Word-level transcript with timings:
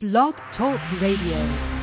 Blog 0.00 0.36
Talk 0.56 0.78
Radio. 1.00 1.77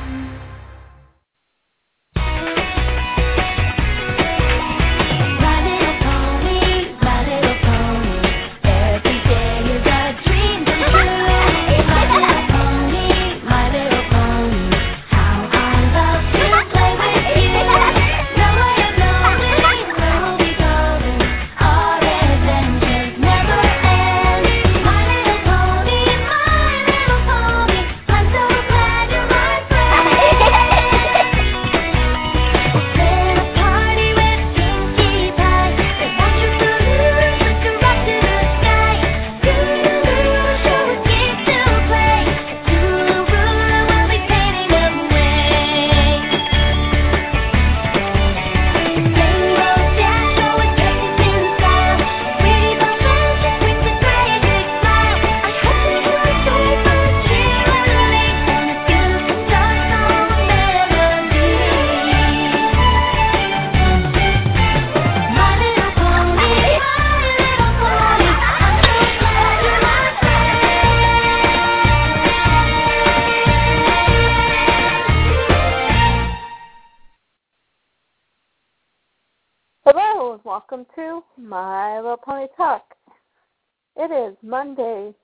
It 83.98 84.12
is 84.12 84.36
Monday, 84.42 85.14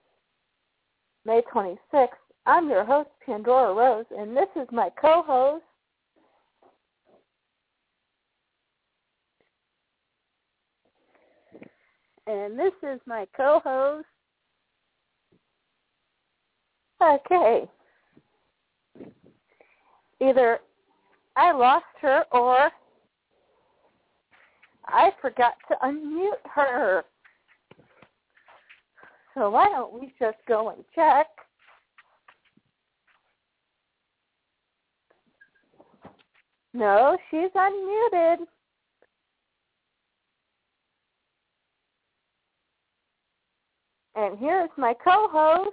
May 1.26 1.42
26th. 1.54 2.08
I'm 2.46 2.70
your 2.70 2.84
host, 2.84 3.10
Pandora 3.24 3.74
Rose, 3.74 4.06
and 4.16 4.34
this 4.34 4.48
is 4.56 4.66
my 4.72 4.88
co-host. 4.98 5.62
And 12.26 12.58
this 12.58 12.72
is 12.82 12.98
my 13.06 13.26
co-host. 13.36 14.06
Okay. 17.02 17.68
Either 20.20 20.60
I 21.36 21.52
lost 21.52 21.84
her 22.00 22.24
or 22.32 22.70
I 24.86 25.10
forgot 25.20 25.54
to 25.68 25.76
unmute 25.84 26.50
her. 26.54 27.04
So 29.34 29.50
why 29.50 29.68
don't 29.68 29.98
we 29.98 30.12
just 30.18 30.36
go 30.46 30.70
and 30.70 30.84
check? 30.94 31.26
No, 36.74 37.16
she's 37.30 37.50
unmuted. 37.54 38.38
And 44.14 44.38
here's 44.38 44.70
my 44.76 44.94
co-host. 45.02 45.70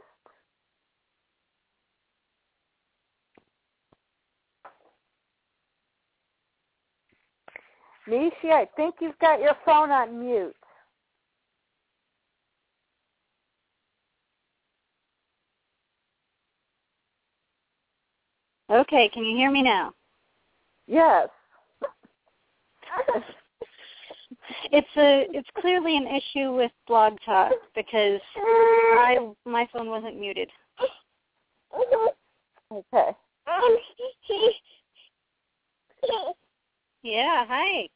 Nishi, 8.08 8.52
I 8.52 8.66
think 8.76 8.96
you've 9.02 9.20
got 9.20 9.42
your 9.42 9.56
phone 9.66 9.92
on 9.92 10.20
mute. 10.20 10.56
Okay, 18.70 19.10
can 19.14 19.24
you 19.26 19.36
hear 19.36 19.52
me 19.52 19.62
now? 19.62 19.94
Yes. 20.88 21.30
It's 24.72 24.88
a 24.98 25.26
it's 25.32 25.50
clearly 25.60 25.98
an 25.98 26.08
issue 26.08 26.54
with 26.56 26.72
Blog 26.88 27.14
Talk 27.26 27.52
because 27.76 28.20
I 28.36 29.18
my 29.46 29.68
phone 29.72 29.90
wasn't 29.90 30.20
muted. 30.20 30.50
Okay. 32.72 33.16
Yeah, 37.04 37.46
hi. 37.48 37.88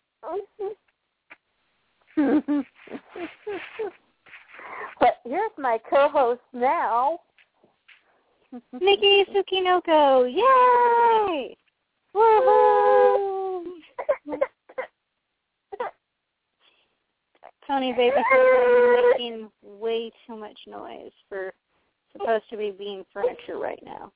but 5.00 5.18
here's 5.26 5.52
my 5.58 5.80
co-host 5.90 6.42
now. 6.54 7.20
Nikki 8.80 9.26
Tsukinoko, 9.26 10.26
yay! 10.32 11.58
Woohoo! 12.16 13.64
Tony 17.68 17.94
baby 17.94 18.18
is 18.18 19.06
making 19.10 19.50
way 19.64 20.12
too 20.28 20.36
much 20.36 20.58
noise 20.68 21.12
for 21.28 21.54
supposed 22.12 22.44
to 22.52 22.58
be 22.58 22.72
being 22.78 23.04
furniture 23.12 23.58
right 23.58 23.82
now. 23.84 24.12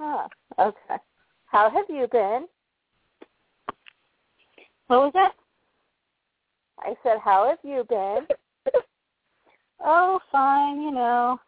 Huh. 0.00 0.26
Okay. 0.58 0.96
How 1.46 1.70
have 1.70 1.84
you 1.88 2.08
been? 2.10 2.46
What 4.88 5.00
was 5.00 5.12
that? 5.14 5.32
I 6.80 6.94
said, 7.02 7.18
how 7.22 7.48
have 7.48 7.58
you 7.62 7.84
been? 7.88 8.26
Oh, 9.84 10.18
fine, 10.32 10.82
you 10.82 10.90
know. 10.90 11.38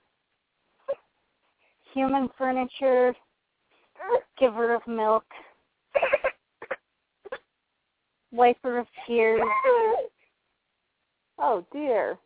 Human 1.94 2.28
furniture, 2.38 3.14
giver 4.38 4.74
of 4.74 4.86
milk, 4.86 5.24
wiper 8.32 8.78
of 8.78 8.86
tears. 9.06 9.42
Oh 11.38 11.64
dear. 11.72 12.18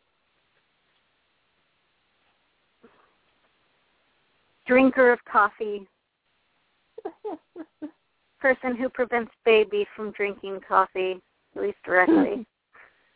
drinker 4.66 5.12
of 5.12 5.18
coffee, 5.30 5.86
person 8.40 8.76
who 8.76 8.88
prevents 8.88 9.30
baby 9.44 9.86
from 9.94 10.10
drinking 10.12 10.60
coffee, 10.66 11.20
at 11.54 11.62
least 11.62 11.78
directly, 11.84 12.44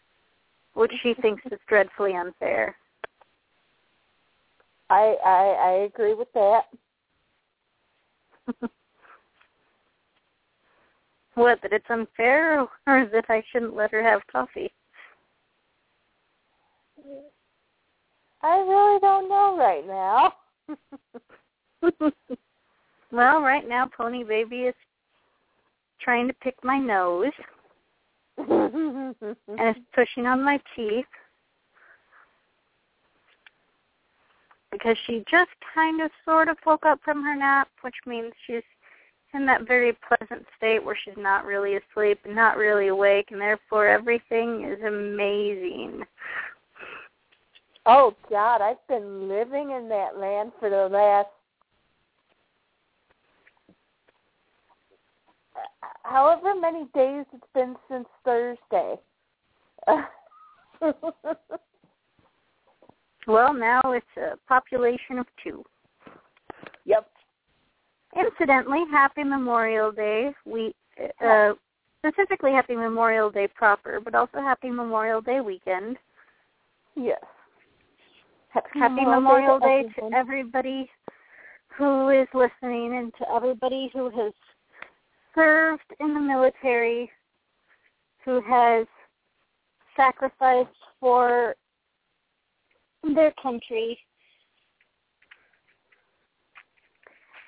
which 0.75 0.93
she 1.03 1.15
thinks 1.15 1.43
is 1.47 1.59
dreadfully 1.69 2.15
unfair. 2.15 2.77
I 4.91 5.17
I 5.25 5.57
I 5.69 5.71
agree 5.85 6.15
with 6.15 6.29
that. 6.35 6.63
What, 11.35 11.63
that 11.63 11.73
it's 11.73 11.87
unfair 11.89 12.61
or 12.61 13.09
that 13.13 13.25
I 13.29 13.43
shouldn't 13.51 13.77
let 13.77 13.93
her 13.93 14.03
have 14.03 14.21
coffee? 14.31 14.71
I 18.43 18.59
really 18.59 19.01
don't 19.01 19.29
know 19.29 19.57
right 19.57 19.87
now. 19.87 20.33
well, 23.13 23.41
right 23.41 23.67
now 23.67 23.89
Pony 23.97 24.25
Baby 24.25 24.63
is 24.63 24.75
trying 26.01 26.27
to 26.29 26.35
pick 26.43 26.57
my 26.63 26.79
nose 26.79 27.33
and 28.39 29.15
is 29.49 29.83
pushing 29.95 30.27
on 30.27 30.43
my 30.43 30.61
teeth 30.75 31.07
because 34.73 34.97
she 35.07 35.25
just 35.31 35.51
kind 35.75 36.01
of 36.01 36.11
sort 36.25 36.49
of 36.49 36.57
woke 36.65 36.87
up 36.87 37.01
from 37.05 37.23
her 37.23 37.35
nap, 37.37 37.69
which 37.83 37.97
means 38.07 38.33
she's 38.47 38.63
in 39.35 39.47
that 39.47 39.67
very 39.67 39.97
pleasant 40.07 40.45
state 40.57 40.85
where 40.85 40.97
she's 41.05 41.17
not 41.17 41.45
really 41.45 41.77
asleep 41.77 42.19
and 42.25 42.35
not 42.35 42.57
really 42.57 42.89
awake, 42.89 43.29
and 43.31 43.41
therefore 43.41 43.87
everything 43.87 44.65
is 44.65 44.83
amazing. 44.85 46.03
oh 47.87 48.15
God, 48.29 48.61
I've 48.61 48.87
been 48.89 49.29
living 49.29 49.71
in 49.71 49.89
that 49.89 50.19
land 50.19 50.53
for 50.59 50.71
the 50.71 50.89
last 50.89 51.29
however 56.03 56.55
many 56.59 56.87
days 56.95 57.25
it's 57.33 57.47
been 57.55 57.77
since 57.89 58.09
Thursday. 58.25 58.97
Well, 63.27 63.55
now 63.55 63.81
it's 63.87 64.07
a 64.17 64.37
population 64.49 65.19
of 65.19 65.27
two. 65.43 65.63
Yep. 66.85 67.07
incidentally, 68.17 68.85
happy 68.91 69.23
Memorial 69.23 69.93
Day. 69.93 70.31
We 70.45 70.75
uh, 71.25 71.53
specifically 71.99 72.53
happy 72.53 72.75
Memorial 72.75 73.31
Day 73.31 73.49
proper, 73.55 74.01
but 74.01 74.15
also 74.15 74.39
happy 74.39 74.71
Memorial 74.71 75.21
Day 75.21 75.41
weekend. 75.41 75.97
Yes. 76.97 77.21
Happy 78.75 79.05
Memorial 79.05 79.61
Day 79.61 79.83
to 79.83 79.89
everyone. 79.89 80.15
everybody 80.15 80.91
who 81.77 82.09
is 82.09 82.27
listening 82.35 82.97
and 82.97 83.13
to 83.19 83.33
everybody 83.33 83.91
who 83.93 84.11
has 84.11 84.33
served 85.35 85.95
in 86.01 86.15
the 86.15 86.21
military, 86.21 87.11
who 88.25 88.41
has 88.49 88.87
sacrificed 89.97 90.69
for 90.99 91.55
their 93.03 93.33
country 93.43 93.99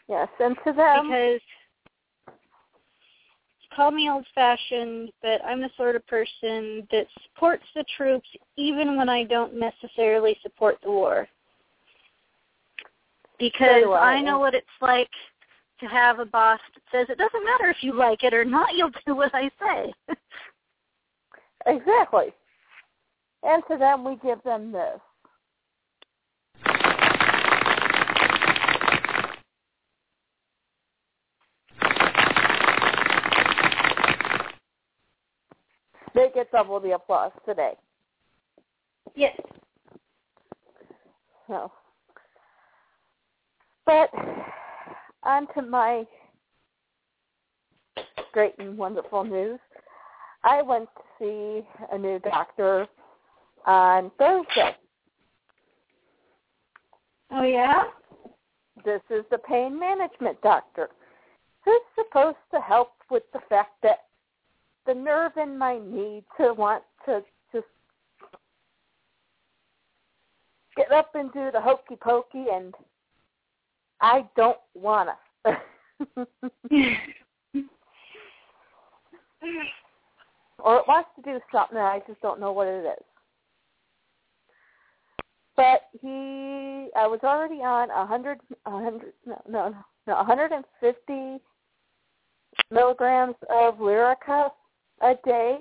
Yes, 0.09 0.29
and 0.41 0.57
to 0.67 0.73
them, 0.73 1.07
because 1.07 1.41
call 3.75 3.91
me 3.91 4.11
old 4.11 4.27
fashioned, 4.35 5.11
but 5.23 5.43
I'm 5.45 5.61
the 5.61 5.71
sort 5.77 5.97
of 5.97 6.07
person 6.07 6.87
that 6.91 7.07
supports 7.23 7.65
the 7.75 7.85
troops 7.97 8.29
even 8.57 8.97
when 8.97 9.09
I 9.09 9.25
don't 9.25 9.55
necessarily 9.59 10.37
support 10.43 10.77
the 10.83 10.91
war. 10.91 11.27
Because 13.39 13.83
do 13.83 13.93
I. 13.93 14.17
I 14.17 14.21
know 14.21 14.39
what 14.39 14.55
it's 14.55 14.67
like 14.81 15.09
to 15.81 15.87
have 15.87 16.19
a 16.19 16.27
boss 16.27 16.61
that 16.75 16.83
says 16.93 17.07
it 17.09 17.19
doesn't 17.19 17.45
matter 17.45 17.71
if 17.71 17.83
you 17.83 17.95
like 17.95 18.23
it 18.23 18.35
or 18.35 18.45
not, 18.45 18.75
you'll 18.77 18.91
do 19.07 19.17
what 19.17 19.35
I 19.35 19.51
say. 19.61 19.95
exactly. 21.67 22.35
And 23.43 23.63
to 23.71 23.79
them, 23.79 24.05
we 24.05 24.17
give 24.17 24.43
them 24.45 24.71
this. 24.71 25.01
They 36.15 36.29
get 36.35 36.51
double 36.53 36.81
the 36.81 36.93
applause 36.93 37.33
today. 37.47 37.75
yes. 39.15 39.39
So, 41.49 41.73
but 43.85 44.11
on 45.23 45.47
to 45.55 45.63
my 45.63 46.05
great 48.33 48.55
and 48.59 48.77
wonderful 48.77 49.25
news. 49.25 49.59
I 50.45 50.63
went 50.63 50.89
to 50.97 51.03
see 51.19 51.67
a 51.93 51.99
new 51.99 52.19
doctor 52.21 52.87
on 53.67 54.11
Thursday. 54.19 54.77
Oh 57.31 57.43
yeah? 57.43 57.85
This 58.85 59.01
is 59.11 59.25
the 59.31 59.39
pain 59.39 59.79
management 59.79 60.41
doctor 60.43 60.89
who's 61.65 61.81
supposed 61.95 62.39
to 62.53 62.61
help 62.61 62.93
with 63.11 63.23
the 63.33 63.41
fact 63.49 63.73
that 63.83 64.05
the 64.87 64.95
nerve 64.95 65.33
in 65.37 65.57
my 65.59 65.79
knee 65.79 66.23
to 66.39 66.53
want 66.55 66.83
to 67.07 67.23
just 67.53 67.67
get 70.77 70.91
up 70.93 71.15
and 71.15 71.33
do 71.33 71.51
the 71.53 71.61
hokey 71.61 71.97
pokey 71.97 72.47
and 72.53 72.75
I 74.01 74.27
don't 74.37 74.59
wanna. 74.75 75.17
or 75.45 75.57
it 80.77 80.89
wants 80.89 81.11
to 81.17 81.23
do 81.23 81.41
something 81.53 81.77
and 81.77 81.87
I 81.87 82.01
just 82.07 82.21
don't 82.21 82.41
know 82.41 82.53
what 82.53 82.67
it 82.67 82.85
is. 82.85 83.05
But 85.55 85.83
he, 86.01 86.89
I 86.97 87.07
was 87.07 87.21
already 87.23 87.57
on 87.57 87.91
a 87.91 88.07
hundred, 88.07 88.39
a 88.65 88.71
hundred, 88.71 89.13
no, 89.27 89.41
no, 89.49 89.75
no, 90.07 90.15
150 90.15 91.41
milligrams 92.71 93.35
of 93.51 93.77
Lyrica 93.77 94.51
a 95.03 95.15
day. 95.25 95.59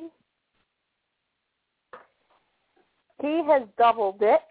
He 3.21 3.43
has 3.47 3.63
doubled 3.77 4.21
it. 4.21 4.41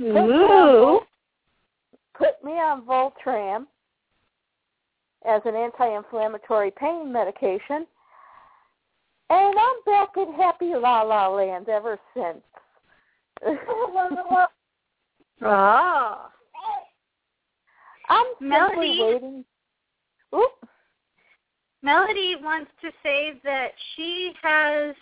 Ooh. 0.00 1.00
Put 2.16 2.42
me 2.42 2.52
on 2.52 2.82
Voltram 2.84 3.66
as 5.26 5.42
an 5.44 5.54
anti-inflammatory 5.54 6.72
pain 6.72 7.12
medication. 7.12 7.86
And 9.30 9.54
I'm 9.58 9.84
back 9.86 10.08
in 10.16 10.32
happy 10.34 10.72
la 10.74 11.02
la 11.02 11.28
land 11.28 11.68
ever 11.68 11.98
since. 12.14 12.42
Ah. 15.42 16.30
I'm 18.10 18.26
simply 18.38 18.48
Melody. 18.48 18.98
waiting. 19.00 19.44
Oop. 20.34 20.68
Melody 21.82 22.36
wants 22.42 22.70
to 22.82 22.90
say 23.02 23.40
that 23.42 23.72
she 23.94 24.32
has 24.42 24.94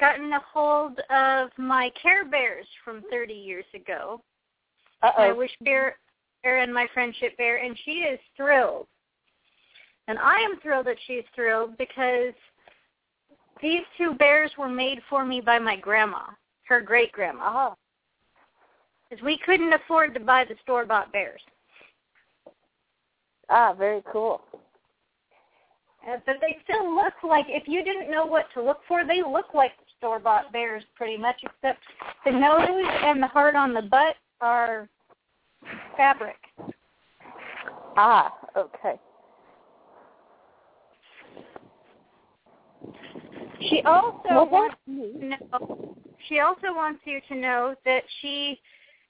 gotten 0.00 0.32
a 0.32 0.40
hold 0.52 0.98
of 1.10 1.50
my 1.58 1.90
Care 2.00 2.24
Bears 2.24 2.66
from 2.84 3.02
30 3.10 3.34
years 3.34 3.64
ago. 3.74 4.20
My 5.02 5.08
Uh-oh. 5.08 5.34
Wish 5.34 5.54
Bear 5.60 5.96
and 6.44 6.72
my 6.72 6.86
Friendship 6.94 7.36
Bear, 7.36 7.58
and 7.58 7.76
she 7.84 8.00
is 8.00 8.18
thrilled. 8.36 8.86
And 10.08 10.18
I 10.18 10.36
am 10.40 10.60
thrilled 10.60 10.86
that 10.86 10.96
she's 11.06 11.24
thrilled 11.34 11.76
because 11.76 12.32
these 13.60 13.82
two 13.98 14.14
bears 14.14 14.50
were 14.56 14.68
made 14.68 15.00
for 15.10 15.24
me 15.24 15.40
by 15.40 15.58
my 15.58 15.76
grandma, 15.76 16.22
her 16.68 16.80
great 16.80 17.12
grandma, 17.12 17.42
Ah. 17.44 17.74
because 19.08 19.24
we 19.24 19.38
couldn't 19.38 19.72
afford 19.72 20.14
to 20.14 20.20
buy 20.20 20.44
the 20.44 20.56
store 20.62 20.84
bought 20.84 21.12
bears. 21.12 21.42
Ah, 23.48 23.72
very 23.72 24.02
cool. 24.12 24.42
Uh, 26.08 26.16
but 26.24 26.36
they 26.40 26.56
still 26.64 26.94
look 26.94 27.14
like 27.26 27.46
if 27.48 27.66
you 27.66 27.82
didn't 27.82 28.10
know 28.10 28.24
what 28.24 28.46
to 28.54 28.62
look 28.62 28.80
for, 28.86 29.04
they 29.04 29.22
look 29.22 29.54
like 29.54 29.72
store 29.98 30.18
bought 30.18 30.52
bears 30.52 30.84
pretty 30.94 31.16
much, 31.16 31.36
except 31.42 31.80
the 32.24 32.30
nose 32.30 32.86
and 33.02 33.22
the 33.22 33.26
heart 33.26 33.56
on 33.56 33.74
the 33.74 33.82
butt 33.82 34.14
are 34.40 34.88
fabric. 35.96 36.36
Ah, 37.96 38.32
okay. 38.56 39.00
She 43.68 43.82
also 43.82 44.20
Well, 44.28 44.50
wants 44.50 44.76
know 44.86 45.96
she 46.28 46.40
also 46.40 46.74
wants 46.74 47.00
you 47.04 47.20
to 47.28 47.34
know 47.34 47.74
that 47.84 48.02
she 48.20 48.60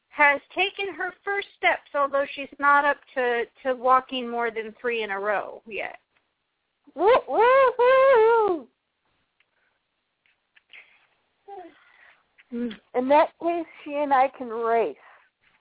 has 0.08 0.40
taken 0.54 0.94
her 0.94 1.12
first 1.24 1.48
steps, 1.58 1.90
although 1.94 2.24
she's 2.34 2.48
not 2.58 2.84
up 2.84 2.96
to, 3.14 3.44
to 3.62 3.74
walking 3.74 4.28
more 4.28 4.50
than 4.50 4.74
three 4.80 5.02
in 5.02 5.10
a 5.10 5.18
row 5.18 5.60
yet. 5.66 5.98
Woo, 6.96 7.12
woo, 7.28 8.66
In 12.94 13.08
that 13.08 13.28
case, 13.42 13.66
she 13.84 13.94
and 13.94 14.14
I 14.14 14.28
can 14.38 14.48
race 14.48 14.96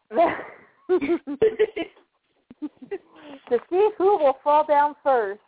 to 0.09 1.19
see 3.69 3.89
who 3.97 4.17
will 4.17 4.37
fall 4.43 4.65
down 4.65 4.95
first. 5.03 5.41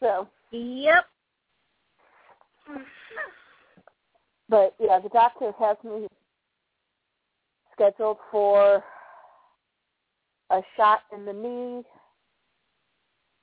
so, 0.00 0.28
Yep. 0.50 1.04
but 4.48 4.74
yeah, 4.80 4.98
the 4.98 5.10
doctor 5.10 5.52
has 5.58 5.76
me 5.84 6.06
scheduled 7.74 8.16
for 8.30 8.82
a 10.50 10.62
shot 10.76 11.00
in 11.12 11.24
the 11.24 11.32
knee 11.32 11.82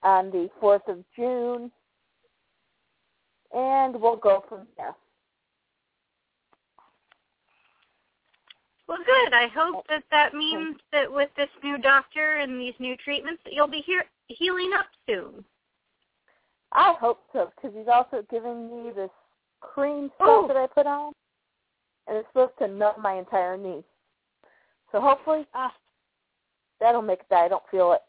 on 0.04 0.32
the 0.32 0.50
4th 0.62 0.88
of 0.88 1.04
June, 1.16 1.72
and 3.54 4.00
we'll 4.00 4.16
go 4.16 4.44
from 4.48 4.68
there. 4.78 4.96
Well, 8.88 9.00
good. 9.04 9.34
I 9.34 9.48
hope 9.48 9.88
that 9.90 10.04
that 10.12 10.36
means 10.36 10.78
that 10.92 11.12
with 11.12 11.30
this 11.36 11.50
new 11.64 11.78
doctor 11.80 12.38
and 12.38 12.60
these 12.60 12.76
new 12.80 12.96
treatments, 12.98 13.42
that 13.44 13.54
you'll 13.54 13.68
be 13.68 13.82
he- 13.82 14.00
healing 14.28 14.72
up 14.78 14.86
soon. 15.08 15.44
I 16.72 16.94
hope 17.00 17.22
so, 17.34 17.52
because 17.56 17.76
he's 17.76 17.88
also 17.88 18.24
giving 18.30 18.70
me 18.70 18.92
this 18.92 19.10
cream 19.62 20.12
stuff 20.16 20.28
Oh. 20.30 20.48
that 20.48 20.58
I 20.58 20.68
put 20.68 20.86
on, 20.86 21.14
and 22.08 22.18
it's 22.18 22.28
supposed 22.30 22.58
to 22.60 22.68
numb 22.68 23.02
my 23.02 23.14
entire 23.14 23.58
knee. 23.58 23.84
So 24.92 25.02
hopefully 25.02 25.48
Ah, 25.54 25.74
that'll 26.80 27.02
make 27.02 27.20
it 27.20 27.26
that 27.30 27.44
I 27.44 27.48
don't 27.48 27.64
feel 27.72 27.94
it. 27.94 28.02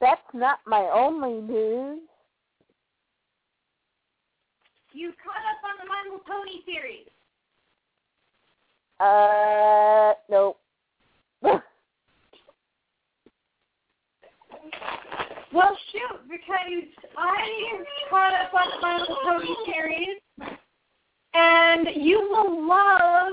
That's 0.00 0.20
not 0.32 0.58
my 0.66 0.90
only 0.92 1.40
news. 1.40 2.00
you 4.94 5.12
caught 5.22 5.42
up 5.50 5.60
on 5.64 5.74
the 5.82 5.88
My 5.88 6.02
Little 6.04 6.20
Pony 6.24 6.62
series. 6.64 7.08
Uh, 9.00 10.14
nope. 10.30 10.58
Well, 15.52 15.78
shoot, 15.92 16.28
because 16.28 16.82
I 17.16 17.46
caught 18.10 18.34
up 18.34 18.52
on 18.54 18.66
the 18.74 18.80
My 18.82 18.98
Little 18.98 19.16
Pony 19.22 19.54
series, 19.66 20.18
and 21.32 21.86
And 21.86 22.02
you 22.02 22.18
will 22.18 22.66
love 22.66 23.32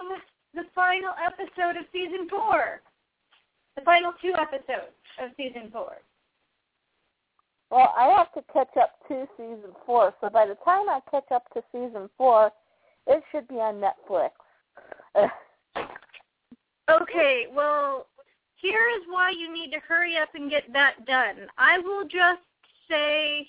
the 0.54 0.64
final 0.76 1.14
episode 1.26 1.78
of 1.78 1.86
season 1.92 2.28
four. 2.30 2.82
The 3.76 3.82
final 3.84 4.12
two 4.22 4.34
episodes 4.40 4.92
of 5.22 5.32
season 5.38 5.70
four. 5.72 5.98
Well, 7.70 7.94
I 7.98 8.10
have 8.18 8.34
to 8.34 8.42
catch 8.52 8.76
up 8.78 9.00
to 9.08 9.26
season 9.38 9.72
four, 9.86 10.14
so 10.20 10.30
by 10.30 10.46
the 10.46 10.58
time 10.66 10.90
I 10.90 11.00
catch 11.10 11.32
up 11.32 11.46
to 11.54 11.62
season 11.72 12.10
four, 12.18 12.52
it 13.08 13.24
should 13.32 13.48
be 13.48 13.56
on 13.56 13.82
Netflix. 13.82 14.32
Okay, 16.90 17.46
well, 17.54 18.08
here 18.56 18.90
is 18.90 19.04
why 19.08 19.30
you 19.30 19.54
need 19.54 19.72
to 19.72 19.80
hurry 19.80 20.18
up 20.18 20.30
and 20.36 20.50
get 20.50 20.64
that 20.74 21.06
done. 21.06 21.48
I 21.58 21.80
will 21.80 22.04
just 22.04 22.42
say 22.90 23.48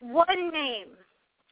one 0.00 0.50
name 0.52 0.88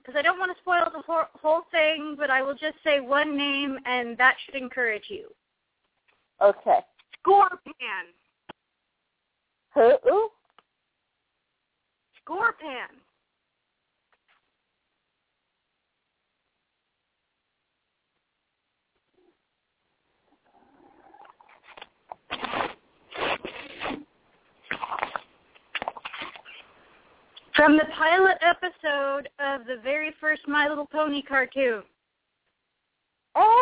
because 0.05 0.19
I 0.19 0.23
don't 0.23 0.39
want 0.39 0.55
to 0.55 0.61
spoil 0.61 0.85
the 0.93 1.01
whole, 1.01 1.25
whole 1.41 1.63
thing, 1.71 2.15
but 2.19 2.31
I 2.31 2.43
will 2.43 2.55
just 2.55 2.77
say 2.85 3.01
one 3.01 3.37
name, 3.37 3.79
and 3.87 4.19
that 4.19 4.37
should 4.45 4.55
encourage 4.55 5.05
you. 5.09 5.29
okay. 6.41 6.81
Scorpan. 7.27 8.13
Who? 9.75 9.95
Ooh, 10.09 10.29
From 27.55 27.77
the 27.77 27.85
pilot 27.97 28.37
episode 28.41 29.29
of 29.39 29.65
the 29.67 29.77
very 29.83 30.13
first 30.21 30.43
My 30.49 30.69
Little 30.69 30.87
Pony 30.87 31.23
cartoon. 31.23 31.83
Oh, 33.37 33.53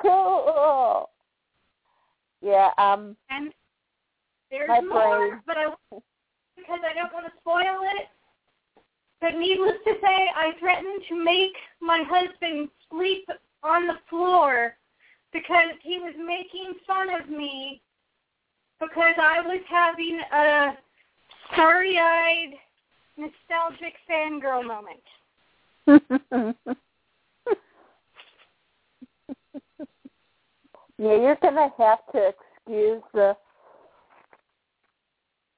cool. 0.00 1.10
Yeah, 2.40 2.70
um, 2.78 3.16
And 3.30 3.52
there's 4.50 4.68
more, 4.88 5.28
brain. 5.28 5.40
but 5.46 5.56
I 5.56 5.66
because 6.56 6.80
I 6.88 6.94
don't 6.94 7.12
want 7.12 7.26
to 7.26 7.32
spoil 7.40 7.82
it. 7.96 8.08
But 9.20 9.36
needless 9.38 9.76
to 9.84 9.92
say, 10.02 10.28
I 10.34 10.52
threatened 10.58 11.02
to 11.08 11.24
make 11.24 11.52
my 11.80 12.02
husband 12.08 12.68
sleep 12.90 13.28
on 13.62 13.86
the 13.86 13.98
floor 14.10 14.74
because 15.32 15.70
he 15.82 16.00
was 16.00 16.14
making 16.18 16.74
fun 16.84 17.08
of 17.10 17.28
me 17.28 17.80
because 18.82 19.14
I 19.16 19.40
was 19.42 19.60
having 19.68 20.20
a 20.32 20.76
starry-eyed, 21.52 22.54
nostalgic 23.16 23.94
fangirl 24.10 24.66
moment. 24.66 25.02
yeah, 30.98 31.14
you're 31.14 31.38
gonna 31.40 31.68
have 31.78 32.00
to 32.12 32.32
excuse 32.32 33.02
the 33.14 33.36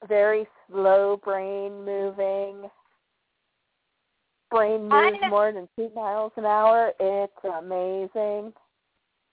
very 0.07 0.47
slow 0.69 1.19
brain 1.25 1.85
moving. 1.85 2.69
Brain 4.51 4.89
moves 4.89 5.19
more 5.31 5.51
than 5.51 5.67
two 5.77 5.91
miles 5.95 6.33
an 6.37 6.45
hour. 6.45 6.93
It's 7.01 7.33
amazing. 7.45 8.53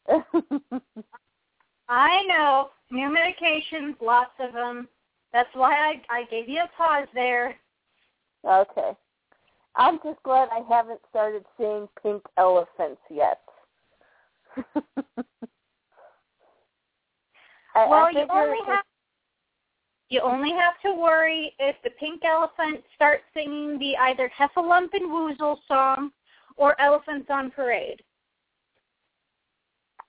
I 1.92 2.24
know 2.24 2.70
new 2.90 3.10
medications, 3.10 3.96
lots 4.02 4.32
of 4.40 4.54
them. 4.54 4.88
That's 5.34 5.50
why 5.54 5.74
I 5.74 6.02
I 6.10 6.24
gave 6.32 6.48
you 6.48 6.62
a 6.62 6.70
pause 6.78 7.08
there. 7.14 7.56
okay. 8.48 8.92
I'm 9.76 10.00
just 10.04 10.24
glad 10.24 10.48
I 10.52 10.62
haven't 10.70 11.02
started 11.10 11.44
seeing 11.58 11.90
pink 12.02 12.24
elephants 12.38 13.02
yet. 13.10 13.42
I, 17.74 17.88
Well, 17.88 18.06
I 18.06 18.12
you 18.12 18.26
only 18.30 18.60
have 18.68 18.86
you 20.08 20.22
only 20.22 20.52
have 20.52 20.80
to 20.86 20.94
worry 20.94 21.54
if 21.60 21.76
the 21.84 21.90
pink 21.92 22.24
elephant 22.24 22.84
starts 22.96 23.24
singing 23.34 23.78
the 23.80 23.98
either 23.98 24.32
Heffalump 24.38 24.90
and 24.94 25.10
Woozle 25.10 25.58
song 25.68 26.12
or 26.56 26.80
Elephants 26.80 27.28
on 27.30 27.52
Parade. 27.52 28.02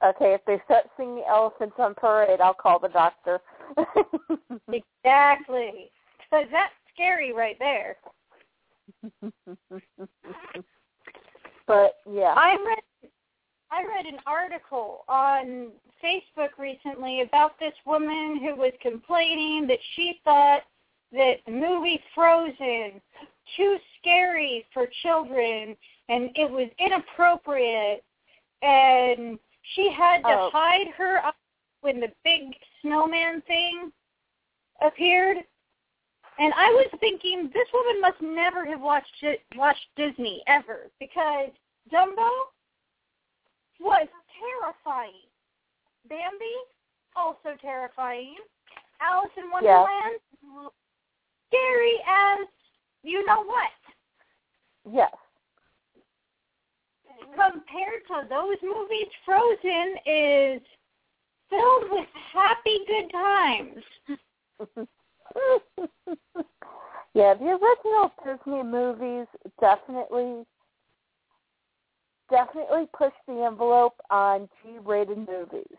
Okay, 0.04 0.34
if 0.34 0.44
they 0.46 0.60
start 0.64 0.86
singing 0.96 1.22
elephants 1.28 1.76
on 1.78 1.94
parade, 1.94 2.40
I'll 2.40 2.54
call 2.54 2.78
the 2.78 2.88
doctor. 2.88 3.40
Exactly. 5.04 5.90
Because 6.18 6.46
that's 6.52 6.72
scary 6.94 7.32
right 7.32 7.56
there. 7.58 7.96
but 11.66 11.96
yeah, 12.10 12.34
I 12.36 12.56
read 12.64 13.10
I 13.70 13.84
read 13.84 14.06
an 14.06 14.20
article 14.26 15.04
on 15.08 15.68
Facebook 16.04 16.58
recently 16.58 17.22
about 17.22 17.58
this 17.58 17.72
woman 17.86 18.38
who 18.40 18.54
was 18.56 18.72
complaining 18.80 19.66
that 19.68 19.78
she 19.96 20.20
thought 20.24 20.62
that 21.12 21.36
the 21.46 21.52
movie 21.52 22.00
Frozen 22.14 23.00
too 23.56 23.76
scary 23.98 24.66
for 24.72 24.86
children 25.02 25.76
and 26.08 26.30
it 26.34 26.50
was 26.50 26.68
inappropriate 26.78 28.04
and 28.62 29.38
she 29.74 29.90
had 29.90 30.22
to 30.22 30.28
Oh. 30.28 30.50
hide 30.50 30.88
her 30.96 31.22
when 31.80 32.00
the 32.00 32.12
big 32.24 32.54
snowman 32.80 33.40
thing 33.42 33.92
appeared. 34.80 35.38
And 36.38 36.52
I 36.54 36.70
was 36.70 36.88
thinking 37.00 37.50
this 37.52 37.68
woman 37.72 38.00
must 38.00 38.20
never 38.20 38.64
have 38.64 38.80
watched 38.80 39.22
it, 39.22 39.42
watched 39.54 39.86
Disney 39.96 40.42
ever 40.46 40.90
because 40.98 41.50
Dumbo 41.90 42.30
was 43.78 44.08
terrifying. 44.40 45.20
Bambi 46.08 46.54
also 47.16 47.56
terrifying. 47.60 48.36
Alice 49.00 49.30
in 49.36 49.50
Wonderland 49.50 50.18
scary 51.48 51.96
as 52.08 52.46
you 53.02 53.24
know 53.26 53.42
what. 53.44 53.70
yes. 54.90 55.12
Compared 57.30 58.06
to 58.08 58.28
those 58.28 58.56
movies, 58.62 59.08
Frozen 59.24 59.96
is 60.06 60.60
filled 61.48 61.90
with 61.90 62.08
happy 62.32 62.78
good 62.86 63.10
times. 63.12 63.84
yeah, 67.14 67.34
the 67.34 67.44
original 67.44 68.12
Disney 68.24 68.62
movies 68.62 69.26
definitely 69.60 70.44
definitely 72.30 72.86
push 72.96 73.12
the 73.28 73.44
envelope 73.44 73.94
on 74.10 74.48
G-rated 74.62 75.18
movies. 75.18 75.76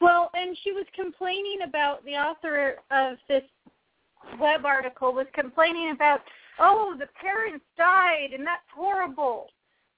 Well, 0.00 0.30
and 0.34 0.56
she 0.62 0.72
was 0.72 0.86
complaining 0.94 1.58
about 1.66 2.04
the 2.04 2.12
author 2.12 2.76
of 2.90 3.18
this 3.28 3.42
web 4.40 4.64
article 4.64 5.12
was 5.12 5.26
complaining 5.34 5.90
about, 5.90 6.20
oh, 6.58 6.94
the 6.98 7.06
parents 7.20 7.64
died 7.76 8.30
and 8.34 8.46
that's 8.46 8.62
horrible. 8.74 9.46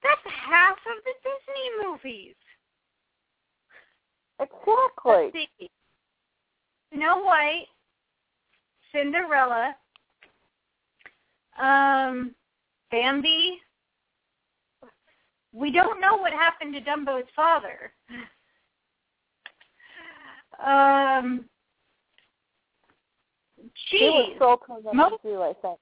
That's 0.03 0.21
half 0.25 0.77
of 0.77 1.03
the 1.05 1.13
Disney 1.23 1.87
movies. 1.87 2.35
Exactly. 4.39 5.49
Snow 6.93 7.23
White, 7.23 7.67
Cinderella, 8.91 9.75
um, 11.61 12.33
Bambi. 12.91 13.59
We 15.53 15.71
don't 15.71 16.01
know 16.01 16.17
what 16.17 16.33
happened 16.33 16.73
to 16.73 16.81
Dumbo's 16.81 17.27
father. 17.35 17.93
Um, 20.65 21.45
He 23.89 24.05
was 24.05 24.25
geez, 24.29 24.39
sold 24.39 24.59
to 24.67 24.81
them 24.83 24.97
Mo- 24.97 25.17
too, 25.21 25.41
I 25.41 25.53
think. 25.61 25.79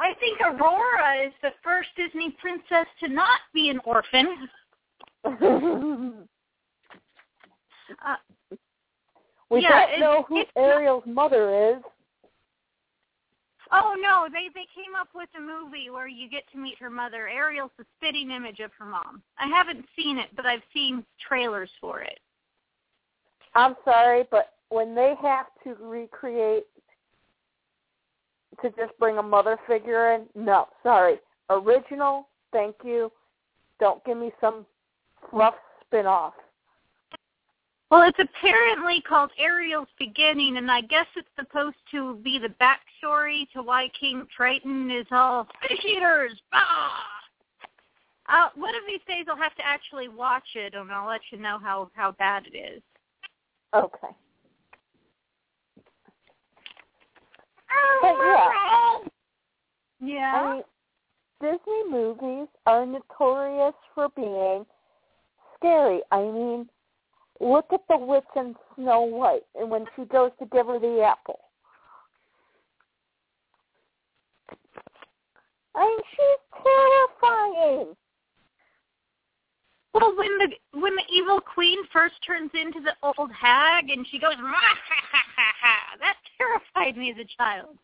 I 0.00 0.14
think 0.18 0.40
Aurora 0.40 1.26
is 1.26 1.32
the 1.42 1.50
first 1.62 1.90
Disney 1.96 2.34
princess 2.40 2.86
to 3.00 3.08
not 3.08 3.40
be 3.54 3.68
an 3.68 3.80
orphan. 3.84 4.48
Uh, 8.06 8.14
we 9.50 9.62
Yeah, 9.62 9.86
don't 9.90 10.00
know 10.00 10.22
who 10.28 10.38
it's 10.40 10.50
not- 10.56 10.62
Ariel's 10.64 11.04
mother 11.06 11.72
is. 11.74 11.82
oh 13.72 13.96
no, 14.00 14.28
they 14.32 14.48
they 14.54 14.66
came 14.74 14.94
up 14.98 15.08
with 15.14 15.28
a 15.36 15.40
movie 15.40 15.90
where 15.90 16.06
you 16.06 16.28
get 16.30 16.48
to 16.52 16.58
meet 16.58 16.78
her 16.78 16.88
mother. 16.88 17.28
Ariel's 17.28 17.72
the 17.76 17.84
spitting 17.96 18.30
image 18.30 18.60
of 18.60 18.70
her 18.78 18.84
mom. 18.84 19.22
I 19.38 19.48
haven't 19.48 19.84
seen 19.96 20.18
it, 20.18 20.28
but 20.36 20.46
I've 20.46 20.62
seen 20.72 21.04
trailers 21.26 21.70
for 21.80 22.00
it. 22.00 22.20
I'm 23.56 23.74
sorry, 23.84 24.22
but 24.30 24.54
when 24.68 24.94
they 24.94 25.14
have 25.20 25.46
to 25.64 25.74
recreate 25.82 26.66
to 28.62 28.70
just 28.70 28.98
bring 28.98 29.18
a 29.18 29.22
mother 29.22 29.56
figure 29.66 30.12
in, 30.14 30.26
no, 30.34 30.66
sorry. 30.82 31.18
Original, 31.48 32.28
thank 32.52 32.76
you. 32.84 33.10
Don't 33.78 34.04
give 34.04 34.16
me 34.16 34.32
some 34.40 34.66
fluff 35.30 35.54
spin-off. 35.86 36.34
Well, 37.90 38.02
it's 38.02 38.18
apparently 38.20 39.00
called 39.00 39.32
Ariel's 39.36 39.88
Beginning, 39.98 40.58
and 40.58 40.70
I 40.70 40.80
guess 40.80 41.06
it's 41.16 41.28
supposed 41.36 41.76
to 41.90 42.16
be 42.22 42.38
the 42.38 42.54
backstory 42.60 43.50
to 43.52 43.62
why 43.62 43.90
King 43.98 44.26
Triton 44.34 44.92
is 44.92 45.06
all 45.10 45.48
fish 45.66 45.84
eaters. 45.84 46.40
Ah! 46.52 47.04
Uh, 48.28 48.48
one 48.54 48.76
of 48.76 48.82
these 48.86 49.00
days 49.08 49.26
I'll 49.28 49.36
have 49.36 49.56
to 49.56 49.66
actually 49.66 50.06
watch 50.06 50.44
it, 50.54 50.74
and 50.74 50.92
I'll 50.92 51.08
let 51.08 51.20
you 51.32 51.38
know 51.38 51.58
how 51.60 51.90
how 51.94 52.12
bad 52.12 52.46
it 52.46 52.56
is. 52.56 52.82
Okay. 53.74 54.14
Oh, 57.72 57.98
but 58.02 58.16
yeah. 58.26 60.14
Yeah. 60.14 60.34
I 60.34 60.54
mean, 60.54 60.62
Disney 61.40 61.90
movies 61.90 62.48
are 62.66 62.86
notorious 62.86 63.74
for 63.94 64.08
being 64.16 64.66
scary. 65.56 66.00
I 66.10 66.20
mean, 66.20 66.68
look 67.40 67.66
at 67.72 67.80
the 67.88 67.96
witch 67.98 68.24
in 68.36 68.54
Snow 68.74 69.02
White 69.02 69.46
and 69.58 69.70
when 69.70 69.86
she 69.96 70.04
goes 70.04 70.30
to 70.38 70.46
give 70.46 70.66
her 70.66 70.78
the 70.78 71.02
apple. 71.02 71.40
I 75.74 75.86
mean, 75.86 75.98
she's 76.10 76.62
terrifying. 76.64 77.96
Well, 79.92 80.14
when 80.16 80.38
the 80.38 80.78
when 80.78 80.94
the 80.94 81.02
evil 81.12 81.40
queen 81.40 81.78
first 81.92 82.14
turns 82.24 82.50
into 82.54 82.80
the 82.80 82.94
old 83.02 83.30
hag 83.32 83.90
and 83.90 84.06
she 84.08 84.18
goes, 84.18 84.34
that 85.98 86.16
terrified 86.38 86.96
me 86.96 87.10
as 87.10 87.16
a 87.18 87.28
child. 87.36 87.76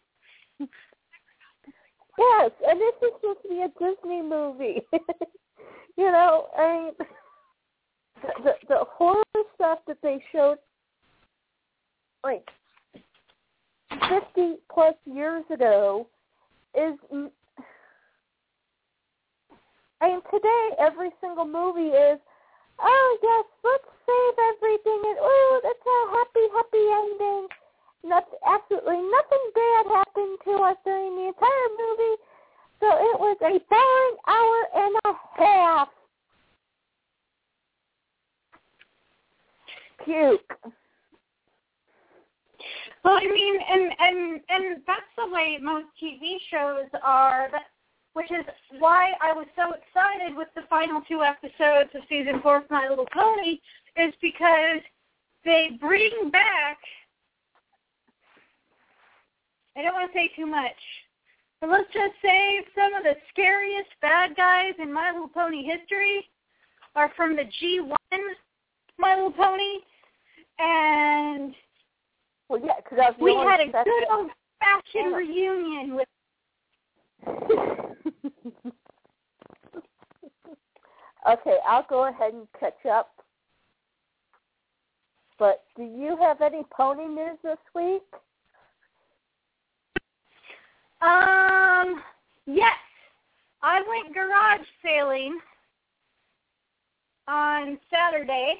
Yes, 2.18 2.50
and 2.66 2.80
this 2.80 2.94
is 3.02 3.12
supposed 3.20 3.42
to 3.42 3.48
be 3.48 3.60
a 3.60 3.68
Disney 3.78 4.22
movie. 4.22 4.80
you 5.98 6.10
know, 6.10 6.46
I 6.56 6.72
mean, 6.72 6.92
the, 8.22 8.42
the 8.42 8.52
the 8.68 8.84
horror 8.88 9.22
stuff 9.54 9.80
that 9.86 9.98
they 10.02 10.22
showed, 10.32 10.56
like 12.24 12.48
fifty 14.08 14.54
plus 14.72 14.94
years 15.04 15.44
ago, 15.52 16.08
is. 16.74 16.94
I 20.00 20.08
mean, 20.08 20.20
today 20.30 20.68
every 20.78 21.10
single 21.20 21.46
movie 21.46 21.88
is, 21.88 22.18
oh 22.80 23.18
yes, 23.22 23.44
let's 23.64 23.84
save 24.06 24.38
everything, 24.54 25.02
and 25.04 25.18
oh, 25.20 25.60
that's 25.62 25.86
a 25.86 25.98
happy, 26.16 26.48
happy 26.54 26.84
ending. 26.92 27.48
Not, 28.06 28.24
absolutely 28.46 29.02
nothing 29.02 29.44
bad 29.52 29.86
happened 29.86 30.38
to 30.44 30.52
us 30.62 30.76
during 30.84 31.16
the 31.16 31.26
entire 31.28 31.70
movie, 31.76 32.16
so 32.78 32.86
it 32.86 33.18
was 33.18 33.36
a 33.42 33.58
boring 33.68 34.16
hour 34.28 34.84
and 34.84 34.96
a 35.04 35.12
half. 35.36 35.88
Puke. 40.04 40.58
Well, 43.04 43.16
I 43.16 43.26
mean, 43.26 43.58
and 43.70 43.92
and 43.98 44.40
and 44.48 44.82
that's 44.86 45.02
the 45.16 45.28
way 45.32 45.58
most 45.60 45.86
TV 46.00 46.36
shows 46.50 46.86
are. 47.02 47.48
That, 47.50 47.66
which 48.12 48.30
is 48.30 48.44
why 48.78 49.12
I 49.20 49.32
was 49.32 49.46
so 49.54 49.72
excited 49.74 50.36
with 50.36 50.48
the 50.54 50.62
final 50.70 51.02
two 51.02 51.22
episodes 51.22 51.90
of 51.94 52.02
season 52.08 52.40
four 52.40 52.58
of 52.58 52.70
My 52.70 52.88
Little 52.88 53.08
Pony, 53.12 53.58
is 53.96 54.14
because 54.22 54.80
they 55.44 55.76
bring 55.80 56.30
back. 56.30 56.78
I 59.76 59.82
don't 59.82 59.92
want 59.92 60.10
to 60.10 60.18
say 60.18 60.30
too 60.34 60.46
much, 60.46 60.76
but 61.60 61.68
let's 61.68 61.92
just 61.92 62.14
say 62.22 62.64
some 62.74 62.94
of 62.94 63.02
the 63.02 63.14
scariest 63.30 63.90
bad 64.00 64.34
guys 64.34 64.72
in 64.78 64.90
My 64.92 65.10
Little 65.10 65.28
Pony 65.28 65.64
history 65.64 66.26
are 66.94 67.12
from 67.14 67.36
the 67.36 67.42
G1 67.42 67.94
My 68.98 69.14
Little 69.14 69.32
Pony, 69.32 69.80
and 70.58 71.54
Well, 72.48 72.60
yeah, 72.64 72.80
because 72.82 72.98
I 73.02 73.22
we 73.22 73.34
had 73.34 73.60
a 73.60 73.66
good 73.66 74.04
old 74.10 74.30
fashioned 74.60 75.14
reunion 75.14 75.94
with 75.96 76.08
okay, 81.28 81.58
I'll 81.68 81.86
go 81.88 82.06
ahead 82.08 82.32
and 82.32 82.46
catch 82.58 82.86
up. 82.90 83.10
But 85.38 85.64
do 85.76 85.82
you 85.82 86.16
have 86.20 86.40
any 86.40 86.64
pony 86.70 87.06
news 87.06 87.36
this 87.42 87.58
week? 87.74 88.04
Um, 91.00 92.02
yes. 92.46 92.76
I 93.62 93.82
went 93.88 94.14
garage 94.14 94.66
sailing 94.82 95.38
on 97.28 97.78
Saturday. 97.90 98.54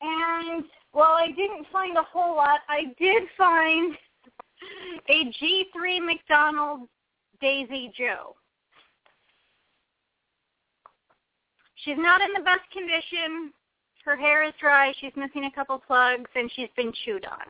And 0.00 0.64
while 0.92 1.12
I 1.12 1.28
didn't 1.28 1.66
find 1.72 1.96
a 1.96 2.02
whole 2.02 2.36
lot, 2.36 2.60
I 2.68 2.94
did 2.98 3.24
find 3.36 3.96
a 5.08 5.24
G3 5.24 6.04
McDonald's 6.04 6.88
Daisy 7.40 7.92
Jo. 7.96 8.34
She's 11.84 11.96
not 11.98 12.20
in 12.20 12.32
the 12.34 12.40
best 12.40 12.68
condition. 12.72 13.52
Her 14.04 14.16
hair 14.16 14.42
is 14.44 14.52
dry. 14.60 14.92
She's 15.00 15.12
missing 15.16 15.44
a 15.44 15.50
couple 15.50 15.78
plugs, 15.78 16.30
and 16.34 16.50
she's 16.54 16.70
been 16.76 16.92
chewed 17.04 17.26
on. 17.26 17.46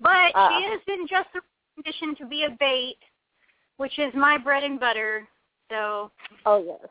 But 0.00 0.32
Ah. 0.34 0.58
she 0.58 0.64
is 0.66 0.82
in 0.86 1.06
just 1.06 1.32
the 1.32 1.40
condition 1.78 2.14
to 2.16 2.26
be 2.26 2.44
a 2.44 2.56
bait, 2.58 2.98
which 3.76 3.98
is 3.98 4.12
my 4.14 4.38
bread 4.38 4.64
and 4.64 4.80
butter. 4.80 5.26
So 5.70 6.10
Oh 6.46 6.62
yes. 6.64 6.88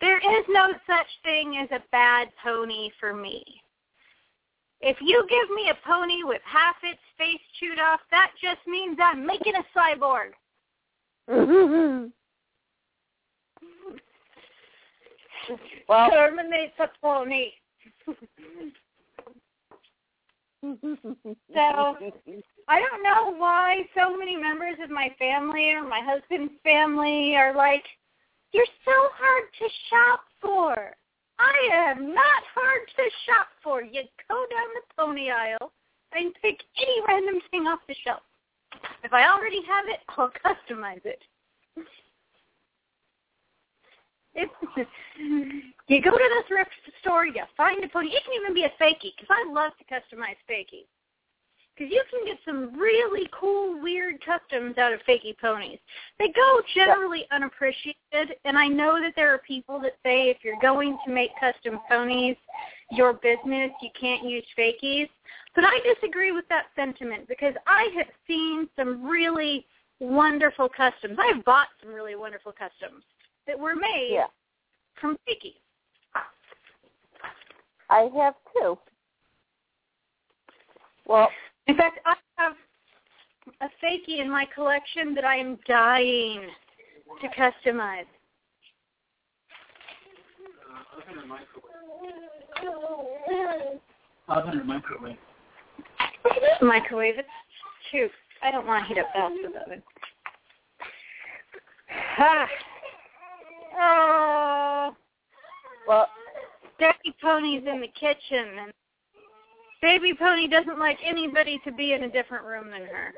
there 0.00 0.18
is 0.18 0.44
no 0.48 0.72
such 0.86 1.06
thing 1.24 1.58
as 1.62 1.70
a 1.70 1.82
bad 1.90 2.28
pony 2.42 2.90
for 3.00 3.14
me. 3.14 3.42
If 4.80 4.98
you 5.00 5.26
give 5.28 5.50
me 5.56 5.70
a 5.70 5.86
pony 5.86 6.22
with 6.22 6.42
half 6.44 6.76
its 6.82 7.00
face 7.16 7.40
chewed 7.58 7.78
off, 7.78 8.00
that 8.10 8.32
just 8.40 8.60
means 8.66 8.98
I'm 9.00 9.26
making 9.26 9.54
a 9.54 9.64
cyborg. 9.76 10.32
well, 15.88 16.10
Terminate 16.10 16.76
the 16.78 16.90
pony. 17.02 17.52
So- 20.62 21.96
I 22.68 22.80
don't 22.80 23.02
know 23.02 23.30
why 23.36 23.88
so 23.96 24.16
many 24.16 24.36
members 24.36 24.76
of 24.82 24.90
my 24.90 25.14
family 25.18 25.70
or 25.70 25.82
my 25.82 26.00
husband's 26.00 26.54
family 26.64 27.36
are 27.36 27.54
like, 27.54 27.84
you're 28.52 28.66
so 28.84 29.08
hard 29.14 29.44
to 29.58 29.68
shop 29.90 30.20
for. 30.40 30.96
I 31.38 31.68
am 31.72 32.14
not 32.14 32.42
hard 32.54 32.88
to 32.96 33.02
shop 33.26 33.48
for. 33.62 33.82
You 33.82 34.02
go 34.28 34.46
down 34.50 34.68
the 34.74 34.82
pony 34.96 35.30
aisle 35.30 35.72
and 36.12 36.34
pick 36.40 36.62
any 36.78 37.00
random 37.06 37.40
thing 37.50 37.66
off 37.66 37.80
the 37.86 37.94
shelf. 38.04 38.22
If 39.04 39.12
I 39.12 39.28
already 39.28 39.60
have 39.66 39.84
it, 39.88 40.00
I'll 40.16 40.30
customize 40.30 41.04
it. 41.04 41.22
You 45.88 46.02
go 46.02 46.10
to 46.10 46.16
the 46.16 46.42
thrift 46.48 46.70
store, 47.00 47.26
you 47.26 47.42
find 47.56 47.84
a 47.84 47.88
pony. 47.88 48.08
It 48.08 48.24
can 48.24 48.34
even 48.34 48.54
be 48.54 48.64
a 48.64 48.82
fakie, 48.82 49.14
because 49.16 49.30
I 49.30 49.48
love 49.52 49.70
to 49.78 49.84
customize 49.84 50.34
fakies. 50.50 50.86
Because 51.76 51.92
you 51.92 52.02
can 52.10 52.24
get 52.24 52.38
some 52.44 52.76
really 52.76 53.28
cool, 53.38 53.80
weird 53.80 54.16
customs 54.24 54.78
out 54.78 54.92
of 54.92 55.00
fakie 55.08 55.38
ponies. 55.38 55.78
They 56.18 56.28
go 56.28 56.60
generally 56.74 57.26
unappreciated, 57.30 58.36
and 58.44 58.58
I 58.58 58.66
know 58.66 59.00
that 59.00 59.12
there 59.14 59.32
are 59.32 59.38
people 59.38 59.78
that 59.80 59.92
say 60.02 60.28
if 60.28 60.38
you're 60.42 60.60
going 60.60 60.98
to 61.06 61.12
make 61.12 61.30
custom 61.38 61.78
ponies 61.88 62.36
your 62.90 63.12
business, 63.12 63.70
you 63.80 63.90
can't 63.98 64.24
use 64.24 64.44
fakies. 64.58 65.08
But 65.54 65.64
I 65.64 65.78
disagree 65.94 66.32
with 66.32 66.48
that 66.48 66.66
sentiment 66.74 67.28
because 67.28 67.54
I 67.68 67.90
have 67.96 68.08
seen 68.26 68.68
some 68.74 69.06
really 69.06 69.66
wonderful 70.00 70.68
customs. 70.68 71.16
I've 71.20 71.44
bought 71.44 71.68
some 71.80 71.92
really 71.92 72.16
wonderful 72.16 72.52
customs 72.52 73.04
that 73.46 73.58
were 73.58 73.74
made 73.74 74.10
yeah, 74.12 74.26
from 75.00 75.16
fakies. 75.28 75.54
I 77.88 78.08
have 78.16 78.34
two. 78.52 78.76
Well, 81.06 81.28
In 81.66 81.76
fact, 81.76 82.00
I 82.04 82.14
have 82.36 82.54
a 83.60 83.66
fakie 83.84 84.20
in 84.20 84.30
my 84.30 84.46
collection 84.54 85.14
that 85.14 85.24
I 85.24 85.36
am 85.36 85.58
dying 85.66 86.42
to 87.20 87.28
customize. 87.28 88.06
Oven 94.28 94.58
or 94.60 94.64
microwave? 94.64 95.16
Microwave 96.60 97.18
it. 97.18 97.26
Shoot, 97.92 98.10
I 98.42 98.50
don't 98.50 98.66
want 98.66 98.82
to 98.82 98.88
heat 98.88 99.00
up 99.00 99.06
fast 99.12 99.34
with 99.42 99.54
oven. 99.64 99.82
Ah. 102.18 102.48
Oh, 103.78 104.96
well, 105.86 106.08
Daddy 106.78 107.14
Pony's 107.20 107.62
in 107.66 107.80
the 107.80 107.88
kitchen, 107.88 108.58
and 108.60 108.72
Baby 109.82 110.14
Pony 110.18 110.48
doesn't 110.48 110.78
like 110.78 110.98
anybody 111.04 111.60
to 111.64 111.72
be 111.72 111.92
in 111.92 112.04
a 112.04 112.08
different 112.08 112.44
room 112.44 112.70
than 112.70 112.82
her. 112.82 113.14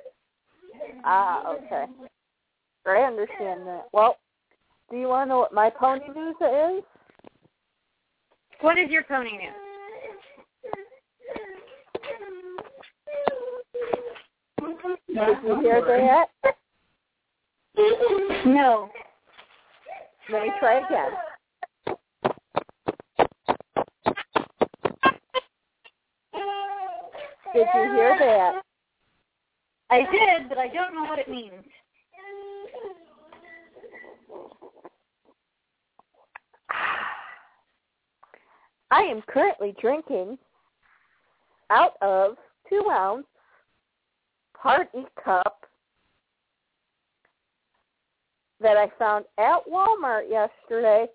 ah, 1.04 1.52
okay. 1.52 1.84
I 2.86 3.02
understand 3.02 3.66
that. 3.66 3.86
Well, 3.92 4.16
do 4.90 4.96
you 4.96 5.08
want 5.08 5.26
to 5.26 5.28
know 5.28 5.38
what 5.40 5.52
my 5.52 5.70
pony 5.70 6.06
news 6.14 6.36
is? 6.40 6.82
What 8.60 8.78
is 8.78 8.90
your 8.90 9.04
pony 9.04 9.32
news? 9.32 9.52
Did 15.08 15.36
you 15.44 15.60
hear 15.60 16.26
that? 16.42 16.54
No. 18.46 18.90
Let 20.30 20.42
me 20.42 20.52
try 20.60 20.78
again. 20.84 21.12
Did 27.54 27.66
you 27.74 27.92
hear 27.92 28.16
that? 28.18 28.62
I 29.90 30.00
did, 30.00 30.50
but 30.50 30.58
I 30.58 30.68
don't 30.68 30.94
know 30.94 31.04
what 31.04 31.18
it 31.18 31.30
means. 31.30 31.64
I 38.90 39.00
am 39.02 39.22
currently 39.28 39.74
drinking 39.80 40.38
out 41.70 41.92
of 42.02 42.36
two 42.68 42.86
ounce 42.90 43.26
party 44.54 45.06
cup 45.22 45.57
that 48.68 48.76
I 48.76 48.90
found 48.98 49.24
at 49.38 49.66
Walmart 49.66 50.28
yesterday 50.28 51.06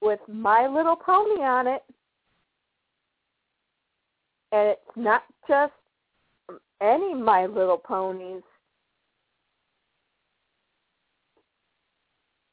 with 0.00 0.18
My 0.32 0.66
Little 0.66 0.96
Pony 0.96 1.42
on 1.42 1.66
it. 1.66 1.82
And 4.52 4.70
it's 4.70 4.96
not 4.96 5.24
just 5.46 5.74
any 6.80 7.12
My 7.12 7.44
Little 7.44 7.76
Ponies. 7.76 8.40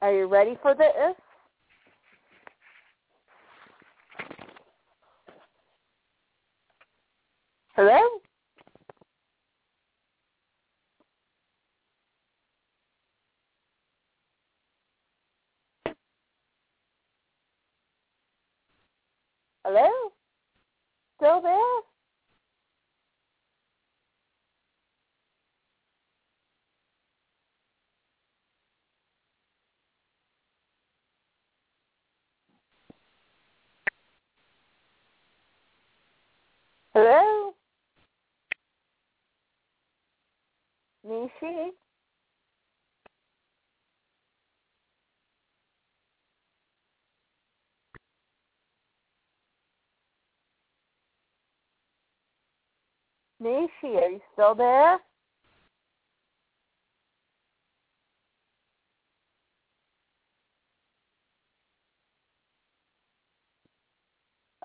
Are 0.02 0.14
you 0.14 0.26
ready 0.26 0.58
for 0.62 0.76
this? 0.76 1.16
Hello? 7.78 7.98
Hello? 19.66 19.90
Still 21.18 21.42
there? 21.42 21.82
Hello? 36.94 37.54
Nishi? 41.08 41.70
Nishi, 53.44 53.70
are 53.98 54.10
you 54.12 54.22
still 54.34 54.56
there? 54.56 55.00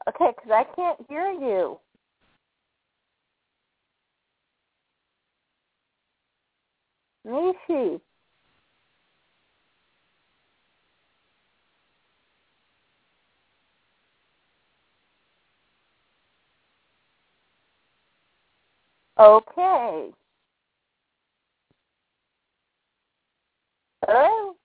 Okay, 0.09 0.33
because 0.37 0.53
I 0.53 0.65
can't 0.77 0.99
hear 1.09 1.33
you. 1.33 1.79
Nishi. 7.27 8.01
Okay. 19.19 20.11
Hello? 24.07 24.57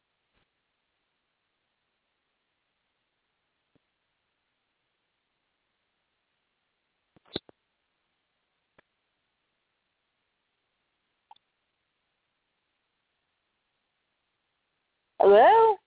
Hello? 15.19 15.77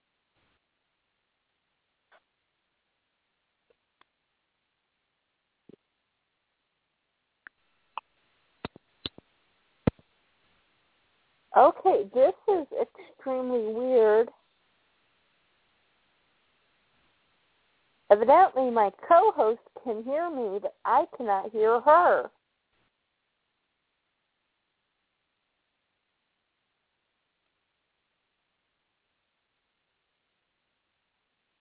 Okay, 11.56 12.04
this 12.12 12.34
is 12.48 12.66
extremely 12.82 13.72
weird. 13.72 14.28
Evidently, 18.10 18.70
my 18.70 18.90
co-host 19.08 19.60
can 19.82 20.04
hear 20.04 20.28
me, 20.28 20.58
but 20.60 20.74
I 20.84 21.06
cannot 21.16 21.50
hear 21.50 21.80
her. 21.80 22.30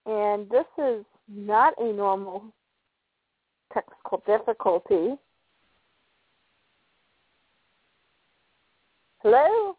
And 0.06 0.50
this 0.50 0.66
is 0.78 1.06
not 1.28 1.74
a 1.80 1.94
normal 1.94 2.44
technical 3.74 4.22
difficulty. 4.28 5.16
Hello? 9.24 9.78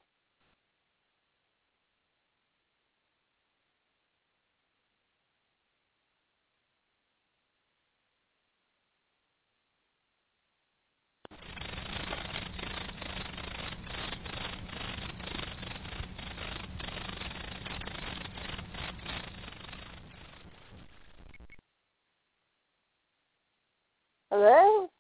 Hello? 24.39 24.91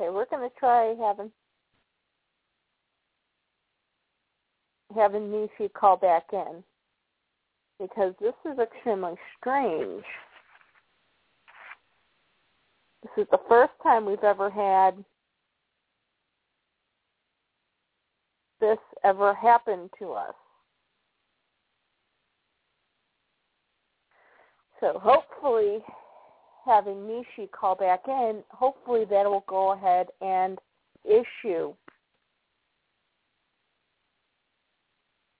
Okay, 0.00 0.08
we're 0.08 0.26
gonna 0.26 0.50
try 0.56 0.94
having 1.00 1.32
having 4.94 5.22
Nishi 5.32 5.72
call 5.72 5.96
back 5.96 6.26
in 6.32 6.62
because 7.80 8.14
this 8.20 8.34
is 8.44 8.56
extremely 8.60 9.14
strange. 9.36 10.04
This 13.02 13.24
is 13.24 13.26
the 13.32 13.40
first 13.48 13.72
time 13.82 14.06
we've 14.06 14.22
ever 14.22 14.48
had 14.48 15.04
this 18.60 18.78
ever 19.02 19.34
happen 19.34 19.90
to 19.98 20.12
us. 20.12 20.34
So 24.78 25.00
hopefully 25.02 25.82
having 26.66 26.96
Nishi 26.96 27.50
call 27.50 27.74
back 27.76 28.02
in, 28.08 28.42
hopefully 28.50 29.04
that 29.08 29.24
will 29.24 29.44
go 29.46 29.72
ahead 29.72 30.08
and 30.20 30.58
issue. 31.04 31.72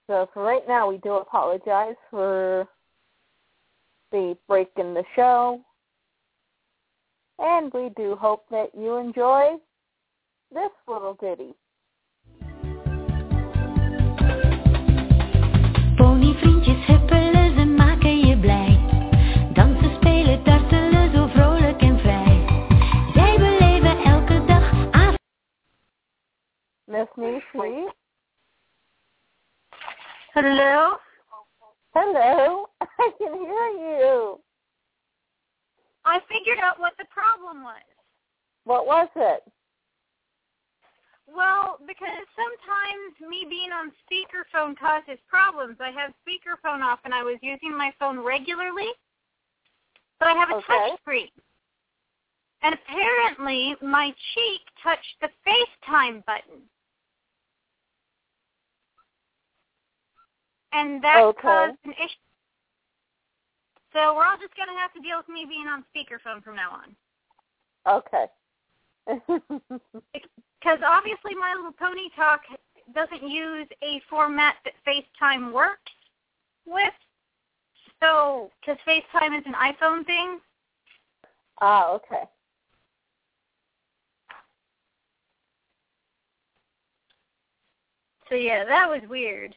So 0.07 0.29
for 0.33 0.45
right 0.45 0.63
now, 0.69 0.89
we 0.89 0.99
do 0.99 1.15
apologize 1.15 1.97
for 2.11 2.69
the 4.13 4.37
break 4.47 4.71
in 4.77 4.95
the 4.95 5.03
show. 5.17 5.61
And 7.39 7.73
we 7.75 7.91
do 7.97 8.17
hope 8.17 8.45
that 8.51 8.71
you 8.75 8.97
enjoy 8.97 9.57
this 10.53 10.71
little 10.89 11.19
ditty. 11.21 11.55
Miss 26.97 27.09
Nishi? 27.19 27.89
Hello? 30.33 30.97
Hello. 31.95 32.67
I 32.81 33.11
can 33.19 33.35
hear 33.35 33.69
you. 34.01 34.41
I 36.07 36.21
figured 36.33 36.59
out 36.59 36.81
what 36.81 36.95
the 36.99 37.05
problem 37.13 37.63
was. 37.63 37.83
What 38.65 38.87
was 38.87 39.09
it? 39.15 39.43
Well, 41.29 41.79
because 41.87 42.25
sometimes 42.35 43.29
me 43.29 43.45
being 43.47 43.73
on 43.73 43.93
speakerphone 44.09 44.75
causes 44.79 45.19
problems. 45.29 45.77
I 45.81 45.91
have 45.91 46.15
speakerphone 46.27 46.81
off 46.83 47.01
and 47.05 47.13
I 47.13 47.23
was 47.23 47.37
using 47.43 47.77
my 47.77 47.93
phone 47.99 48.21
regularly, 48.21 48.89
but 50.19 50.29
I 50.29 50.33
have 50.33 50.49
a 50.49 50.55
Okay. 50.55 50.65
touch 50.67 51.01
screen. 51.03 51.29
And 52.63 52.75
apparently 52.75 53.77
my 53.83 54.15
cheek 54.35 54.63
touched 54.83 55.21
the 55.21 55.29
FaceTime 55.47 56.25
button. 56.25 56.63
And 60.77 61.03
that 61.03 61.23
Okay. 61.23 61.41
caused 61.41 61.79
an 61.85 61.93
issue. 61.93 62.21
So 63.95 64.15
we're 64.15 64.27
all 64.27 64.37
just 64.37 64.55
going 64.57 64.69
to 64.69 64.75
have 64.75 64.93
to 64.93 65.01
deal 65.01 65.17
with 65.17 65.29
me 65.29 65.47
being 65.47 65.67
on 65.69 65.85
speakerphone 65.95 66.45
from 66.45 66.57
now 66.57 66.71
on. 66.71 66.97
Okay. 67.87 68.27
Because 70.61 70.81
obviously 70.85 71.35
My 71.35 71.55
Little 71.55 71.73
Pony 71.73 72.11
Talk 72.15 72.43
doesn't 72.95 73.23
use 73.27 73.69
a 73.83 74.01
format 74.11 74.57
that 74.65 74.75
FaceTime 74.87 75.53
works 75.53 75.93
with. 76.67 76.93
So, 78.01 78.51
because 78.61 78.77
FaceTime 78.87 79.39
is 79.39 79.45
an 79.47 79.55
iPhone 79.55 80.05
thing, 80.05 80.41
ah, 81.63 81.93
okay. 81.93 82.25
so 88.29 88.35
yeah, 88.35 88.65
that 88.67 88.87
was 88.89 89.01
weird 89.09 89.55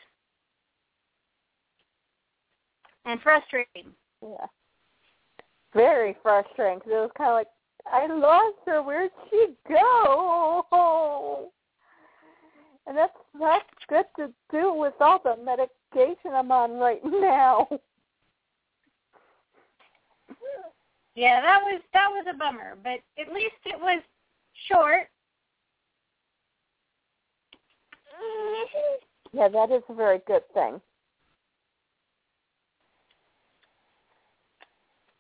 and 3.10 3.22
frustrating. 3.22 3.92
Yeah. 4.22 4.46
Very 5.74 6.16
frustrating 6.22 6.80
because 6.80 6.92
it 6.92 6.96
was 6.96 7.12
kind 7.18 7.30
of 7.30 7.36
like, 7.36 7.48
I 7.92 8.08
lost 8.14 8.58
her. 8.66 8.84
Where'd 8.84 9.12
she 9.30 9.56
go? 9.68 11.52
And 12.88 12.98
that's 12.98 13.14
that's 13.40 13.66
good 13.88 14.06
to 14.18 14.32
do 14.52 14.74
with 14.74 14.94
all 15.00 15.20
the 15.24 15.36
medication 15.44 16.32
I'm 16.34 16.52
on 16.52 16.74
right 16.74 17.02
now. 17.06 17.68
Yeah, 21.16 21.42
that 21.42 21.62
was 21.64 21.82
that 21.94 22.08
was 22.10 22.26
a 22.34 22.38
bummer, 22.38 22.78
but 22.84 23.00
at 23.20 23.34
least 23.34 23.56
it 23.66 23.80
was 23.80 24.02
short. 24.68 25.08
Yeah, 29.34 29.48
that 29.50 29.72
is 29.72 29.84
a 29.90 29.94
very 29.94 30.20
good 30.26 30.44
thing. 30.54 30.82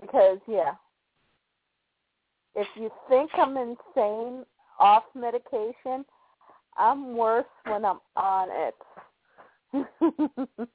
Because 0.01 0.39
yeah, 0.47 0.73
if 2.55 2.67
you 2.75 2.89
think 3.07 3.31
I'm 3.35 3.57
insane 3.57 4.45
off 4.79 5.03
medication, 5.15 6.05
I'm 6.77 7.15
worse 7.15 7.45
when 7.65 7.85
I'm 7.85 7.99
on 8.15 8.49
it. 8.51 8.75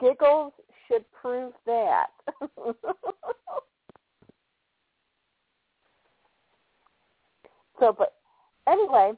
Giggles 0.00 0.52
should 0.86 1.04
prove 1.12 1.52
that. 1.64 2.08
so, 7.80 7.94
but 7.96 8.14
anyway, 8.68 9.12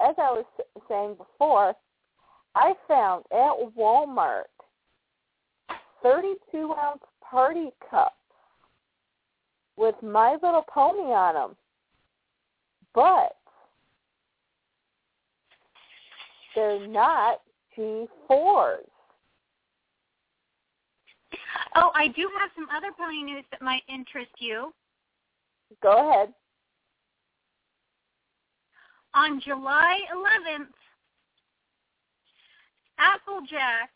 as 0.00 0.14
I 0.18 0.30
was 0.30 0.44
saying 0.88 1.16
before, 1.16 1.74
I 2.54 2.74
found 2.86 3.24
at 3.32 3.74
Walmart 3.76 4.44
32 6.02 6.74
ounce 6.82 7.02
party 7.22 7.70
cups 7.90 8.14
with 9.76 9.94
My 10.02 10.32
Little 10.42 10.64
Pony 10.72 11.12
on 11.12 11.34
them, 11.34 11.56
but 12.94 13.36
they're 16.54 16.86
not 16.86 17.40
G4s. 17.76 18.08
Oh, 21.76 21.90
I 21.94 22.08
do 22.08 22.28
have 22.38 22.50
some 22.56 22.66
other 22.74 22.88
pony 22.98 23.22
news 23.22 23.44
that 23.50 23.62
might 23.62 23.82
interest 23.88 24.32
you. 24.38 24.72
Go 25.82 26.10
ahead. 26.10 26.34
On 29.14 29.40
July 29.40 30.00
11th, 30.14 30.66
Applejack, 32.98 33.90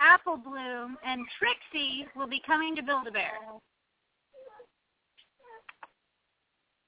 Apple 0.00 0.36
Bloom, 0.36 0.96
and 1.04 1.24
Trixie 1.38 2.06
will 2.14 2.26
be 2.26 2.40
coming 2.46 2.76
to 2.76 2.82
Build-A-Bear. 2.82 3.32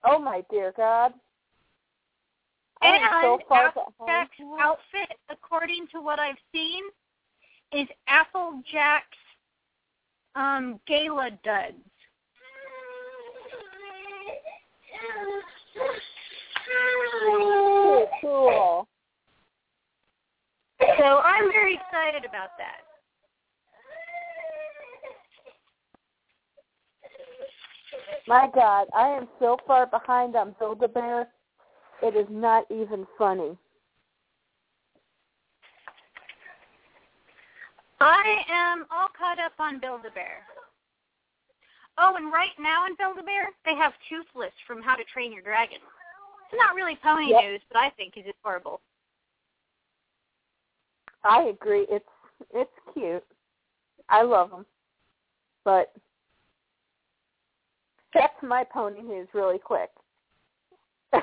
Oh 0.04 0.18
my 0.18 0.44
dear 0.50 0.72
God. 0.76 1.12
So 2.82 2.88
And 2.88 3.02
far 3.48 3.68
Applejack's 3.68 4.30
outfit, 4.60 5.16
according 5.30 5.86
to 5.92 6.00
what 6.00 6.20
I've 6.20 6.36
seen, 6.52 6.84
is 7.72 7.88
Applejack's 8.06 9.02
um, 10.36 10.78
gala 10.86 11.30
duds. 11.44 11.74
Too 16.64 18.06
cool. 18.20 18.88
So 20.80 21.04
I'm 21.04 21.50
very 21.50 21.74
excited 21.74 22.24
about 22.24 22.50
that. 22.58 22.87
My 28.28 28.46
God, 28.54 28.88
I 28.94 29.08
am 29.08 29.26
so 29.38 29.56
far 29.66 29.86
behind 29.86 30.36
on 30.36 30.54
Build-A-Bear. 30.58 31.28
It 32.02 32.14
is 32.14 32.26
not 32.28 32.66
even 32.70 33.06
funny. 33.16 33.56
I 38.00 38.42
am 38.50 38.84
all 38.92 39.08
caught 39.18 39.38
up 39.38 39.52
on 39.58 39.80
Build-A-Bear. 39.80 40.42
Oh, 41.96 42.16
and 42.16 42.30
right 42.30 42.50
now 42.60 42.84
in 42.86 42.96
Build-A-Bear, 42.98 43.48
they 43.64 43.74
have 43.74 43.94
Toothless 44.10 44.52
from 44.66 44.82
How 44.82 44.94
to 44.94 45.04
Train 45.04 45.32
Your 45.32 45.42
Dragon. 45.42 45.78
It's 45.78 46.58
not 46.58 46.74
really 46.74 46.96
pony 47.02 47.30
Yep. 47.30 47.42
news, 47.42 47.60
but 47.72 47.78
I 47.78 47.88
think 47.90 48.18
is 48.18 48.26
adorable. 48.26 48.82
I 51.24 51.44
agree. 51.44 51.86
It's 51.88 52.08
it's 52.54 52.70
cute. 52.92 53.24
I 54.08 54.22
love 54.22 54.50
them, 54.50 54.66
but 55.64 55.92
that's 58.14 58.34
my 58.42 58.64
pony 58.64 59.02
news 59.02 59.28
really 59.34 59.58
quick. 59.58 59.90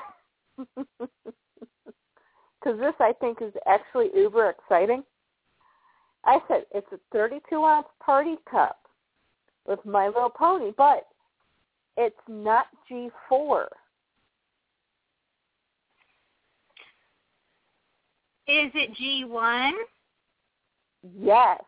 Because 2.66 2.80
this, 2.80 2.96
I 3.00 3.14
think, 3.22 3.44
is 3.44 3.54
actually 3.68 4.10
uber 4.16 4.50
exciting. 4.50 5.04
I 6.24 6.40
said 6.48 6.66
it's 6.74 6.92
a 6.92 6.98
32 7.12 7.64
ounce 7.64 7.86
party 8.04 8.38
cup 8.50 8.80
with 9.68 9.80
My 9.86 10.08
Little 10.08 10.32
Pony, 10.32 10.72
but 10.76 11.06
it's 11.96 12.16
not 12.28 12.66
G4. 12.90 13.66
Is 18.48 18.72
it 18.74 18.96
G1? 19.00 19.72
Yes. 21.20 21.62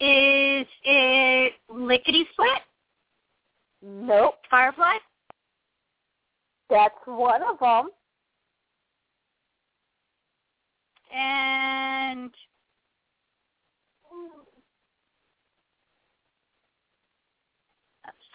Is 0.00 0.66
it 0.84 1.54
Lickety 1.68 2.26
Split? 2.32 2.62
Nope. 3.82 4.34
Firefly? 4.50 4.94
That's 6.70 6.94
one 7.06 7.42
of 7.42 7.58
them. 7.58 7.90
And 11.12 12.30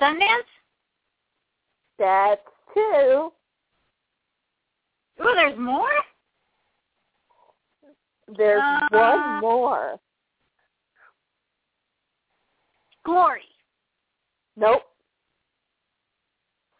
Sundance? 0.01 0.21
That's 1.99 2.41
two. 2.73 3.31
Oh, 5.19 5.35
there's 5.35 5.57
more? 5.57 5.87
There's 8.35 8.61
Uh, 8.61 8.87
one 8.91 9.39
more. 9.41 9.99
Glory. 13.05 13.41
Nope. 14.55 14.83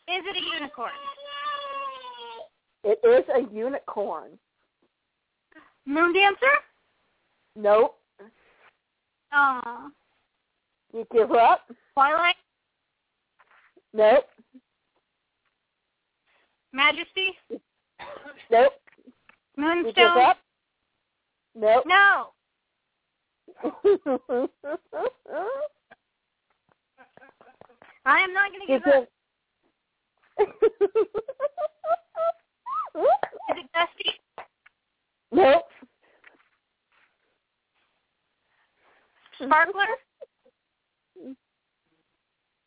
Is 0.08 0.24
it 0.26 0.36
a 0.36 0.56
unicorn? 0.56 0.92
It 2.84 3.00
is 3.04 3.24
a 3.34 3.54
unicorn. 3.54 4.32
Moon 5.86 6.14
Dancer? 6.14 6.62
Nope. 7.56 7.96
Oh. 9.34 9.90
You 10.94 11.08
give 11.12 11.32
up? 11.32 11.62
Twilight? 11.94 12.36
Nope. 13.94 14.26
Majesty? 16.72 17.38
Nope. 18.52 18.74
You 19.58 19.84
give 19.84 19.86
Moonstone? 19.86 20.24
up? 20.24 20.38
Nope. 21.56 21.84
No. 21.88 22.30
I 28.06 28.20
am 28.20 28.34
not 28.34 28.52
going 28.52 28.62
to 28.62 28.68
give 28.68 28.84
up. 28.94 29.08
Is 33.50 33.58
it 33.58 33.66
Dusty? 33.74 34.12
nope. 35.32 35.64
Sparkler? 39.42 39.86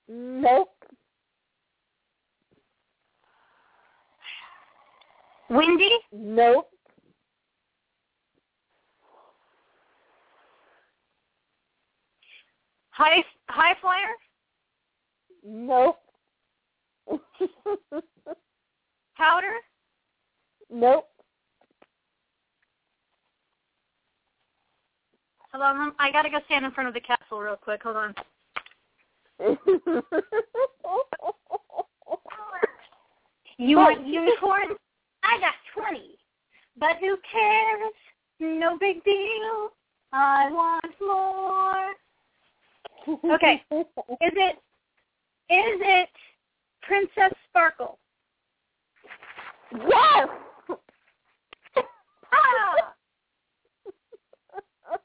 Nope. 0.08 0.68
Windy? 5.50 5.90
Nope. 6.12 6.68
High 12.90 13.22
high 13.48 13.74
flyer? 13.80 14.16
Nope. 15.46 15.98
Powder? 19.16 19.54
nope. 20.68 21.06
Hold 25.52 25.62
on, 25.62 25.92
I 26.00 26.10
gotta 26.10 26.28
go 26.28 26.38
stand 26.46 26.64
in 26.64 26.72
front 26.72 26.88
of 26.88 26.94
the 26.94 27.00
castle 27.00 27.38
real 27.38 27.56
quick. 27.56 27.82
Hold 27.84 27.96
on. 27.96 28.14
You 33.58 33.78
want 33.78 34.06
unicorn? 34.06 34.76
I 35.22 35.38
got 35.40 35.54
twenty. 35.74 36.18
But 36.78 36.96
who 37.00 37.16
cares? 37.32 37.92
No 38.38 38.76
big 38.78 39.02
deal. 39.02 39.70
I 40.12 40.50
want 40.50 40.84
more. 41.00 41.94
Okay. 43.34 43.62
Is 43.70 43.86
it 44.20 44.56
is 45.48 45.80
it 45.80 46.08
Princess 46.82 47.32
Sparkle? 47.48 47.98
Yes. 49.72 50.28
Ah! 52.32 52.94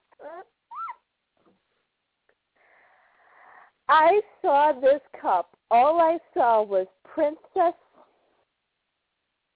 I 3.89 4.21
saw 4.41 4.71
this 4.79 5.01
cup. 5.21 5.49
All 5.69 5.99
I 5.99 6.17
saw 6.33 6.63
was 6.63 6.87
Princess 7.13 7.75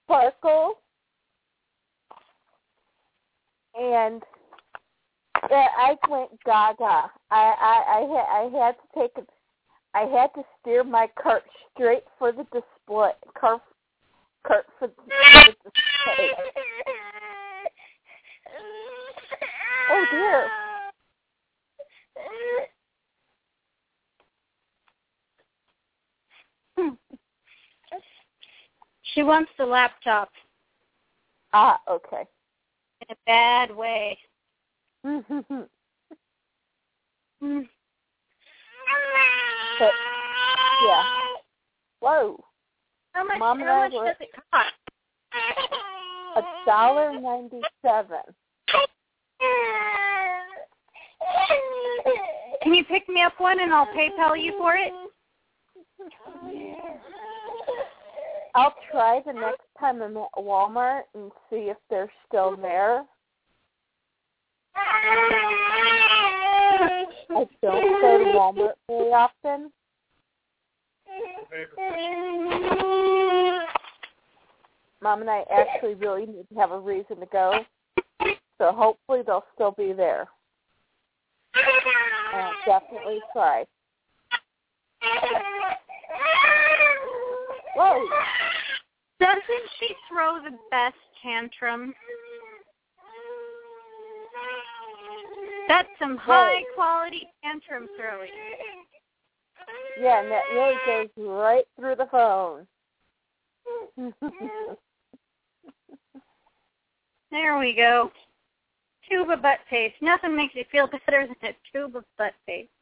Sparkle, 0.04 0.74
and 3.74 4.22
I 5.34 5.96
went 6.08 6.30
gaga. 6.44 7.10
I 7.30 7.54
I 7.60 7.82
I 7.88 8.00
had 8.00 8.26
I 8.28 8.42
had 8.58 8.72
to 8.72 9.00
take 9.00 9.12
it. 9.16 9.28
I 9.96 10.00
had 10.00 10.34
to 10.34 10.42
steer 10.60 10.84
my 10.84 11.08
cart 11.20 11.42
straight 11.72 12.04
for 12.18 12.30
the 12.30 12.44
display. 12.52 13.12
Cart, 13.40 13.62
cart 14.46 14.66
for 14.78 14.88
the, 14.88 14.94
for 14.94 15.06
the 15.06 15.54
display. 15.64 16.32
Oh 19.90 20.04
dear. 20.10 20.50
She 29.14 29.22
wants 29.22 29.50
the 29.56 29.64
laptop 29.64 30.30
Ah, 31.54 31.80
okay. 31.88 32.26
in 33.00 33.06
a 33.10 33.16
bad 33.24 33.74
way. 33.74 34.18
But, 39.78 39.92
yeah. 40.86 41.02
Whoa. 42.00 42.44
How 43.12 43.24
much, 43.24 43.38
Mom 43.38 43.60
how 43.60 43.88
much 43.88 43.92
does 43.92 44.16
it 44.20 44.30
cost? 44.52 44.72
A 46.36 46.42
dollar 46.66 47.18
ninety 47.18 47.60
seven. 47.82 48.20
Can 52.62 52.74
you 52.74 52.84
pick 52.84 53.08
me 53.08 53.22
up 53.22 53.34
one 53.38 53.60
and 53.60 53.72
I'll 53.72 53.86
PayPal 53.86 54.42
you 54.42 54.52
for 54.58 54.74
it? 54.76 54.92
I'll 58.54 58.74
try 58.90 59.20
the 59.24 59.32
next 59.32 59.62
time 59.78 60.02
I'm 60.02 60.16
at 60.16 60.28
Walmart 60.36 61.02
and 61.14 61.30
see 61.50 61.70
if 61.70 61.76
they're 61.90 62.10
still 62.26 62.56
there. 62.56 63.04
I 67.30 67.46
don't 67.62 68.00
go 68.00 68.18
to 68.18 68.24
Walmart 68.36 68.72
very 68.88 69.12
often. 69.12 69.70
Mom 75.02 75.20
and 75.20 75.30
I 75.30 75.44
actually 75.52 75.94
really 75.94 76.26
need 76.26 76.48
to 76.48 76.54
have 76.56 76.72
a 76.72 76.78
reason 76.78 77.20
to 77.20 77.26
go. 77.26 77.60
So 78.58 78.72
hopefully 78.72 79.22
they'll 79.26 79.44
still 79.54 79.72
be 79.72 79.92
there. 79.92 80.28
And 81.54 82.42
I'll 82.42 82.80
definitely 82.80 83.20
try. 83.32 83.64
Whoa. 87.76 88.06
Doesn't 89.20 89.70
she 89.78 89.94
throw 90.08 90.38
the 90.42 90.56
best 90.70 90.96
tantrum? 91.22 91.94
That's 95.68 95.88
some 95.98 96.16
high 96.16 96.62
quality 96.74 97.28
tantrum 97.42 97.88
throwing. 97.98 98.30
Yeah, 100.00 100.22
and 100.22 100.30
that 100.30 100.42
really 100.54 100.76
goes 100.86 101.08
right 101.16 101.64
through 101.76 101.96
the 101.96 102.06
phone. 102.10 102.66
There 107.32 107.58
we 107.58 107.74
go. 107.74 108.10
Tube 109.10 109.30
of 109.30 109.42
butt 109.42 109.58
paste. 109.68 109.96
Nothing 110.00 110.36
makes 110.36 110.54
you 110.54 110.64
feel 110.70 110.86
better 110.86 111.26
than 111.26 111.36
a 111.50 111.54
tube 111.72 111.96
of 111.96 112.04
butt 112.16 112.34
paste. 112.46 112.70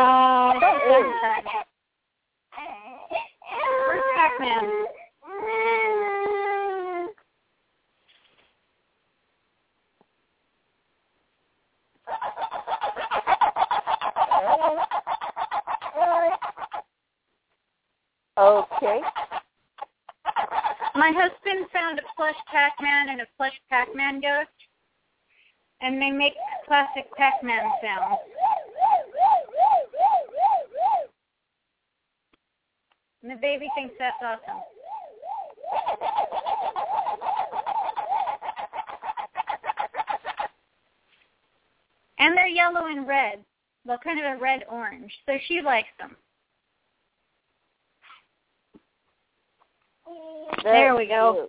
Oh. 0.00 0.52
Where's 3.86 4.02
Pac-Man? 4.14 4.84
Okay. 18.38 19.00
My 20.94 21.12
husband 21.14 21.66
found 21.72 21.98
a 21.98 22.02
plush 22.16 22.36
Pac-Man 22.50 23.08
and 23.10 23.20
a 23.20 23.26
plush 23.36 23.52
Pac-Man 23.68 24.20
ghost, 24.20 24.48
and 25.80 26.00
they 26.00 26.10
make 26.10 26.34
classic 26.66 27.06
Pac-Man 27.16 27.70
sounds. 27.82 28.18
And 33.22 33.32
the 33.32 33.36
baby 33.36 33.68
thinks 33.74 33.94
that's 33.98 34.16
awesome. 34.22 34.62
And 42.18 42.36
they're 42.36 42.48
yellow 42.48 42.86
and 42.86 43.06
red. 43.06 43.44
Well, 43.84 43.98
kind 44.02 44.18
of 44.18 44.26
a 44.26 44.36
red 44.40 44.64
orange. 44.68 45.12
So 45.26 45.34
she 45.46 45.60
likes 45.62 45.88
them. 45.98 46.16
There 50.62 50.94
we 50.96 51.06
go. 51.06 51.48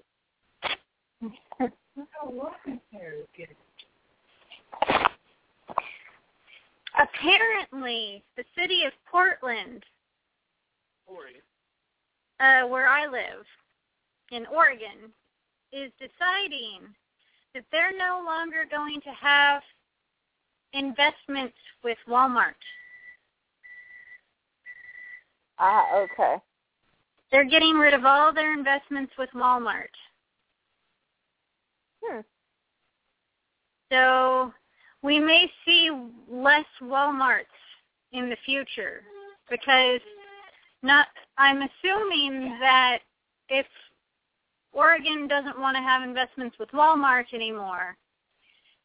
Apparently, 6.99 8.23
the 8.35 8.43
city 8.57 8.83
of 8.85 8.93
Portland, 9.09 9.83
uh, 12.39 12.67
where 12.67 12.87
I 12.87 13.05
live, 13.07 13.45
in 14.31 14.45
Oregon, 14.47 15.11
is 15.71 15.91
deciding 15.99 16.81
that 17.53 17.63
they're 17.71 17.97
no 17.97 18.21
longer 18.25 18.65
going 18.69 19.01
to 19.01 19.11
have 19.11 19.61
investments 20.73 21.55
with 21.83 21.97
Walmart. 22.07 22.53
Ah, 25.57 25.85
okay. 25.95 26.35
They're 27.31 27.49
getting 27.49 27.75
rid 27.75 27.93
of 27.93 28.05
all 28.05 28.33
their 28.33 28.53
investments 28.53 29.13
with 29.17 29.29
Walmart. 29.35 29.93
Hmm. 32.03 32.21
So 33.91 34.53
we 35.01 35.19
may 35.19 35.49
see 35.65 35.89
less 36.29 36.65
Walmarts 36.81 37.45
in 38.11 38.29
the 38.29 38.37
future 38.45 39.03
because 39.49 40.01
not 40.81 41.07
I'm 41.37 41.61
assuming 41.61 42.57
that 42.59 42.99
if 43.49 43.65
Oregon 44.71 45.27
doesn't 45.27 45.59
want 45.59 45.75
to 45.75 45.81
have 45.81 46.03
investments 46.03 46.57
with 46.59 46.69
Walmart 46.71 47.33
anymore, 47.33 47.97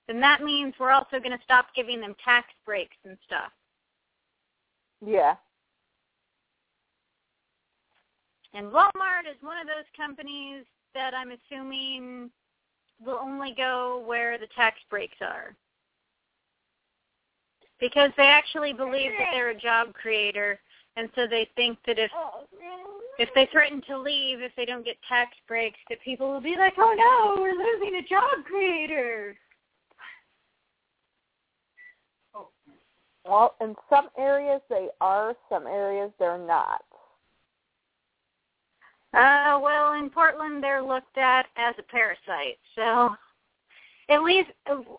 then 0.06 0.20
that 0.20 0.42
means 0.42 0.74
we're 0.78 0.90
also 0.90 1.18
going 1.18 1.36
to 1.36 1.44
stop 1.44 1.66
giving 1.74 2.00
them 2.00 2.14
tax 2.24 2.48
breaks 2.64 2.96
and 3.04 3.16
stuff. 3.26 3.52
Yeah. 5.04 5.34
And 8.54 8.68
Walmart 8.68 9.26
is 9.28 9.36
one 9.42 9.58
of 9.58 9.66
those 9.66 9.84
companies 9.96 10.64
that 10.94 11.12
I'm 11.12 11.32
assuming 11.32 12.30
will 13.04 13.18
only 13.20 13.52
go 13.56 14.02
where 14.06 14.38
the 14.38 14.46
tax 14.54 14.76
breaks 14.88 15.16
are. 15.20 15.54
Because 17.80 18.10
they 18.16 18.28
actually 18.28 18.72
believe 18.72 19.10
that 19.18 19.30
they're 19.32 19.50
a 19.50 19.60
job 19.60 19.92
creator 19.92 20.60
and 20.96 21.08
so 21.16 21.26
they 21.26 21.48
think 21.56 21.76
that 21.86 21.98
if 21.98 22.10
if 23.18 23.28
they 23.34 23.48
threaten 23.50 23.82
to 23.88 23.98
leave 23.98 24.40
if 24.40 24.52
they 24.56 24.64
don't 24.64 24.84
get 24.84 24.96
tax 25.08 25.32
breaks 25.48 25.78
that 25.88 26.00
people 26.02 26.30
will 26.30 26.40
be 26.40 26.56
like, 26.56 26.74
Oh 26.78 26.94
no, 26.96 27.42
we're 27.42 27.52
losing 27.52 27.96
a 27.96 28.08
job 28.08 28.44
creator. 28.46 29.36
Well, 33.26 33.56
in 33.60 33.74
some 33.90 34.08
areas 34.16 34.60
they 34.70 34.88
are, 35.00 35.34
some 35.48 35.66
areas 35.66 36.12
they're 36.18 36.38
not. 36.38 36.84
Uh, 39.14 39.60
well, 39.62 39.92
in 39.92 40.10
Portland, 40.10 40.62
they're 40.62 40.82
looked 40.82 41.16
at 41.16 41.46
as 41.56 41.74
a 41.78 41.82
parasite. 41.82 42.58
So, 42.74 43.14
at 44.08 44.22
least 44.22 44.50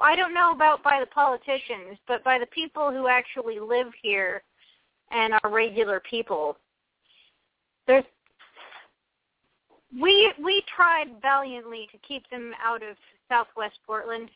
I 0.01 0.15
don't 0.15 0.33
know 0.33 0.51
about 0.51 0.83
by 0.83 0.99
the 0.99 1.05
politicians, 1.07 1.97
but 2.07 2.23
by 2.23 2.39
the 2.39 2.45
people 2.47 2.91
who 2.91 3.07
actually 3.07 3.59
live 3.59 3.87
here 4.01 4.41
and 5.11 5.33
are 5.33 5.49
regular 5.49 6.01
people. 6.09 6.57
There's 7.87 8.05
we 9.99 10.33
we 10.43 10.63
tried 10.75 11.07
valiantly 11.21 11.87
to 11.91 11.97
keep 11.99 12.29
them 12.29 12.53
out 12.63 12.83
of 12.83 12.97
Southwest 13.29 13.79
Portland, 13.85 14.29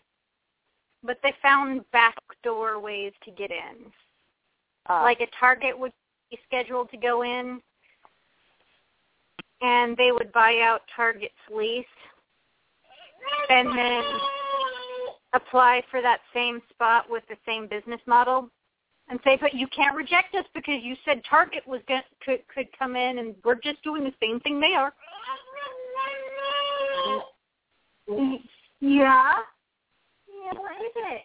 but 1.04 1.20
they 1.24 1.34
found 1.42 1.90
backdoor 1.92 2.80
ways 2.80 3.14
to 3.26 3.32
get 3.32 3.52
in. 3.52 3.92
Uh, 4.90 5.02
like 5.04 5.22
a 5.22 5.28
Target 5.40 5.78
would 5.78 5.94
be 6.30 6.40
scheduled 6.48 6.90
to 6.92 6.98
go 6.98 7.24
in, 7.24 7.62
and 9.62 9.96
they 9.98 10.12
would 10.12 10.32
buy 10.32 10.60
out 10.62 10.82
Target's 10.96 11.34
lease, 11.54 11.86
and 13.50 13.68
then 13.78 14.04
apply 15.34 15.84
for 15.92 16.02
that 16.02 16.20
same 16.34 16.62
spot 16.70 17.10
with 17.10 17.24
the 17.30 17.38
same 17.46 17.68
business 17.68 18.02
model, 18.08 18.50
and 19.10 19.20
say, 19.24 19.38
"But 19.38 19.54
you 19.54 19.68
can't 19.68 19.96
reject 19.96 20.36
us 20.36 20.46
because 20.54 20.82
you 20.84 20.96
said 21.06 21.24
Target 21.26 21.68
was 21.68 21.82
going 21.88 22.04
could 22.22 22.48
could 22.48 22.68
come 22.78 22.96
in, 22.96 23.20
and 23.20 23.36
we're 23.44 23.56
just 23.56 23.82
doing 23.84 24.04
the 24.04 24.14
same 24.22 24.40
thing 24.40 24.60
they 24.60 24.74
are." 24.74 24.94
Yeah. 28.80 29.34
Yeah, 30.28 30.54
what 30.54 30.72
is 30.82 30.94
it? 30.96 31.22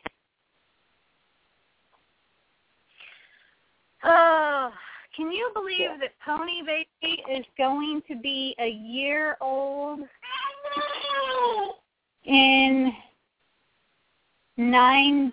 Oh, 4.03 4.71
can 5.17 5.31
you 5.31 5.51
believe 5.55 5.81
Yeah. 5.81 5.97
that 5.99 6.19
Pony 6.25 6.63
Baby 6.63 7.23
is 7.31 7.45
going 7.57 8.03
to 8.09 8.17
be 8.17 8.55
a 8.59 8.69
year 8.69 9.37
old 9.41 10.01
in 12.25 12.93
nine 14.57 15.33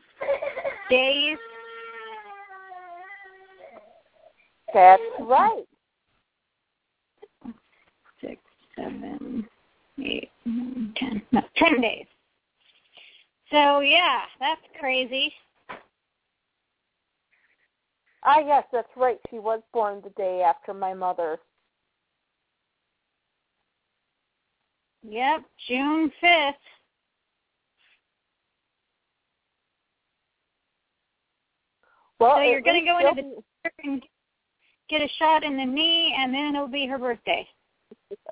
days? 0.90 1.38
that's 4.74 5.02
right. 5.20 5.68
Six, 8.22 8.42
seven, 8.76 9.46
eight, 10.00 10.32
nine, 10.46 10.94
ten. 10.96 11.22
No, 11.34 11.42
ten 11.58 11.82
days. 11.82 12.06
So 13.50 13.82
yeah, 13.82 14.22
that's 14.40 14.62
crazy. 14.80 15.34
Ah, 18.24 18.40
yes, 18.40 18.64
that's 18.72 18.90
right. 18.96 19.20
She 19.30 19.40
was 19.40 19.62
born 19.74 20.02
the 20.04 20.12
day 20.12 20.44
after 20.44 20.74
my 20.74 20.94
mother. 20.94 21.40
Yep, 25.04 25.44
June 25.68 26.12
fifth. 26.22 26.56
Well, 32.20 32.36
So 32.36 32.42
you're 32.44 32.62
gonna 32.62 32.86
go 32.86 33.00
into 33.00 33.22
the 33.64 33.72
and 33.84 34.04
get 34.90 35.02
a 35.02 35.08
shot 35.18 35.44
in 35.44 35.58
the 35.58 35.66
knee, 35.66 36.16
and 36.16 36.32
then 36.32 36.56
it'll 36.56 36.68
be 36.68 36.86
her 36.86 37.00
birthday. 37.00 37.48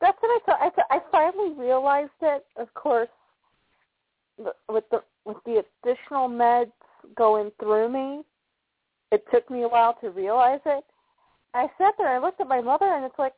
That's 0.00 0.18
what 0.20 0.30
I 0.30 0.38
thought. 0.44 0.60
I 0.60 0.70
thought 0.70 0.86
I 0.90 1.00
finally 1.12 1.52
realized 1.52 2.10
it. 2.22 2.44
Of 2.56 2.72
course, 2.74 3.08
with 4.68 4.84
the 4.90 5.02
with 5.24 5.36
the 5.44 5.62
additional 5.84 6.28
meds 6.28 6.72
going 7.16 7.52
through 7.60 7.88
me, 7.90 8.24
it 9.12 9.24
took 9.32 9.50
me 9.50 9.62
a 9.62 9.68
while 9.68 9.96
to 10.00 10.10
realize 10.10 10.60
it. 10.66 10.84
I 11.54 11.66
sat 11.78 11.94
there 11.98 12.14
and 12.14 12.22
I 12.22 12.26
looked 12.26 12.40
at 12.40 12.48
my 12.48 12.60
mother, 12.60 12.86
and 12.86 13.04
it's 13.04 13.18
like, 13.18 13.34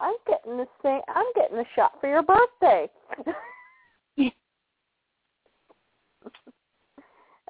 I'm 0.00 0.14
getting 0.26 0.56
the 0.56 0.66
same. 0.82 1.00
I'm 1.08 1.26
getting 1.34 1.58
a 1.58 1.64
shot 1.76 1.92
for 2.00 2.08
your 2.08 2.22
birthday. 2.22 2.88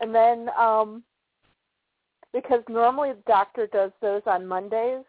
and 0.00 0.14
then, 0.14 0.48
um 0.58 1.02
because 2.32 2.62
normally 2.68 3.12
the 3.12 3.22
doctor 3.26 3.66
does 3.66 3.90
those 4.00 4.22
on 4.26 4.46
Mondays, 4.46 5.04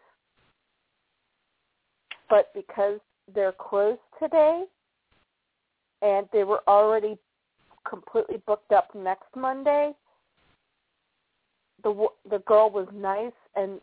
but 2.28 2.52
because 2.54 3.00
they're 3.34 3.52
closed 3.52 4.00
today 4.22 4.64
and 6.02 6.28
they 6.32 6.44
were 6.44 6.62
already 6.68 7.16
completely 7.88 8.42
booked 8.46 8.72
up 8.72 8.94
next 8.94 9.34
Monday, 9.34 9.92
the 11.84 12.08
the 12.30 12.38
girl 12.40 12.70
was 12.70 12.88
nice 12.92 13.32
and 13.54 13.80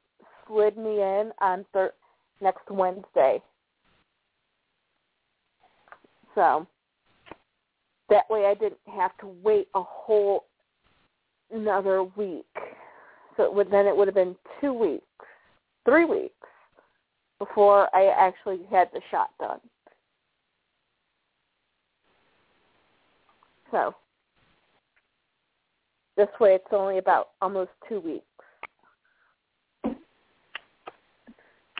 slid 0.48 0.76
me 0.78 1.02
in 1.02 1.32
on 1.40 1.66
thir- 1.72 1.94
next 2.42 2.70
Wednesday. 2.70 3.42
So 6.36 6.68
that 8.10 8.30
way 8.30 8.46
I 8.48 8.56
didn't 8.56 8.80
have 8.94 9.18
to 9.20 9.28
wait 9.44 9.68
a 9.76 9.82
whole 9.82 10.46
another 11.52 12.04
week. 12.04 12.46
So 13.38 13.44
it 13.44 13.54
would 13.54 13.72
then 13.72 13.88
it 13.88 13.96
would 13.96 14.08
have 14.08 14.16
been 14.16 14.36
two 14.60 14.74
weeks, 14.74 15.06
three 15.86 16.06
weeks 16.06 16.36
before 17.40 17.94
I 17.96 18.08
actually 18.08 18.62
had 18.70 18.90
the 18.94 19.02
shot 19.10 19.30
done. 19.40 19.60
So 23.72 23.96
this 26.22 26.40
way 26.40 26.54
it's 26.54 26.66
only 26.72 27.00
about 27.00 27.30
almost 27.42 27.72
two 27.90 28.00
weeks. 28.00 28.26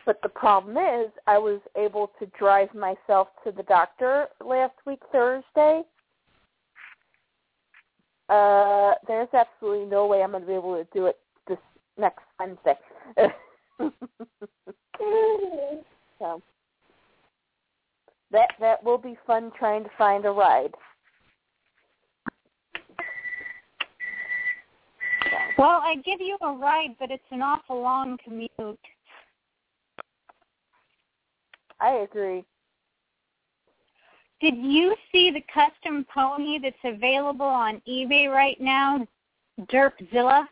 But 0.04 0.20
the 0.20 0.28
problem 0.28 0.76
is 0.76 1.12
I 1.28 1.38
was 1.38 1.60
able 1.76 2.10
to 2.18 2.26
drive 2.36 2.74
myself 2.74 3.28
to 3.44 3.52
the 3.52 3.62
doctor 3.62 4.26
last 4.44 4.74
week 4.84 4.98
Thursday. 5.12 5.82
Uh 8.28 8.94
there's 9.06 9.28
absolutely 9.32 9.86
no 9.86 10.08
way 10.08 10.24
I'm 10.24 10.32
going 10.32 10.42
to 10.42 10.46
be 10.48 10.54
able 10.54 10.74
to 10.74 10.88
do 10.92 11.06
it 11.06 11.18
this 11.46 11.58
next 11.96 12.24
Wednesday. 12.40 12.76
so 16.18 16.42
that 18.32 18.48
that 18.58 18.82
will 18.82 18.98
be 18.98 19.16
fun 19.24 19.52
trying 19.56 19.84
to 19.84 19.90
find 19.96 20.24
a 20.24 20.30
ride. 20.30 20.74
Well, 25.58 25.80
I 25.82 25.96
give 26.04 26.20
you 26.20 26.36
a 26.40 26.52
ride, 26.52 26.96
but 26.98 27.10
it's 27.10 27.22
an 27.30 27.42
awful 27.42 27.80
long 27.80 28.18
commute. 28.24 28.50
I 31.80 32.06
agree. 32.08 32.44
Did 34.40 34.56
you 34.56 34.94
see 35.12 35.30
the 35.30 35.44
custom 35.52 36.04
pony 36.12 36.58
that's 36.60 36.76
available 36.84 37.46
on 37.46 37.80
eBay 37.88 38.28
right 38.28 38.60
now, 38.60 39.06
Derpzilla? 39.70 40.46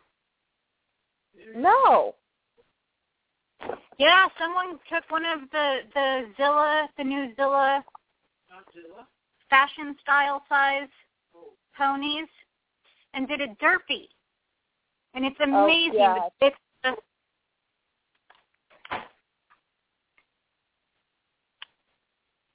No. 1.55 2.15
Yeah, 3.97 4.27
someone 4.39 4.79
took 4.91 5.09
one 5.09 5.25
of 5.25 5.41
the 5.51 5.79
the 5.93 6.25
Zilla, 6.37 6.89
the 6.97 7.03
new 7.03 7.35
Zilla, 7.35 7.83
Zilla. 8.73 9.07
fashion 9.49 9.95
style 10.01 10.43
size 10.49 10.87
ponies, 11.77 12.27
and 13.13 13.27
did 13.27 13.41
a 13.41 13.47
derpy, 13.63 14.07
and 15.13 15.25
it's 15.25 15.35
oh, 15.39 15.65
amazing. 15.65 15.97
God. 15.97 16.31
it's 16.41 16.55
just 16.83 16.99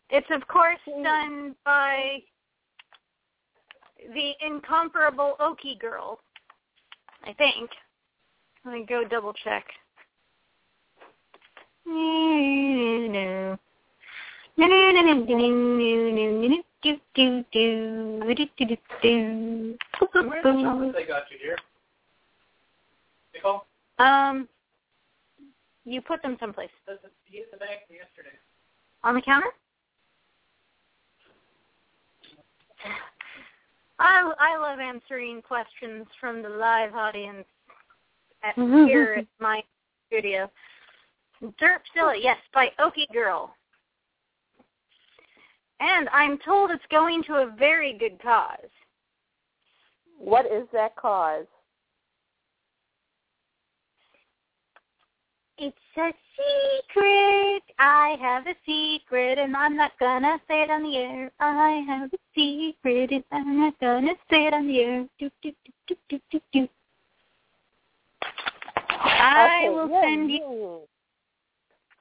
It's 0.08 0.26
of 0.30 0.46
course 0.48 0.78
done 1.02 1.54
by 1.64 2.18
the 4.14 4.32
incomparable 4.46 5.36
Okie 5.40 5.78
girl. 5.80 6.20
I 7.24 7.32
think. 7.32 7.70
Let 8.64 8.74
me 8.74 8.86
go 8.88 9.04
double 9.04 9.32
check. 9.32 9.64
No. 11.84 13.58
Where's 20.28 20.42
the 20.42 20.62
chocolate 20.62 20.94
they 20.94 21.04
got 21.04 21.24
you 21.30 21.38
here? 21.40 21.56
Nicole? 23.46 23.66
Um, 23.98 24.48
you 25.84 26.00
put 26.00 26.22
them 26.22 26.36
someplace 26.40 26.70
he 27.24 27.38
hit 27.38 27.50
the 27.50 27.56
bag 27.56 27.78
yesterday? 27.90 28.36
on 29.02 29.14
the 29.14 29.22
counter. 29.22 29.46
I 33.98 34.32
I 34.38 34.58
love 34.58 34.80
answering 34.80 35.42
questions 35.42 36.06
from 36.20 36.42
the 36.42 36.48
live 36.48 36.94
audience 36.94 37.46
at 38.42 38.54
here 38.56 39.16
at 39.18 39.26
my 39.40 39.62
studio. 40.08 40.50
Derpzilla, 41.42 42.14
yes, 42.20 42.38
by 42.52 42.70
Okie 42.80 43.12
Girl. 43.12 43.54
And 45.78 46.08
I'm 46.08 46.38
told 46.38 46.70
it's 46.70 46.82
going 46.90 47.22
to 47.24 47.34
a 47.34 47.54
very 47.58 47.96
good 47.98 48.20
cause. 48.22 48.70
What 50.18 50.46
is 50.46 50.66
that 50.72 50.96
cause? 50.96 51.44
It's 55.58 55.76
a 55.96 56.12
secret. 56.36 57.62
I 57.78 58.16
have 58.20 58.46
a 58.46 58.54
secret, 58.66 59.38
and 59.38 59.56
I'm 59.56 59.76
not 59.76 59.92
gonna 59.98 60.38
say 60.48 60.62
it 60.62 60.70
on 60.70 60.82
the 60.82 60.96
air. 60.96 61.30
I 61.40 61.82
have 61.86 62.10
a 62.12 62.18
secret, 62.34 63.10
and 63.10 63.24
I'm 63.32 63.60
not 63.60 63.80
gonna 63.80 64.12
say 64.30 64.46
it 64.46 64.52
on 64.52 64.66
the 64.66 64.80
air. 64.80 65.06
Do, 65.18 65.30
do, 65.42 65.52
do, 65.86 65.96
do, 66.08 66.20
do, 66.30 66.40
do. 66.52 66.68
I 68.90 69.64
okay, 69.64 69.68
will 69.70 69.88
yeah, 69.88 70.02
send 70.02 70.30
you. 70.30 70.80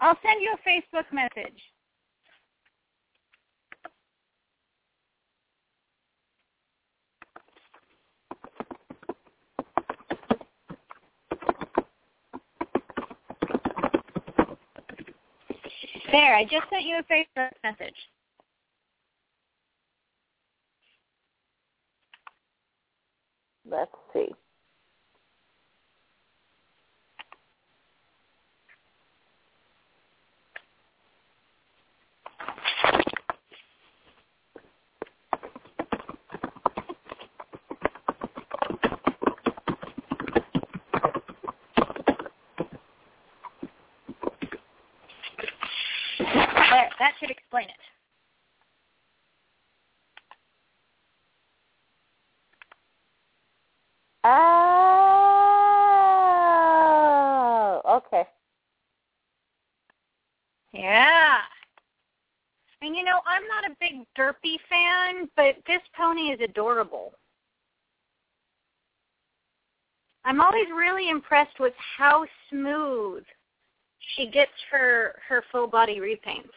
I'll 0.02 0.18
send 0.22 0.42
you 0.42 0.54
a 0.54 0.70
Facebook 0.70 1.06
message. 1.14 1.62
There, 16.16 16.34
I 16.34 16.46
just 16.46 16.70
sent 16.70 16.84
you 16.84 16.98
a 16.98 17.04
Facebook 17.04 17.52
message. 17.62 17.96
Let's 23.70 23.92
see. 24.14 24.30
That 47.00 47.14
should 47.20 47.32
explain 47.32 47.66
it. 47.66 47.76
Oh, 54.24 54.42
okay. 57.88 58.26
Yeah. 60.74 61.38
And 62.82 62.96
you 62.96 63.04
know, 63.04 63.20
I'm 63.26 63.48
not 63.48 63.66
a 63.66 63.76
big 63.80 64.06
derpy 64.18 64.58
fan, 64.70 65.30
but 65.36 65.56
this 65.68 65.82
pony 65.96 66.32
is 66.32 66.40
adorable. 66.42 67.14
I'm 70.24 70.42
always 70.42 70.68
really 70.76 71.10
impressed 71.10 71.60
with 71.60 71.74
how 71.98 72.26
smooth 72.50 73.24
she 74.16 74.28
gets 74.28 74.52
her 74.72 75.20
her 75.28 75.44
full 75.52 75.68
body 75.68 76.00
repaints. 76.00 76.50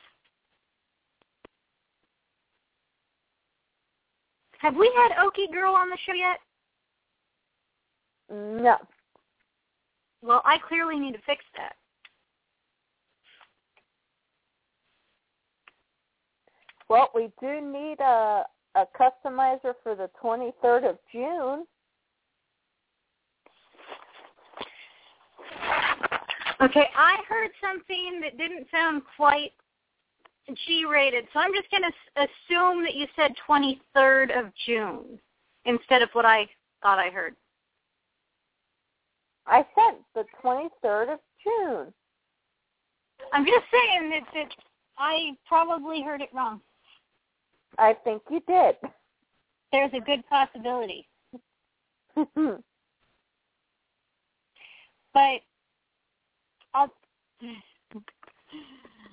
Have 4.59 4.77
we 4.77 4.93
had 4.97 5.13
Okie 5.25 5.53
Girl 5.53 5.75
on 5.75 5.89
the 5.89 5.97
show 6.05 6.15
yet? 6.15 6.39
No. 8.31 8.77
Well, 10.21 10.43
I 10.45 10.59
clearly 10.59 10.99
need 10.99 11.13
to 11.13 11.21
fix 11.25 11.45
that. 11.57 11.75
Well, 16.89 17.11
we 17.15 17.31
do 17.41 17.61
need 17.61 18.01
a 18.01 18.45
a 18.75 18.87
customizer 18.99 19.75
for 19.83 19.95
the 19.95 20.11
23rd 20.23 20.91
of 20.91 20.99
June. 21.13 21.67
Okay, 26.61 26.87
I 26.97 27.19
heard 27.29 27.51
something 27.61 28.21
that 28.21 28.37
didn't 28.37 28.67
sound 28.71 29.03
quite 29.17 29.53
G-rated, 30.67 31.27
so 31.33 31.41
I'm 31.41 31.53
just 31.55 31.71
going 31.71 31.83
to 31.83 32.23
assume 32.23 32.83
that 32.85 32.95
you 32.95 33.07
said 33.17 33.33
23rd 33.49 34.39
of 34.39 34.53
June 34.67 35.19
instead 35.65 36.03
of 36.03 36.09
what 36.13 36.25
I 36.25 36.49
thought 36.83 36.99
I 36.99 37.11
heard. 37.11 37.35
I 39.47 39.67
said 39.75 39.99
the 40.15 40.25
23rd 40.43 41.15
of 41.15 41.21
June. 41.43 41.93
I'm 43.33 43.45
just 43.45 43.65
saying 43.71 44.11
that, 44.11 44.23
that 44.35 44.55
I 44.99 45.37
probably 45.47 46.03
heard 46.03 46.23
it 46.23 46.31
wrong. 46.35 46.61
I 47.79 47.95
think 48.05 48.23
you 48.31 48.41
did. 48.47 48.77
There's 49.73 49.93
a 49.95 50.01
good 50.01 50.23
possibility. 50.29 51.07
But 55.15 55.41
I'll 56.75 56.93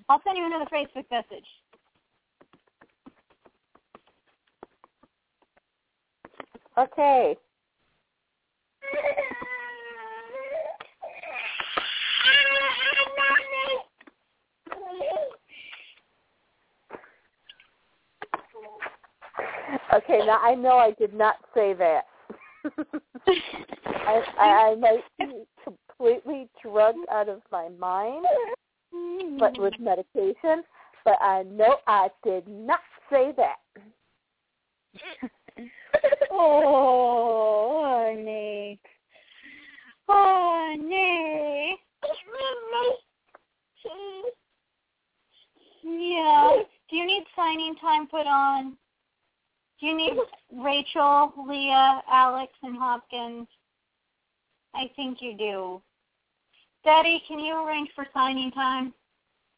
I'll 0.07 0.21
send 0.23 0.37
you 0.37 0.45
another 0.45 0.65
Facebook 0.71 1.05
message. 1.11 1.45
okay. 6.77 7.35
Okay, 19.93 20.19
now 20.25 20.39
I 20.41 20.55
know 20.55 20.77
I 20.77 20.91
did 20.91 21.13
not 21.13 21.35
say 21.53 21.73
that. 21.73 22.01
I, 23.85 24.21
I, 24.39 24.71
I 24.71 24.75
might 24.75 25.03
be 25.17 25.43
completely 25.63 26.49
drugged 26.61 27.07
out 27.11 27.29
of 27.29 27.41
my 27.51 27.69
mind, 27.79 28.25
but 29.39 29.57
with 29.59 29.73
medication. 29.79 30.63
But 31.03 31.21
I 31.21 31.43
know 31.43 31.77
I 31.87 32.09
did 32.23 32.47
not 32.47 32.79
say 33.11 33.33
that. 33.37 33.57
oh, 36.31 37.83
honey. 37.85 38.79
Honey. 40.07 41.77
Yeah. 45.83 46.63
Do 46.89 46.95
you 46.95 47.05
need 47.05 47.23
signing 47.35 47.75
time 47.75 48.07
put 48.07 48.25
on? 48.25 48.75
Do 49.79 49.85
you 49.87 49.95
need 49.95 50.13
Rachel, 50.51 51.33
Leah, 51.47 52.01
Alex, 52.09 52.51
and 52.63 52.77
Hopkins? 52.77 53.47
I 54.73 54.89
think 54.95 55.19
you 55.21 55.37
do. 55.37 55.81
Daddy, 56.85 57.21
can 57.27 57.39
you 57.39 57.55
arrange 57.65 57.89
for 57.95 58.05
signing 58.13 58.51
time? 58.51 58.93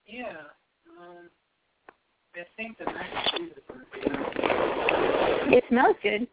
Yeah. 0.05 0.31
Um, 0.97 1.29
I 2.33 2.45
think 2.55 2.77
the 2.77 2.85
next 2.85 3.33
is 3.35 3.51
It 5.53 5.63
smells 5.67 5.97
good. 6.01 6.27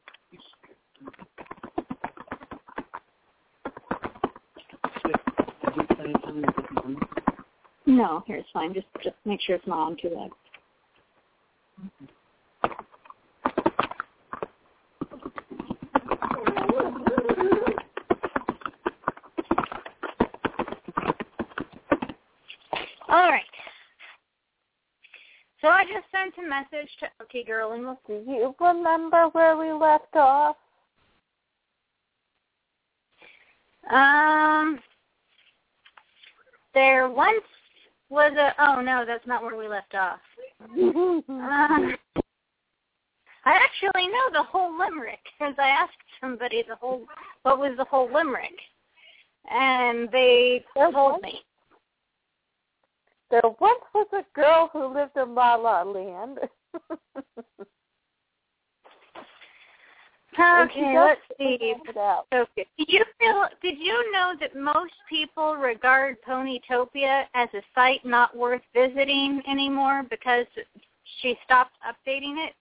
No, 7.86 8.22
here 8.26 8.36
it's 8.36 8.48
fine. 8.52 8.72
Just 8.72 8.86
just 9.02 9.16
make 9.24 9.40
sure 9.40 9.56
it's 9.56 9.66
not 9.66 9.78
on 9.78 9.96
too 10.00 10.10
loud. 10.14 10.30
All 23.08 23.30
right. 23.30 23.42
So 25.60 25.68
I 25.68 25.83
just 25.94 26.06
sent 26.10 26.34
a 26.44 26.48
message 26.48 26.90
to 26.98 27.06
Okie 27.22 27.46
Girl 27.46 27.72
and 27.72 27.84
we'll 27.84 27.98
Do 28.06 28.24
you 28.26 28.54
remember 28.60 29.28
where 29.28 29.56
we 29.56 29.72
left 29.72 30.16
off? 30.16 30.56
Um, 33.90 34.80
there 36.72 37.08
once 37.08 37.44
was 38.08 38.32
a. 38.36 38.54
Oh 38.58 38.80
no, 38.80 39.04
that's 39.06 39.26
not 39.26 39.42
where 39.42 39.56
we 39.56 39.68
left 39.68 39.94
off. 39.94 40.18
Um, 40.62 41.22
I 43.46 43.52
actually 43.52 44.08
know 44.08 44.30
the 44.32 44.42
whole 44.42 44.76
limerick 44.76 45.20
because 45.38 45.54
I 45.58 45.68
asked 45.68 45.92
somebody 46.20 46.64
the 46.66 46.76
whole 46.76 47.02
what 47.42 47.58
was 47.58 47.74
the 47.76 47.84
whole 47.84 48.10
limerick, 48.12 48.58
and 49.50 50.08
they 50.10 50.64
told 50.74 51.22
me. 51.22 51.42
There 53.30 53.42
once 53.60 53.82
was 53.94 54.06
a 54.12 54.24
girl 54.34 54.70
who 54.72 54.86
lived 54.94 55.16
in 55.16 55.34
La 55.34 55.54
La 55.54 55.82
Land. 55.82 56.38
Okay, 60.36 60.98
let's 60.98 61.20
see. 61.38 61.74
Okay. 62.34 62.66
Did 62.76 62.88
you 62.88 63.04
feel? 63.18 63.48
Did 63.62 63.78
you 63.78 64.12
know 64.12 64.34
that 64.40 64.56
most 64.56 64.92
people 65.08 65.54
regard 65.54 66.16
Ponytopia 66.26 67.24
as 67.34 67.48
a 67.54 67.62
site 67.74 68.04
not 68.04 68.36
worth 68.36 68.62
visiting 68.74 69.42
anymore 69.48 70.02
because 70.10 70.46
she 71.20 71.38
stopped 71.44 71.76
updating 71.86 72.44
it? 72.44 72.54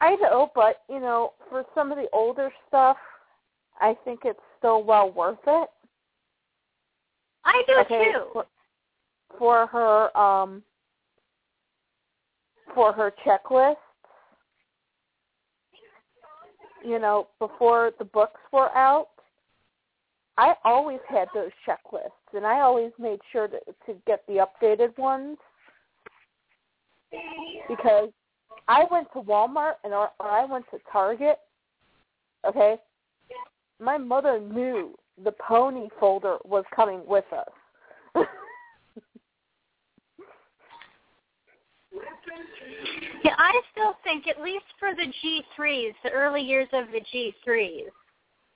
I 0.00 0.16
know, 0.16 0.50
but 0.54 0.82
you 0.88 1.00
know, 1.00 1.34
for 1.50 1.64
some 1.74 1.92
of 1.92 1.98
the 1.98 2.08
older 2.12 2.50
stuff, 2.68 2.96
I 3.80 3.96
think 4.04 4.20
it's 4.24 4.40
still 4.58 4.82
well 4.82 5.10
worth 5.10 5.38
it. 5.46 5.68
I 7.44 7.62
do 7.66 7.74
okay, 7.80 8.12
too. 8.12 8.24
For, 8.32 8.46
for 9.38 9.66
her, 9.66 10.16
um, 10.16 10.62
for 12.74 12.92
her 12.92 13.12
checklist. 13.24 13.76
You 16.84 16.98
know, 16.98 17.28
before 17.38 17.92
the 17.98 18.04
books 18.04 18.40
were 18.52 18.70
out, 18.76 19.08
I 20.36 20.54
always 20.64 21.00
had 21.08 21.28
those 21.32 21.50
checklists, 21.66 22.10
and 22.34 22.44
I 22.44 22.60
always 22.60 22.92
made 22.98 23.20
sure 23.32 23.48
to 23.48 23.58
to 23.86 23.94
get 24.06 24.22
the 24.26 24.44
updated 24.46 24.96
ones 24.98 25.38
because 27.68 28.10
I 28.68 28.84
went 28.90 29.08
to 29.12 29.20
Walmart 29.20 29.74
and 29.84 29.94
or, 29.94 30.10
or 30.18 30.28
I 30.28 30.44
went 30.44 30.64
to 30.72 30.78
Target. 30.90 31.38
Okay, 32.46 32.76
my 33.80 33.96
mother 33.96 34.40
knew 34.40 34.94
the 35.22 35.32
pony 35.32 35.88
folder 36.00 36.38
was 36.44 36.64
coming 36.74 37.02
with 37.06 37.24
us. 37.32 38.26
Yeah, 43.24 43.34
I 43.38 43.60
still 43.72 43.96
think 44.04 44.26
at 44.26 44.42
least 44.42 44.64
for 44.78 44.94
the 44.94 45.06
G3s, 45.06 45.94
the 46.02 46.10
early 46.10 46.42
years 46.42 46.68
of 46.72 46.86
the 46.88 47.00
G3s, 47.00 47.84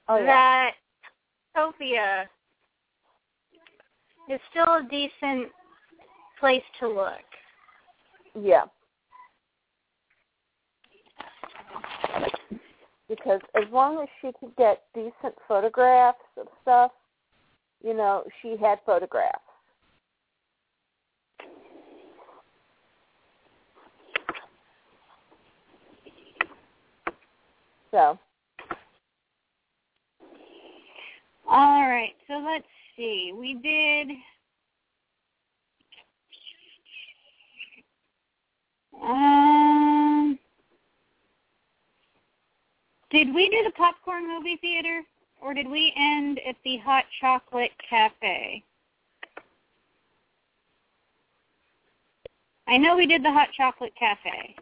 oh 0.09 0.19
yeah. 0.19 0.27
that 0.27 0.73
Topia 1.57 2.25
is 4.29 4.41
still 4.51 4.65
a 4.65 4.83
decent 4.91 5.51
place 6.39 6.63
to 6.81 6.89
look. 6.89 7.25
Yeah. 8.39 8.65
Because 13.09 13.41
as 13.55 13.65
long 13.73 14.03
as 14.03 14.09
she 14.21 14.31
could 14.39 14.55
get 14.57 14.83
decent 14.95 15.35
photographs 15.47 16.19
of 16.39 16.47
stuff, 16.63 16.91
you 17.83 17.95
know, 17.95 18.25
she 18.43 18.57
had 18.61 18.79
photographs. 18.85 19.39
So, 27.91 28.19
All 31.51 31.89
right, 31.89 32.13
so 32.27 32.35
let's 32.45 32.67
see. 32.95 33.33
We 33.35 33.55
did. 33.55 34.17
Um, 39.03 39.68
did 43.11 43.35
we 43.35 43.49
do 43.49 43.63
the 43.65 43.73
popcorn 43.77 44.27
movie 44.27 44.57
theater, 44.57 45.03
or 45.41 45.55
did 45.55 45.69
we 45.69 45.93
end 45.97 46.41
at 46.47 46.57
the 46.65 46.79
hot 46.79 47.05
chocolate 47.21 47.73
cafe? 47.89 48.63
I 52.67 52.77
know 52.77 52.97
we 52.97 53.07
did 53.07 53.25
the 53.25 53.33
hot 53.33 53.49
chocolate 53.57 53.95
cafe. 53.99 54.55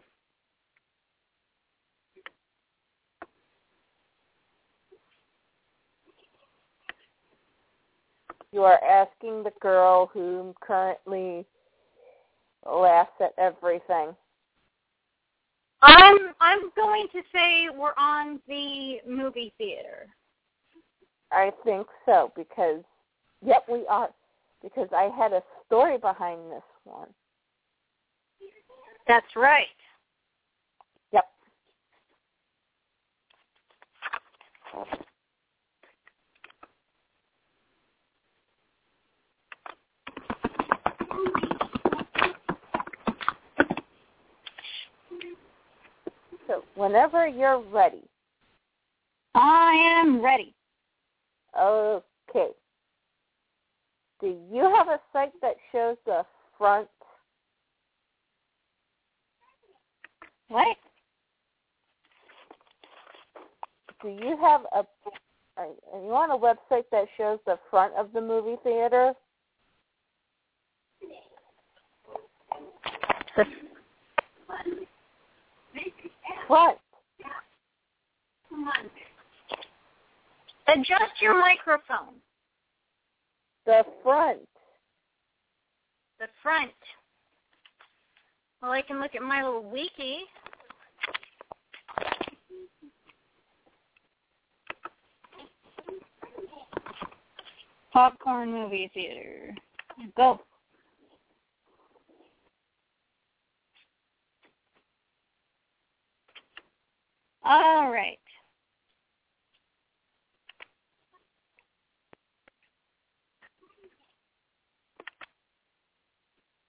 you 8.57 8.63
are 8.63 8.83
asking 8.83 9.43
the 9.43 9.51
girl 9.61 10.09
who 10.11 10.55
currently 10.61 11.45
laughs 12.65 13.11
at 13.21 13.33
everything. 13.37 14.15
I'm 15.81 16.17
I'm 16.41 16.71
going 16.75 17.07
to 17.13 17.21
say 17.33 17.67
we're 17.75 17.93
on 17.97 18.39
the 18.47 18.97
movie 19.07 19.53
theater. 19.57 20.07
I 21.31 21.51
think 21.63 21.87
so 22.05 22.31
because, 22.35 22.83
yep, 23.45 23.63
we 23.69 23.85
are. 23.87 24.09
Because 24.63 24.89
I 24.91 25.11
had 25.15 25.33
a 25.33 25.43
story 25.67 25.97
behind 25.99 26.51
this 26.51 26.63
one. 26.83 27.09
That's 29.07 29.35
right. 29.35 29.67
Yep. 31.13 31.25
So 46.47 46.63
whenever 46.75 47.27
you're 47.27 47.61
ready. 47.71 48.03
I 49.35 49.99
am 50.01 50.23
ready. 50.23 50.53
Okay. 51.59 52.49
Do 54.19 54.35
you 54.51 54.73
have 54.75 54.87
a 54.87 54.99
site 55.13 55.33
that 55.41 55.55
shows 55.71 55.97
the 56.05 56.23
front? 56.57 56.87
What? 60.47 60.77
Do 64.01 64.09
you 64.09 64.37
have 64.41 64.61
a? 64.73 64.85
Are 65.57 65.67
are 65.93 66.01
you 66.01 66.13
on 66.13 66.31
a 66.31 66.37
website 66.37 66.85
that 66.91 67.05
shows 67.17 67.39
the 67.45 67.59
front 67.69 67.93
of 67.95 68.13
the 68.13 68.21
movie 68.21 68.57
theater? 68.63 69.13
Front. 76.47 76.77
Adjust 80.67 81.21
your 81.21 81.39
microphone. 81.39 82.15
The 83.65 83.83
front. 84.03 84.39
The 86.19 86.27
front. 86.41 86.71
Well, 88.61 88.71
I 88.71 88.81
can 88.81 88.99
look 88.99 89.13
at 89.15 89.21
my 89.21 89.43
little 89.43 89.69
wiki. 89.69 90.19
Popcorn 97.93 98.51
movie 98.51 98.89
theater. 98.93 99.55
Go. 100.15 100.39
All 107.47 107.89
right. 107.89 108.19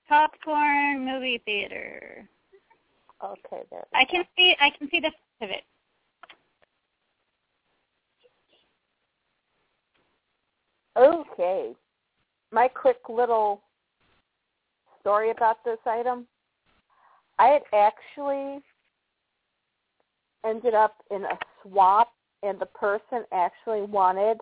Popcorn 0.09 1.05
movie 1.05 1.43
theater. 1.45 2.29
Okay, 3.25 3.63
there. 3.73 3.87
I 3.93 4.05
can 4.05 4.23
see 4.37 4.55
I 4.61 4.71
can 4.71 4.89
see 4.89 5.01
the 5.01 5.11
front 5.39 5.43
of 5.43 5.51
it. 5.51 5.65
Okay. 10.97 11.75
My 12.53 12.69
quick 12.69 12.99
little 13.09 13.63
story 15.01 15.31
about 15.33 15.65
this 15.65 15.79
item. 15.85 16.29
I 17.41 17.47
had 17.49 17.63
actually 17.75 18.63
ended 20.45 20.75
up 20.75 20.97
in 21.11 21.25
a 21.25 21.39
swap 21.63 22.13
and 22.43 22.59
the 22.59 22.67
person 22.67 23.25
actually 23.33 23.83
wanted 23.83 24.39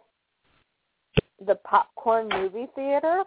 the 1.44 1.54
popcorn 1.56 2.28
movie 2.28 2.66
theater. 2.74 3.24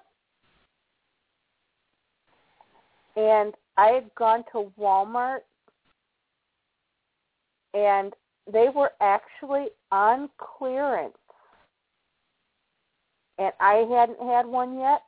And 3.15 3.53
I 3.77 3.87
had 3.87 4.13
gone 4.15 4.43
to 4.51 4.71
Walmart 4.79 5.39
and 7.73 8.13
they 8.51 8.67
were 8.73 8.91
actually 9.01 9.67
on 9.91 10.29
clearance 10.37 11.15
and 13.37 13.53
I 13.59 13.85
hadn't 13.89 14.19
had 14.19 14.45
one 14.45 14.77
yet. 14.77 15.01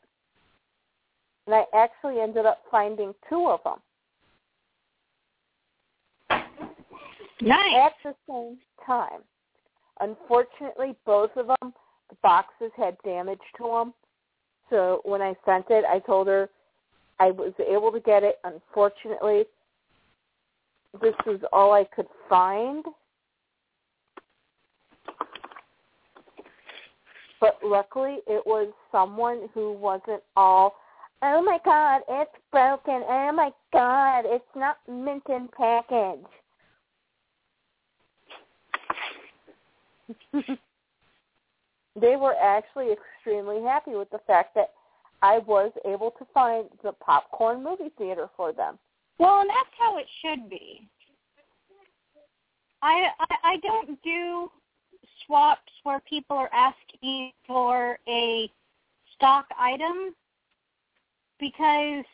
and 1.47 1.55
I 1.55 1.65
actually 1.73 2.19
ended 2.21 2.45
up 2.45 2.63
finding 2.69 3.13
two 3.29 3.47
of 3.47 3.61
them 3.63 3.79
Nice. 7.41 7.75
at 7.75 7.93
the 8.03 8.15
same 8.27 8.57
time. 8.85 9.21
Unfortunately, 9.99 10.95
both 11.05 11.31
of 11.35 11.47
them, 11.47 11.73
the 12.09 12.15
boxes 12.21 12.71
had 12.75 12.97
damage 13.03 13.39
to 13.57 13.63
them. 13.63 13.93
So 14.69 15.01
when 15.03 15.21
I 15.21 15.35
sent 15.45 15.65
it, 15.69 15.83
I 15.85 15.99
told 15.99 16.27
her 16.27 16.49
I 17.19 17.31
was 17.31 17.53
able 17.59 17.91
to 17.91 17.99
get 17.99 18.23
it. 18.23 18.39
Unfortunately, 18.43 19.43
this 21.01 21.13
was 21.25 21.39
all 21.51 21.73
I 21.73 21.83
could 21.95 22.07
find. 22.29 22.83
But 27.39 27.57
luckily, 27.63 28.19
it 28.27 28.45
was 28.45 28.71
someone 28.91 29.49
who 29.53 29.73
wasn't 29.73 30.21
all, 30.35 30.75
oh 31.23 31.41
my 31.41 31.57
god, 31.65 32.01
it's 32.07 32.31
broken. 32.51 33.03
Oh 33.07 33.31
my 33.33 33.51
god, 33.73 34.25
it's 34.25 34.45
not 34.55 34.77
mint 34.87 35.23
in 35.27 35.49
package. 35.57 36.25
they 41.99 42.15
were 42.15 42.35
actually 42.41 42.91
extremely 42.91 43.61
happy 43.61 43.91
with 43.91 44.09
the 44.11 44.19
fact 44.27 44.55
that 44.55 44.71
I 45.21 45.39
was 45.39 45.71
able 45.85 46.11
to 46.11 46.25
find 46.33 46.65
the 46.83 46.93
popcorn 46.93 47.63
movie 47.63 47.91
theater 47.97 48.29
for 48.35 48.53
them. 48.53 48.79
Well, 49.19 49.41
and 49.41 49.49
that's 49.49 49.69
how 49.77 49.97
it 49.97 50.07
should 50.21 50.49
be. 50.49 50.87
I, 52.81 53.07
I 53.19 53.35
I 53.43 53.57
don't 53.57 54.01
do 54.01 54.49
swaps 55.25 55.71
where 55.83 56.01
people 56.09 56.35
are 56.35 56.49
asking 56.53 57.31
for 57.45 57.99
a 58.07 58.49
stock 59.15 59.45
item 59.59 60.15
because 61.39 62.05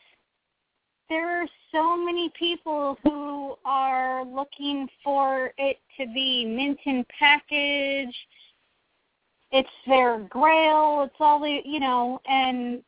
there 1.08 1.42
are 1.42 1.46
so 1.72 1.96
many 1.96 2.30
people 2.38 2.98
who 3.02 3.56
are 3.64 4.24
looking 4.24 4.88
for 5.02 5.52
it 5.56 5.78
to 5.98 6.06
be 6.06 6.44
mint 6.44 6.78
in 6.84 7.04
package. 7.18 8.14
It's 9.50 9.68
their 9.86 10.20
grail. 10.28 11.02
It's 11.06 11.16
all 11.18 11.40
the 11.40 11.60
you 11.64 11.80
know, 11.80 12.20
and 12.28 12.82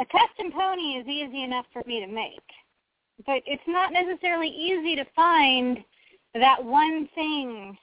a 0.00 0.04
custom 0.06 0.50
pony 0.52 0.98
is 0.98 1.06
easy 1.06 1.42
enough 1.42 1.66
for 1.72 1.82
me 1.86 2.00
to 2.00 2.06
make, 2.06 2.40
but 3.26 3.42
it's 3.44 3.62
not 3.66 3.92
necessarily 3.92 4.48
easy 4.48 4.96
to 4.96 5.04
find 5.14 5.78
that 6.34 6.64
one 6.64 7.06
thing 7.14 7.76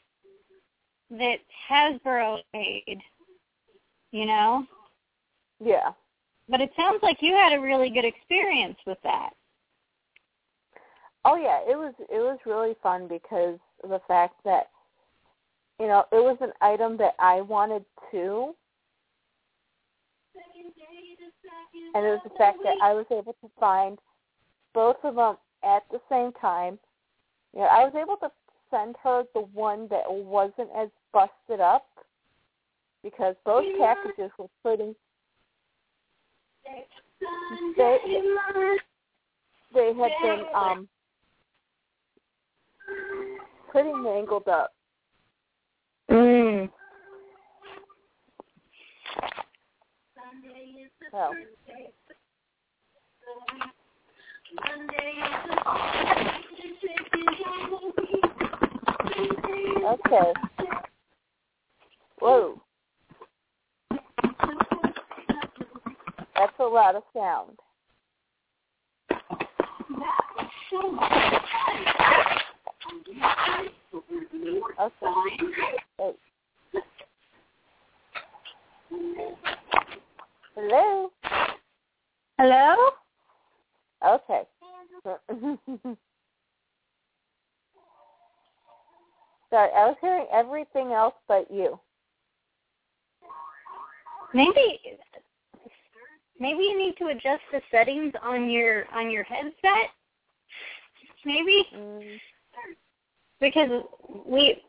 that 1.12 1.38
Hasbro 1.70 2.40
made. 2.54 3.00
You 4.12 4.26
know, 4.26 4.66
Yeah. 5.64 5.92
but 6.50 6.62
it 6.62 6.72
sounds 6.78 7.00
like 7.02 7.18
you 7.22 7.34
had 7.34 7.54
a 7.54 7.62
really 7.62 7.90
good 7.90 8.06
experience 8.06 8.78
with 8.86 8.98
that. 9.04 9.32
Oh 11.26 11.36
yeah, 11.36 11.60
it 11.70 11.76
was 11.76 11.94
it 12.00 12.20
was 12.20 12.40
really 12.46 12.76
fun 12.82 13.08
because 13.08 13.60
of 13.84 13.90
the 13.90 14.02
fact 14.08 14.36
that 14.46 14.70
you 15.80 15.88
know, 15.88 16.06
it 16.12 16.24
was 16.24 16.38
an 16.42 16.52
item 16.62 16.98
that 16.98 17.14
I 17.20 17.42
wanted 17.42 17.86
too. 18.12 18.56
And 21.94 22.06
it 22.06 22.10
was 22.10 22.22
the 22.24 22.38
fact 22.38 22.60
that 22.64 22.76
I 22.82 22.94
was 22.94 23.06
able 23.12 23.34
to 23.34 23.50
find 23.60 23.98
both 24.74 24.98
of 25.04 25.16
them 25.16 25.38
at 25.64 25.84
the 25.92 26.00
same 26.10 26.32
time. 26.34 26.80
You 27.54 27.62
know, 27.62 27.68
I 27.68 27.84
was 27.84 27.94
able 27.96 28.18
to 28.18 28.32
send 28.72 28.96
her 29.04 29.24
the 29.34 29.42
one 29.54 29.88
that 29.90 30.04
wasn't 30.08 30.70
as 30.76 30.90
busted 31.14 31.60
up 31.60 31.88
because 33.04 33.36
both 33.46 33.66
packages 33.80 34.32
were 34.38 34.48
pretty 34.62 34.96
they 37.78 37.98
they 39.74 39.94
had 39.94 40.12
been 40.22 40.44
um 40.56 40.88
pretty 43.72 43.94
mangled 43.94 44.48
up. 44.48 44.74
Mm. 46.10 46.70
So 51.12 51.32
okay. 59.86 60.34
Whoa. 62.20 62.62
Lot 66.78 66.96
of 66.96 67.02
sound. 67.12 67.58
Okay. 74.80 76.14
Hello? 80.54 81.12
Hello? 82.38 82.76
Okay. 84.06 84.44
Sorry, 89.50 89.70
I 89.72 89.88
was 89.88 89.96
hearing 90.00 90.28
everything 90.32 90.92
else 90.92 91.16
but 91.28 91.50
you. 91.50 91.80
Maybe 94.36 94.80
maybe 96.40 96.64
you 96.64 96.78
need 96.78 96.96
to 96.98 97.08
adjust 97.08 97.42
the 97.52 97.62
settings 97.72 98.14
on 98.22 98.50
your 98.50 98.86
on 98.94 99.12
your 99.12 99.24
headset. 99.24 99.92
Maybe 101.26 101.66
Mm, 101.76 102.20
because 103.40 103.84
we 104.26 104.62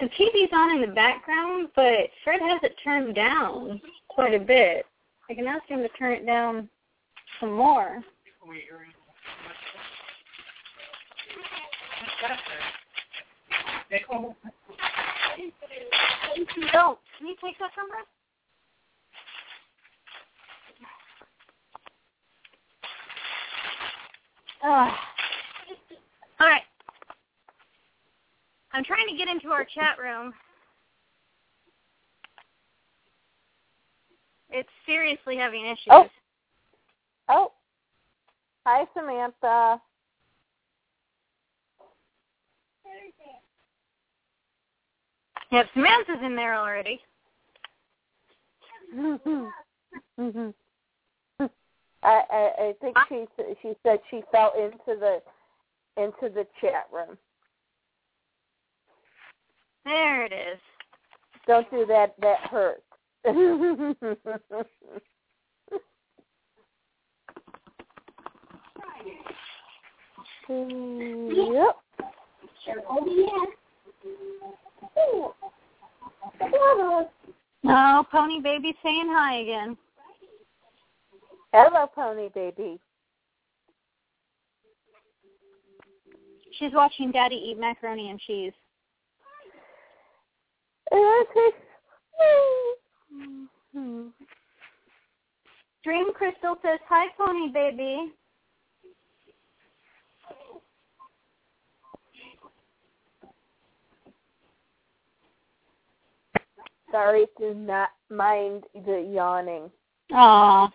the 0.00 0.06
TV's 0.06 0.52
on 0.52 0.74
in 0.76 0.80
the 0.80 0.94
background, 0.94 1.68
but 1.76 2.10
Fred 2.24 2.40
has 2.40 2.60
it 2.62 2.74
turned 2.82 3.14
down 3.14 3.80
quite 4.08 4.34
a 4.34 4.40
bit. 4.40 4.86
I 5.30 5.34
can 5.34 5.46
ask 5.46 5.66
him 5.66 5.80
to 5.80 5.88
turn 5.90 6.12
it 6.12 6.26
down 6.26 6.68
some 7.40 7.52
more. 7.52 8.02
Wait, 8.46 8.64
you're 8.68 8.82
in. 8.82 8.90
What's 12.00 12.12
that 12.22 12.40
there? 12.48 12.74
They 13.90 14.00
call 14.00 14.34
Oh, 16.74 16.98
can 17.18 17.26
you 17.28 17.34
take 17.42 17.58
that 17.58 17.72
from 17.74 17.90
her? 17.90 18.04
All 24.64 24.70
right. 26.40 26.62
I'm 28.72 28.82
trying 28.82 29.06
to 29.08 29.16
get 29.16 29.28
into 29.28 29.48
our 29.48 29.64
chat 29.64 29.98
room. 30.02 30.32
It's 34.50 34.68
seriously 34.86 35.36
having 35.36 35.66
issues. 35.66 35.90
Oh. 35.90 36.06
Oh. 37.28 37.52
Hi, 38.66 38.86
Samantha. 38.96 39.80
Yep, 45.52 45.66
Samantha's 45.74 46.24
in 46.24 46.34
there 46.36 46.54
already. 46.54 47.00
Mm-hmm. 48.94 49.46
Mm-hmm. 50.20 50.50
I, 52.04 52.22
I 52.30 52.50
I 52.58 52.74
think 52.80 52.96
she 53.08 53.24
she 53.62 53.74
said 53.82 53.98
she 54.10 54.22
fell 54.30 54.52
into 54.56 55.00
the 55.00 55.22
into 55.96 56.32
the 56.34 56.46
chat 56.60 56.86
room. 56.92 57.16
There 59.84 60.24
it 60.24 60.32
is. 60.32 60.58
Don't 61.46 61.70
do 61.70 61.86
that. 61.86 62.14
That 62.20 62.40
hurts. 62.50 62.82
yep. 63.26 63.34
Oh, 77.66 78.06
Pony 78.10 78.40
Baby 78.40 78.76
saying 78.82 79.06
hi 79.08 79.36
again. 79.36 79.76
Hello, 81.56 81.86
pony 81.94 82.30
baby. 82.34 82.80
She's 86.58 86.72
watching 86.72 87.12
Daddy 87.12 87.36
eat 87.36 87.60
macaroni 87.60 88.10
and 88.10 88.18
cheese. 88.18 88.52
Dream 95.84 96.12
Crystal 96.14 96.56
says, 96.60 96.80
Hi, 96.88 97.06
Pony 97.16 97.52
Baby. 97.52 98.12
Sorry, 106.90 107.26
do 107.38 107.54
not 107.54 107.90
mind 108.10 108.64
the 108.74 109.08
yawning. 109.08 109.70
Aw. 110.12 110.72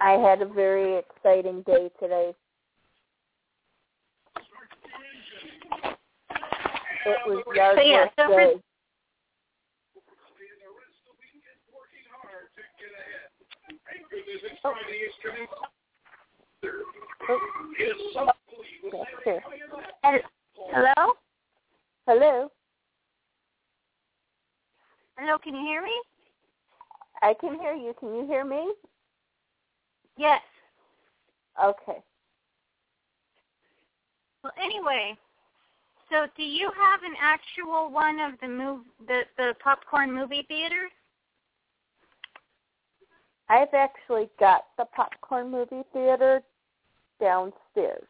I 0.00 0.12
had 0.12 0.40
a 0.42 0.46
very 0.46 0.98
exciting 0.98 1.62
day 1.62 1.90
today. 2.00 2.34
It 7.06 7.18
was 7.26 7.42
So, 7.46 7.80
yeah, 7.80 8.08
so 8.16 8.28
for- 8.28 8.60
Oh. 17.26 17.28
Oh. 17.28 17.40
Hello? 20.72 21.16
Hello. 22.06 22.50
Hello, 25.18 25.38
can 25.38 25.54
you 25.54 25.62
hear 25.62 25.82
me? 25.82 26.02
I 27.22 27.34
can 27.34 27.58
hear 27.58 27.74
you. 27.74 27.94
Can 27.98 28.14
you 28.14 28.26
hear 28.26 28.44
me? 28.44 28.72
Yes. 30.16 30.40
Okay. 31.62 31.98
Well, 34.42 34.52
anyway, 34.62 35.16
so 36.10 36.26
do 36.36 36.42
you 36.42 36.70
have 36.76 37.02
an 37.02 37.14
actual 37.20 37.90
one 37.90 38.20
of 38.20 38.38
the 38.40 38.48
move 38.48 38.80
the 39.06 39.22
the 39.36 39.54
popcorn 39.62 40.12
movie 40.12 40.44
theater? 40.48 40.88
I've 43.48 43.74
actually 43.74 44.28
got 44.40 44.64
the 44.78 44.84
popcorn 44.86 45.50
movie 45.50 45.82
theater 45.92 46.42
downstairs. 47.20 48.04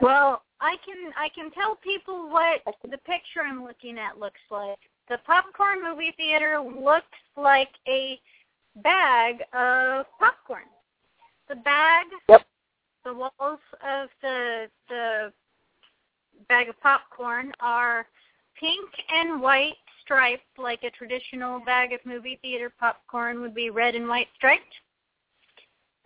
Well, 0.00 0.42
I 0.60 0.76
can 0.84 1.12
I 1.16 1.28
can 1.34 1.50
tell 1.50 1.76
people 1.76 2.30
what 2.30 2.62
the 2.82 2.98
picture 2.98 3.40
I'm 3.44 3.64
looking 3.64 3.98
at 3.98 4.18
looks 4.18 4.40
like. 4.50 4.78
The 5.08 5.18
popcorn 5.26 5.82
movie 5.82 6.14
theater 6.16 6.58
looks 6.58 7.06
like 7.36 7.68
a 7.86 8.18
bag 8.76 9.36
of 9.52 10.06
popcorn. 10.18 10.64
The 11.48 11.56
bag, 11.56 12.06
Yep. 12.28 12.46
the 13.04 13.14
walls 13.14 13.60
of 13.86 14.08
the 14.22 14.70
the 14.88 15.32
bag 16.48 16.68
of 16.68 16.80
popcorn 16.80 17.52
are 17.60 18.06
pink 18.58 18.88
and 19.10 19.40
white 19.40 19.76
striped, 20.00 20.58
like 20.58 20.82
a 20.84 20.90
traditional 20.90 21.60
bag 21.60 21.92
of 21.92 22.00
movie 22.04 22.38
theater 22.42 22.72
popcorn 22.78 23.40
would 23.40 23.54
be 23.54 23.70
red 23.70 23.94
and 23.94 24.08
white 24.08 24.28
striped. 24.36 24.74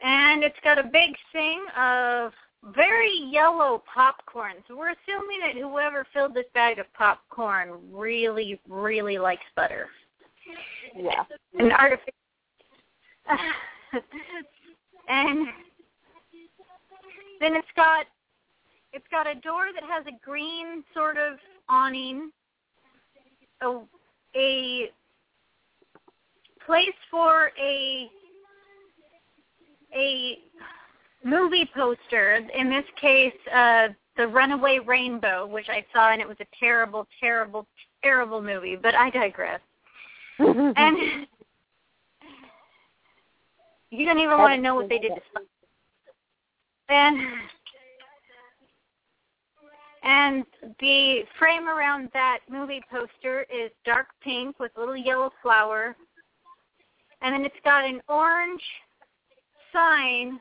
And 0.00 0.42
it's 0.44 0.58
got 0.62 0.78
a 0.78 0.84
big 0.84 1.16
thing 1.32 1.64
of 1.76 2.32
very 2.74 3.16
yellow 3.30 3.82
popcorn. 3.92 4.54
So 4.66 4.76
we're 4.76 4.90
assuming 4.90 5.40
that 5.40 5.54
whoever 5.54 6.06
filled 6.12 6.34
this 6.34 6.44
bag 6.54 6.78
of 6.78 6.86
popcorn 6.94 7.78
really, 7.92 8.60
really 8.68 9.18
likes 9.18 9.44
butter. 9.54 9.88
Yeah. 10.96 11.24
And 11.58 11.72
artificial. 11.72 12.12
and 15.08 15.48
then 17.40 17.54
it's 17.54 17.68
got 17.76 18.06
it's 18.92 19.04
got 19.10 19.26
a 19.26 19.34
door 19.34 19.66
that 19.74 19.84
has 19.84 20.04
a 20.06 20.18
green 20.24 20.82
sort 20.94 21.18
of 21.18 21.38
awning, 21.68 22.30
a 23.60 23.80
a 24.34 24.90
place 26.64 26.88
for 27.10 27.50
a 27.60 28.08
a 29.94 30.38
movie 31.28 31.68
poster. 31.74 32.40
In 32.54 32.70
this 32.70 32.84
case, 33.00 33.34
uh, 33.54 33.88
the 34.16 34.26
Runaway 34.26 34.80
Rainbow, 34.80 35.46
which 35.46 35.68
I 35.68 35.84
saw, 35.92 36.10
and 36.10 36.20
it 36.20 36.28
was 36.28 36.36
a 36.40 36.46
terrible, 36.58 37.06
terrible, 37.20 37.66
terrible 38.02 38.42
movie. 38.42 38.76
But 38.76 38.94
I 38.94 39.10
digress. 39.10 39.60
And 40.40 41.26
you 43.90 44.04
don't 44.04 44.18
even 44.18 44.38
want 44.38 44.54
to 44.54 44.60
know 44.60 44.74
what 44.74 44.88
they 44.88 44.98
did 44.98 45.12
to 45.14 45.20
And 46.88 47.18
and 50.02 50.44
the 50.80 51.22
frame 51.38 51.68
around 51.68 52.08
that 52.12 52.40
movie 52.48 52.82
poster 52.90 53.44
is 53.52 53.70
dark 53.84 54.06
pink 54.22 54.58
with 54.58 54.70
a 54.76 54.80
little 54.80 54.96
yellow 54.96 55.32
flower. 55.42 55.96
And 57.20 57.34
then 57.34 57.44
it's 57.44 57.56
got 57.64 57.84
an 57.84 58.00
orange 58.08 58.62
sign, 59.72 60.40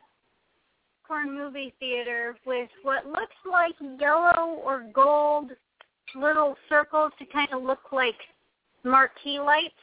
Corn 1.07 1.33
Movie 1.33 1.73
Theater, 1.79 2.35
with 2.45 2.69
what 2.83 3.05
looks 3.05 3.35
like 3.49 3.75
yellow 3.99 4.61
or 4.63 4.85
gold 4.93 5.51
little 6.15 6.55
circles 6.67 7.11
to 7.19 7.25
kind 7.25 7.49
of 7.53 7.63
look 7.63 7.91
like 7.91 8.15
marquee 8.83 9.39
lights 9.39 9.73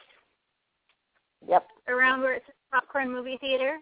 Yep. 1.47 1.67
around 1.87 2.21
where 2.21 2.33
it 2.33 2.43
says 2.45 2.55
Popcorn 2.71 3.11
Movie 3.11 3.37
Theater, 3.37 3.79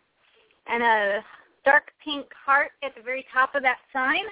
and 0.67 0.83
a 0.83 1.23
dark 1.65 1.91
pink 2.03 2.27
heart 2.45 2.71
at 2.83 2.95
the 2.95 3.01
very 3.01 3.25
top 3.33 3.55
of 3.55 3.63
that 3.63 3.77
sign. 3.91 4.23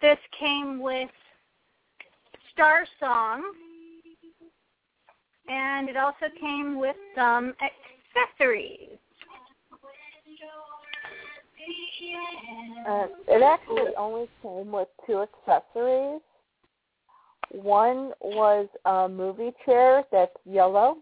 This 0.00 0.18
came 0.38 0.80
with 0.80 1.10
Star 2.52 2.86
Song, 3.00 3.42
and 5.48 5.88
it 5.88 5.96
also 5.96 6.26
came 6.40 6.78
with 6.78 6.96
some 7.14 7.54
accessories. 7.62 8.98
Uh, 12.88 13.06
it 13.28 13.42
actually 13.42 13.94
only 13.96 14.28
came 14.42 14.70
with 14.72 14.88
two 15.06 15.24
accessories. 15.24 16.20
One 17.50 18.12
was 18.20 18.68
a 18.84 19.08
movie 19.08 19.52
chair 19.64 20.02
that's 20.10 20.36
yellow, 20.44 20.96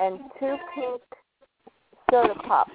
and 0.00 0.18
two 0.40 0.56
pink 0.74 1.02
soda 2.10 2.34
pops. 2.46 2.72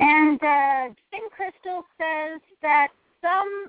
And 0.00 0.42
uh, 0.42 0.94
Spin 1.08 1.28
Crystal 1.34 1.84
says 1.98 2.40
that 2.62 2.88
some 3.20 3.66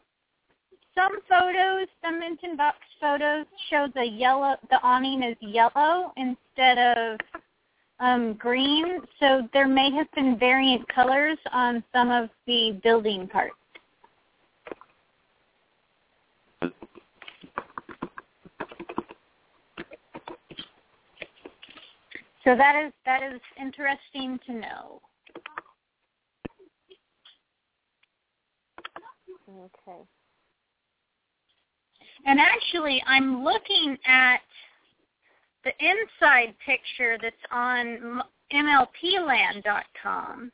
some 0.95 1.19
photos, 1.29 1.87
some 2.03 2.19
mint 2.19 2.39
in 2.43 2.57
box 2.57 2.77
photos, 2.99 3.45
show 3.69 3.87
the 3.93 4.05
yellow 4.05 4.55
the 4.69 4.79
awning 4.83 5.23
is 5.23 5.37
yellow 5.41 6.13
instead 6.17 6.77
of 6.97 7.19
um, 7.99 8.33
green. 8.33 8.99
So 9.19 9.47
there 9.53 9.67
may 9.67 9.91
have 9.91 10.11
been 10.13 10.37
variant 10.37 10.87
colors 10.89 11.37
on 11.53 11.83
some 11.93 12.11
of 12.11 12.29
the 12.47 12.79
building 12.83 13.27
parts. 13.27 13.55
So 22.43 22.55
that 22.55 22.83
is 22.83 22.91
that 23.05 23.21
is 23.21 23.39
interesting 23.59 24.39
to 24.47 24.53
know. 24.53 25.01
Okay. 29.47 30.01
And 32.25 32.39
actually, 32.39 33.03
I'm 33.07 33.43
looking 33.43 33.97
at 34.05 34.41
the 35.63 35.71
inside 35.79 36.55
picture 36.65 37.17
that's 37.21 37.35
on 37.51 38.21
MLPland.com, 38.53 40.51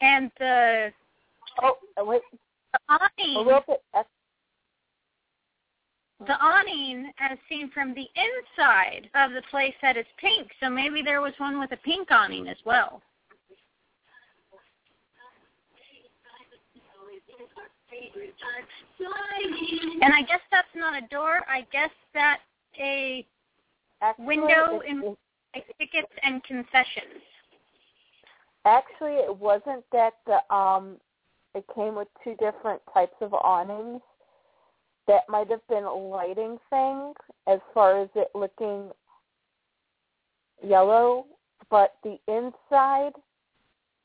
and 0.00 0.30
the, 0.38 0.92
Oh, 1.62 1.76
wait. 1.98 2.22
the 2.72 2.78
awning, 2.88 3.36
little 3.46 3.62
bit. 3.66 3.82
ex- 3.94 4.08
the 6.26 6.34
awning, 6.40 7.12
as 7.18 7.38
seen 7.48 7.70
from 7.70 7.94
the 7.94 8.06
inside 8.16 9.10
of 9.14 9.32
the 9.32 9.42
place, 9.50 9.74
that 9.82 9.96
is 9.96 10.06
pink. 10.18 10.50
So 10.60 10.68
maybe 10.70 11.02
there 11.02 11.20
was 11.20 11.32
one 11.38 11.58
with 11.60 11.72
a 11.72 11.76
pink 11.78 12.10
awning 12.10 12.48
as 12.48 12.56
well. 12.64 13.02
And 20.02 20.12
I 20.12 20.22
guess 20.22 20.40
that's 20.50 20.68
not 20.74 21.00
a 21.00 21.06
door. 21.08 21.40
I 21.48 21.66
guess 21.72 21.90
that's 22.12 22.40
a 22.78 23.26
Actually, 24.02 24.26
Window 24.26 24.80
in- 24.80 25.16
tickets 25.78 26.12
and 26.22 26.42
concessions. 26.44 27.22
Actually, 28.64 29.14
it 29.14 29.36
wasn't 29.36 29.84
that 29.92 30.14
the 30.26 30.54
um, 30.54 30.96
it 31.54 31.64
came 31.74 31.94
with 31.94 32.08
two 32.22 32.34
different 32.36 32.80
types 32.92 33.14
of 33.20 33.32
awnings. 33.34 34.00
That 35.06 35.22
might 35.28 35.50
have 35.50 35.66
been 35.68 35.84
a 35.84 35.92
lighting 35.92 36.58
thing 36.70 37.12
as 37.46 37.60
far 37.74 38.00
as 38.00 38.08
it 38.14 38.28
looking 38.34 38.90
yellow, 40.66 41.26
but 41.70 41.94
the 42.02 42.18
inside, 42.26 43.12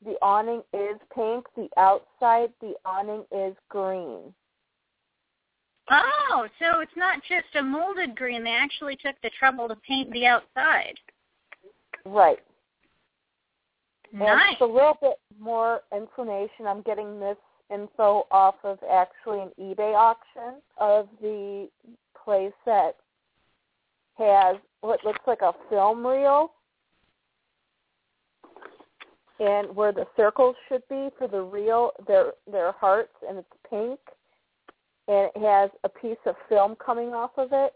the 0.04 0.16
awning 0.22 0.62
is 0.72 0.96
pink. 1.14 1.46
The 1.56 1.68
outside, 1.76 2.50
the 2.60 2.74
awning 2.84 3.24
is 3.32 3.54
green. 3.68 4.32
Oh, 5.90 6.46
so 6.58 6.80
it's 6.80 6.96
not 6.96 7.20
just 7.28 7.54
a 7.58 7.62
molded 7.62 8.16
green. 8.16 8.44
They 8.44 8.50
actually 8.50 8.96
took 8.96 9.16
the 9.22 9.30
trouble 9.38 9.68
to 9.68 9.76
paint 9.76 10.12
the 10.12 10.26
outside. 10.26 10.94
Right. 12.04 12.38
Nice. 14.12 14.28
And 14.30 14.40
just 14.52 14.62
a 14.62 14.66
little 14.66 14.98
bit 15.00 15.18
more 15.38 15.80
information. 15.94 16.66
I'm 16.66 16.82
getting 16.82 17.18
this 17.18 17.36
info 17.72 18.26
off 18.30 18.56
of 18.64 18.78
actually 18.90 19.40
an 19.40 19.50
eBay 19.60 19.94
auction 19.94 20.60
of 20.78 21.08
the 21.20 21.68
play 22.24 22.50
set 22.64 22.96
has 24.16 24.56
what 24.82 25.04
looks 25.04 25.20
like 25.26 25.40
a 25.42 25.52
film 25.68 26.06
reel 26.06 26.52
and 29.40 29.74
where 29.74 29.90
the 29.90 30.06
circles 30.16 30.54
should 30.68 30.82
be 30.88 31.08
for 31.18 31.26
the 31.26 31.40
reel 31.40 31.90
they're 32.06 32.32
they're 32.50 32.72
hearts 32.72 33.14
and 33.26 33.38
it's 33.38 33.48
pink. 33.68 33.98
And 35.08 35.30
it 35.34 35.40
has 35.42 35.70
a 35.82 35.88
piece 35.88 36.18
of 36.26 36.36
film 36.48 36.76
coming 36.76 37.14
off 37.14 37.32
of 37.36 37.48
it. 37.52 37.72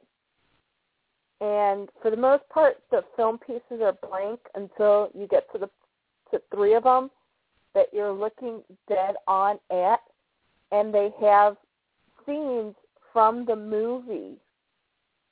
And 1.41 1.89
for 2.01 2.11
the 2.11 2.17
most 2.17 2.49
part 2.51 2.77
the 2.91 3.03
film 3.17 3.39
pieces 3.39 3.81
are 3.83 3.97
blank 4.09 4.41
until 4.55 5.11
you 5.15 5.27
get 5.27 5.51
to 5.53 5.59
the 5.59 5.71
to 6.31 6.41
three 6.55 6.75
of 6.75 6.85
them 6.85 7.11
that 7.75 7.87
you're 7.93 8.13
looking 8.13 8.63
dead 8.89 9.17
on 9.27 9.59
at. 9.71 10.01
And 10.71 10.93
they 10.93 11.11
have 11.21 11.57
scenes 12.27 12.75
from 13.13 13.47
the 13.47 13.57
movie 13.57 14.37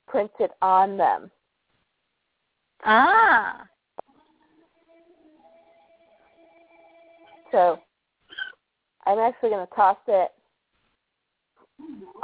printed 0.07 0.49
on 0.61 0.97
them. 0.97 1.29
Ah. 2.85 3.65
So 7.53 7.79
I'm 9.05 9.19
actually 9.19 9.51
going 9.51 9.67
to 9.67 9.75
toss 9.75 9.97
that 10.07 10.33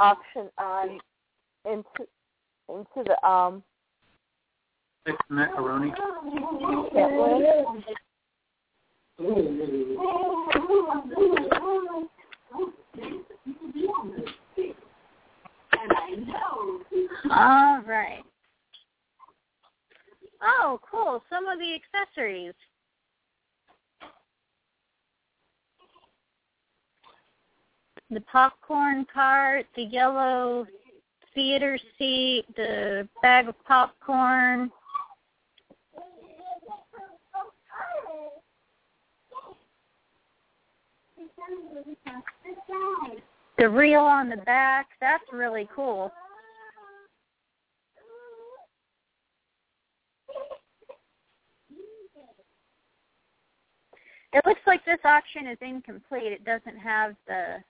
auction 0.00 0.50
on 0.58 0.98
into 1.64 2.08
into 2.68 3.04
the 3.06 3.26
um 3.26 3.62
Six 5.06 5.16
macaroni. 5.28 5.92
cat. 5.92 6.00
All 17.30 17.80
right. 17.86 18.22
Oh, 20.42 20.80
cool. 20.90 21.22
Some 21.30 21.46
of 21.46 21.58
the 21.60 21.76
accessories. 21.76 22.54
The 28.12 28.20
popcorn 28.22 29.06
cart, 29.12 29.66
the 29.76 29.84
yellow 29.84 30.66
theater 31.32 31.78
seat, 31.96 32.44
the 32.56 33.08
bag 33.22 33.48
of 33.48 33.54
popcorn. 33.64 34.72
The 43.58 43.68
reel 43.68 44.00
on 44.00 44.28
the 44.28 44.38
back, 44.38 44.88
that's 45.00 45.22
really 45.32 45.68
cool. 45.74 46.10
It 54.32 54.44
looks 54.46 54.60
like 54.66 54.84
this 54.84 54.98
auction 55.04 55.46
is 55.46 55.58
incomplete. 55.60 56.32
It 56.32 56.44
doesn't 56.44 56.78
have 56.78 57.14
the 57.28 57.62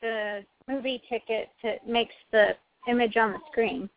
the 0.00 0.44
movie 0.68 1.02
ticket 1.08 1.48
that 1.62 1.86
makes 1.86 2.14
the 2.32 2.56
image 2.88 3.16
on 3.16 3.32
the 3.32 3.38
screen. 3.50 3.88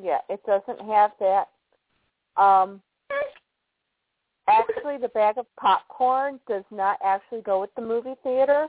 Yeah, 0.00 0.18
it 0.28 0.40
doesn't 0.46 0.80
have 0.86 1.12
that. 1.20 1.48
Um 2.36 2.82
actually 4.48 4.98
the 4.98 5.08
bag 5.08 5.38
of 5.38 5.46
popcorn 5.58 6.40
does 6.48 6.64
not 6.70 6.98
actually 7.04 7.42
go 7.42 7.60
with 7.60 7.74
the 7.76 7.82
movie 7.82 8.14
theater. 8.22 8.68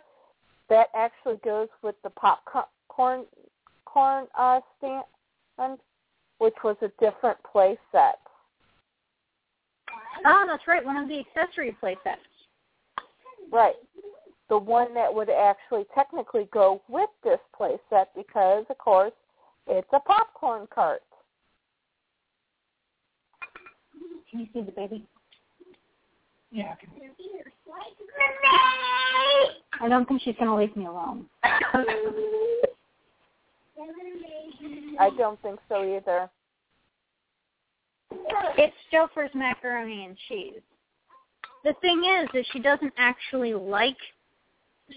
That 0.69 0.87
actually 0.95 1.37
goes 1.43 1.67
with 1.81 1.95
the 2.03 2.09
popcorn 2.11 3.25
corn 3.85 4.27
uh 4.37 4.61
stand 4.77 5.03
which 6.39 6.55
was 6.63 6.75
a 6.81 6.87
different 6.99 7.37
play 7.51 7.77
set. 7.91 8.19
Oh, 10.25 10.45
that's 10.47 10.67
right, 10.67 10.83
one 10.83 10.97
of 10.97 11.07
the 11.07 11.19
accessory 11.19 11.71
play 11.79 11.95
sets. 12.03 12.21
Right. 13.51 13.75
The 14.51 14.57
one 14.57 14.93
that 14.95 15.13
would 15.13 15.29
actually 15.29 15.85
technically 15.95 16.49
go 16.51 16.81
with 16.89 17.09
this 17.23 17.39
play 17.55 17.77
set 17.89 18.13
because, 18.13 18.65
of 18.69 18.77
course, 18.79 19.13
it's 19.65 19.87
a 19.93 19.99
popcorn 20.01 20.67
cart. 20.75 21.03
Can 24.29 24.41
you 24.41 24.47
see 24.53 24.59
the 24.59 24.73
baby? 24.73 25.07
Yeah. 26.51 26.73
I 26.73 26.75
can- 26.75 26.91
I 29.79 29.87
don't 29.87 30.05
think 30.05 30.21
she's 30.21 30.35
gonna 30.35 30.53
leave 30.53 30.75
me 30.75 30.85
alone. 30.85 31.29
I 34.99 35.11
don't 35.17 35.41
think 35.41 35.61
so 35.69 35.81
either. 35.81 36.29
It's 38.57 38.75
Stouffer's 38.91 39.33
macaroni 39.33 40.03
and 40.03 40.17
cheese. 40.27 40.61
The 41.63 41.73
thing 41.75 42.03
is 42.03 42.27
is 42.33 42.45
she 42.47 42.59
doesn't 42.59 42.93
actually 42.97 43.53
like 43.53 43.95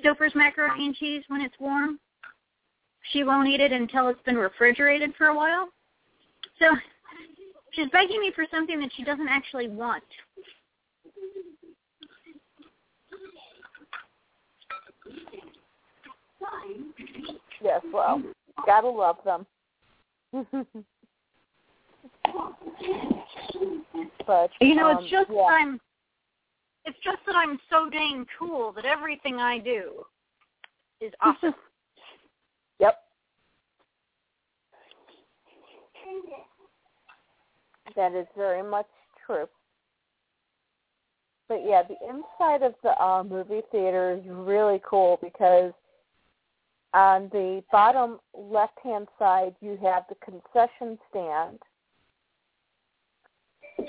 Stouffer's 0.02 0.34
macaroni 0.34 0.86
and 0.86 0.94
cheese 0.94 1.22
when 1.28 1.40
it's 1.40 1.54
warm. 1.58 1.98
She 3.12 3.22
won't 3.22 3.48
eat 3.48 3.60
it 3.60 3.72
until 3.72 4.08
it's 4.08 4.22
been 4.22 4.36
refrigerated 4.36 5.12
for 5.16 5.26
a 5.26 5.34
while. 5.34 5.68
So 6.58 6.66
she's 7.72 7.88
begging 7.90 8.20
me 8.20 8.32
for 8.34 8.46
something 8.50 8.80
that 8.80 8.90
she 8.96 9.04
doesn't 9.04 9.28
actually 9.28 9.68
want. 9.68 10.02
Yes, 17.62 17.80
well, 17.92 18.22
gotta 18.66 18.88
love 18.88 19.16
them. 19.24 19.46
but 24.26 24.50
You 24.60 24.74
know, 24.74 24.90
um, 24.90 24.98
it's 25.00 25.10
just 25.10 25.30
yeah. 25.30 25.42
I'm 25.42 25.80
it's 26.84 26.98
just 27.02 27.18
that 27.26 27.36
I'm 27.36 27.58
so 27.70 27.88
dang 27.90 28.26
cool 28.38 28.72
that 28.72 28.84
everything 28.84 29.36
I 29.36 29.58
do 29.58 30.04
is 31.00 31.12
awesome. 31.20 31.54
Yep. 32.80 32.98
That 37.96 38.12
is 38.14 38.26
very 38.36 38.62
much 38.62 38.88
true. 39.24 39.46
But 41.48 41.60
yeah, 41.64 41.82
the 41.82 41.96
inside 42.08 42.62
of 42.66 42.74
the 42.82 43.00
uh, 43.02 43.22
movie 43.22 43.62
theater 43.70 44.12
is 44.12 44.24
really 44.28 44.80
cool 44.88 45.18
because 45.22 45.72
on 46.94 47.28
the 47.32 47.62
bottom 47.70 48.18
left-hand 48.32 49.08
side 49.18 49.54
you 49.60 49.78
have 49.82 50.04
the 50.08 50.16
concession 50.24 50.98
stand. 51.10 51.58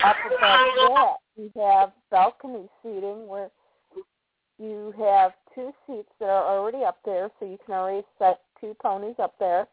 Up 0.04 0.16
above 0.26 0.40
that 0.40 1.16
you 1.36 1.52
have 1.56 1.92
balcony 2.12 2.68
seating 2.84 3.28
where 3.28 3.50
you 4.58 4.94
have 4.98 5.32
two 5.54 5.72
seats 5.86 6.10
that 6.20 6.30
are 6.30 6.58
already 6.58 6.84
up 6.84 7.00
there, 7.06 7.30
so 7.40 7.46
you 7.46 7.58
can 7.66 7.76
already 7.76 8.06
set 8.18 8.42
two 8.60 8.76
ponies 8.82 9.16
up 9.20 9.36
there. 9.40 9.68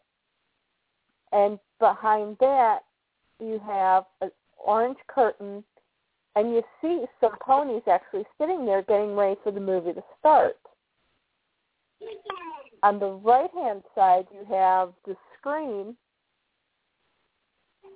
And 1.32 1.58
behind 1.78 2.36
that, 2.40 2.80
you 3.40 3.60
have 3.66 4.04
an 4.20 4.30
orange 4.64 4.98
curtain, 5.08 5.64
and 6.36 6.52
you 6.52 6.62
see 6.80 7.04
some 7.20 7.36
ponies 7.44 7.82
actually 7.90 8.24
sitting 8.38 8.66
there 8.66 8.82
getting 8.82 9.14
ready 9.14 9.36
for 9.42 9.52
the 9.52 9.60
movie 9.60 9.92
to 9.92 10.02
start. 10.18 10.56
On 12.82 12.98
the 12.98 13.06
right-hand 13.06 13.82
side, 13.94 14.26
you 14.32 14.44
have 14.52 14.92
the 15.06 15.16
screen, 15.38 15.96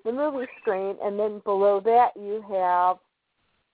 the 0.07 0.13
movie 0.13 0.47
screen, 0.61 0.97
and 1.03 1.19
then 1.19 1.43
below 1.45 1.81
that 1.81 2.11
you 2.17 2.43
have 2.49 2.97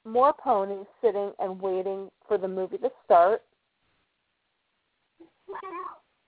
more 0.04 0.32
ponies 0.32 0.86
sitting 1.02 1.30
and 1.38 1.60
waiting 1.60 2.10
for 2.26 2.38
the 2.38 2.48
movie 2.48 2.78
to 2.78 2.90
start. 3.04 3.42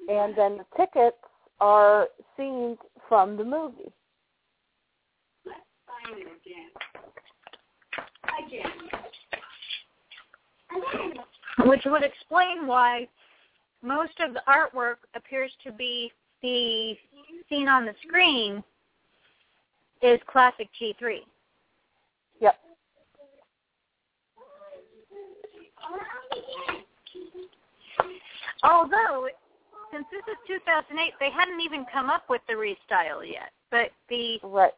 And 0.08 0.36
then 0.36 0.58
the 0.58 0.66
tickets 0.76 1.16
are 1.60 2.08
scenes 2.36 2.76
from 3.08 3.38
the 3.38 3.44
movie. 3.44 3.90
Which 11.64 11.82
would 11.86 12.02
explain 12.02 12.66
why 12.66 13.08
most 13.82 14.12
of 14.20 14.34
the 14.34 14.42
artwork 14.46 14.96
appears 15.16 15.52
to 15.64 15.72
be 15.72 16.12
the 16.42 16.94
scene 17.48 17.68
on 17.68 17.86
the 17.86 17.94
screen 18.06 18.62
is 20.02 20.20
classic 20.26 20.68
G3. 20.80 21.18
Yep. 22.40 22.58
Although 28.62 29.28
since 29.94 30.06
this 30.10 30.22
is 30.26 30.38
2008, 30.48 31.14
they 31.20 31.30
hadn't 31.30 31.60
even 31.60 31.86
come 31.92 32.10
up 32.10 32.24
with 32.28 32.42
the 32.48 32.54
restyle 32.54 33.22
yet. 33.24 33.52
But 33.70 33.92
the 34.08 34.40
Right. 34.42 34.72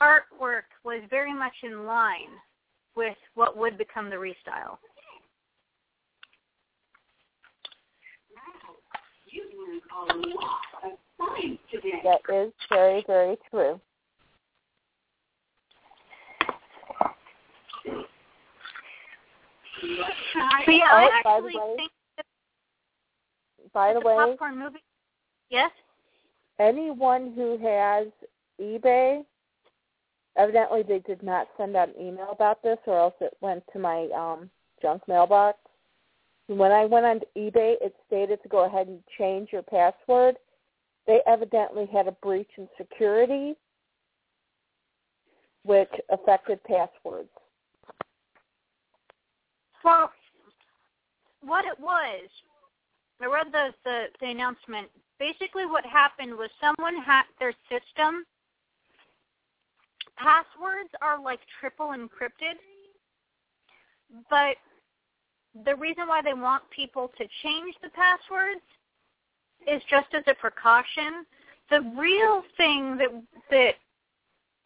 Artwork 0.00 0.68
was 0.84 1.02
very 1.08 1.32
much 1.32 1.54
in 1.62 1.86
line 1.86 2.38
with 2.94 3.16
what 3.34 3.56
would 3.56 3.78
become 3.78 4.10
the 4.10 4.16
restyle. 4.16 4.78
That 12.04 12.20
is 12.32 12.52
very, 12.70 13.04
very 13.06 13.36
true. 13.50 13.80
So 19.80 20.70
yeah, 20.70 20.84
Oh, 20.92 20.96
I 20.96 21.22
by 21.24 21.40
the 21.40 21.46
actually 21.46 21.56
way- 21.56 21.76
think 21.76 21.92
that 22.16 22.26
By 23.72 23.92
the 23.94 24.00
the 24.00 24.06
way, 24.06 24.14
popcorn 24.16 24.58
movie. 24.58 24.82
Yes. 25.50 25.70
anyone 26.58 27.32
who 27.32 27.58
has 27.58 28.08
eBay, 28.60 29.24
evidently 30.36 30.82
they 30.82 31.00
did 31.00 31.22
not 31.22 31.48
send 31.56 31.76
out 31.76 31.88
an 31.88 32.00
email 32.00 32.30
about 32.30 32.62
this, 32.62 32.78
or 32.86 32.98
else 32.98 33.14
it 33.20 33.36
went 33.40 33.64
to 33.72 33.78
my 33.78 34.08
um, 34.14 34.50
junk 34.80 35.06
mailbox. 35.08 35.58
When 36.48 36.72
I 36.72 36.84
went 36.86 37.06
on 37.06 37.20
eBay, 37.36 37.76
it 37.80 37.94
stated 38.06 38.42
to 38.42 38.48
go 38.48 38.64
ahead 38.64 38.88
and 38.88 39.02
change 39.18 39.52
your 39.52 39.62
password. 39.62 40.36
They 41.06 41.20
evidently 41.26 41.86
had 41.92 42.06
a 42.06 42.12
breach 42.12 42.50
in 42.56 42.68
security, 42.76 43.54
which 45.64 45.90
affected 46.10 46.62
passwords. 46.64 47.28
Well, 49.84 50.12
what 51.40 51.64
it 51.64 51.78
was, 51.80 52.28
I 53.20 53.26
read 53.26 53.48
the, 53.52 53.74
the 53.84 54.04
the 54.20 54.26
announcement. 54.26 54.88
Basically, 55.18 55.66
what 55.66 55.84
happened 55.84 56.36
was 56.36 56.50
someone 56.60 56.96
hacked 57.02 57.38
their 57.38 57.54
system. 57.68 58.24
Passwords 60.16 60.90
are 61.00 61.20
like 61.20 61.40
triple 61.60 61.88
encrypted, 61.88 62.58
but 64.30 64.56
the 65.64 65.76
reason 65.76 66.08
why 66.08 66.22
they 66.22 66.34
want 66.34 66.62
people 66.70 67.10
to 67.18 67.24
change 67.42 67.74
the 67.82 67.90
passwords 67.90 68.62
is 69.66 69.82
just 69.90 70.08
as 70.14 70.24
a 70.26 70.34
precaution. 70.34 71.24
The 71.70 71.80
real 71.96 72.42
thing 72.56 72.96
that 72.98 73.08
that 73.50 73.74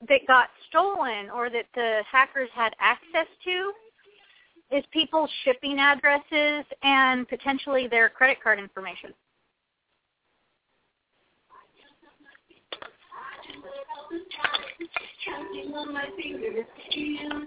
that 0.08 0.20
got 0.26 0.48
stolen 0.68 1.30
or 1.30 1.48
that 1.50 1.66
the 1.74 2.02
hackers 2.10 2.50
had 2.54 2.74
access 2.80 3.26
to 3.44 3.72
is 4.76 4.84
people's 4.90 5.30
shipping 5.44 5.78
addresses 5.78 6.64
and 6.82 7.26
potentially 7.28 7.86
their 7.88 8.08
credit 8.08 8.42
card 8.42 8.58
information. 8.58 9.14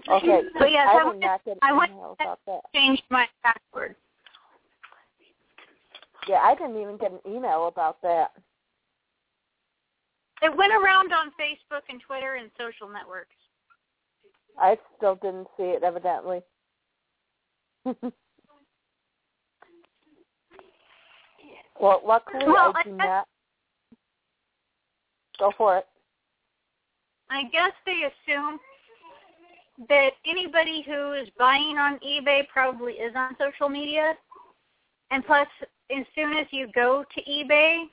Okay, 0.08 0.40
So 0.58 0.66
yes, 0.66 0.88
I 0.88 0.94
I 0.94 0.98
did 0.98 1.06
went- 1.06 1.20
not 1.20 1.44
get 1.44 1.58
I 1.62 1.70
an 1.70 1.76
went- 1.76 1.92
email. 1.92 2.16
Changed 2.74 3.02
my 3.10 3.28
password. 3.42 3.96
Yeah, 6.28 6.40
I 6.42 6.54
didn't 6.54 6.80
even 6.80 6.96
get 6.96 7.12
an 7.12 7.20
email 7.26 7.66
about 7.68 8.00
that. 8.02 8.32
It 10.42 10.56
went 10.56 10.72
around 10.72 11.12
on 11.12 11.28
Facebook 11.40 11.82
and 11.88 12.00
Twitter 12.06 12.34
and 12.36 12.50
social 12.58 12.88
networks. 12.88 13.34
I 14.58 14.76
still 14.96 15.16
didn't 15.16 15.48
see 15.56 15.64
it, 15.64 15.82
evidently. 15.82 16.40
well, 21.80 22.02
luckily 22.06 22.44
Well, 22.46 22.72
I 22.74 22.82
do 22.82 22.96
I- 23.00 23.06
not. 23.06 23.26
Go 25.38 25.52
for 25.56 25.78
it. 25.78 25.86
I 27.30 27.44
guess 27.44 27.70
they 27.86 28.02
assume 28.10 28.58
that 29.88 30.10
anybody 30.26 30.82
who 30.82 31.12
is 31.12 31.28
buying 31.38 31.78
on 31.78 31.98
eBay 32.00 32.46
probably 32.48 32.94
is 32.94 33.14
on 33.16 33.34
social 33.38 33.68
media. 33.70 34.14
And 35.10 35.24
plus, 35.24 35.46
as 35.96 36.06
soon 36.14 36.34
as 36.34 36.46
you 36.50 36.68
go 36.74 37.04
to 37.14 37.22
eBay, 37.22 37.84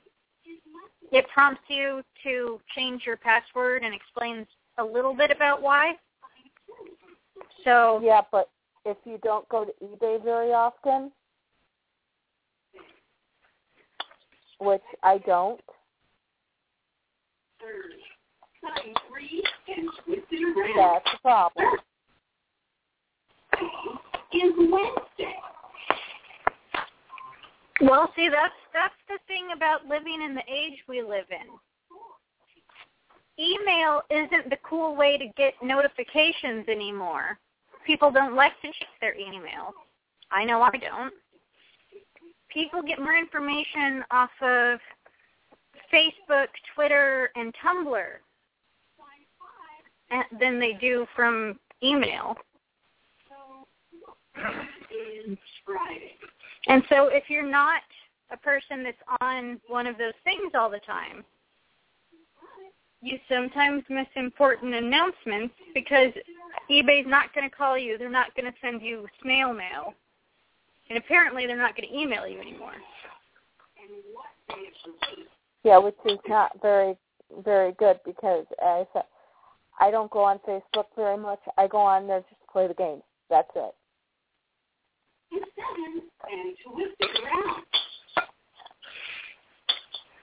it 1.10 1.26
prompts 1.32 1.62
you 1.68 2.02
to 2.22 2.60
change 2.76 3.02
your 3.06 3.16
password 3.16 3.82
and 3.82 3.94
explains 3.94 4.46
a 4.78 4.84
little 4.84 5.14
bit 5.14 5.30
about 5.30 5.62
why. 5.62 5.94
So, 7.64 8.00
Yeah, 8.02 8.22
but 8.30 8.50
if 8.84 8.96
you 9.04 9.18
don't 9.22 9.48
go 9.48 9.64
to 9.64 9.72
eBay 9.82 10.22
very 10.22 10.52
often, 10.52 11.10
which 14.60 14.82
I 15.02 15.18
don't, 15.18 15.60
that's 20.76 21.04
the 21.12 21.18
problem. 21.22 21.66
Well, 27.80 28.12
see, 28.16 28.28
that's 28.28 28.54
that's 28.72 28.94
the 29.08 29.18
thing 29.26 29.48
about 29.54 29.86
living 29.86 30.22
in 30.22 30.34
the 30.34 30.42
age 30.48 30.78
we 30.88 31.02
live 31.02 31.26
in. 31.30 31.46
Email 33.38 34.02
isn't 34.10 34.50
the 34.50 34.58
cool 34.68 34.96
way 34.96 35.16
to 35.16 35.26
get 35.36 35.54
notifications 35.62 36.68
anymore. 36.68 37.38
People 37.86 38.10
don't 38.10 38.34
like 38.34 38.60
to 38.62 38.68
check 38.68 38.88
their 39.00 39.14
email. 39.14 39.72
I 40.30 40.44
know 40.44 40.60
I 40.60 40.70
don't. 40.70 41.14
People 42.52 42.82
get 42.82 42.98
more 42.98 43.16
information 43.16 44.04
off 44.10 44.30
of 44.42 44.80
Facebook, 45.92 46.48
Twitter, 46.74 47.30
and 47.36 47.54
Tumblr 47.64 48.06
than 50.40 50.58
they 50.58 50.72
do 50.80 51.06
from 51.14 51.58
email. 51.82 52.36
And 56.68 56.82
so 56.88 57.08
if 57.08 57.24
you're 57.28 57.48
not 57.48 57.82
a 58.30 58.36
person 58.36 58.84
that's 58.84 58.96
on 59.20 59.58
one 59.68 59.86
of 59.86 59.98
those 59.98 60.12
things 60.24 60.52
all 60.54 60.70
the 60.70 60.80
time, 60.80 61.24
you 63.00 63.18
sometimes 63.28 63.82
miss 63.88 64.06
important 64.16 64.74
announcements 64.74 65.54
because 65.72 66.12
eBay's 66.70 67.06
not 67.06 67.32
going 67.34 67.48
to 67.48 67.54
call 67.54 67.78
you. 67.78 67.96
They're 67.96 68.10
not 68.10 68.34
going 68.34 68.50
to 68.50 68.58
send 68.60 68.82
you 68.82 69.06
snail 69.22 69.52
mail. 69.52 69.94
And 70.90 70.98
apparently 70.98 71.46
they're 71.46 71.56
not 71.56 71.76
going 71.76 71.88
to 71.88 71.94
email 71.96 72.26
you 72.26 72.40
anymore. 72.40 72.72
Yeah, 75.64 75.78
which 75.78 75.96
is 76.06 76.18
not 76.28 76.60
very 76.62 76.96
very 77.44 77.72
good 77.72 78.00
because 78.06 78.46
as 78.62 78.86
I 78.94 79.02
I 79.80 79.90
don't 79.90 80.10
go 80.10 80.24
on 80.24 80.40
Facebook 80.40 80.86
very 80.96 81.16
much. 81.16 81.40
I 81.56 81.66
go 81.66 81.78
on 81.78 82.06
there 82.06 82.20
just 82.20 82.40
to 82.40 82.52
play 82.52 82.66
the 82.66 82.74
games. 82.74 83.02
That's 83.30 83.50
it. 83.54 83.74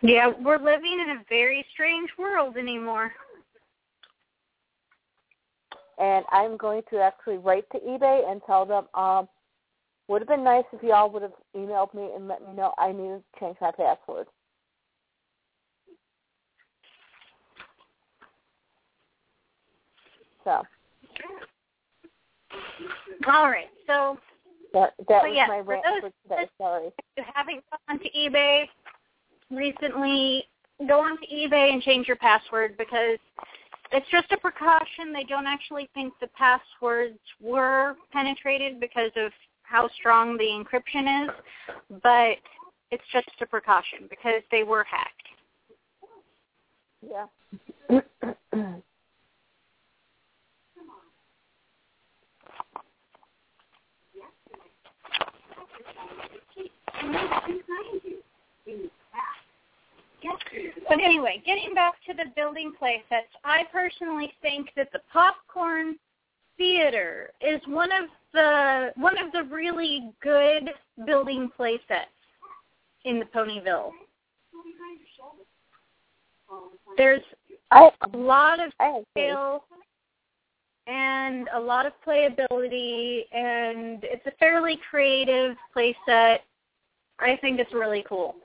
Yeah, 0.02 0.32
we're 0.40 0.60
living 0.60 1.00
in 1.04 1.18
a 1.18 1.24
very 1.30 1.66
strange 1.74 2.10
world 2.18 2.58
anymore. 2.58 3.12
And 5.98 6.26
I'm 6.32 6.58
going 6.58 6.84
to 6.92 7.00
actually 7.00 7.38
write 7.38 7.66
to 7.72 7.80
eBay 7.80 8.30
and 8.30 8.42
tell 8.46 8.66
them, 8.66 8.86
um, 8.94 9.28
would 10.08 10.22
have 10.22 10.28
been 10.28 10.44
nice 10.44 10.66
if 10.72 10.84
y'all 10.84 11.10
would 11.10 11.24
have 11.24 11.34
emailed 11.56 11.94
me 11.94 12.10
and 12.16 12.28
let 12.28 12.42
me 12.42 12.54
know 12.54 12.74
I 12.78 12.92
need 12.92 13.08
to 13.08 13.22
change 13.40 13.58
my 13.60 13.72
password. 13.72 14.28
So 20.44 20.62
All 23.28 23.50
right, 23.50 23.70
so 23.88 24.20
that 24.76 24.94
that 25.10 25.22
So 25.24 25.28
was 25.30 25.34
yes, 25.36 25.48
my 25.50 25.58
for 25.64 25.70
rant 25.72 25.84
those- 25.84 26.12
for 26.12 26.36
today. 26.36 26.50
Sorry. 26.60 26.88
if 26.88 26.94
you 27.18 27.24
haven't 27.34 27.64
gone 27.88 28.00
to 28.00 28.10
eBay 28.12 28.68
recently, 29.50 30.48
go 30.88 31.00
on 31.00 31.18
to 31.20 31.28
eBay 31.28 31.72
and 31.74 31.82
change 31.82 32.08
your 32.08 32.18
password 32.18 32.78
because 32.78 33.18
it's 33.92 34.08
just 34.12 34.32
a 34.32 34.38
precaution. 34.38 35.14
They 35.14 35.24
don't 35.24 35.48
actually 35.48 35.90
think 35.94 36.14
the 36.20 36.28
passwords 36.28 37.20
were 37.42 37.96
penetrated 38.12 38.80
because 38.80 39.12
of 39.16 39.32
how 39.64 39.88
strong 39.98 40.38
the 40.38 40.44
encryption 40.46 41.26
is, 41.26 41.32
but 42.04 42.38
it's 42.92 43.04
just 43.12 43.30
a 43.42 43.46
precaution 43.46 44.08
because 44.10 44.44
they 44.52 44.64
were 44.64 44.84
hacked. 44.84 45.28
Yeah. 47.02 47.28
But 60.88 61.00
anyway, 61.04 61.42
getting 61.46 61.74
back 61.74 61.96
to 62.08 62.14
the 62.14 62.26
building 62.36 62.74
play 62.78 63.04
sets, 63.10 63.28
I 63.44 63.64
personally 63.72 64.34
think 64.42 64.70
that 64.76 64.92
the 64.92 65.00
popcorn 65.12 65.96
theater 66.58 67.32
is 67.42 67.62
one 67.68 67.92
of 67.92 68.10
the 68.34 68.92
one 68.96 69.18
of 69.18 69.32
the 69.32 69.44
really 69.44 70.12
good 70.22 70.70
building 71.06 71.50
play 71.56 71.80
sets. 71.88 72.10
in 73.04 73.20
the 73.20 73.26
Ponyville. 73.26 73.92
There's 76.98 77.22
a 77.72 77.92
lot 78.14 78.60
of 78.60 78.72
scale 79.12 79.66
and 80.88 81.48
a 81.54 81.60
lot 81.60 81.86
of 81.86 81.94
playability, 82.06 83.26
and 83.32 84.04
it's 84.04 84.26
a 84.26 84.32
fairly 84.40 84.80
creative 84.90 85.56
play 85.74 85.96
set. 86.08 86.44
I 87.20 87.38
think 87.38 87.60
it's 87.60 87.74
really 87.74 88.04
cool. 88.08 88.36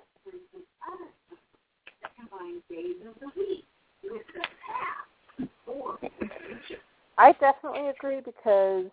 I 7.19 7.33
definitely 7.33 7.89
agree 7.89 8.21
because 8.25 8.87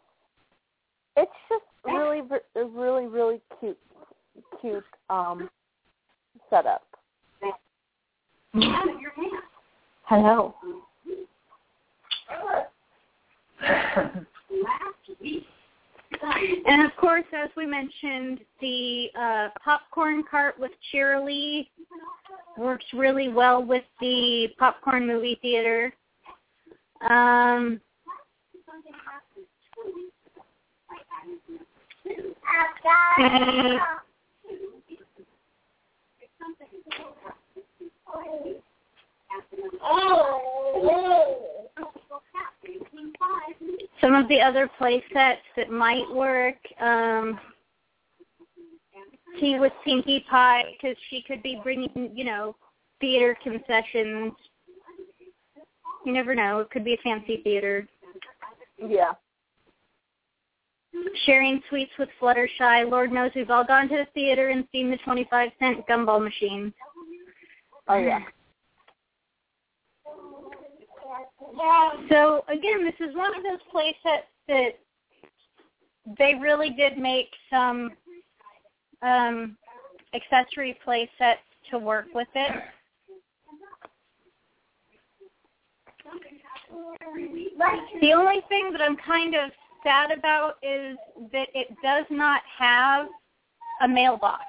it's 1.15 1.31
just 1.49 1.63
really, 1.85 2.21
really, 2.55 3.07
really 3.07 3.41
cute, 3.59 3.77
cute 4.61 4.83
um 5.09 5.49
setup. 6.49 6.83
Hello. 10.03 10.55
And 16.65 16.85
of 16.85 16.95
course, 16.97 17.25
as 17.33 17.49
we 17.55 17.65
mentioned, 17.65 18.39
the 18.61 19.07
uh, 19.19 19.49
popcorn 19.63 20.23
cart 20.29 20.59
with 20.59 20.71
Cheerilee 20.93 21.67
works 22.57 22.85
really 22.93 23.29
well 23.29 23.63
with 23.63 23.83
the 23.99 24.47
popcorn 24.57 25.05
movie 25.07 25.37
theater. 25.41 25.93
Um, 27.09 27.79
some 44.01 44.13
of 44.13 44.27
the 44.29 44.39
other 44.39 44.69
play 44.77 45.03
sets 45.13 45.41
that 45.55 45.69
might 45.69 46.09
work. 46.13 46.55
Um, 46.79 47.39
tea 49.39 49.59
with 49.59 49.73
Pinkie 49.85 50.25
Pie 50.29 50.63
because 50.71 50.97
she 51.09 51.23
could 51.27 51.43
be 51.43 51.59
bringing, 51.63 52.11
you 52.13 52.23
know, 52.23 52.55
theater 52.99 53.37
concessions. 53.43 54.33
You 56.05 56.13
never 56.13 56.33
know; 56.33 56.59
it 56.59 56.69
could 56.69 56.85
be 56.85 56.93
a 56.93 56.97
fancy 57.03 57.41
theater. 57.43 57.87
Yeah. 58.77 59.13
Sharing 61.25 61.61
sweets 61.69 61.91
with 61.99 62.09
Fluttershy. 62.19 62.89
Lord 62.89 63.11
knows 63.11 63.31
we've 63.35 63.51
all 63.51 63.63
gone 63.63 63.89
to 63.89 63.97
the 63.97 64.07
theater 64.13 64.49
and 64.49 64.67
seen 64.71 64.89
the 64.89 64.97
twenty-five 65.03 65.51
cent 65.59 65.85
gumball 65.87 66.23
machine. 66.23 66.73
Oh 67.87 67.97
yeah. 67.97 68.21
So 72.09 72.43
again, 72.47 72.83
this 72.83 72.95
is 72.99 73.15
one 73.15 73.35
of 73.35 73.43
those 73.43 73.59
play 73.71 73.95
sets 74.03 74.25
that 74.47 74.79
they 76.17 76.35
really 76.35 76.69
did 76.71 76.97
make 76.97 77.29
some 77.49 77.91
um, 79.01 79.57
accessory 80.13 80.79
play 80.83 81.09
sets 81.17 81.41
to 81.71 81.77
work 81.77 82.07
with 82.13 82.27
it. 82.35 82.51
The 88.01 88.13
only 88.13 88.41
thing 88.49 88.71
that 88.71 88.81
I'm 88.81 88.97
kind 88.97 89.35
of 89.35 89.51
sad 89.83 90.11
about 90.11 90.55
is 90.63 90.97
that 91.31 91.47
it 91.53 91.67
does 91.83 92.05
not 92.09 92.41
have 92.57 93.07
a 93.81 93.87
mailbox. 93.87 94.43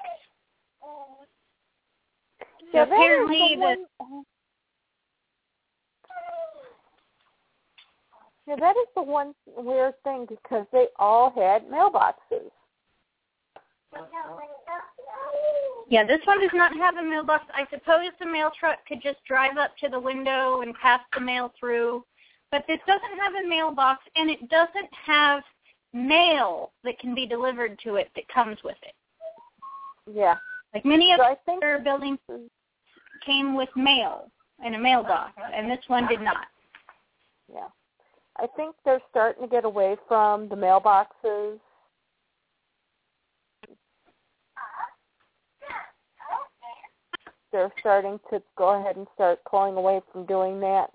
So 2.71 2.83
apparently 2.83 3.55
the 3.55 3.85
one, 3.99 4.25
Yeah, 8.49 8.55
that 8.55 8.75
is 8.77 8.87
the 8.95 9.03
one 9.03 9.35
weird 9.55 9.93
thing 10.03 10.25
because 10.27 10.65
they 10.71 10.87
all 10.97 11.29
had 11.29 11.69
mailboxes. 11.69 12.49
Yeah, 15.87 16.03
this 16.03 16.19
one 16.25 16.41
does 16.41 16.49
not 16.53 16.75
have 16.75 16.97
a 16.97 17.03
mailbox. 17.03 17.45
I 17.53 17.67
suppose 17.69 18.09
the 18.19 18.25
mail 18.25 18.49
truck 18.59 18.79
could 18.87 19.03
just 19.03 19.23
drive 19.27 19.57
up 19.57 19.77
to 19.77 19.89
the 19.89 19.99
window 19.99 20.61
and 20.61 20.73
pass 20.73 20.99
the 21.13 21.21
mail 21.21 21.53
through. 21.59 22.03
But 22.51 22.65
this 22.67 22.79
doesn't 22.87 23.19
have 23.19 23.33
a 23.45 23.47
mailbox 23.47 24.01
and 24.15 24.31
it 24.31 24.49
doesn't 24.49 24.89
have 25.05 25.43
mail 25.93 26.71
that 26.83 26.97
can 26.97 27.13
be 27.13 27.27
delivered 27.27 27.77
to 27.83 27.97
it 27.97 28.09
that 28.15 28.27
comes 28.29 28.57
with 28.63 28.77
it. 28.81 28.95
Yeah. 30.11 30.37
Like 30.73 30.85
many 30.85 31.11
of 31.11 31.19
So 31.19 31.25
I 31.25 31.35
think 31.45 31.61
their 31.61 31.77
buildings 31.77 32.17
came 33.23 33.55
with 33.55 33.69
mail 33.75 34.31
and 34.63 34.73
a 34.73 34.79
mailbox 34.79 35.33
and 35.53 35.69
this 35.69 35.83
one 35.85 36.07
did 36.07 36.21
not. 36.21 36.47
yeah. 37.53 37.67
I 38.41 38.47
think 38.55 38.75
they're 38.85 39.01
starting 39.09 39.43
to 39.43 39.49
get 39.49 39.65
away 39.65 39.97
from 40.07 40.47
the 40.47 40.55
mailboxes. 40.55 41.59
They're 47.51 47.71
starting 47.79 48.19
to 48.29 48.41
go 48.57 48.79
ahead 48.79 48.95
and 48.95 49.07
start 49.15 49.39
pulling 49.49 49.75
away 49.75 50.01
from 50.11 50.25
doing 50.25 50.59
that. 50.61 50.91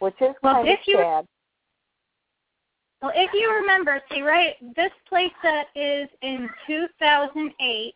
Which 0.00 0.20
is 0.20 0.34
Well, 0.42 0.54
kind 0.54 0.68
of 0.68 0.74
if 0.74 0.86
you- 0.86 0.96
sad. 0.96 1.26
Well, 3.00 3.12
if 3.14 3.32
you 3.32 3.52
remember, 3.52 4.02
see, 4.10 4.22
right, 4.22 4.56
this 4.74 4.92
playset 5.10 5.66
is 5.74 6.08
in 6.22 6.50
2008, 6.66 7.94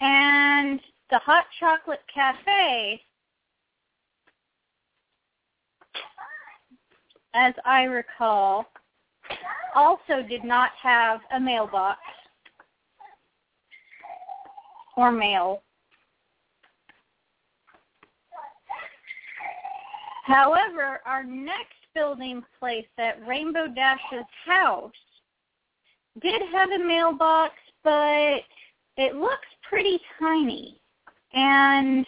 and 0.00 0.80
the 1.10 1.18
Hot 1.18 1.46
Chocolate 1.58 2.06
Cafe, 2.06 3.02
as 7.36 7.54
I 7.64 7.82
recall, 7.82 8.66
also 9.74 10.22
did 10.28 10.42
not 10.42 10.70
have 10.82 11.20
a 11.34 11.38
mailbox 11.38 11.98
or 14.96 15.12
mail. 15.12 15.62
However, 20.24 21.00
our 21.04 21.22
next 21.22 21.76
building 21.94 22.42
place 22.58 22.86
at 22.98 23.24
Rainbow 23.26 23.68
Dash's 23.68 24.26
house 24.44 24.90
did 26.20 26.42
have 26.52 26.70
a 26.70 26.84
mailbox, 26.84 27.52
but 27.84 28.40
it 28.96 29.14
looks 29.14 29.46
pretty 29.68 30.00
tiny. 30.18 30.80
And 31.34 32.06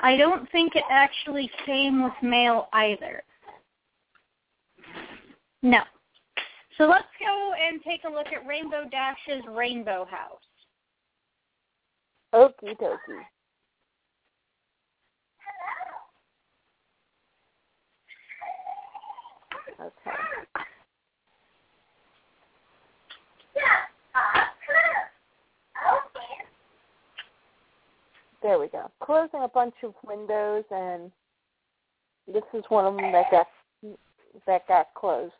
I 0.00 0.16
don't 0.16 0.50
think 0.52 0.76
it 0.76 0.84
actually 0.90 1.50
came 1.66 2.04
with 2.04 2.12
mail 2.22 2.68
either. 2.72 3.22
No. 5.62 5.80
So 6.76 6.84
let's 6.84 7.04
go 7.18 7.52
and 7.68 7.82
take 7.82 8.04
a 8.04 8.08
look 8.08 8.28
at 8.28 8.46
Rainbow 8.46 8.84
Dash's 8.90 9.44
Rainbow 9.50 10.06
House. 10.08 10.38
Okie 12.32 12.76
dokie. 12.78 13.24
Okay. 19.80 20.58
There 28.42 28.58
we 28.58 28.68
go. 28.68 28.90
Closing 29.02 29.42
a 29.42 29.48
bunch 29.48 29.74
of 29.82 29.94
windows, 30.06 30.64
and 30.70 31.10
this 32.32 32.44
is 32.54 32.64
one 32.68 32.86
of 32.86 32.94
them 32.96 33.12
that 33.12 33.30
got 33.30 33.46
that 34.46 34.68
got 34.68 34.86
closed. 34.94 35.32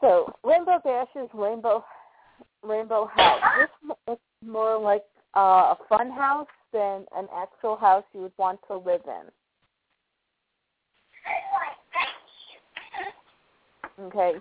So 0.00 0.34
Rainbow 0.42 0.80
Dash's 0.84 1.28
Rainbow 1.34 1.84
Rainbow 2.62 3.10
House. 3.14 3.68
This 4.06 4.14
is 4.14 4.18
more 4.44 4.78
like 4.78 5.04
uh, 5.36 5.74
a 5.74 5.78
fun 5.88 6.10
house 6.10 6.48
than 6.72 7.04
an 7.16 7.28
actual 7.34 7.76
house 7.76 8.04
you 8.14 8.22
would 8.22 8.32
want 8.38 8.60
to 8.68 8.76
live 8.76 9.02
in. 9.06 9.30
Okay. 14.06 14.32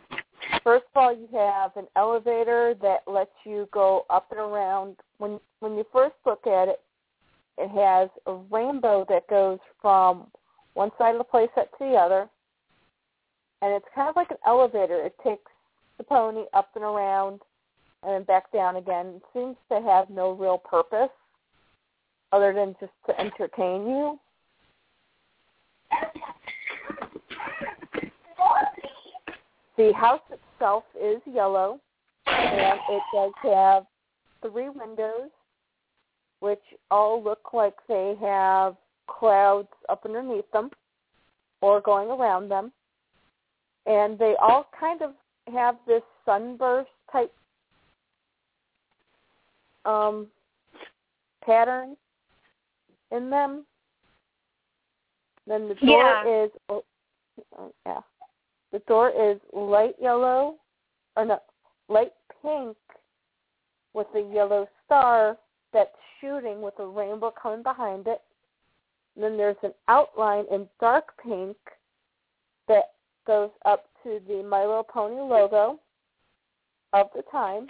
First 0.64 0.86
of 0.94 1.02
all, 1.02 1.14
you 1.14 1.28
have 1.34 1.76
an 1.76 1.88
elevator 1.96 2.76
that 2.82 3.00
lets 3.08 3.32
you 3.46 3.68
go 3.72 4.06
up 4.10 4.28
and 4.32 4.40
around. 4.40 4.98
When 5.18 5.40
when 5.60 5.76
you 5.76 5.86
first 5.92 6.16
look 6.26 6.46
at 6.46 6.68
it, 6.68 6.82
it 7.58 7.70
has 7.70 8.10
a 8.28 8.34
rainbow 8.52 9.06
that 9.10 9.28
goes 9.28 9.60
from 9.82 10.28
one 10.74 10.92
side 10.98 11.16
of 11.16 11.20
the 11.20 11.24
playset 11.26 11.70
to 11.78 11.80
the 11.80 11.94
other, 11.94 12.30
and 13.62 13.74
it's 13.74 13.86
kind 13.96 14.10
of 14.10 14.16
like 14.16 14.32
an 14.32 14.38
elevator. 14.46 15.04
It 15.04 15.16
takes 15.24 15.52
the 15.98 16.04
pony 16.04 16.44
up 16.54 16.70
and 16.76 16.84
around 16.84 17.42
and 18.04 18.14
then 18.14 18.24
back 18.24 18.52
down 18.52 18.78
again. 18.78 19.08
It 19.16 19.24
seems 19.34 19.56
to 19.72 19.82
have 19.82 20.10
no 20.10 20.32
real 20.32 20.58
purpose 20.58 21.10
other 22.32 22.54
than 22.54 22.76
just 22.80 22.94
to 23.08 23.20
entertain 23.20 23.88
you. 23.88 24.20
The 29.78 29.94
house 29.94 30.22
itself 30.62 30.84
is 31.02 31.22
yellow, 31.26 31.80
and 32.28 32.80
it 32.90 33.02
does 33.14 33.32
have 33.44 33.84
three 34.42 34.70
windows, 34.70 35.30
which 36.40 36.62
all 36.92 37.24
look 37.24 37.54
like 37.54 37.74
they 37.88 38.16
have 38.22 38.76
clouds 39.08 39.68
up 39.90 40.04
underneath 40.06 40.50
them 40.52 40.70
or 41.62 41.82
going 41.82 42.10
around 42.10 42.50
them. 42.50 42.72
And 43.88 44.18
they 44.20 44.36
all 44.40 44.68
kind 44.80 45.02
of 45.02 45.14
have 45.52 45.76
this 45.88 46.04
sunburst 46.26 46.90
type 47.12 47.34
um, 49.86 50.28
pattern 51.44 51.98
in 53.12 53.32
them. 53.32 53.66
Then 55.48 55.68
the 55.68 55.76
door 55.76 56.22
Yeah. 56.24 56.44
is 56.46 56.52
oh, 56.70 56.84
oh, 57.58 57.74
yeah. 57.88 58.02
The 58.72 58.80
door 58.88 59.10
is 59.10 59.40
light 59.54 59.96
yellow 60.02 60.56
or 61.16 61.26
no 61.26 61.40
light 61.90 62.14
pink 62.42 62.78
with 63.94 64.08
a 64.16 64.34
yellow 64.34 64.68
star 64.86 65.38
that's 65.74 65.90
shooting 66.20 66.62
with 66.62 66.74
a 66.80 66.86
rainbow 66.86 67.34
coming 67.42 67.64
behind 67.64 68.08
it. 68.08 68.22
And 69.16 69.24
then 69.24 69.38
there's 69.38 69.58
an 69.64 69.74
outline 69.90 70.46
in 70.52 70.68
dark 70.80 71.12
pink 71.22 71.58
that 72.68 72.92
goes 73.28 73.50
up 73.66 73.88
to 74.04 74.22
the 74.28 74.42
My 74.44 74.62
Little 74.62 74.84
Pony 74.84 75.16
logo 75.16 75.80
of 76.94 77.08
the 77.16 77.24
time. 77.32 77.68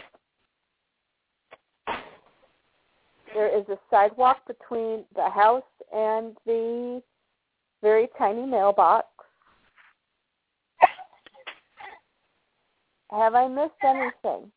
There 3.34 3.48
is 3.48 3.68
a 3.70 3.78
sidewalk 3.90 4.46
between 4.46 5.06
the 5.16 5.30
house 5.30 5.64
and 5.94 6.36
the 6.46 7.02
very 7.82 8.10
tiny 8.18 8.46
mailbox. 8.46 9.08
Have 13.12 13.36
I 13.36 13.48
missed 13.48 13.72
anything? 13.84 14.52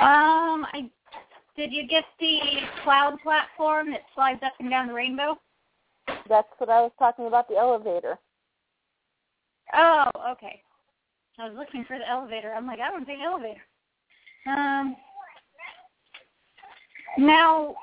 Um, 0.00 0.66
I 0.72 0.90
did 1.56 1.72
you 1.72 1.86
get 1.86 2.04
the 2.18 2.38
cloud 2.82 3.18
platform 3.22 3.90
that 3.92 4.00
slides 4.14 4.40
up 4.44 4.54
and 4.58 4.70
down 4.70 4.88
the 4.88 4.94
rainbow? 4.94 5.38
That's 6.28 6.48
what 6.58 6.68
I 6.68 6.80
was 6.80 6.90
talking 6.98 7.26
about 7.26 7.48
the 7.48 7.56
elevator. 7.56 8.18
Oh, 9.72 10.10
okay. 10.32 10.60
I 11.38 11.48
was 11.48 11.56
looking 11.56 11.84
for 11.84 11.98
the 11.98 12.08
elevator. 12.08 12.52
I'm 12.52 12.66
like, 12.66 12.80
I 12.80 12.90
don't 12.90 13.06
see 13.06 13.14
an 13.14 13.20
elevator. 13.24 13.60
Um, 14.46 14.96
now, 17.18 17.76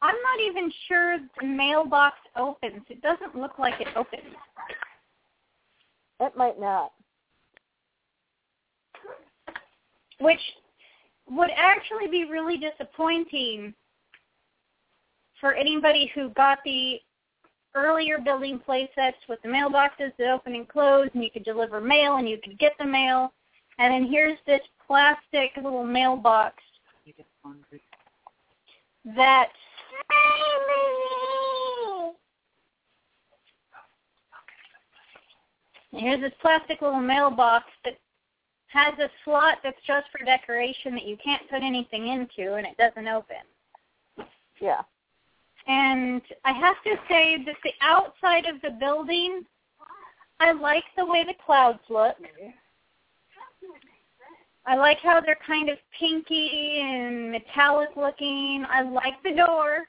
I'm 0.00 0.14
not 0.14 0.40
even 0.46 0.72
sure 0.88 1.18
the 1.40 1.46
mailbox 1.46 2.16
opens. 2.36 2.82
It 2.88 3.02
doesn't 3.02 3.36
look 3.36 3.58
like 3.58 3.80
it 3.80 3.88
opens. 3.96 4.34
It 6.22 6.36
might 6.36 6.58
not. 6.58 6.92
which 10.22 10.40
would 11.30 11.50
actually 11.56 12.08
be 12.08 12.24
really 12.24 12.56
disappointing 12.56 13.74
for 15.40 15.54
anybody 15.54 16.10
who 16.14 16.30
got 16.30 16.58
the 16.64 17.00
earlier 17.74 18.18
building 18.18 18.58
play 18.58 18.88
sets 18.94 19.16
with 19.28 19.40
the 19.42 19.48
mailboxes 19.48 20.12
that 20.18 20.30
open 20.30 20.54
and 20.54 20.68
close 20.68 21.08
and 21.14 21.24
you 21.24 21.30
could 21.30 21.44
deliver 21.44 21.80
mail 21.80 22.16
and 22.16 22.28
you 22.28 22.38
could 22.42 22.58
get 22.58 22.72
the 22.78 22.84
mail 22.84 23.32
and 23.78 23.92
then 23.92 24.10
here's 24.10 24.38
this 24.46 24.60
plastic 24.86 25.50
little 25.56 25.84
mailbox 25.84 26.56
that 29.16 29.48
here's 35.92 36.20
this 36.20 36.32
plastic 36.40 36.80
little 36.80 37.00
mailbox 37.00 37.66
that 37.84 37.98
has 38.68 38.94
a 38.98 39.10
slot 39.24 39.58
that's 39.62 39.80
just 39.86 40.06
for 40.10 40.24
decoration 40.24 40.94
that 40.94 41.06
you 41.06 41.16
can't 41.22 41.48
put 41.50 41.62
anything 41.62 42.08
into 42.08 42.54
and 42.54 42.66
it 42.66 42.76
doesn't 42.78 43.08
open. 43.08 43.36
Yeah. 44.60 44.82
And 45.66 46.22
I 46.44 46.52
have 46.52 46.82
to 46.84 46.96
say 47.08 47.36
that 47.44 47.56
the 47.62 47.72
outside 47.82 48.46
of 48.46 48.60
the 48.62 48.70
building, 48.70 49.44
I 50.40 50.52
like 50.52 50.84
the 50.96 51.04
way 51.04 51.24
the 51.24 51.34
clouds 51.44 51.78
look. 51.88 52.16
I 54.64 54.76
like 54.76 54.98
how 55.00 55.20
they're 55.20 55.38
kind 55.46 55.68
of 55.68 55.78
pinky 55.98 56.80
and 56.80 57.32
metallic 57.32 57.90
looking. 57.96 58.64
I 58.68 58.82
like 58.82 59.22
the 59.22 59.34
door. 59.34 59.86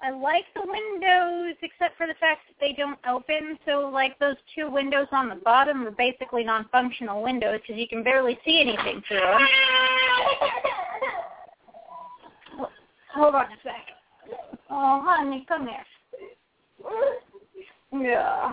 I 0.00 0.10
like 0.10 0.44
the 0.54 0.62
windows, 0.64 1.56
except 1.62 1.96
for 1.96 2.06
the 2.06 2.14
fact 2.20 2.42
that 2.48 2.54
they 2.60 2.72
don't 2.72 2.98
open. 3.08 3.58
So, 3.66 3.90
like 3.92 4.16
those 4.18 4.36
two 4.54 4.70
windows 4.70 5.08
on 5.10 5.28
the 5.28 5.34
bottom 5.36 5.86
are 5.86 5.90
basically 5.90 6.44
non-functional 6.44 7.22
windows 7.22 7.60
because 7.62 7.80
you 7.80 7.88
can 7.88 8.04
barely 8.04 8.38
see 8.44 8.60
anything 8.60 9.02
through 9.08 9.18
them. 9.18 9.48
Hold 13.14 13.34
on 13.34 13.46
a 13.46 13.56
second. 13.64 13.96
Oh, 14.70 15.02
honey, 15.04 15.44
come 15.48 15.66
here. 15.66 15.84
Yeah. 17.92 18.52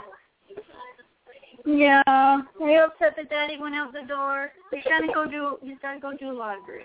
Yeah. 1.66 2.04
Are 2.08 2.70
you 2.70 2.80
upset 2.80 3.16
that 3.18 3.30
Daddy 3.30 3.58
went 3.60 3.76
out 3.76 3.94
the 3.94 4.08
door? 4.08 4.52
He's 4.72 4.84
gotta 4.84 5.12
go 5.14 5.30
do. 5.30 5.58
He's 5.62 5.78
gotta 5.82 6.00
go 6.00 6.16
do 6.18 6.32
laundry. 6.32 6.84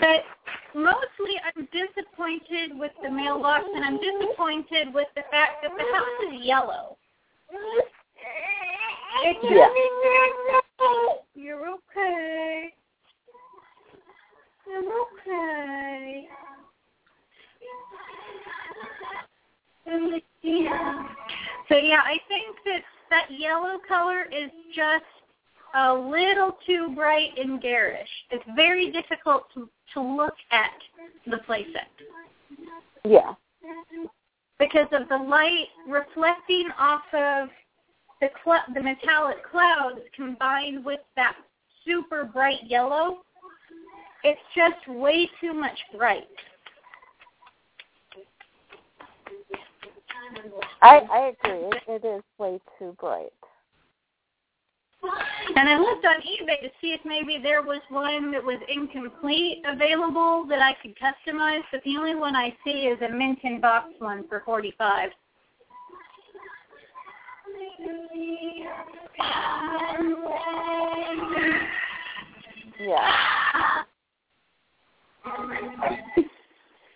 But 0.00 0.24
mostly 0.74 1.34
I'm 1.44 1.68
disappointed 1.72 2.78
with 2.78 2.92
the 3.02 3.10
mailbox 3.10 3.64
and 3.74 3.84
I'm 3.84 3.98
disappointed 3.98 4.92
with 4.92 5.08
the 5.14 5.22
fact 5.30 5.62
that 5.62 5.70
the 5.76 5.84
house 5.94 6.34
is 6.34 6.44
yellow. 6.44 6.96
It's 9.22 9.38
Yeah. 9.42 9.68
You're 11.34 11.68
okay. 11.68 12.74
You're 14.66 15.02
okay. 15.02 16.28
Yeah. 20.42 21.06
So 21.68 21.76
yeah, 21.76 22.00
I 22.04 22.18
think 22.28 22.56
that 22.64 22.82
that 23.10 23.26
yellow 23.30 23.78
color 23.86 24.24
is 24.24 24.50
just 24.74 25.04
a 25.74 25.92
little 25.92 26.56
too 26.66 26.92
bright 26.94 27.30
and 27.36 27.60
garish. 27.60 28.08
It's 28.30 28.44
very 28.54 28.90
difficult 28.90 29.44
to 29.54 29.68
to 29.92 30.00
look 30.00 30.34
at 30.50 30.72
the 31.26 31.38
playset 31.48 31.90
Yeah. 33.04 33.34
because 34.58 34.88
of 34.92 35.08
the 35.08 35.16
light 35.16 35.68
reflecting 35.86 36.70
off 36.78 37.04
of 37.12 37.50
the 38.20 38.30
cl- 38.42 38.64
the 38.74 38.82
metallic 38.82 39.44
clouds 39.44 40.00
combined 40.14 40.84
with 40.84 41.00
that 41.16 41.36
super 41.84 42.24
bright 42.24 42.64
yellow. 42.64 43.24
It's 44.22 44.40
just 44.56 44.86
way 44.88 45.28
too 45.40 45.52
much 45.52 45.78
bright. 45.96 46.28
I 50.82 50.98
I 51.10 51.34
agree. 51.44 51.68
It, 51.68 51.82
it 51.88 52.04
is 52.04 52.22
way 52.38 52.60
too 52.78 52.96
bright. 52.98 53.32
And 55.56 55.68
I 55.68 55.78
looked 55.78 56.04
on 56.04 56.16
eBay 56.16 56.60
to 56.62 56.70
see 56.80 56.92
if 56.92 57.00
maybe 57.04 57.38
there 57.42 57.62
was 57.62 57.80
one 57.88 58.32
that 58.32 58.42
was 58.42 58.58
incomplete 58.68 59.62
available 59.66 60.46
that 60.48 60.60
I 60.60 60.74
could 60.82 60.94
customize, 60.96 61.62
but 61.70 61.82
the 61.84 61.96
only 61.96 62.14
one 62.14 62.34
I 62.34 62.56
see 62.64 62.86
is 62.86 63.00
a 63.02 63.08
mint 63.08 63.38
in 63.42 63.60
box 63.60 63.88
one 63.98 64.26
for 64.28 64.42
forty 64.44 64.74
five. 64.78 65.10
Yeah. 72.80 73.84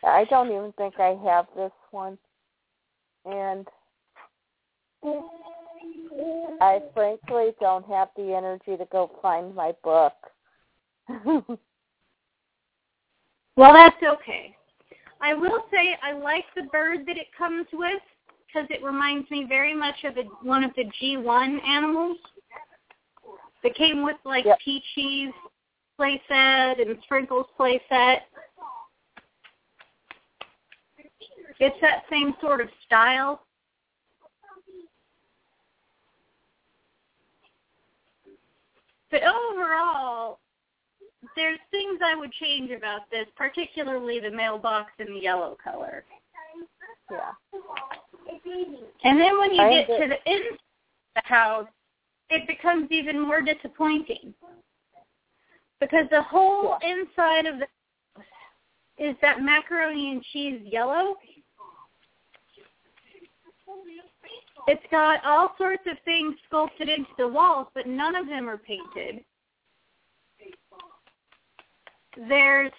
I 0.04 0.24
don't 0.30 0.48
even 0.48 0.72
think 0.76 0.94
I 0.98 1.18
have 1.24 1.46
this 1.56 1.72
one. 1.90 2.18
And 3.24 3.66
I 6.60 6.80
frankly 6.94 7.50
don't 7.60 7.86
have 7.86 8.08
the 8.16 8.34
energy 8.34 8.76
to 8.76 8.86
go 8.90 9.10
find 9.22 9.54
my 9.54 9.72
book. 9.82 10.14
Well, 13.58 13.72
that's 13.72 14.00
okay. 14.00 14.54
I 15.20 15.34
will 15.34 15.64
say 15.72 15.98
I 16.00 16.12
like 16.12 16.44
the 16.54 16.62
bird 16.70 17.00
that 17.08 17.16
it 17.16 17.26
comes 17.36 17.66
with 17.72 18.00
because 18.46 18.68
it 18.70 18.84
reminds 18.84 19.28
me 19.32 19.46
very 19.48 19.74
much 19.74 19.96
of 20.04 20.16
a, 20.16 20.22
one 20.46 20.62
of 20.62 20.70
the 20.76 20.84
G1 21.02 21.60
animals 21.66 22.18
that 23.64 23.74
came 23.74 24.04
with 24.04 24.14
like 24.24 24.44
Yep. 24.44 24.58
Peachy's 24.64 25.32
playset 26.00 26.80
and 26.80 26.98
Sprinkles 27.02 27.46
playset. 27.58 28.20
It's 31.58 31.76
that 31.80 32.04
same 32.08 32.34
sort 32.40 32.60
of 32.60 32.68
style. 32.86 33.42
But 39.10 39.22
overall, 39.22 40.38
there's 41.36 41.58
things 41.70 42.00
I 42.04 42.14
would 42.14 42.32
change 42.32 42.70
about 42.70 43.10
this, 43.10 43.26
particularly 43.36 44.20
the 44.20 44.30
mailbox 44.30 44.92
in 44.98 45.14
the 45.14 45.20
yellow 45.20 45.56
color. 45.62 46.04
yeah. 47.10 47.32
And 49.04 49.20
then 49.20 49.38
when 49.38 49.54
you 49.54 49.62
I 49.62 49.70
get 49.70 49.86
to 49.86 50.08
the 50.08 50.30
inside 50.30 50.52
of 50.52 50.58
the 51.16 51.22
house, 51.24 51.68
it 52.30 52.46
becomes 52.46 52.88
even 52.90 53.20
more 53.20 53.40
disappointing. 53.40 54.34
Because 55.80 56.06
the 56.10 56.22
whole 56.22 56.76
inside 56.82 57.46
of 57.46 57.58
the 57.60 57.66
house 58.16 58.26
is 58.98 59.16
that 59.22 59.40
macaroni 59.42 60.12
and 60.12 60.22
cheese 60.32 60.60
yellow. 60.64 61.16
It's 64.70 64.84
got 64.90 65.24
all 65.24 65.54
sorts 65.56 65.84
of 65.86 65.96
things 66.04 66.34
sculpted 66.46 66.90
into 66.90 67.08
the 67.16 67.26
walls, 67.26 67.68
but 67.72 67.86
none 67.86 68.14
of 68.14 68.26
them 68.26 68.50
are 68.50 68.58
painted. 68.58 69.24
There's 72.28 72.72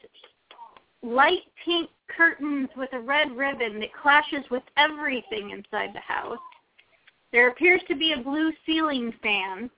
light 1.02 1.42
pink 1.66 1.90
curtains 2.08 2.70
with 2.78 2.94
a 2.94 3.00
red 3.00 3.36
ribbon 3.36 3.80
that 3.80 3.92
clashes 4.00 4.46
with 4.52 4.62
everything 4.78 5.50
inside 5.50 5.96
the 5.96 6.00
house. 6.00 6.38
There 7.32 7.48
appears 7.48 7.82
to 7.88 7.96
be 7.96 8.14
a 8.14 8.20
blue 8.22 8.52
ceiling 8.68 9.12
fan. 9.24 9.72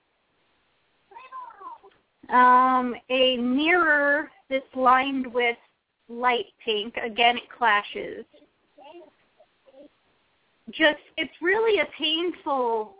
Um, 2.28 2.94
a 3.08 3.38
mirror 3.38 4.30
that's 4.50 4.66
lined 4.74 5.32
with 5.32 5.56
light 6.10 6.52
pink. 6.62 6.94
Again, 6.98 7.38
it 7.38 7.48
clashes. 7.48 8.26
Just, 10.70 11.00
it's 11.16 11.32
really 11.42 11.80
a 11.80 11.86
painful 11.98 12.94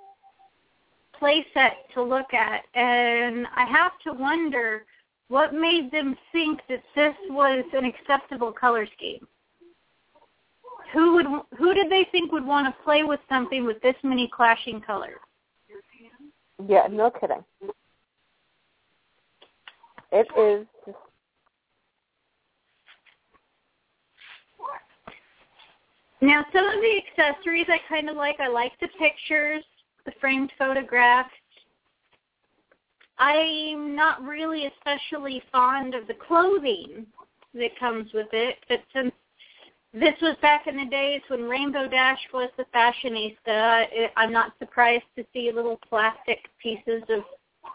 playset 1.20 1.74
to 1.94 2.02
look 2.02 2.34
at, 2.34 2.64
and 2.74 3.46
I 3.54 3.64
have 3.64 3.92
to 4.04 4.12
wonder 4.12 4.84
what 5.28 5.54
made 5.54 5.90
them 5.90 6.16
think 6.32 6.60
that 6.68 6.82
this 6.94 7.14
was 7.30 7.64
an 7.72 7.84
acceptable 7.84 8.52
color 8.52 8.86
scheme. 8.96 9.26
Who 10.92 11.14
would 11.14 11.26
who 11.56 11.72
did 11.72 11.90
they 11.90 12.06
think 12.12 12.32
would 12.32 12.44
want 12.44 12.66
to 12.66 12.82
play 12.82 13.02
with 13.02 13.20
something 13.30 13.64
with 13.64 13.80
this 13.80 13.94
many 14.02 14.28
clashing 14.28 14.80
colors? 14.80 15.20
Yeah, 16.68 16.86
no 16.90 17.10
kidding. 17.10 17.42
It 20.12 20.26
is 20.36 20.66
just 20.84 20.98
Now, 26.22 26.46
some 26.52 26.64
of 26.64 26.80
the 26.80 27.02
accessories 27.02 27.66
I 27.68 27.78
kind 27.88 28.08
of 28.08 28.16
like. 28.16 28.38
I 28.38 28.46
like 28.46 28.72
the 28.80 28.86
pictures, 28.96 29.64
the 30.06 30.12
framed 30.20 30.52
photographs. 30.56 31.34
I'm 33.18 33.96
not 33.96 34.22
really 34.22 34.66
especially 34.66 35.42
fond 35.50 35.96
of 35.96 36.06
the 36.06 36.14
clothing 36.14 37.06
that 37.54 37.78
comes 37.78 38.12
with 38.14 38.28
it, 38.32 38.56
but 38.68 38.84
since 38.92 39.12
this 39.92 40.14
was 40.22 40.36
back 40.40 40.68
in 40.68 40.76
the 40.76 40.86
days 40.86 41.20
when 41.26 41.42
Rainbow 41.42 41.88
Dash 41.88 42.20
was 42.32 42.50
the 42.56 42.66
fashionista, 42.72 43.86
I'm 44.16 44.32
not 44.32 44.52
surprised 44.60 45.04
to 45.16 45.24
see 45.32 45.50
little 45.52 45.78
plastic 45.88 46.38
pieces 46.62 47.02
of 47.10 47.24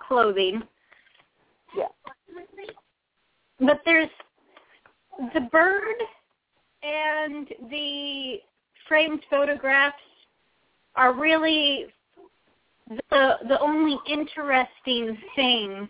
clothing. 0.08 0.64
yeah. 1.76 1.86
But 3.60 3.82
there's 3.84 4.10
the 5.34 5.42
bird 5.52 5.96
and 6.84 7.48
the 7.70 8.40
framed 8.88 9.22
photographs 9.30 9.96
are 10.96 11.14
really 11.14 11.88
the 13.10 13.38
the 13.48 13.60
only 13.60 13.98
interesting 14.08 15.18
thing 15.36 15.90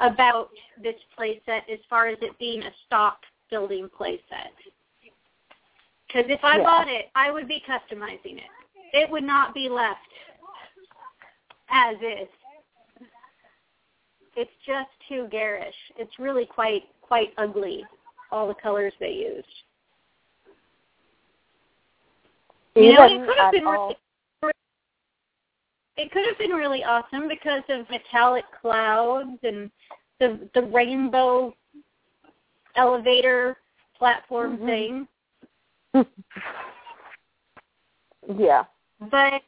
about 0.00 0.50
this 0.82 0.94
playset 1.18 1.62
as 1.72 1.80
far 1.90 2.06
as 2.06 2.18
it 2.22 2.38
being 2.38 2.62
a 2.62 2.70
stock 2.86 3.18
building 3.50 3.88
playset. 3.98 4.54
Because 6.06 6.30
if 6.30 6.42
I 6.44 6.58
Yeah. 6.58 6.62
bought 6.64 6.88
it, 6.88 7.10
I 7.14 7.30
would 7.30 7.48
be 7.48 7.60
customizing 7.60 8.38
it. 8.38 8.50
It 8.92 9.10
would 9.10 9.24
not 9.24 9.52
be 9.54 9.68
left 9.68 10.08
as 11.68 11.96
is. 12.00 12.28
It's 14.36 14.54
just 14.64 14.90
too 15.08 15.26
garish. 15.28 15.76
It's 15.96 16.18
really 16.18 16.46
quite 16.46 16.88
quite 17.02 17.34
ugly. 17.36 17.84
All 18.30 18.46
the 18.46 18.54
colors 18.54 18.92
they 19.00 19.12
used. 19.12 19.62
You 22.74 22.92
know, 22.92 23.04
it 23.04 23.26
could 23.26 23.38
have 23.38 23.52
been 23.52 23.66
all, 23.66 23.94
really, 24.42 24.52
it 25.96 26.12
could 26.12 26.26
have 26.26 26.38
been 26.38 26.52
really 26.52 26.84
awesome 26.84 27.28
because 27.28 27.62
of 27.68 27.88
metallic 27.90 28.44
clouds 28.60 29.38
and 29.42 29.70
the 30.20 30.48
the 30.54 30.62
rainbow 30.62 31.54
elevator 32.76 33.58
platform 33.98 34.58
Mhm. 34.58 34.66
thing. 34.66 35.08
yeah. 38.38 38.64
But 39.10 39.42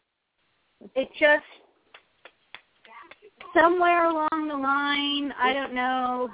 it 0.94 1.12
just 1.14 1.44
somewhere 3.54 4.06
along 4.06 4.48
the 4.48 4.56
line, 4.56 5.32
I 5.38 5.52
don't 5.52 5.72
know. 5.72 6.30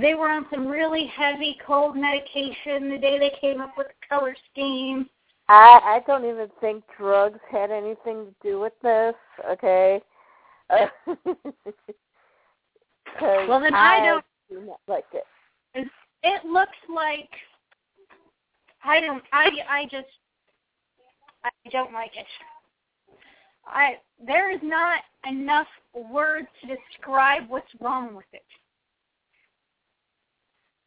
They 0.00 0.14
were 0.14 0.30
on 0.30 0.48
some 0.50 0.66
really 0.66 1.06
heavy 1.06 1.58
cold 1.64 1.96
medication 1.96 2.88
the 2.88 2.98
day 2.98 3.18
they 3.18 3.30
came 3.40 3.60
up 3.60 3.76
with 3.76 3.88
the 3.88 4.06
color 4.08 4.34
scheme. 4.50 5.08
I 5.50 5.80
I 5.96 6.00
don't 6.06 6.24
even 6.24 6.48
think 6.60 6.84
drugs 6.96 7.40
had 7.50 7.70
anything 7.70 8.26
to 8.26 8.34
do 8.42 8.60
with 8.60 8.72
this. 8.82 9.14
Okay. 9.50 10.00
Uh, 13.20 13.44
Well, 13.48 13.60
then 13.60 13.74
I 13.74 14.06
don't- 14.06 14.24
do 14.48 14.60
not 14.62 14.80
like 14.86 15.04
it. 15.12 15.26
it 16.22 16.44
looks 16.44 16.76
like 16.88 17.28
I 18.84 19.00
don't 19.00 19.22
I 19.32 19.50
I 19.68 19.84
just 19.90 20.08
I 21.44 21.50
don't 21.70 21.92
like 21.92 22.16
it. 22.16 22.26
I 23.66 23.98
there 24.24 24.50
is 24.50 24.60
not 24.62 25.00
enough 25.28 25.66
words 25.92 26.46
to 26.62 26.68
describe 26.76 27.48
what's 27.48 27.74
wrong 27.80 28.14
with 28.14 28.32
it. 28.32 28.44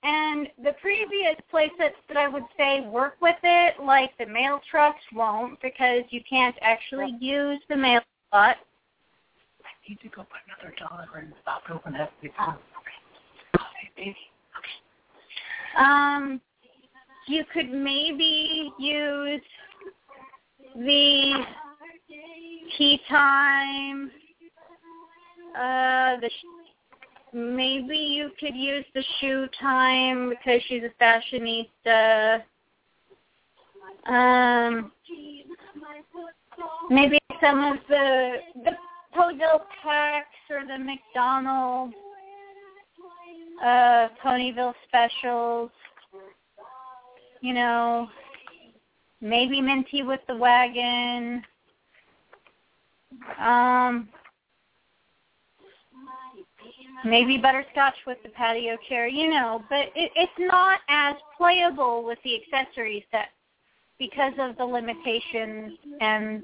And 0.03 0.49
the 0.61 0.73
previous 0.81 1.35
playsets 1.51 1.95
that 2.09 2.17
I 2.17 2.27
would 2.27 2.43
say 2.57 2.81
work 2.81 3.15
with 3.21 3.37
it, 3.41 3.75
like 3.81 4.11
the 4.17 4.25
mail 4.25 4.59
trucks, 4.69 5.01
won't 5.13 5.61
because 5.61 6.03
you 6.09 6.21
can't 6.29 6.55
actually 6.61 7.15
use 7.19 7.61
the 7.69 7.77
mail 7.77 8.01
slot. 8.29 8.57
I 9.63 9.89
need 9.89 9.99
to 10.01 10.09
go 10.09 10.23
put 10.23 10.39
another 10.47 10.75
dollar 10.77 11.19
in. 11.19 11.33
Stop 11.41 11.63
open 11.71 11.93
that 11.93 12.11
before. 12.21 12.57
Okay, 13.55 13.91
baby. 13.95 14.17
Um, 15.77 16.41
you 17.27 17.45
could 17.53 17.71
maybe 17.71 18.71
use 18.77 19.41
the 20.75 21.45
tea 22.77 22.99
time. 23.07 24.11
Uh, 25.55 26.19
the 26.19 26.29
maybe 27.33 27.97
you 27.97 28.31
could 28.39 28.55
use 28.55 28.85
the 28.93 29.03
shoe 29.19 29.47
time 29.59 30.29
because 30.29 30.61
she's 30.67 30.83
a 30.83 31.03
fashionista. 31.03 32.43
Um, 34.05 34.91
maybe 36.89 37.17
some 37.41 37.63
of 37.63 37.77
the 37.89 38.35
the 38.63 38.71
Ponyville 39.15 39.61
packs 39.81 40.27
or 40.49 40.65
the 40.65 40.77
McDonald's 40.77 41.95
uh 43.63 44.07
Ponyville 44.23 44.73
specials. 44.87 45.71
You 47.41 47.53
know, 47.53 48.07
maybe 49.21 49.61
Minty 49.61 50.03
with 50.03 50.21
the 50.27 50.35
wagon. 50.35 51.43
Um 53.39 54.09
maybe 57.05 57.37
butterscotch 57.37 57.95
with 58.05 58.17
the 58.23 58.29
patio 58.29 58.77
chair, 58.87 59.07
you 59.07 59.29
know, 59.29 59.63
but 59.69 59.87
it, 59.95 60.11
it's 60.15 60.31
not 60.39 60.79
as 60.89 61.15
playable 61.37 62.03
with 62.03 62.19
the 62.23 62.39
accessory 62.41 63.05
set 63.11 63.29
because 63.99 64.33
of 64.39 64.57
the 64.57 64.65
limitations 64.65 65.77
and 66.01 66.41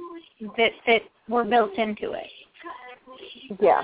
that 0.57 0.71
that 0.87 1.01
were 1.27 1.43
built 1.43 1.73
into 1.77 2.11
it. 2.11 2.27
Yeah. 3.59 3.81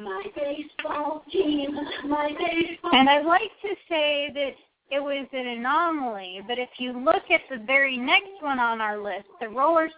My 0.00 0.24
baseball 0.34 1.22
team, 1.30 1.78
my 2.06 2.34
baseball 2.38 2.90
And 2.94 3.08
I'd 3.08 3.26
like 3.26 3.50
to 3.62 3.74
say 3.88 4.30
that 4.34 4.54
it 4.90 5.00
was 5.00 5.26
an 5.32 5.46
anomaly, 5.46 6.40
but 6.48 6.58
if 6.58 6.68
you 6.78 6.92
look 6.92 7.22
at 7.30 7.40
the 7.50 7.64
very 7.64 7.96
next 7.96 8.40
one 8.40 8.58
on 8.58 8.80
our 8.80 8.98
list, 8.98 9.26
the 9.40 9.48
roller 9.48 9.88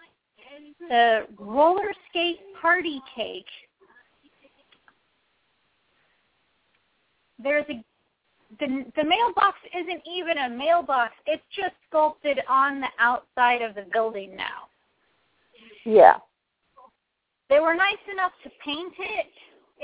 the 0.89 1.27
roller 1.39 1.93
skate 2.11 2.41
party 2.61 3.01
cake, 3.16 3.47
there's 7.44 7.66
a 7.68 7.84
the 8.58 8.84
the 8.96 9.04
mailbox 9.04 9.58
isn't 9.74 10.02
even 10.10 10.38
a 10.38 10.48
mailbox. 10.48 11.12
It's 11.26 11.42
just 11.54 11.74
sculpted 11.88 12.40
on 12.48 12.80
the 12.80 12.88
outside 12.98 13.62
of 13.62 13.74
the 13.74 13.84
building 13.92 14.36
now. 14.36 14.68
Yeah. 15.84 16.16
They 17.48 17.60
were 17.60 17.74
nice 17.74 18.02
enough 18.10 18.32
to 18.42 18.50
paint 18.64 18.94
it 18.98 19.26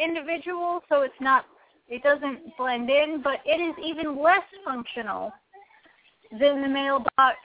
individual 0.01 0.81
so 0.89 1.03
it's 1.03 1.21
not 1.21 1.45
it 1.89 2.03
doesn't 2.03 2.57
blend 2.57 2.89
in, 2.89 3.21
but 3.23 3.41
it 3.45 3.61
is 3.61 3.75
even 3.85 4.23
less 4.23 4.45
functional 4.65 5.33
than 6.31 6.63
the 6.63 6.69
mailbox 6.69 7.37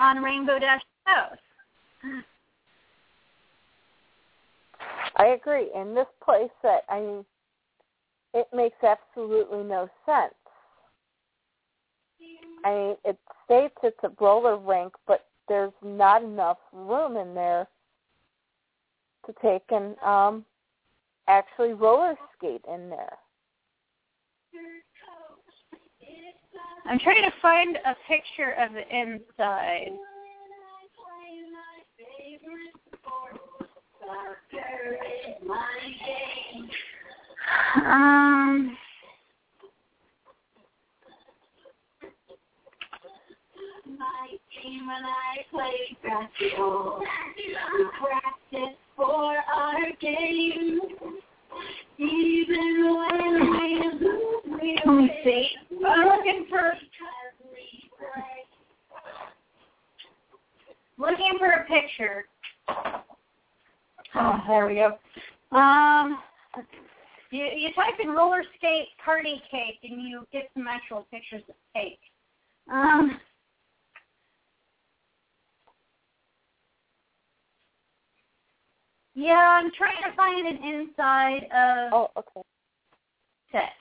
on 0.00 0.22
Rainbow 0.22 0.58
Dash 0.58 0.82
house. 1.04 1.38
I 5.16 5.26
agree. 5.26 5.70
In 5.74 5.94
this 5.94 6.08
place 6.24 6.50
that 6.62 6.82
I 6.88 7.00
mean 7.00 7.24
it 8.34 8.48
makes 8.54 8.76
absolutely 8.82 9.62
no 9.62 9.88
sense. 10.06 10.34
I 12.64 12.70
mean, 12.70 12.96
it 13.04 13.18
states 13.44 13.74
it's 13.82 13.98
a 14.04 14.12
roller 14.20 14.56
rink, 14.56 14.92
but 15.06 15.26
there's 15.48 15.72
not 15.82 16.22
enough 16.22 16.58
room 16.72 17.16
in 17.16 17.34
there 17.34 17.66
to 19.26 19.34
take 19.42 19.62
and 19.70 19.98
um 19.98 20.44
actually 21.28 21.72
roller 21.72 22.14
skate 22.36 22.64
in 22.72 22.88
there. 22.88 23.16
I'm 26.86 26.98
trying 26.98 27.22
to 27.22 27.32
find 27.40 27.76
a 27.76 27.94
picture 28.08 28.52
of 28.58 28.72
the 28.72 28.82
inside. 28.88 29.92
Um, 37.76 38.76
My 43.98 44.28
team 44.62 44.88
and 44.88 45.06
I 45.06 45.44
played 45.50 45.96
basketball. 46.02 47.00
We 47.00 47.84
practiced 48.00 48.78
for 48.96 49.36
our 49.54 49.92
game. 50.00 50.80
Even 51.98 52.96
when 52.96 53.50
we 53.50 53.90
lose, 54.00 54.60
we 54.60 54.78
let 54.84 54.94
me 54.94 55.10
see. 55.24 55.48
I'm 55.86 56.08
looking 56.08 56.46
for 56.48 56.72
looking 60.98 61.38
for 61.38 61.50
a 61.50 61.64
picture. 61.64 62.24
Oh, 64.14 64.42
there 64.46 64.66
we 64.66 64.74
go. 64.76 64.98
Um, 65.56 66.18
you 67.32 67.44
you 67.44 67.72
type 67.74 67.94
in 68.02 68.10
roller 68.10 68.42
skate 68.56 68.88
party 69.04 69.42
cake 69.50 69.78
and 69.82 70.02
you 70.02 70.26
get 70.32 70.50
some 70.54 70.68
actual 70.68 71.06
pictures 71.10 71.42
of 71.48 71.54
cake. 71.74 71.98
Um. 72.70 73.18
Yeah, 79.14 79.34
I'm 79.34 79.70
trying 79.76 80.02
to 80.08 80.16
find 80.16 80.46
an 80.46 80.56
inside 80.64 81.44
of 81.44 81.92
Oh, 81.92 82.10
okay. 82.16 82.40
set. 83.50 83.72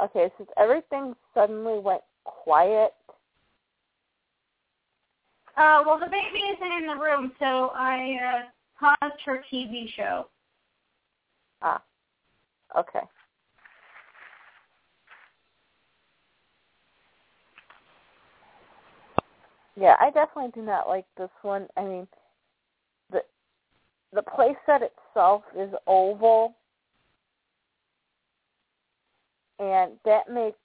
Okay, 0.00 0.28
since 0.36 0.50
everything 0.56 1.14
suddenly 1.32 1.78
went 1.78 2.02
quiet, 2.24 2.94
Uh, 5.56 5.82
well, 5.86 5.98
the 5.98 6.06
baby 6.06 6.40
isn't 6.56 6.72
in 6.82 6.86
the 6.86 6.96
room, 6.96 7.32
so 7.38 7.70
I 7.74 8.16
uh, 8.24 8.94
paused 9.00 9.20
her 9.24 9.44
TV 9.52 9.86
show. 9.96 10.26
ah, 11.62 11.80
okay. 12.76 13.06
Yeah, 19.76 19.94
I 20.00 20.10
definitely 20.10 20.50
do 20.54 20.62
not 20.62 20.88
like 20.88 21.06
this 21.16 21.30
one. 21.42 21.66
I 21.76 21.84
mean, 21.84 22.08
the 23.10 23.22
the 24.12 24.22
playset 24.22 24.82
itself 24.82 25.42
is 25.56 25.70
oval, 25.86 26.54
and 29.60 29.92
that 30.04 30.28
makes 30.32 30.58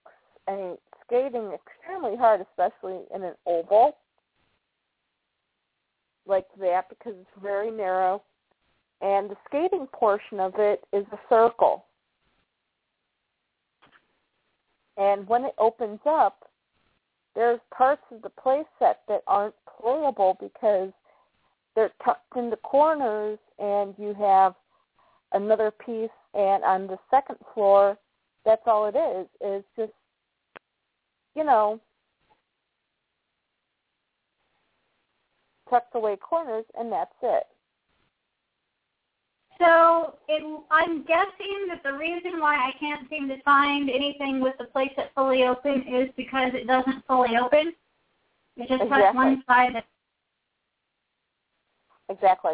I 0.47 0.55
mean 0.55 0.77
skating 1.05 1.51
extremely 1.53 2.17
hard, 2.17 2.41
especially 2.41 3.01
in 3.13 3.23
an 3.23 3.35
oval 3.45 3.95
like 6.29 6.47
that 6.59 6.87
because 6.89 7.13
it's 7.19 7.41
very 7.41 7.71
narrow, 7.71 8.21
and 9.01 9.29
the 9.29 9.35
skating 9.47 9.87
portion 9.91 10.39
of 10.39 10.53
it 10.57 10.83
is 10.93 11.05
a 11.11 11.19
circle. 11.27 11.85
And 14.97 15.27
when 15.27 15.45
it 15.45 15.55
opens 15.57 15.99
up, 16.05 16.49
there's 17.35 17.59
parts 17.75 18.01
of 18.11 18.21
the 18.21 18.29
play 18.29 18.63
set 18.79 19.01
that 19.07 19.23
aren't 19.27 19.55
playable 19.81 20.37
because 20.39 20.91
they're 21.75 21.91
tucked 22.03 22.35
into 22.35 22.57
corners 22.57 23.39
and 23.59 23.93
you 23.97 24.13
have 24.19 24.55
another 25.31 25.71
piece 25.71 26.09
and 26.33 26.63
on 26.63 26.87
the 26.87 26.97
second 27.09 27.37
floor 27.53 27.97
that's 28.45 28.61
all 28.65 28.87
it 28.87 28.95
is. 28.97 29.27
It's 29.41 29.67
just 29.77 29.93
you 31.35 31.43
know 31.43 31.79
tucked 35.69 35.95
away 35.95 36.17
corners 36.17 36.65
and 36.77 36.91
that's 36.91 37.13
it. 37.21 37.43
So 39.59 40.15
it, 40.29 40.63
I'm 40.71 41.03
guessing 41.03 41.67
that 41.67 41.83
the 41.83 41.93
reason 41.93 42.39
why 42.39 42.55
I 42.55 42.71
can't 42.79 43.09
seem 43.09 43.27
to 43.27 43.41
find 43.43 43.89
anything 43.89 44.39
with 44.39 44.55
the 44.57 44.65
playset 44.65 45.09
fully 45.13 45.43
open 45.43 45.83
is 45.87 46.09
because 46.15 46.51
it 46.53 46.65
doesn't 46.65 47.05
fully 47.05 47.35
open. 47.35 47.73
It 48.55 48.69
just 48.69 48.89
has 48.89 49.15
one 49.15 49.43
side 49.47 49.75
that 49.75 49.85
Exactly. 52.09 52.53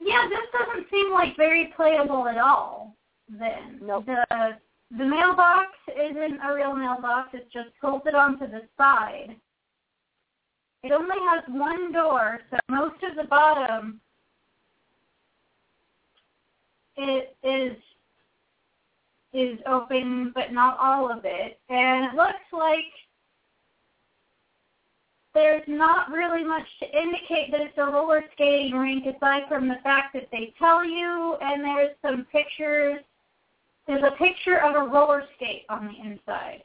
Yeah, 0.00 0.28
this 0.28 0.38
doesn't 0.52 0.86
seem 0.90 1.12
like 1.12 1.36
very 1.36 1.72
playable 1.76 2.26
at 2.28 2.38
all. 2.38 2.96
Then 3.28 3.80
Nope. 3.82 4.06
the 4.06 4.56
the 4.98 5.04
mailbox 5.04 5.68
isn't 5.88 6.40
a 6.40 6.54
real 6.54 6.74
mailbox. 6.74 7.30
It's 7.32 7.50
just 7.52 7.70
bolted 7.80 8.14
onto 8.14 8.46
the 8.46 8.62
side. 8.76 9.36
It 10.82 10.92
only 10.92 11.16
has 11.30 11.44
one 11.48 11.92
door, 11.92 12.40
so 12.50 12.58
most 12.68 13.02
of 13.04 13.16
the 13.16 13.24
bottom 13.24 14.00
it 16.96 17.36
is 17.42 17.76
is 19.32 19.58
open, 19.66 20.30
but 20.34 20.52
not 20.52 20.76
all 20.78 21.10
of 21.10 21.24
it. 21.24 21.58
And 21.70 22.04
it 22.04 22.14
looks 22.14 22.34
like 22.52 22.84
there's 25.32 25.62
not 25.66 26.10
really 26.10 26.44
much 26.44 26.66
to 26.80 26.86
indicate 26.86 27.50
that 27.50 27.62
it's 27.62 27.78
a 27.78 27.84
roller 27.84 28.22
skating 28.34 28.74
rink 28.74 29.06
aside 29.06 29.44
from 29.48 29.68
the 29.68 29.78
fact 29.82 30.12
that 30.12 30.28
they 30.30 30.52
tell 30.58 30.84
you 30.84 31.36
and 31.40 31.64
there's 31.64 31.96
some 32.02 32.26
pictures 32.30 33.00
there's 33.86 34.02
a 34.04 34.16
picture 34.16 34.58
of 34.58 34.76
a 34.76 34.90
roller 34.90 35.24
skate 35.36 35.64
on 35.68 35.86
the 35.86 36.08
inside. 36.08 36.62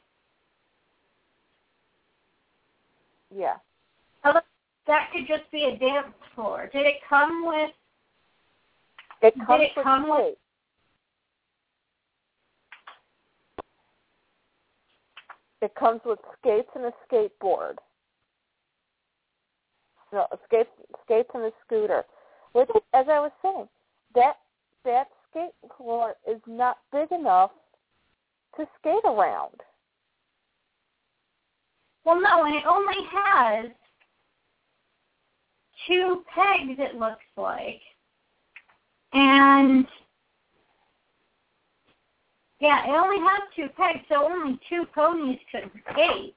Yeah. 3.36 3.56
That 4.88 5.10
could 5.12 5.28
just 5.28 5.50
be 5.52 5.66
a 5.66 5.78
dance 5.78 6.08
floor. 6.34 6.70
Did 6.72 6.86
it 6.86 6.96
come 7.08 7.46
with 7.46 7.72
It 9.22 9.36
Did 9.36 9.46
comes 9.46 9.64
it 9.64 9.72
with 9.76 9.84
come 9.84 10.10
with-. 10.10 10.36
It 15.62 15.76
comes 15.76 16.02
with 16.06 16.20
skates 16.40 16.70
and 16.76 16.86
a 16.86 16.94
skateboard. 17.06 17.76
No, 20.14 20.28
a 20.32 20.38
skate, 20.46 20.68
skates 21.04 21.30
and 21.34 21.44
a 21.44 21.52
scooter. 21.66 22.06
Which, 22.54 22.70
as 22.94 23.08
I 23.10 23.20
was 23.20 23.32
saying, 23.42 23.68
that 24.16 24.38
that 24.86 25.08
skate 25.30 25.52
floor 25.76 26.16
is 26.30 26.40
not 26.48 26.78
big 26.94 27.12
enough 27.12 27.52
to 28.56 28.66
skate 28.80 29.04
around. 29.04 29.62
Well, 32.06 32.22
no, 32.22 32.46
and 32.46 32.56
it 32.56 32.64
only 32.66 32.96
has 33.12 33.72
two 35.86 36.24
pegs, 36.34 36.80
it 36.80 36.96
looks 36.96 37.26
like. 37.36 37.82
And, 39.14 39.86
yeah, 42.60 42.88
it 42.88 42.92
only 42.92 43.20
has 43.20 43.42
two 43.56 43.68
pegs, 43.78 44.04
so 44.10 44.26
only 44.26 44.60
two 44.70 44.86
ponies 44.94 45.40
could 45.52 45.70
nature. 45.96 46.34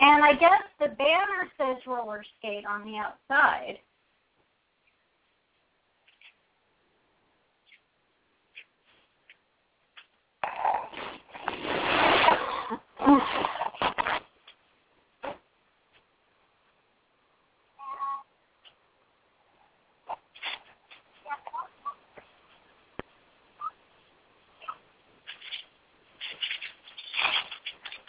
And 0.00 0.24
I 0.24 0.32
guess 0.34 0.62
the 0.80 0.88
banner 0.88 1.48
says 1.56 1.76
roller 1.86 2.24
skate 2.38 2.66
on 2.66 2.84
the 2.84 2.96
outside. 2.96 3.78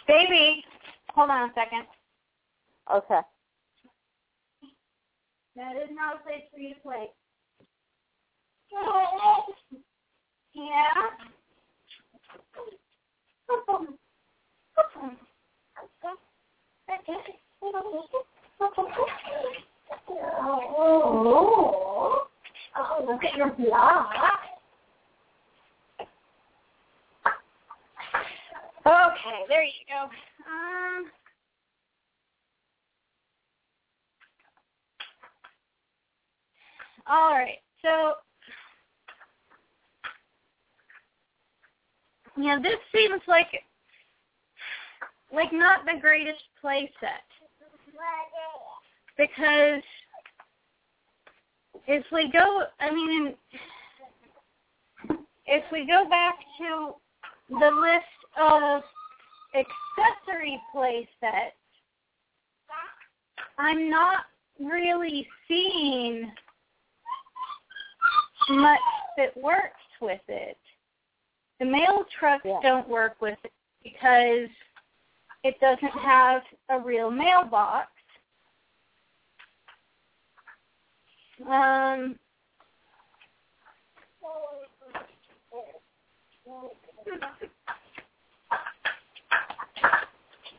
Baby, 0.06 0.64
Hold 1.14 1.30
on 1.30 1.50
a 1.50 1.52
second. 1.54 1.86
Okay. 2.92 3.20
That 5.56 5.76
is 5.76 5.88
not 5.92 6.16
a 6.16 6.22
place 6.24 6.42
for 6.52 6.58
you 6.58 6.74
to 6.74 6.80
play. 6.80 7.06
Yeah. 10.56 11.10
Oh, 14.76 14.82
oh, 22.76 23.04
look 23.06 23.24
at 23.24 23.36
your 23.36 23.50
block. 23.50 24.10
Okay, 28.86 29.44
there 29.48 29.64
you 29.64 29.72
go. 29.88 30.02
Um, 30.04 31.10
all 37.06 37.32
right, 37.32 37.58
so 37.82 38.12
yeah, 42.36 42.58
this 42.62 42.76
seems 42.94 43.22
like 43.26 43.48
like 45.32 45.52
not 45.52 45.84
the 45.84 46.00
greatest 46.00 46.42
play 46.60 46.90
set 47.00 47.24
because 49.16 49.82
if 51.86 52.04
we 52.12 52.30
go, 52.30 52.62
I 52.80 52.90
mean, 52.90 53.34
if 55.46 55.64
we 55.70 55.86
go 55.86 56.08
back 56.08 56.36
to 56.58 56.94
the 57.50 57.70
list 57.70 58.40
of 58.40 58.82
accessory 59.54 60.60
play 60.72 61.08
sets, 61.20 61.54
I'm 63.58 63.88
not 63.90 64.24
really 64.58 65.26
seeing 65.46 66.30
much 68.50 68.80
that 69.16 69.36
works 69.36 69.80
with 70.00 70.20
it. 70.28 70.58
The 71.60 71.66
mail 71.66 72.04
trucks 72.18 72.44
Yeah. 72.44 72.60
don't 72.62 72.88
work 72.88 73.20
with 73.20 73.38
it 73.44 73.52
because 73.82 74.48
it 75.44 75.60
doesn't 75.60 76.00
have 76.00 76.42
a 76.70 76.80
real 76.80 77.10
mailbox. 77.10 77.88
Um, 81.42 82.18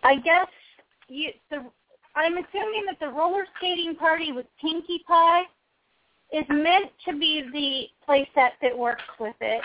I 0.03 0.18
guess 0.24 0.48
you 1.07 1.32
the 1.49 1.66
I'm 2.16 2.34
assuming 2.34 2.86
that 2.86 2.99
the 2.99 3.07
roller 3.07 3.45
skating 3.57 3.95
party 3.95 4.32
with 4.32 4.45
Pinkie 4.62 5.03
Pie 5.07 5.44
is 6.32 6.45
meant 6.49 6.91
to 7.06 7.18
be 7.18 7.44
the 7.52 7.88
playset 8.07 8.52
that 8.62 8.78
works 8.78 9.03
with 9.20 9.36
it. 9.41 9.62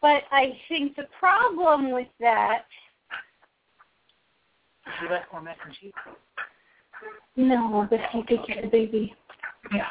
But 0.00 0.22
I 0.30 0.58
think 0.68 0.96
the 0.96 1.06
problem 1.18 1.92
with 1.92 2.08
that 2.20 2.64
You 5.02 5.10
like 5.10 5.30
more 5.32 5.42
mac 5.42 5.58
and 5.64 5.74
cheese? 5.74 5.92
no, 7.36 7.86
but 7.90 8.00
I 8.00 8.22
could 8.26 8.46
get 8.46 8.64
a 8.64 8.68
baby. 8.68 9.14
Yeah. 9.72 9.86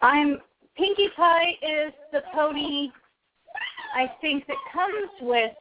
I'm 0.00 0.38
Pinkie 0.76 1.10
Pie 1.16 1.52
is 1.62 1.92
the 2.12 2.22
pony 2.34 2.90
I 3.94 4.10
think 4.20 4.46
that 4.46 4.56
comes 4.72 5.10
with 5.20 5.52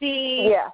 the 0.00 0.48
Yeah. 0.50 0.70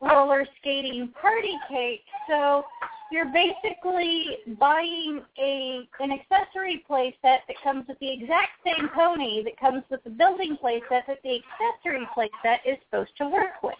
roller 0.00 0.44
skating 0.58 1.08
party 1.20 1.58
cake. 1.68 2.04
So 2.28 2.64
you're 3.12 3.32
basically 3.32 4.38
buying 4.58 5.24
a 5.38 5.88
an 6.00 6.12
accessory 6.12 6.78
play 6.86 7.16
set 7.22 7.42
that 7.46 7.56
comes 7.62 7.86
with 7.86 7.98
the 8.00 8.10
exact 8.10 8.50
same 8.64 8.88
pony 8.88 9.42
that 9.44 9.56
comes 9.58 9.84
with 9.90 10.02
the 10.04 10.10
building 10.10 10.56
play 10.56 10.82
set 10.88 11.06
that 11.06 11.22
the 11.22 11.40
accessory 11.40 12.06
play 12.14 12.30
set 12.42 12.60
is 12.66 12.78
supposed 12.84 13.16
to 13.18 13.28
work 13.28 13.62
with. 13.62 13.76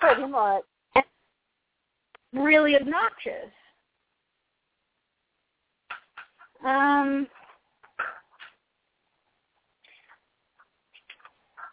Pretty 0.00 0.26
much. 0.26 0.62
Really 2.32 2.76
obnoxious. 2.76 3.50
Um 6.64 7.28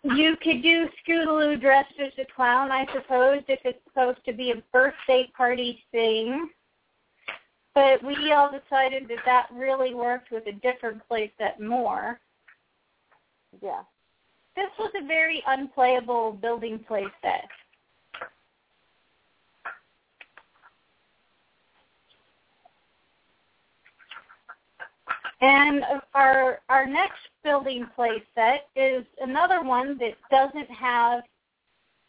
You 0.06 0.36
could 0.44 0.62
do 0.62 0.90
Scootaloo 1.08 1.60
dressed 1.62 1.98
as 1.98 2.12
a 2.18 2.26
clown, 2.36 2.74
I 2.74 2.86
suppose, 2.94 3.42
if 3.48 3.60
it's 3.64 3.80
supposed 3.86 4.20
to 4.26 4.34
be 4.34 4.52
a 4.52 4.62
birthday 4.74 5.32
party 5.36 5.82
thing. 5.94 6.50
But 7.74 8.04
we 8.04 8.34
all 8.34 8.52
decided 8.52 9.08
that 9.08 9.20
that 9.26 9.48
really 9.54 9.94
worked 9.94 10.30
with 10.30 10.46
a 10.48 10.52
different 10.52 11.02
playset 11.10 11.60
more. 11.60 12.20
Yeah. 13.62 13.84
This 14.56 14.70
was 14.78 14.92
a 15.02 15.06
very 15.06 15.44
unplayable 15.48 16.34
building 16.34 16.80
playset. 16.90 17.48
And 25.42 25.84
our 26.14 26.60
our 26.70 26.86
next 26.86 27.20
building 27.44 27.86
play 27.96 28.24
set 28.34 28.68
is 28.78 29.04
another 29.20 29.62
one 29.62 29.98
that 29.98 30.14
doesn't 30.32 30.70
have 30.70 31.24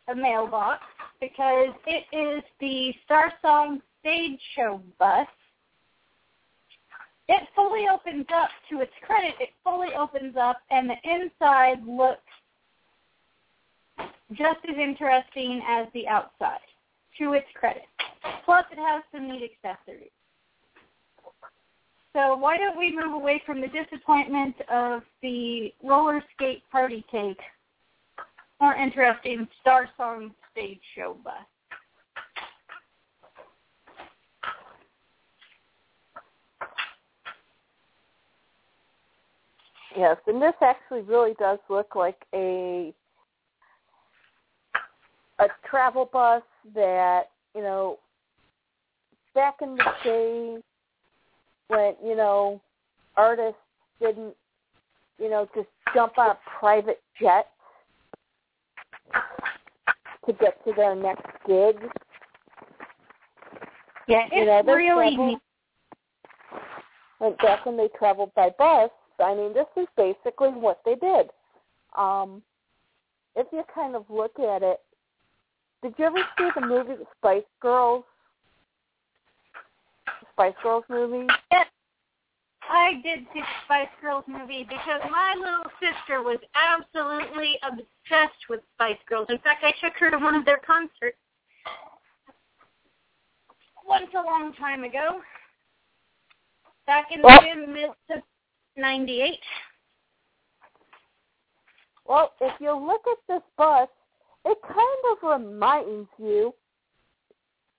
a 0.08 0.14
mailbox 0.14 0.82
because 1.20 1.74
it 1.86 2.04
is 2.16 2.44
the 2.60 2.94
Star 3.04 3.32
Song 3.42 3.80
stage 4.00 4.38
show 4.54 4.80
bus. 4.98 5.26
It 7.28 7.48
fully 7.56 7.86
opens 7.92 8.26
up 8.32 8.50
to 8.70 8.82
its 8.82 8.92
credit. 9.04 9.34
It 9.40 9.48
fully 9.64 9.94
opens 9.98 10.36
up 10.40 10.58
and 10.70 10.88
the 10.88 10.96
inside 11.02 11.84
looks 11.86 12.20
just 14.32 14.58
as 14.68 14.76
interesting 14.76 15.62
as 15.68 15.86
the 15.94 16.08
outside 16.08 16.58
to 17.18 17.34
its 17.34 17.46
credit. 17.54 17.84
Plus 18.44 18.64
it 18.72 18.78
has 18.78 19.02
some 19.12 19.28
neat 19.28 19.50
accessories. 19.62 20.10
So 22.14 22.36
why 22.36 22.56
don't 22.56 22.78
we 22.78 22.94
move 22.94 23.12
away 23.12 23.42
from 23.44 23.60
the 23.60 23.66
disappointment 23.68 24.54
of 24.72 25.02
the 25.20 25.72
roller 25.82 26.22
skate 26.34 26.62
party 26.70 27.04
cake? 27.10 27.40
More 28.60 28.74
interesting 28.74 29.48
Star 29.60 29.88
Song 29.96 30.32
stage 30.52 30.80
show 30.96 31.16
bus. 31.24 31.34
Yes, 39.96 40.16
and 40.26 40.42
this 40.42 40.54
actually 40.60 41.02
really 41.02 41.34
does 41.38 41.58
look 41.68 41.94
like 41.94 42.24
a 42.34 42.92
a 45.38 45.46
travel 45.68 46.08
bus 46.12 46.42
that 46.74 47.30
you 47.54 47.62
know 47.62 47.98
back 49.34 49.56
in 49.62 49.74
the 49.76 49.92
day 50.04 50.56
when 51.68 51.94
you 52.04 52.16
know 52.16 52.60
artists 53.16 53.58
didn't 54.00 54.34
you 55.18 55.30
know 55.30 55.48
just 55.54 55.68
jump 55.94 56.18
on 56.18 56.30
a 56.30 56.38
private 56.58 57.00
jet 57.20 57.46
to 60.26 60.32
get 60.34 60.62
to 60.64 60.72
their 60.74 60.94
next 60.94 61.26
gig. 61.46 61.76
Yeah, 64.08 64.26
You 64.32 64.46
know, 64.46 64.58
it's 64.58 64.68
really 64.68 65.16
neat. 65.16 65.38
Like 67.20 67.38
back 67.38 67.64
when 67.64 67.76
they 67.76 67.88
traveled 67.98 68.32
by 68.34 68.50
bus, 68.58 68.90
I 69.18 69.34
mean, 69.34 69.54
this 69.54 69.66
is 69.76 69.86
basically 69.96 70.50
what 70.50 70.80
they 70.84 70.94
did. 70.96 71.30
Um, 71.96 72.42
if 73.36 73.46
you 73.52 73.62
kind 73.74 73.94
of 73.94 74.04
look 74.10 74.38
at 74.38 74.62
it, 74.62 74.80
did 75.84 75.92
you 75.98 76.06
ever 76.06 76.16
see 76.38 76.48
the 76.58 76.66
movie 76.66 76.94
The 76.94 77.04
Spice 77.18 77.42
Girls? 77.60 78.04
The 80.06 80.26
Spice 80.32 80.54
Girls 80.62 80.84
movie? 80.88 81.26
Yes, 81.52 81.66
I 82.62 82.94
did 83.02 83.26
see 83.34 83.40
the 83.40 83.46
Spice 83.66 83.88
Girls 84.00 84.24
movie 84.26 84.64
because 84.66 85.02
my 85.10 85.34
little 85.36 85.70
sister 85.78 86.22
was 86.22 86.38
absolutely 86.54 87.58
obsessed 87.62 88.48
with 88.48 88.60
Spice 88.76 88.96
Girls. 89.06 89.26
In 89.28 89.36
fact, 89.40 89.62
I 89.62 89.72
took 89.86 89.92
her 89.98 90.10
to 90.10 90.16
one 90.16 90.34
of 90.34 90.46
their 90.46 90.60
concerts 90.66 91.18
once 93.86 94.08
a 94.14 94.22
long 94.24 94.54
time 94.54 94.84
ago, 94.84 95.20
back 96.86 97.12
in 97.12 97.20
Well- 97.20 97.42
the 97.42 97.66
mid 97.66 97.90
to 98.08 98.22
'98. 98.76 99.38
Well, 102.06 102.32
if 102.40 102.58
you 102.58 102.72
look 102.72 103.06
at 103.06 103.18
this 103.28 103.42
bus, 103.58 103.90
it 104.44 104.58
kind 104.62 105.04
of 105.12 105.40
reminds 105.40 106.08
you 106.18 106.54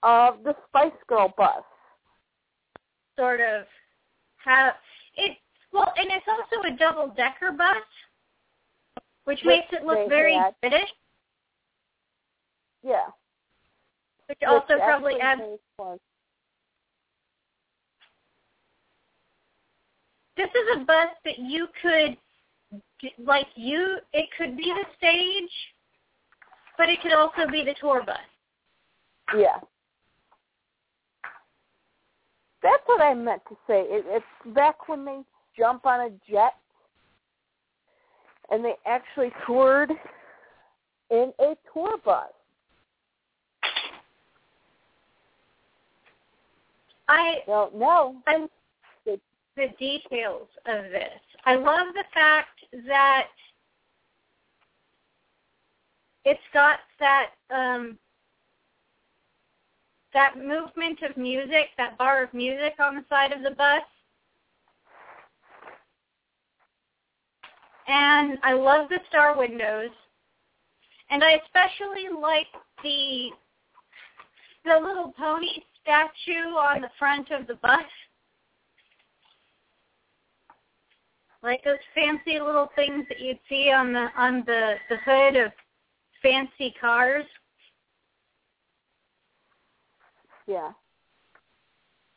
of 0.04 0.44
the 0.44 0.56
Spice 0.68 0.92
Girl 1.08 1.34
bus. 1.38 1.64
Sort 3.18 3.40
of 3.40 3.66
have 4.38 4.74
it. 5.16 5.38
Well, 5.72 5.92
and 5.98 6.08
it's 6.10 6.26
also 6.28 6.68
a 6.68 6.78
double 6.78 7.14
decker 7.16 7.52
bus. 7.52 7.78
which 9.26 9.40
Which 9.40 9.46
makes 9.46 9.68
it 9.72 9.86
look 9.86 10.08
very 10.08 10.36
had. 10.36 10.56
British, 10.62 10.90
Yeah. 12.84 13.08
which 14.28 14.40
also 14.48 14.78
probably 14.78 15.20
adds. 15.20 15.42
This 20.38 20.50
is 20.50 20.78
a 20.82 20.86
bus 20.86 21.10
that 21.24 21.40
you 21.40 21.68
could, 21.82 22.18
like 23.18 23.48
you, 23.56 23.98
it 24.14 24.30
could 24.38 24.58
be 24.58 24.66
the 24.66 24.86
stage, 24.98 25.52
but 26.78 26.90
it 26.90 27.02
could 27.02 27.14
also 27.14 27.50
be 27.52 27.64
the 27.64 27.76
tour 27.80 28.04
bus. 28.06 28.18
Yeah. 29.38 29.60
That's 32.62 32.84
what 32.86 33.02
I 33.02 33.14
meant 33.14 33.42
to 33.50 33.56
say. 33.68 33.82
It, 33.82 34.06
it's 34.08 34.56
back 34.56 34.88
when 34.88 35.06
they 35.06 35.22
jump 35.58 35.86
on 35.86 36.02
a 36.02 36.10
jet 36.30 36.56
and 38.52 38.64
they 38.64 38.74
actually 38.86 39.32
toured 39.46 39.92
in 41.12 41.32
a 41.40 41.56
tour 41.74 41.98
bus. 42.04 42.30
I 47.08 47.36
Well, 47.48 47.72
no. 47.76 48.16
I 48.26 48.48
the 49.56 49.68
details 49.80 50.48
of 50.66 50.84
this. 50.92 51.20
I 51.46 51.56
love 51.56 51.88
the 51.94 52.04
fact 52.14 52.60
that 52.88 53.28
it's 56.26 56.42
got 56.54 56.80
that 57.00 57.30
um 57.52 57.98
that 60.14 60.38
movement 60.38 61.02
of 61.04 61.18
music, 61.18 61.68
that 61.78 61.98
bar 61.98 62.24
of 62.24 62.34
music 62.34 62.74
on 62.80 62.96
the 62.96 63.04
side 63.10 63.34
of 63.34 63.44
the 63.44 63.52
bus. 63.52 63.84
And 67.88 68.40
I 68.42 68.54
love 68.54 68.90
the 68.90 69.00
star 69.10 69.38
windows. 69.38 69.90
And 71.10 71.24
I 71.24 71.34
especially 71.44 72.08
like 72.20 72.48
the 72.82 73.30
the 74.64 74.80
little 74.80 75.14
pony 75.16 75.64
statue 75.82 76.56
on 76.56 76.82
the 76.82 76.90
front 76.98 77.30
of 77.30 77.46
the 77.46 77.56
bus. 77.56 77.84
Like 81.44 81.64
those 81.64 81.78
fancy 81.94 82.40
little 82.40 82.70
things 82.76 83.06
that 83.10 83.20
you'd 83.20 83.38
see 83.48 83.70
on 83.70 83.94
the 83.94 84.08
on 84.18 84.44
the, 84.48 84.76
the 84.90 84.98
hood 85.06 85.36
of 85.36 85.52
fancy 86.26 86.74
cars. 86.82 87.26
Yeah. 90.48 90.72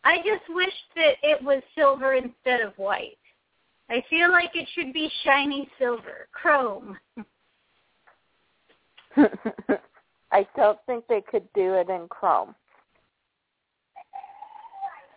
I 0.05 0.18
just 0.18 0.48
wish 0.48 0.72
that 0.97 1.16
it 1.22 1.43
was 1.43 1.62
silver 1.74 2.14
instead 2.14 2.60
of 2.62 2.72
white. 2.78 3.18
I 3.90 4.02
feel 4.09 4.30
like 4.30 4.51
it 4.55 4.66
should 4.74 4.93
be 4.94 5.10
shiny 5.24 5.68
silver, 5.78 6.28
chrome. 6.32 6.97
I 10.32 10.47
don't 10.56 10.78
think 10.86 11.05
they 11.09 11.22
could 11.22 11.47
do 11.55 11.74
it 11.74 11.90
in 11.90 12.06
chrome. 12.09 12.55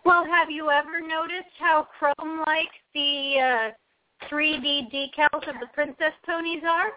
Well, 0.03 0.26
have 0.26 0.49
you 0.49 0.69
ever 0.69 0.99
noticed 0.99 1.53
how 1.59 1.88
chrome-like 1.97 2.72
the 2.93 3.35
uh, 3.39 3.72
3D 4.30 4.91
decals 4.91 5.47
of 5.47 5.55
the 5.59 5.68
princess 5.73 6.13
ponies 6.26 6.63
are? 6.68 6.91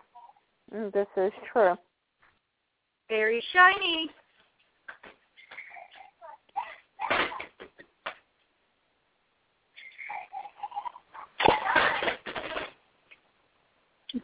Mm, 0.72 0.92
This 0.92 1.06
is 1.16 1.32
true. 1.52 1.76
Very 3.08 3.42
shiny. 3.52 4.10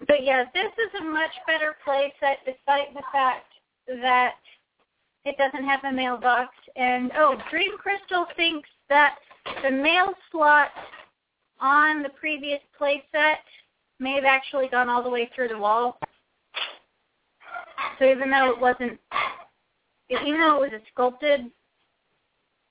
But 0.06 0.24
yeah, 0.24 0.44
this 0.54 0.72
is 0.78 1.00
a 1.00 1.04
much 1.04 1.32
better 1.46 1.76
playset 1.86 2.36
despite 2.46 2.94
the 2.94 3.02
fact 3.12 3.46
that 3.88 4.34
it 5.24 5.36
doesn't 5.36 5.64
have 5.64 5.84
a 5.84 5.92
mailbox. 5.92 6.54
And 6.76 7.10
oh, 7.16 7.36
Dream 7.50 7.76
Crystal 7.76 8.26
thinks 8.36 8.68
that 8.88 9.16
the 9.62 9.70
mail 9.70 10.12
slot 10.30 10.70
on 11.60 12.02
the 12.02 12.08
previous 12.10 12.60
playset 12.80 13.36
may 13.98 14.14
have 14.14 14.24
actually 14.24 14.68
gone 14.68 14.88
all 14.88 15.02
the 15.02 15.10
way 15.10 15.28
through 15.34 15.48
the 15.48 15.58
wall. 15.58 15.98
So 18.00 18.10
even 18.10 18.30
though 18.30 18.50
it 18.50 18.58
wasn't, 18.58 18.98
even 20.10 20.40
though 20.40 20.62
it 20.62 20.72
was 20.72 20.72
a 20.72 20.80
sculpted 20.90 21.50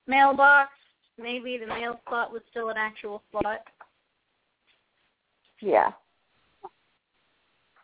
mailbox, 0.08 0.72
maybe 1.20 1.58
the 1.58 1.68
mail 1.68 2.00
slot 2.10 2.34
was 2.34 2.42
still 2.50 2.70
an 2.70 2.78
actual 2.78 3.22
slot. 3.32 3.62
Yeah. 5.62 5.92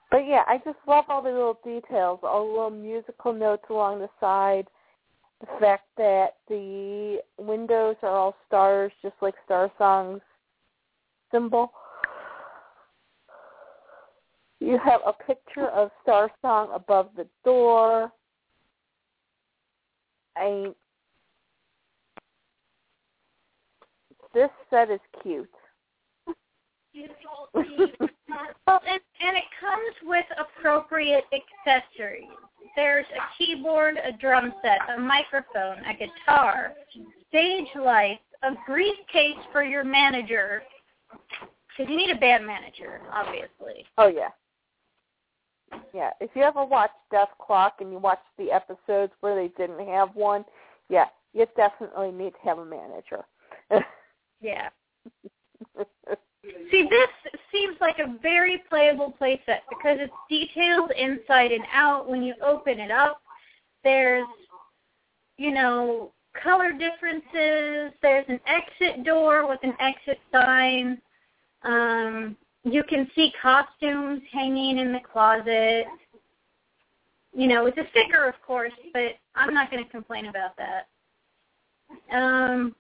But 0.09 0.27
yeah, 0.27 0.41
I 0.47 0.57
just 0.65 0.77
love 0.88 1.05
all 1.07 1.22
the 1.22 1.30
little 1.30 1.59
details, 1.63 2.19
all 2.23 2.47
the 2.47 2.51
little 2.51 2.69
musical 2.72 3.31
notes 3.31 3.65
along 3.69 3.99
the 3.99 4.09
side. 4.19 4.65
The 5.41 5.47
fact 5.59 5.85
that 5.97 6.38
the 6.47 7.19
windows 7.38 7.97
are 8.01 8.17
all 8.17 8.35
stars, 8.47 8.91
just 9.03 9.15
like 9.22 9.35
Star 9.45 9.72
Song's 9.77 10.22
symbol. 11.31 11.72
You 14.65 14.79
have 14.83 15.01
a 15.05 15.13
picture 15.13 15.67
of 15.67 15.91
Star 16.01 16.31
Song 16.41 16.69
above 16.73 17.09
the 17.15 17.27
door. 17.43 18.11
I 20.35 20.71
this 24.33 24.49
set 24.71 24.89
is 24.89 24.99
cute. 25.21 25.47
Well, 26.95 28.81
and, 28.89 28.99
and 29.21 29.37
it 29.37 29.43
comes 29.61 29.95
with 30.03 30.25
appropriate 30.39 31.25
accessories. 31.31 32.25
There's 32.75 33.05
a 33.15 33.37
keyboard, 33.37 33.97
a 33.97 34.13
drum 34.17 34.51
set, 34.63 34.79
a 34.97 34.99
microphone, 34.99 35.85
a 35.85 35.93
guitar, 35.93 36.73
stage 37.29 37.67
lights, 37.75 38.23
a 38.41 38.53
briefcase 38.65 39.45
for 39.51 39.63
your 39.63 39.83
manager. 39.83 40.63
Because 41.77 41.91
you 41.91 41.97
need 41.97 42.09
a 42.09 42.19
band 42.19 42.47
manager, 42.47 43.01
obviously. 43.13 43.85
Oh 43.99 44.07
yeah. 44.07 44.29
Yeah. 45.93 46.11
If 46.19 46.31
you 46.35 46.43
ever 46.43 46.63
watched 46.63 46.93
Death 47.11 47.29
Clock 47.45 47.75
and 47.79 47.91
you 47.91 47.97
watched 47.97 48.21
the 48.37 48.51
episodes 48.51 49.13
where 49.21 49.35
they 49.35 49.49
didn't 49.57 49.87
have 49.87 50.15
one, 50.15 50.45
yeah, 50.89 51.05
you 51.33 51.45
definitely 51.55 52.11
need 52.11 52.31
to 52.31 52.49
have 52.49 52.59
a 52.59 52.65
manager. 52.65 53.25
Yeah. 54.41 54.69
See, 56.71 56.87
this 56.89 57.09
seems 57.51 57.77
like 57.81 57.97
a 57.99 58.17
very 58.21 58.61
playable 58.69 59.15
playset 59.19 59.61
because 59.69 59.97
it's 59.99 60.13
detailed 60.29 60.91
inside 60.91 61.51
and 61.51 61.63
out. 61.73 62.07
When 62.07 62.21
you 62.21 62.35
open 62.45 62.79
it 62.79 62.91
up, 62.91 63.21
there's, 63.83 64.27
you 65.37 65.51
know, 65.51 66.11
color 66.43 66.71
differences. 66.71 67.93
There's 68.01 68.25
an 68.27 68.39
exit 68.45 69.03
door 69.03 69.47
with 69.47 69.59
an 69.63 69.73
exit 69.79 70.19
sign. 70.31 71.01
Um, 71.63 72.37
you 72.65 72.83
can 72.83 73.09
see 73.15 73.31
costumes 73.39 74.21
hanging 74.31 74.79
in 74.79 74.91
the 74.91 74.99
closet. 74.99 75.85
You 77.33 77.47
know, 77.47 77.67
it's 77.67 77.77
a 77.77 77.87
sticker, 77.91 78.27
of 78.27 78.35
course, 78.45 78.73
but 78.91 79.13
I'm 79.35 79.53
not 79.53 79.69
going 79.69 79.83
to 79.83 79.89
complain 79.89 80.25
about 80.25 80.57
that. 80.57 80.87
Um, 82.11 82.75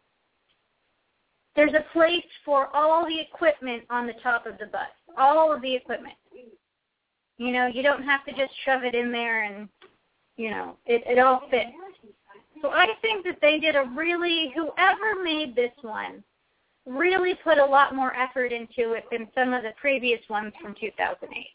there's 1.55 1.73
a 1.73 1.85
place 1.93 2.25
for 2.43 2.75
all 2.75 3.05
the 3.05 3.19
equipment 3.19 3.83
on 3.89 4.07
the 4.07 4.15
top 4.23 4.45
of 4.45 4.57
the 4.57 4.65
bus. 4.65 4.89
All 5.17 5.53
of 5.53 5.61
the 5.61 5.75
equipment. 5.75 6.15
You 7.37 7.51
know, 7.51 7.67
you 7.67 7.83
don't 7.83 8.03
have 8.03 8.25
to 8.25 8.31
just 8.31 8.53
shove 8.65 8.83
it 8.83 8.95
in 8.95 9.11
there 9.11 9.43
and, 9.43 9.69
you 10.35 10.49
know, 10.49 10.77
it, 10.85 11.03
it 11.05 11.19
all 11.19 11.43
fits. 11.51 11.69
So 12.61 12.69
I 12.69 12.87
think 13.01 13.25
that 13.25 13.37
they 13.41 13.59
did 13.59 13.75
a 13.75 13.83
really, 13.95 14.53
whoever 14.55 15.21
made 15.23 15.55
this 15.55 15.73
one, 15.81 16.23
really 16.85 17.33
put 17.43 17.57
a 17.57 17.65
lot 17.65 17.95
more 17.95 18.15
effort 18.15 18.51
into 18.51 18.93
it 18.93 19.05
than 19.11 19.27
some 19.33 19.53
of 19.53 19.63
the 19.63 19.71
previous 19.79 20.19
ones 20.29 20.53
from 20.61 20.75
2008. 20.79 21.47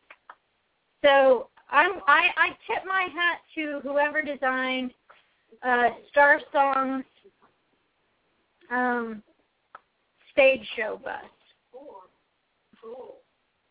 So 1.05 1.49
I'm, 1.71 1.93
I, 2.07 2.29
I 2.37 2.49
tip 2.67 2.85
my 2.87 3.07
hat 3.13 3.39
to 3.55 3.81
whoever 3.83 4.23
designed 4.23 4.93
uh, 5.63 5.91
Star 6.11 6.41
Song's 6.53 7.05
um, 8.71 9.23
stage 10.33 10.67
show 10.77 11.01
bus. 11.03 11.23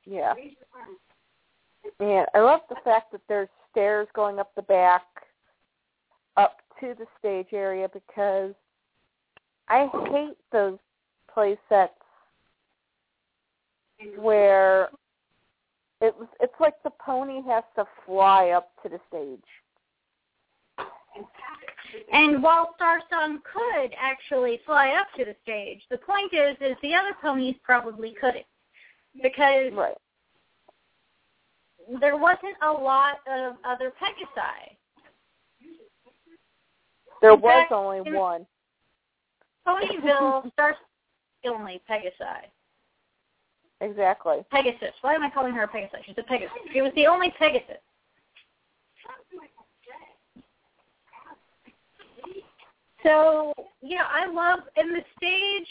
yeah. 0.06 0.34
And 2.00 2.26
I 2.34 2.40
love 2.40 2.62
the 2.70 2.76
fact 2.84 3.12
that 3.12 3.22
there's 3.28 3.50
stairs 3.72 4.08
going 4.14 4.40
up 4.40 4.54
the 4.56 4.62
back 4.64 5.04
up 6.38 6.58
to 6.80 6.96
the 6.98 7.06
stage 7.18 7.48
area 7.52 7.90
because 7.92 8.54
I 9.68 9.88
hate 10.12 10.38
those 10.52 10.78
play 11.34 11.58
sets 11.68 11.94
where 14.18 14.90
it 16.02 16.16
was 16.18 16.28
it's 16.40 16.54
like 16.60 16.76
the 16.84 16.92
pony 17.04 17.42
has 17.48 17.64
to 17.76 17.86
fly 18.06 18.50
up 18.50 18.72
to 18.84 18.90
the 18.90 19.00
stage. 19.08 19.40
And 22.14 22.42
while 22.42 22.74
Star 22.76 23.02
Song 23.10 23.40
could 23.52 23.92
actually 24.00 24.62
fly 24.66 24.90
up 24.90 25.08
to 25.18 25.26
the 25.26 25.36
stage, 25.44 25.82
the 25.90 25.98
point 25.98 26.34
is, 26.34 26.56
is 26.62 26.78
the 26.82 26.94
other 26.94 27.14
ponies 27.22 27.56
probably 27.64 28.14
couldn't 28.14 28.46
because 29.22 29.74
Right. 29.74 29.98
there 32.00 32.16
wasn't 32.16 32.56
a 32.62 32.72
lot 32.72 33.20
of 33.28 33.58
other 33.64 33.92
Pegasi. 33.92 34.78
There 37.22 37.32
In 37.32 37.42
was 37.42 37.52
fact, 37.52 37.72
only 37.72 38.02
one. 38.02 38.48
Ponyville 39.68 40.52
starts 40.54 40.80
the 40.80 40.89
only 41.48 41.82
Pegasi. 41.90 42.50
Exactly. 43.82 44.46
Pegasus. 44.52 44.94
Why 45.02 45.14
am 45.14 45.24
I 45.24 45.30
calling 45.30 45.54
her 45.54 45.64
a 45.64 45.68
Pegasus? 45.68 46.00
She's 46.06 46.16
a 46.18 46.24
Pegasus. 46.24 46.58
She 46.74 46.82
was 46.82 46.92
the 46.96 47.08
only 47.08 47.34
Pegasus. 47.38 47.78
So 53.04 53.54
yeah, 53.82 54.04
I 54.10 54.28
love 54.28 54.60
and 54.76 54.94
the 54.94 55.04
stage, 55.18 55.68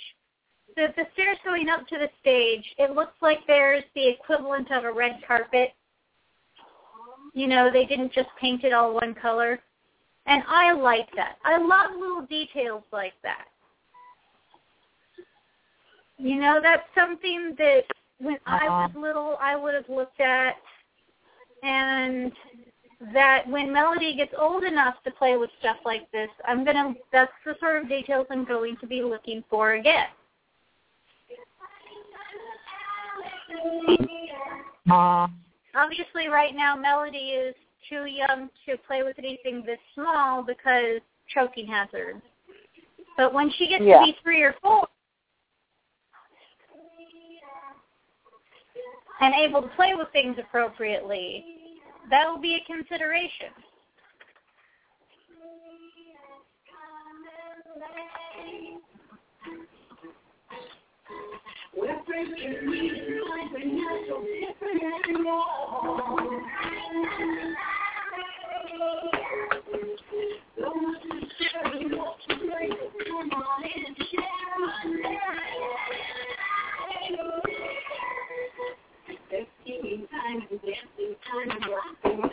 the 0.76 0.88
the 0.96 1.04
stairs 1.12 1.36
going 1.44 1.68
up 1.68 1.86
to 1.88 1.98
the 1.98 2.08
stage. 2.20 2.64
It 2.78 2.92
looks 2.92 3.12
like 3.20 3.40
there's 3.46 3.84
the 3.94 4.08
equivalent 4.08 4.70
of 4.72 4.84
a 4.84 4.92
red 4.92 5.20
carpet. 5.26 5.72
You 7.34 7.46
know, 7.46 7.70
they 7.70 7.84
didn't 7.84 8.12
just 8.12 8.30
paint 8.40 8.64
it 8.64 8.72
all 8.72 8.94
one 8.94 9.14
color, 9.14 9.60
and 10.26 10.42
I 10.48 10.72
like 10.72 11.08
that. 11.16 11.36
I 11.44 11.58
love 11.58 11.90
little 12.00 12.22
details 12.26 12.82
like 12.92 13.12
that. 13.22 13.44
You 16.18 16.40
know, 16.40 16.58
that's 16.60 16.82
something 16.94 17.54
that 17.58 17.82
when 18.18 18.38
I 18.44 18.66
uh-huh. 18.66 18.88
was 18.88 18.90
little 19.00 19.36
I 19.40 19.54
would 19.56 19.74
have 19.74 19.88
looked 19.88 20.20
at 20.20 20.56
and 21.62 22.32
that 23.14 23.48
when 23.48 23.72
Melody 23.72 24.16
gets 24.16 24.32
old 24.36 24.64
enough 24.64 24.96
to 25.04 25.12
play 25.12 25.36
with 25.36 25.50
stuff 25.60 25.76
like 25.84 26.10
this, 26.10 26.28
I'm 26.46 26.64
gonna 26.64 26.94
that's 27.12 27.30
the 27.44 27.54
sort 27.60 27.80
of 27.80 27.88
details 27.88 28.26
I'm 28.30 28.44
going 28.44 28.76
to 28.80 28.86
be 28.86 29.02
looking 29.02 29.44
for 29.48 29.74
again. 29.74 30.08
Uh-huh. 34.90 35.28
Obviously 35.76 36.28
right 36.28 36.54
now 36.54 36.74
Melody 36.76 37.30
is 37.30 37.54
too 37.88 38.06
young 38.06 38.50
to 38.66 38.76
play 38.86 39.04
with 39.04 39.18
anything 39.18 39.62
this 39.64 39.78
small 39.94 40.42
because 40.42 41.00
choking 41.32 41.68
hazard. 41.68 42.20
But 43.16 43.32
when 43.32 43.50
she 43.52 43.68
gets 43.68 43.84
Yeah. 43.84 44.00
to 44.00 44.06
be 44.06 44.16
three 44.22 44.42
or 44.42 44.54
four 44.60 44.88
and 49.20 49.34
able 49.34 49.62
to 49.62 49.68
play 49.68 49.94
with 49.94 50.08
things 50.12 50.36
appropriately, 50.38 51.44
that 52.10 52.28
will 52.28 52.40
be 52.40 52.56
a 52.56 52.72
consideration. 52.72 53.48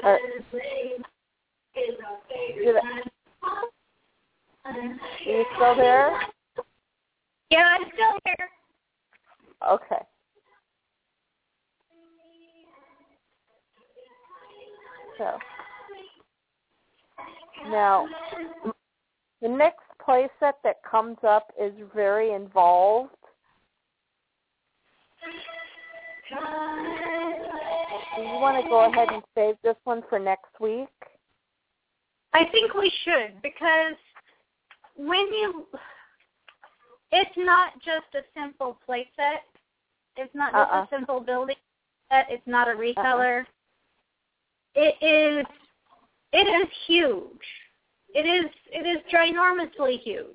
I, 0.03 0.19
are 4.65 4.99
you 5.25 5.45
still 5.55 5.75
there? 5.75 6.19
Yeah, 7.49 7.75
I'm 7.79 7.87
still 7.93 8.19
here. 8.25 8.49
Okay. 9.69 10.03
So 15.17 15.37
now 17.69 18.07
the 19.41 19.47
next 19.47 19.79
playset 20.05 20.53
that 20.63 20.83
comes 20.89 21.17
up 21.27 21.51
is 21.61 21.73
very 21.93 22.33
involved. 22.33 23.11
Do 26.29 28.21
you 28.21 28.39
want 28.39 28.63
to 28.63 28.69
go 28.69 28.89
ahead 28.89 29.09
and 29.11 29.23
save 29.35 29.55
this 29.63 29.75
one 29.83 30.01
for 30.09 30.19
next 30.19 30.59
week? 30.59 30.87
I 32.33 32.45
think 32.51 32.73
we 32.73 32.91
should 33.03 33.41
because 33.41 33.95
when 34.95 35.27
you, 35.27 35.65
it's 37.11 37.37
not 37.37 37.73
just 37.75 38.07
a 38.15 38.21
simple 38.39 38.77
playset. 38.87 39.43
It's 40.17 40.33
not 40.33 40.51
just 40.53 40.71
Uh-uh. 40.71 40.83
a 40.83 40.87
simple 40.89 41.19
building 41.19 41.55
set. 42.11 42.27
It's 42.29 42.45
not 42.47 42.67
a 42.67 42.71
uh-uh. 42.71 42.79
reseller. 42.79 43.45
It 44.75 44.95
is, 45.01 45.45
it 46.33 46.47
is 46.47 46.67
huge. 46.87 47.45
It 48.13 48.25
is, 48.25 48.51
it 48.71 48.85
is 48.85 48.97
ginormously 49.13 49.99
huge. 49.99 50.25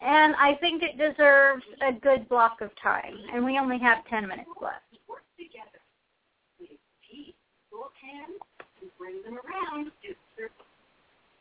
And 0.00 0.34
I 0.36 0.54
think 0.60 0.82
it 0.82 0.96
deserves 0.96 1.64
a 1.86 1.92
good 1.92 2.28
block 2.28 2.60
of 2.60 2.70
time. 2.80 3.14
And 3.34 3.44
we 3.44 3.58
only 3.58 3.78
have 3.78 4.06
10 4.08 4.28
minutes 4.28 4.48
left. 4.60 4.82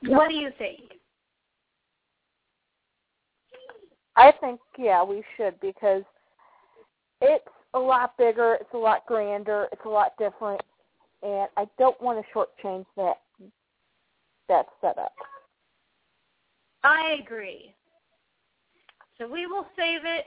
What 0.01 0.29
do 0.29 0.35
you 0.35 0.49
think? 0.57 0.81
I 4.15 4.31
think 4.41 4.59
yeah, 4.77 5.03
we 5.03 5.23
should 5.35 5.59
because 5.59 6.03
it's 7.21 7.45
a 7.73 7.79
lot 7.79 8.17
bigger, 8.17 8.57
it's 8.59 8.73
a 8.73 8.77
lot 8.77 9.05
grander, 9.05 9.67
it's 9.71 9.85
a 9.85 9.89
lot 9.89 10.13
different, 10.17 10.61
and 11.21 11.47
I 11.55 11.67
don't 11.77 11.99
want 12.01 12.23
to 12.23 12.33
shortchange 12.33 12.85
that 12.95 13.17
that 14.49 14.65
setup. 14.81 15.13
I 16.83 17.17
agree. 17.21 17.73
So 19.19 19.27
we 19.27 19.47
will 19.47 19.65
save 19.75 20.01
it. 20.05 20.25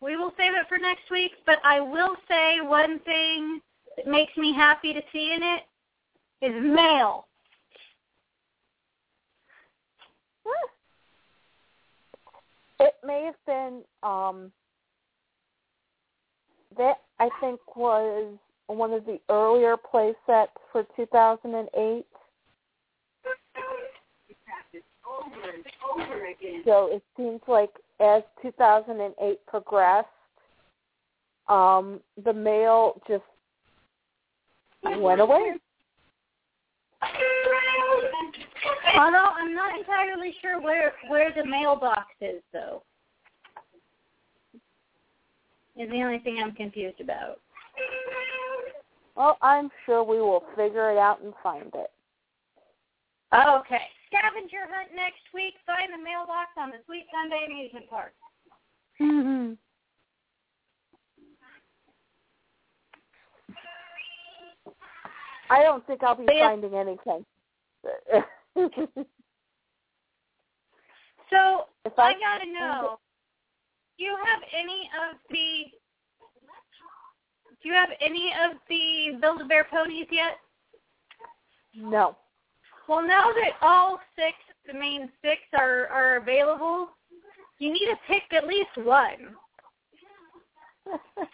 We 0.00 0.16
will 0.16 0.32
save 0.36 0.52
it 0.52 0.68
for 0.68 0.78
next 0.78 1.10
week, 1.10 1.32
but 1.44 1.58
I 1.64 1.80
will 1.80 2.14
say 2.28 2.60
one 2.60 3.00
thing 3.00 3.60
that 3.96 4.06
makes 4.06 4.36
me 4.36 4.52
happy 4.54 4.92
to 4.92 5.00
see 5.12 5.34
in 5.34 5.42
it 5.42 5.62
is 6.40 6.62
mail. 6.62 7.26
It 12.80 12.94
may 13.04 13.24
have 13.24 13.34
been 13.44 13.82
um 14.04 14.52
that 16.76 16.98
I 17.18 17.28
think 17.40 17.58
was 17.76 18.38
one 18.68 18.92
of 18.92 19.04
the 19.04 19.18
earlier 19.28 19.76
play 19.76 20.14
sets 20.26 20.52
for 20.70 20.86
2008. 20.94 22.06
So 26.64 26.88
it 26.92 27.02
seems 27.16 27.40
like 27.48 27.70
as 28.00 28.22
2008 28.42 29.46
progressed, 29.46 30.08
um, 31.48 32.00
the 32.24 32.32
mail 32.32 33.00
just 33.08 33.24
went 35.00 35.20
away. 35.20 35.54
Although 38.96 39.28
I'm 39.36 39.54
not 39.54 39.78
entirely 39.78 40.34
sure 40.40 40.60
where 40.60 40.92
where 41.08 41.32
the 41.34 41.44
mailbox 41.44 42.06
is, 42.20 42.42
though. 42.52 42.82
Is 45.76 45.88
the 45.90 46.02
only 46.02 46.18
thing 46.18 46.40
I'm 46.42 46.52
confused 46.52 47.00
about. 47.00 47.38
Well, 49.16 49.38
I'm 49.42 49.70
sure 49.86 50.02
we 50.02 50.20
will 50.20 50.44
figure 50.56 50.90
it 50.90 50.98
out 50.98 51.22
and 51.22 51.32
find 51.42 51.72
it. 51.74 51.90
Okay. 53.32 53.86
Scavenger 54.08 54.64
hunt 54.72 54.90
next 54.96 55.22
week. 55.32 55.54
Find 55.66 55.92
the 55.92 55.98
mailbox 56.02 56.50
on 56.56 56.70
the 56.70 56.78
Sweet 56.86 57.06
Sunday 57.12 57.44
Amusement 57.46 57.88
Park. 57.88 58.12
Mm-hmm. 59.00 59.52
I 65.50 65.62
don't 65.62 65.86
think 65.86 66.02
I'll 66.02 66.14
be 66.14 66.26
Yeah. 66.32 66.48
finding 66.48 66.74
anything. 66.74 67.24
So 71.30 71.66
if 71.84 71.92
I 71.98 72.12
I 72.12 72.18
gotta 72.18 72.46
know. 72.50 72.98
Do 73.98 74.04
you 74.04 74.16
have 74.24 74.40
any 74.52 74.90
of 75.10 75.18
the? 75.28 75.64
Do 77.62 77.68
you 77.68 77.74
have 77.74 77.90
any 78.00 78.32
of 78.32 78.56
the 78.68 79.18
Build 79.20 79.42
a 79.42 79.44
Bear 79.44 79.64
ponies 79.64 80.06
yet? 80.10 80.38
no. 81.74 82.16
Well, 82.88 83.06
now 83.06 83.30
that 83.32 83.52
all 83.60 84.00
six, 84.16 84.36
the 84.66 84.72
main 84.72 85.10
six, 85.22 85.42
are 85.56 85.86
are 85.88 86.16
available, 86.16 86.88
you 87.58 87.72
need 87.72 87.86
to 87.86 87.96
pick 88.06 88.22
at 88.32 88.46
least 88.46 88.70
one. 88.76 89.36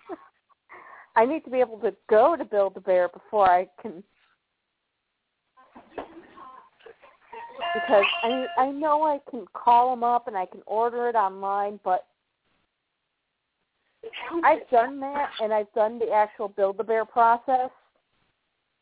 I 1.17 1.25
need 1.25 1.45
to 1.45 1.51
be 1.51 1.61
able 1.61 1.79
to 1.79 1.95
go 2.11 2.35
to 2.35 2.45
Build 2.45 2.77
a 2.77 2.81
Bear 2.81 3.09
before 3.09 3.49
I 3.49 3.69
can 3.81 4.03
because 7.73 8.05
I 8.23 8.47
I 8.59 8.71
know 8.71 9.03
I 9.03 9.21
can 9.31 9.47
call 9.53 9.91
them 9.91 10.03
up 10.03 10.27
and 10.27 10.37
I 10.37 10.47
can 10.47 10.61
order 10.67 11.09
it 11.09 11.15
online, 11.15 11.79
but 11.85 12.07
I've 14.43 14.69
done 14.71 15.01
that, 15.01 15.31
and 15.41 15.53
I've 15.53 15.73
done 15.73 15.99
the 15.99 16.11
actual 16.11 16.49
Build 16.49 16.81
a 16.81 16.85
Bear 16.85 17.05
process, 17.05 17.71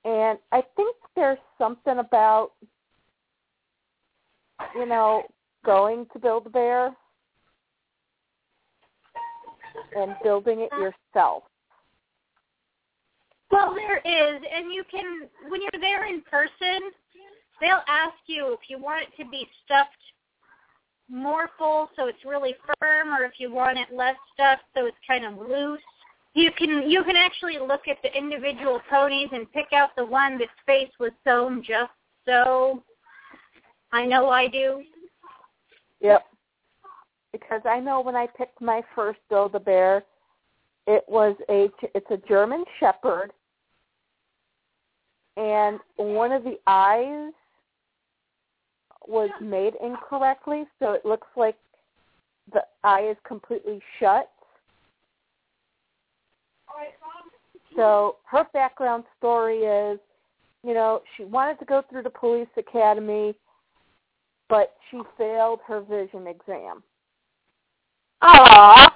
and 0.05 0.39
I 0.51 0.63
think 0.77 0.97
there's 1.15 1.39
something 1.59 1.99
about, 1.99 2.53
you 4.75 4.87
know, 4.87 5.23
going 5.65 6.07
to 6.13 6.19
Build 6.19 6.47
a 6.47 6.51
Bear 6.51 6.97
and 9.97 10.15
building 10.23 10.61
it 10.61 10.71
yourself. 10.73 11.45
Well, 13.51 13.75
there 13.75 13.99
is, 13.99 14.43
and 14.55 14.73
you 14.73 14.83
can 14.91 15.29
when 15.49 15.61
you're 15.61 15.81
there 15.81 16.07
in 16.07 16.23
person, 16.23 16.91
they'll 17.61 17.85
ask 17.87 18.15
you 18.27 18.53
if 18.55 18.61
you 18.69 18.79
want 18.79 19.03
it 19.03 19.23
to 19.23 19.29
be 19.31 19.47
stuffed 19.65 19.93
more 21.11 21.51
full 21.59 21.91
so 21.95 22.09
it's 22.09 22.25
really 22.25 22.55
firm, 22.81 23.09
or 23.09 23.25
if 23.25 23.33
you 23.39 23.53
want 23.53 23.79
it 23.79 23.95
less 23.95 24.17
stuffed 24.33 24.63
so 24.75 24.87
it's 24.87 24.97
kind 25.07 25.27
of 25.27 25.47
loose. 25.47 25.81
You 26.35 26.51
can 26.57 26.91
you 26.91 27.05
can 27.05 27.17
actually 27.17 27.59
look 27.59 27.89
at 27.89 27.99
the 28.03 28.17
individual 28.17 28.81
ponies 28.89 29.29
and 29.33 29.51
pick 29.53 29.73
out 29.75 29.91
the 29.97 30.07
one 30.07 30.39
that's 30.39 30.51
face 30.67 30.91
was 30.99 31.13
sewn 31.25 31.63
just 31.63 31.93
so. 32.27 32.83
I 33.93 34.07
know 34.07 34.31
I 34.31 34.49
do. 34.49 34.83
Yep. 36.01 36.25
Because 37.33 37.61
I 37.67 37.81
know 37.81 38.01
when 38.01 38.17
I 38.17 38.27
picked 38.27 38.61
my 38.61 38.83
first 38.95 39.21
Build 39.29 39.55
a 39.55 39.61
Bear, 39.61 40.05
it 40.87 41.05
was 41.07 41.37
a 41.51 41.69
it's 41.95 42.11
a 42.11 42.17
German 42.29 42.65
Shepherd, 42.81 43.33
and 45.37 45.79
one 45.97 46.33
of 46.33 46.45
the 46.45 46.59
eyes 46.67 47.33
was 49.07 49.31
made 49.41 49.75
incorrectly, 49.83 50.65
so 50.79 50.93
it 50.93 51.05
looks 51.05 51.27
like 51.37 51.57
the 52.53 52.63
eye 52.85 53.09
is 53.11 53.17
completely 53.27 53.81
shut. 53.99 54.31
So 57.77 58.17
her 58.31 58.45
background 58.53 59.05
story 59.19 59.61
is, 59.61 59.99
you 60.65 60.75
know, 60.75 61.03
she 61.17 61.25
wanted 61.25 61.59
to 61.59 61.65
go 61.65 61.83
through 61.89 62.03
the 62.03 62.11
police 62.11 62.49
academy, 62.57 63.35
but 64.49 64.75
she 64.91 65.01
failed 65.17 65.61
her 65.67 65.81
vision 65.81 66.27
exam. 66.27 66.83
Aww. 68.23 68.91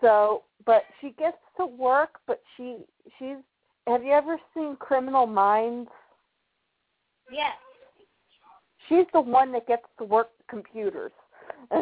So, 0.00 0.42
but 0.64 0.82
she 1.00 1.10
gets 1.18 1.36
to 1.56 1.66
work, 1.66 2.18
but 2.26 2.42
she 2.56 2.78
she's. 3.18 3.36
Have 3.86 4.04
you 4.04 4.12
ever 4.12 4.36
seen 4.54 4.76
Criminal 4.76 5.26
Minds? 5.26 5.90
Yes. 7.32 7.56
She's 8.88 9.06
the 9.12 9.20
one 9.20 9.52
that 9.52 9.66
gets 9.66 9.82
to 9.98 10.04
work 10.04 10.30
the 10.38 10.44
computers. 10.48 11.12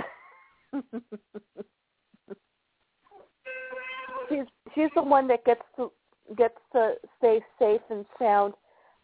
she's 4.29 4.47
she's 4.75 4.91
the 4.95 5.03
one 5.03 5.29
that 5.29 5.45
gets 5.45 5.63
to 5.77 5.91
gets 6.37 6.55
to 6.73 6.95
stay 7.19 7.41
safe 7.59 7.81
and 7.91 8.05
sound 8.19 8.55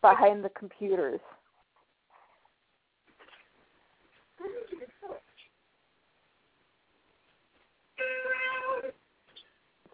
behind 0.00 0.44
the 0.44 0.50
computers. 0.50 1.20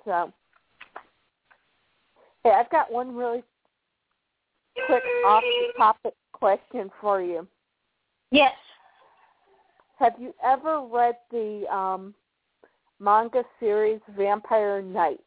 So, 0.05 0.33
hey, 2.43 2.51
I've 2.51 2.71
got 2.71 2.91
one 2.91 3.15
really 3.15 3.43
quick 4.87 5.03
off 5.27 5.43
the 5.43 5.79
topic 5.79 6.15
question 6.33 6.91
for 7.01 7.23
you. 7.23 7.47
Yes. 8.31 8.53
Have 9.99 10.15
you 10.19 10.35
ever 10.45 10.81
read 10.81 11.17
the 11.31 11.65
um, 11.73 12.15
manga 12.99 13.45
series 13.61 14.01
Vampire 14.17 14.83
Knight? 14.83 15.21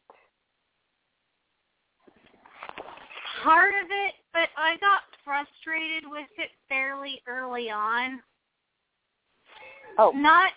Part 3.42 3.74
of 3.82 3.90
it, 3.90 4.14
but 4.32 4.48
I 4.56 4.76
got 4.78 5.02
frustrated 5.24 6.04
with 6.08 6.28
it 6.38 6.50
fairly 6.68 7.20
early 7.26 7.70
on. 7.70 8.20
Oh, 9.98 10.10
Not 10.10 10.52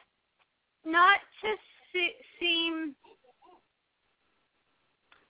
not 0.86 1.20
to 1.42 1.56
se- 1.94 2.16
seem 2.40 2.96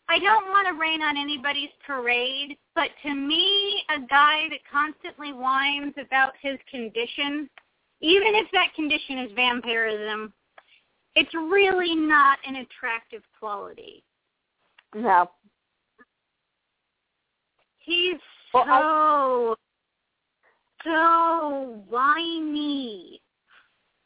I 0.09 0.17
don't 0.17 0.47
want 0.49 0.67
to 0.67 0.73
rain 0.73 1.03
on 1.03 1.17
anybody's 1.17 1.69
parade, 1.85 2.57
but 2.73 2.89
to 3.03 3.13
me, 3.13 3.83
a 3.95 3.99
guy 3.99 4.49
that 4.49 4.59
constantly 4.71 5.33
whines 5.33 5.93
about 6.01 6.33
his 6.41 6.57
condition, 6.69 7.47
even 8.01 8.33
if 8.33 8.47
that 8.51 8.73
condition 8.75 9.19
is 9.19 9.31
vampirism, 9.35 10.33
it's 11.15 11.33
really 11.35 11.95
not 11.95 12.39
an 12.47 12.55
attractive 12.55 13.21
quality. 13.39 14.03
no. 14.95 15.29
He's 17.89 18.19
Well, 18.53 18.65
so, 18.67 19.55
so 20.83 21.83
whiny. 21.89 23.19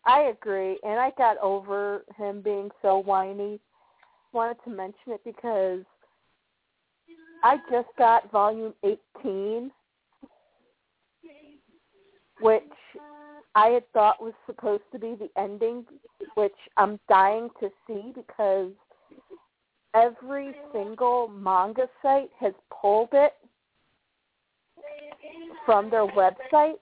I 0.05 0.22
agree, 0.22 0.80
and 0.84 0.97
I 1.01 1.11
got 1.18 1.38
over 1.39 2.05
him 2.15 2.41
being 2.41 2.69
so 2.81 2.99
whiny. 2.99 3.60
Wanted 4.31 4.55
to 4.64 4.69
mention 4.69 5.11
it 5.11 5.22
because 5.26 5.81
I 7.43 7.57
just 7.69 7.89
got 7.97 8.31
volume 8.31 8.73
18, 8.84 9.69
which 12.39 12.64
I 13.53 13.68
had 13.68 13.84
thought 13.91 14.23
was 14.23 14.34
supposed 14.45 14.84
to 14.93 14.99
be 14.99 15.15
the 15.15 15.30
ending, 15.38 15.85
which 16.35 16.55
I'm 16.77 17.01
dying 17.10 17.49
to 17.60 17.69
see 17.85 18.14
because 18.15 18.72
every 19.93 20.55
single 20.72 21.27
manga 21.27 21.89
site 22.01 22.31
has 22.39 22.53
pulled 22.81 23.10
it 23.11 23.34
from 25.65 25.89
their 25.89 26.05
website. 26.07 26.75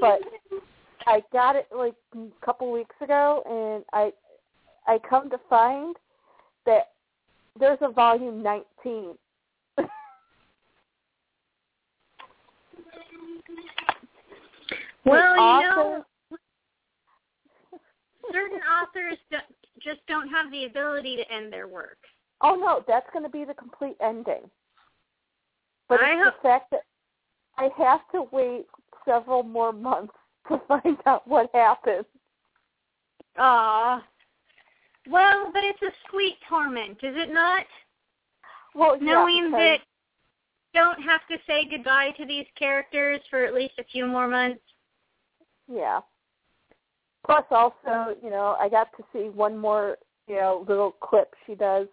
But 0.00 0.20
I 1.06 1.22
got 1.32 1.56
it 1.56 1.66
like 1.74 1.94
a 2.14 2.44
couple 2.44 2.70
weeks 2.72 2.94
ago, 3.00 3.42
and 3.46 3.84
I 3.92 4.12
I 4.86 4.98
come 5.08 5.30
to 5.30 5.38
find 5.48 5.96
that 6.66 6.90
there's 7.58 7.78
a 7.80 7.90
volume 7.90 8.42
19. 8.42 9.14
Well, 15.02 15.34
The 15.34 15.40
you 15.40 15.60
know, 15.62 16.04
certain 18.30 18.60
authors 18.60 19.16
just 19.82 20.00
don't 20.06 20.28
have 20.28 20.50
the 20.50 20.66
ability 20.66 21.16
to 21.16 21.32
end 21.32 21.52
their 21.52 21.68
work. 21.68 21.98
Oh 22.42 22.54
no, 22.54 22.84
that's 22.86 23.06
going 23.12 23.24
to 23.24 23.30
be 23.30 23.44
the 23.44 23.54
complete 23.54 23.96
ending. 24.00 24.48
But 25.88 26.00
I 26.02 26.12
it's 26.12 26.24
hope- 26.24 26.42
the 26.42 26.48
fact 26.48 26.70
that 26.70 26.84
I 27.58 27.68
have 27.76 28.00
to 28.12 28.26
wait 28.32 28.66
several 29.04 29.42
more 29.42 29.72
months 29.72 30.14
to 30.48 30.60
find 30.68 30.96
out 31.06 31.26
what 31.26 31.50
happens. 31.52 32.06
Aw. 33.38 34.02
Well, 35.08 35.50
but 35.52 35.64
it's 35.64 35.82
a 35.82 35.90
sweet 36.10 36.36
torment, 36.48 36.98
is 37.02 37.16
it 37.16 37.32
not? 37.32 37.64
Well, 38.74 38.96
yeah, 38.96 39.14
Knowing 39.14 39.50
that 39.52 39.78
don't 40.74 41.00
have 41.02 41.22
to 41.28 41.36
say 41.46 41.66
goodbye 41.68 42.10
to 42.18 42.24
these 42.24 42.46
characters 42.56 43.20
for 43.28 43.44
at 43.44 43.54
least 43.54 43.74
a 43.78 43.84
few 43.84 44.06
more 44.06 44.28
months. 44.28 44.60
Yeah. 45.72 46.00
Plus, 47.26 47.44
also, 47.50 48.14
you 48.22 48.30
know, 48.30 48.56
I 48.60 48.68
got 48.68 48.88
to 48.96 49.04
see 49.12 49.28
one 49.28 49.56
more, 49.58 49.96
you 50.28 50.36
know, 50.36 50.64
little 50.68 50.92
clip 50.92 51.34
she 51.46 51.54
does 51.54 51.88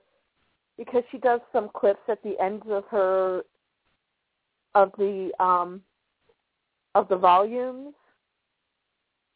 because 0.78 1.04
she 1.12 1.18
does 1.18 1.40
some 1.52 1.70
clips 1.74 2.02
at 2.08 2.22
the 2.24 2.40
ends 2.41 2.66
of 2.70 2.84
her 2.90 3.44
of 4.76 4.91
the 4.98 5.32
um 5.40 5.82
of 6.95 7.08
the 7.10 7.18
volumes 7.18 7.94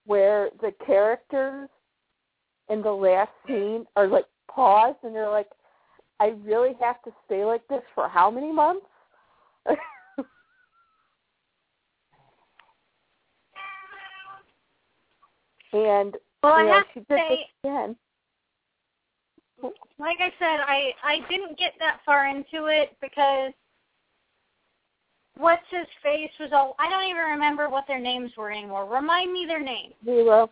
where 0.06 0.50
the 0.62 0.72
characters 0.86 1.70
in 2.70 2.82
the 2.82 2.92
last 2.92 3.32
scene 3.48 3.86
are 3.96 4.08
like 4.08 4.26
paused 4.50 4.98
and 5.04 5.14
they're 5.16 5.30
like, 5.30 5.50
I 6.20 6.34
really 6.44 6.74
have 6.82 7.02
to 7.04 7.12
stay 7.26 7.46
like 7.46 7.68
this 7.68 7.84
for 7.94 8.08
how 8.10 8.32
many 8.32 8.52
months? 8.52 8.86
and 15.74 16.18
Well, 16.44 16.54
I 16.54 16.62
you 16.62 16.68
know, 16.68 16.74
have 16.74 16.86
she 16.94 17.00
to 17.02 17.06
did 17.10 17.18
say, 17.18 17.30
this 17.30 17.40
again. 17.64 17.96
Like 20.00 20.18
I 20.20 20.32
said, 20.40 20.60
I 20.66 20.92
I 21.04 21.20
didn't 21.30 21.58
get 21.58 21.74
that 21.80 22.00
far 22.06 22.28
into 22.28 22.68
it 22.68 22.96
because 23.02 23.52
what's 25.38 25.62
his 25.70 25.88
face 26.04 26.32
was 26.40 26.52
all. 26.54 26.76
I 26.80 26.90
don't 26.90 27.10
even 27.10 27.24
remember 27.24 27.70
what 27.70 27.86
their 27.88 28.00
names 28.00 28.32
were 28.38 28.52
anymore. 28.52 28.92
Remind 28.92 29.32
me 29.32 29.46
their 29.48 29.64
names. 29.64 29.94
Zero. 30.06 30.50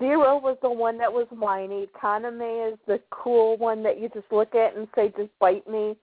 Zero 0.00 0.38
was 0.38 0.56
the 0.62 0.70
one 0.70 0.98
that 0.98 1.12
was 1.12 1.26
whiny. 1.30 1.88
Kaname 2.00 2.72
is 2.72 2.78
the 2.88 3.00
cool 3.10 3.56
one 3.56 3.82
that 3.84 4.00
you 4.00 4.08
just 4.08 4.26
look 4.32 4.54
at 4.54 4.76
and 4.76 4.88
say, 4.96 5.12
just 5.16 5.30
bite 5.38 5.68
me. 5.68 5.96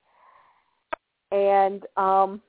And 1.32 1.84
um 1.98 2.42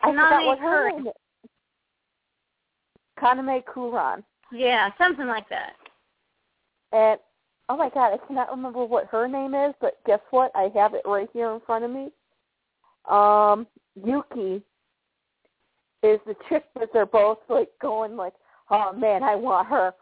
I 0.00 0.10
forgot 0.10 0.38
Name 0.38 0.46
what 0.46 0.58
her. 0.58 0.90
Kaname 3.20 3.62
Kuran. 3.72 4.24
Yeah, 4.52 4.90
something 4.98 5.26
like 5.26 5.48
that. 5.48 5.72
And 6.92 7.18
oh 7.68 7.76
my 7.76 7.90
god, 7.90 8.12
I 8.14 8.26
cannot 8.26 8.50
remember 8.50 8.84
what 8.84 9.06
her 9.06 9.28
name 9.28 9.54
is, 9.54 9.74
but 9.80 9.98
guess 10.06 10.20
what? 10.30 10.50
I 10.54 10.70
have 10.74 10.94
it 10.94 11.02
right 11.04 11.28
here 11.32 11.50
in 11.52 11.60
front 11.60 11.84
of 11.84 11.90
me. 11.90 12.10
Um, 13.08 13.66
Yuki 14.04 14.62
is 16.02 16.20
the 16.26 16.36
chick 16.48 16.64
that 16.78 16.90
they're 16.92 17.06
both 17.06 17.38
like 17.48 17.70
going 17.80 18.16
like, 18.16 18.34
oh 18.70 18.92
man, 18.92 19.22
I 19.22 19.34
want 19.34 19.68
her. 19.68 19.92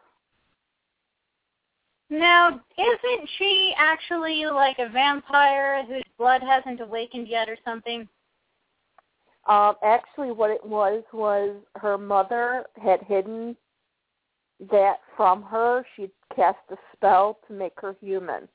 Now, 2.08 2.60
isn't 2.78 3.28
she 3.36 3.74
actually 3.76 4.46
like 4.46 4.78
a 4.78 4.88
vampire 4.88 5.84
whose 5.86 6.04
blood 6.18 6.40
hasn't 6.42 6.80
awakened 6.80 7.26
yet 7.26 7.48
or 7.48 7.56
something? 7.64 8.08
Um, 9.48 9.74
actually, 9.84 10.30
what 10.30 10.50
it 10.50 10.64
was 10.64 11.02
was 11.12 11.56
her 11.76 11.98
mother 11.98 12.64
had 12.80 13.02
hidden 13.02 13.56
that 14.70 14.96
from 15.16 15.42
her. 15.42 15.84
She'd 15.94 16.10
cast 16.34 16.58
a 16.70 16.76
spell 16.94 17.38
to 17.46 17.54
make 17.54 17.74
her 17.80 17.94
human, 18.00 18.48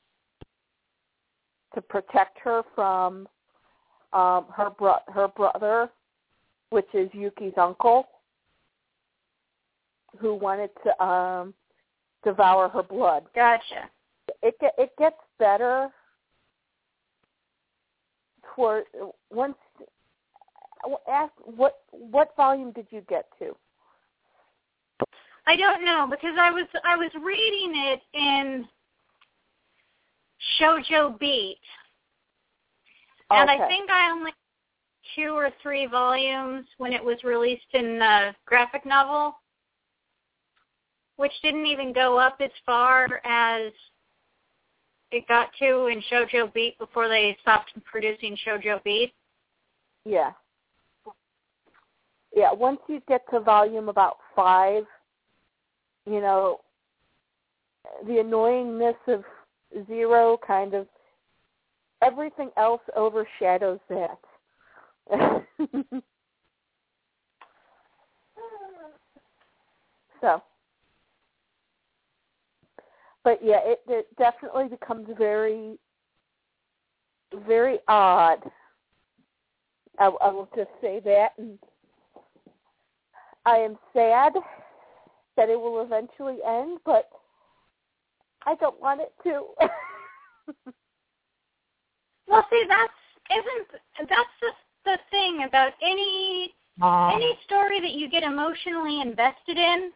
to 1.74 1.80
protect 1.80 2.38
her 2.40 2.62
from 2.74 3.28
um, 4.12 4.46
her 4.54 4.70
bro- 4.70 5.02
her 5.08 5.28
brother, 5.28 5.90
which 6.70 6.88
is 6.94 7.08
Yuki's 7.12 7.54
uncle, 7.56 8.08
who 10.18 10.34
wanted 10.34 10.70
to 10.84 11.04
um, 11.04 11.54
devour 12.24 12.68
her 12.68 12.82
blood. 12.82 13.24
Gotcha. 13.34 13.88
It 14.42 14.54
ge- 14.60 14.78
it 14.78 14.90
gets 14.98 15.16
better 15.38 15.88
toward 18.54 18.84
once. 19.30 19.56
Ask 21.08 21.32
what 21.44 21.80
what 21.90 22.34
volume 22.36 22.72
did 22.72 22.86
you 22.90 23.02
get 23.08 23.26
to? 23.38 23.56
I 25.46 25.56
don't 25.56 25.84
know 25.84 26.06
because 26.10 26.34
I 26.38 26.50
was 26.50 26.66
I 26.84 26.96
was 26.96 27.10
reading 27.22 27.72
it 27.74 28.00
in 28.14 28.68
Shoujo 30.60 31.18
Beat, 31.18 31.58
and 33.30 33.50
I 33.50 33.66
think 33.66 33.90
I 33.90 34.10
only 34.10 34.32
two 35.16 35.32
or 35.32 35.50
three 35.62 35.86
volumes 35.86 36.66
when 36.78 36.92
it 36.92 37.04
was 37.04 37.22
released 37.24 37.62
in 37.74 37.98
the 37.98 38.34
graphic 38.46 38.86
novel, 38.86 39.34
which 41.16 41.32
didn't 41.42 41.66
even 41.66 41.92
go 41.92 42.18
up 42.18 42.36
as 42.40 42.50
far 42.64 43.20
as 43.24 43.72
it 45.10 45.26
got 45.28 45.50
to 45.58 45.86
in 45.86 46.02
Shoujo 46.10 46.52
Beat 46.54 46.78
before 46.78 47.08
they 47.08 47.36
stopped 47.42 47.72
producing 47.84 48.36
Shoujo 48.46 48.82
Beat. 48.84 49.12
Yeah. 50.04 50.32
Yeah, 52.34 52.52
once 52.52 52.80
you 52.88 53.02
get 53.08 53.22
to 53.30 53.40
volume 53.40 53.90
about 53.90 54.16
five, 54.34 54.84
you 56.06 56.20
know, 56.20 56.60
the 58.06 58.14
annoyingness 58.14 58.96
of 59.08 59.24
zero 59.86 60.38
kind 60.46 60.74
of 60.74 60.86
everything 62.02 62.50
else 62.56 62.80
overshadows 62.96 63.78
that. 63.88 64.18
so 70.20 70.42
but 73.24 73.38
yeah, 73.42 73.60
it, 73.62 73.80
it 73.88 74.06
definitely 74.16 74.68
becomes 74.68 75.08
very 75.16 75.78
very 77.46 77.78
odd. 77.88 78.38
I, 79.98 80.06
I 80.06 80.30
will 80.30 80.48
just 80.56 80.70
say 80.80 81.00
that. 81.04 81.30
And 81.38 81.58
I 83.44 83.56
am 83.56 83.78
sad 83.92 84.32
that 85.36 85.48
it 85.48 85.58
will 85.58 85.82
eventually 85.82 86.38
end, 86.46 86.78
but 86.84 87.08
I 88.46 88.54
don't 88.56 88.80
want 88.80 89.00
it 89.00 89.12
to. 89.24 89.46
Well, 92.32 92.46
see, 92.48 92.64
that's 92.66 92.92
isn't 93.30 94.08
that's 94.08 94.36
the 94.40 94.50
the 94.84 94.98
thing 95.10 95.44
about 95.46 95.72
any 95.82 96.54
ah. 96.80 97.14
any 97.14 97.38
story 97.44 97.78
that 97.80 97.92
you 97.92 98.08
get 98.08 98.22
emotionally 98.22 99.02
invested 99.02 99.58
in. 99.58 99.92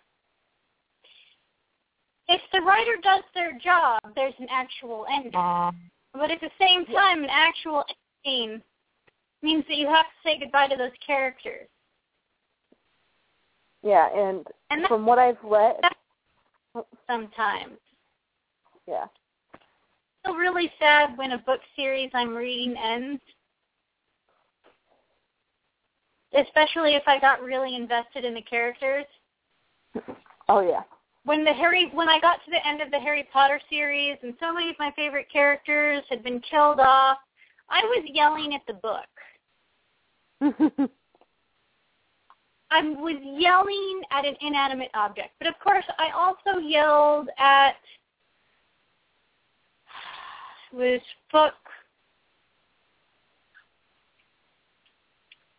If 2.28 2.40
the 2.52 2.60
writer 2.60 2.96
does 3.02 3.22
their 3.34 3.58
job, 3.58 4.02
there's 4.14 4.34
an 4.38 4.48
actual 4.50 5.06
ending. 5.10 5.32
Ah. 5.34 5.72
But 6.12 6.30
at 6.30 6.40
the 6.40 6.50
same 6.60 6.84
time, 6.86 7.24
an 7.24 7.30
actual 7.30 7.84
ending 8.24 8.60
means 9.42 9.64
that 9.68 9.76
you 9.76 9.86
have 9.86 10.06
to 10.06 10.28
say 10.28 10.38
goodbye 10.38 10.68
to 10.68 10.76
those 10.76 10.90
characters. 11.06 11.68
Yeah, 13.86 14.08
and 14.12 14.44
And 14.70 14.84
from 14.88 15.06
what 15.06 15.18
I've 15.18 15.38
read, 15.44 15.76
sometimes. 17.06 17.78
yeah, 18.88 19.06
I 19.54 19.58
feel 20.24 20.34
really 20.34 20.72
sad 20.80 21.16
when 21.16 21.32
a 21.32 21.38
book 21.38 21.60
series 21.76 22.10
I'm 22.12 22.34
reading 22.34 22.76
ends. 22.76 23.22
Especially 26.34 26.96
if 26.96 27.04
I 27.06 27.20
got 27.20 27.40
really 27.40 27.76
invested 27.76 28.24
in 28.24 28.34
the 28.34 28.42
characters. 28.42 29.06
oh 30.48 30.60
yeah, 30.60 30.82
when 31.24 31.44
the 31.44 31.52
Harry 31.52 31.88
when 31.94 32.08
I 32.08 32.18
got 32.18 32.44
to 32.44 32.50
the 32.50 32.66
end 32.66 32.80
of 32.80 32.90
the 32.90 32.98
Harry 32.98 33.28
Potter 33.32 33.60
series 33.70 34.18
and 34.22 34.34
so 34.40 34.52
many 34.52 34.68
of 34.68 34.76
my 34.80 34.92
favorite 34.96 35.28
characters 35.32 36.02
had 36.10 36.24
been 36.24 36.40
killed 36.40 36.80
off, 36.80 37.18
I 37.70 37.82
was 37.82 38.04
yelling 38.12 38.52
at 38.54 38.62
the 38.66 38.74
book. 38.74 39.06
I 42.70 42.82
was 42.82 43.16
yelling 43.22 44.02
at 44.10 44.24
an 44.24 44.34
inanimate 44.40 44.90
object. 44.94 45.30
But 45.38 45.48
of 45.48 45.54
course 45.62 45.84
I 45.98 46.10
also 46.10 46.58
yelled 46.58 47.28
at 47.38 47.76
was 50.72 51.00
book 51.32 51.54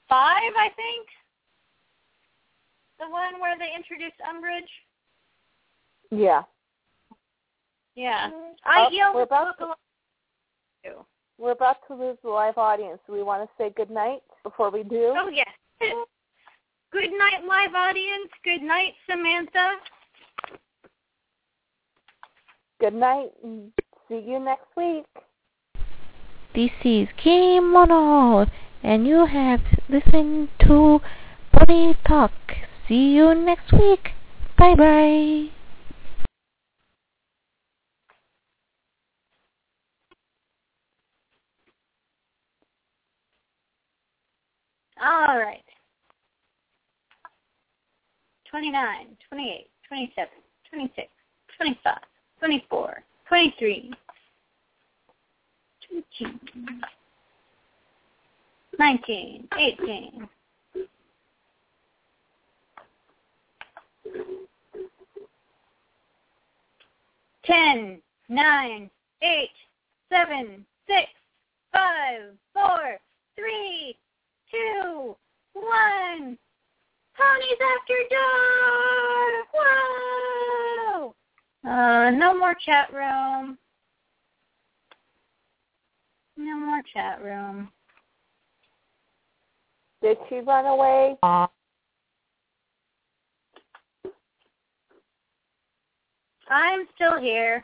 five, 0.07 0.53
I 0.57 0.69
think. 0.75 1.07
The 2.99 3.09
one 3.09 3.39
where 3.39 3.57
they 3.57 3.69
introduced 3.75 4.17
Umbridge. 4.21 4.69
yeah. 6.11 6.43
Yeah. 7.95 8.29
Mm-hmm. 8.29 8.53
I 8.63 8.85
Oh, 8.85 8.91
yelled 8.91 9.15
we're 9.15 9.23
about 9.23 9.57
too. 10.83 11.05
We're 11.39 11.51
about 11.51 11.77
to 11.87 11.95
lose 11.95 12.17
the 12.23 12.29
live 12.29 12.57
audience. 12.57 12.99
Do 13.07 13.13
we 13.13 13.23
want 13.23 13.47
to 13.47 13.49
say 13.57 13.71
good 13.75 13.89
night 13.89 14.21
before 14.43 14.69
we 14.69 14.83
do? 14.83 15.13
Oh 15.17 15.29
yes. 15.29 15.47
Mm-hmm. 15.81 16.03
Good 16.91 17.11
night, 17.11 17.43
live 17.47 17.75
audience. 17.75 18.31
Good 18.43 18.61
night, 18.61 18.93
Samantha. 19.09 19.75
Good 22.79 22.93
night. 22.93 23.31
and 23.43 23.71
See 24.07 24.23
you 24.25 24.39
next 24.39 24.67
week. 24.77 25.05
This 26.55 26.71
is 26.85 27.09
Kimono, 27.21 28.45
and 28.81 29.05
you 29.05 29.25
have 29.25 29.59
listened 29.89 30.47
to 30.61 31.01
Body 31.51 31.97
Talk. 32.07 32.31
See 32.87 33.15
you 33.15 33.35
next 33.35 33.71
week. 33.73 34.11
Bye 34.57 34.75
bye. 34.75 35.49
All 44.99 45.37
right. 45.37 45.66
29, 48.49 49.07
28, 49.29 49.67
27, 49.87 50.29
26, 50.69 51.07
25, 51.57 51.97
24, 52.39 53.03
23, 53.27 53.93
22, 55.89 56.39
19, 58.79 59.47
18, 59.57 60.29
Ten, 67.47 68.01
nine, 68.27 68.89
eight, 69.21 69.51
seven, 70.11 70.65
six, 70.85 71.07
five, 71.71 72.33
four, 72.53 72.99
three, 73.37 73.97
two, 74.51 75.15
one. 75.53 76.37
Ponies 77.17 77.59
after 77.75 77.97
dark. 78.11 79.47
Whoa! 79.53 81.15
Uh, 81.67 82.11
no 82.11 82.37
more 82.37 82.55
chat 82.63 82.93
room. 82.93 83.57
No 86.37 86.55
more 86.59 86.81
chat 86.93 87.23
room. 87.23 87.71
Did 90.01 90.17
she 90.29 90.41
run 90.41 90.67
away? 90.67 91.17
I'm 96.49 96.87
still 96.95 97.19
here. 97.19 97.63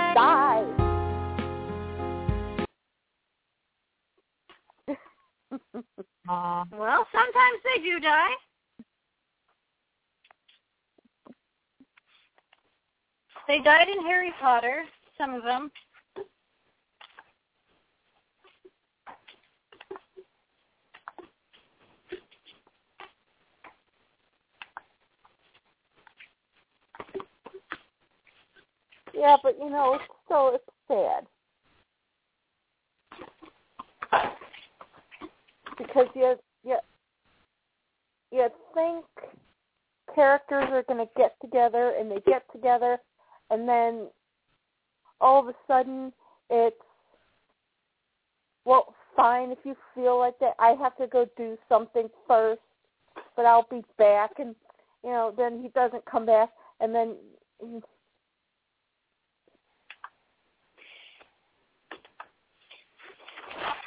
die. 6.41 6.63
Well, 6.71 7.07
sometimes 7.11 7.59
they 7.63 7.81
do 7.81 7.99
die. 7.99 8.33
They 13.47 13.59
died 13.59 13.89
in 13.89 14.03
Harry 14.05 14.33
Potter, 14.39 14.83
some 15.17 15.33
of 15.33 15.43
them. 15.43 15.71
yeah, 29.13 29.37
but 29.43 29.57
you 29.59 29.69
know, 29.69 29.93
it's 29.93 30.03
still 30.25 30.51
it's 30.55 30.63
sad. 30.87 31.27
Because 35.81 36.07
you 36.13 36.35
you 36.63 36.77
you 38.31 38.47
think 38.73 39.05
characters 40.13 40.65
are 40.71 40.83
going 40.83 41.05
to 41.05 41.11
get 41.17 41.35
together 41.41 41.93
and 41.97 42.11
they 42.11 42.19
get 42.25 42.43
together 42.51 42.97
and 43.49 43.67
then 43.67 44.07
all 45.19 45.39
of 45.39 45.47
a 45.47 45.55
sudden 45.67 46.11
it's 46.49 46.75
well 48.65 48.93
fine 49.15 49.51
if 49.51 49.57
you 49.63 49.75
feel 49.95 50.19
like 50.19 50.37
that 50.39 50.53
I 50.59 50.75
have 50.81 50.95
to 50.97 51.07
go 51.07 51.25
do 51.37 51.57
something 51.69 52.09
first 52.27 52.61
but 53.35 53.45
I'll 53.45 53.67
be 53.69 53.83
back 53.97 54.31
and 54.39 54.55
you 55.03 55.09
know 55.11 55.33
then 55.35 55.61
he 55.61 55.69
doesn't 55.69 56.05
come 56.05 56.25
back 56.25 56.49
and 56.79 56.93
then 56.93 57.15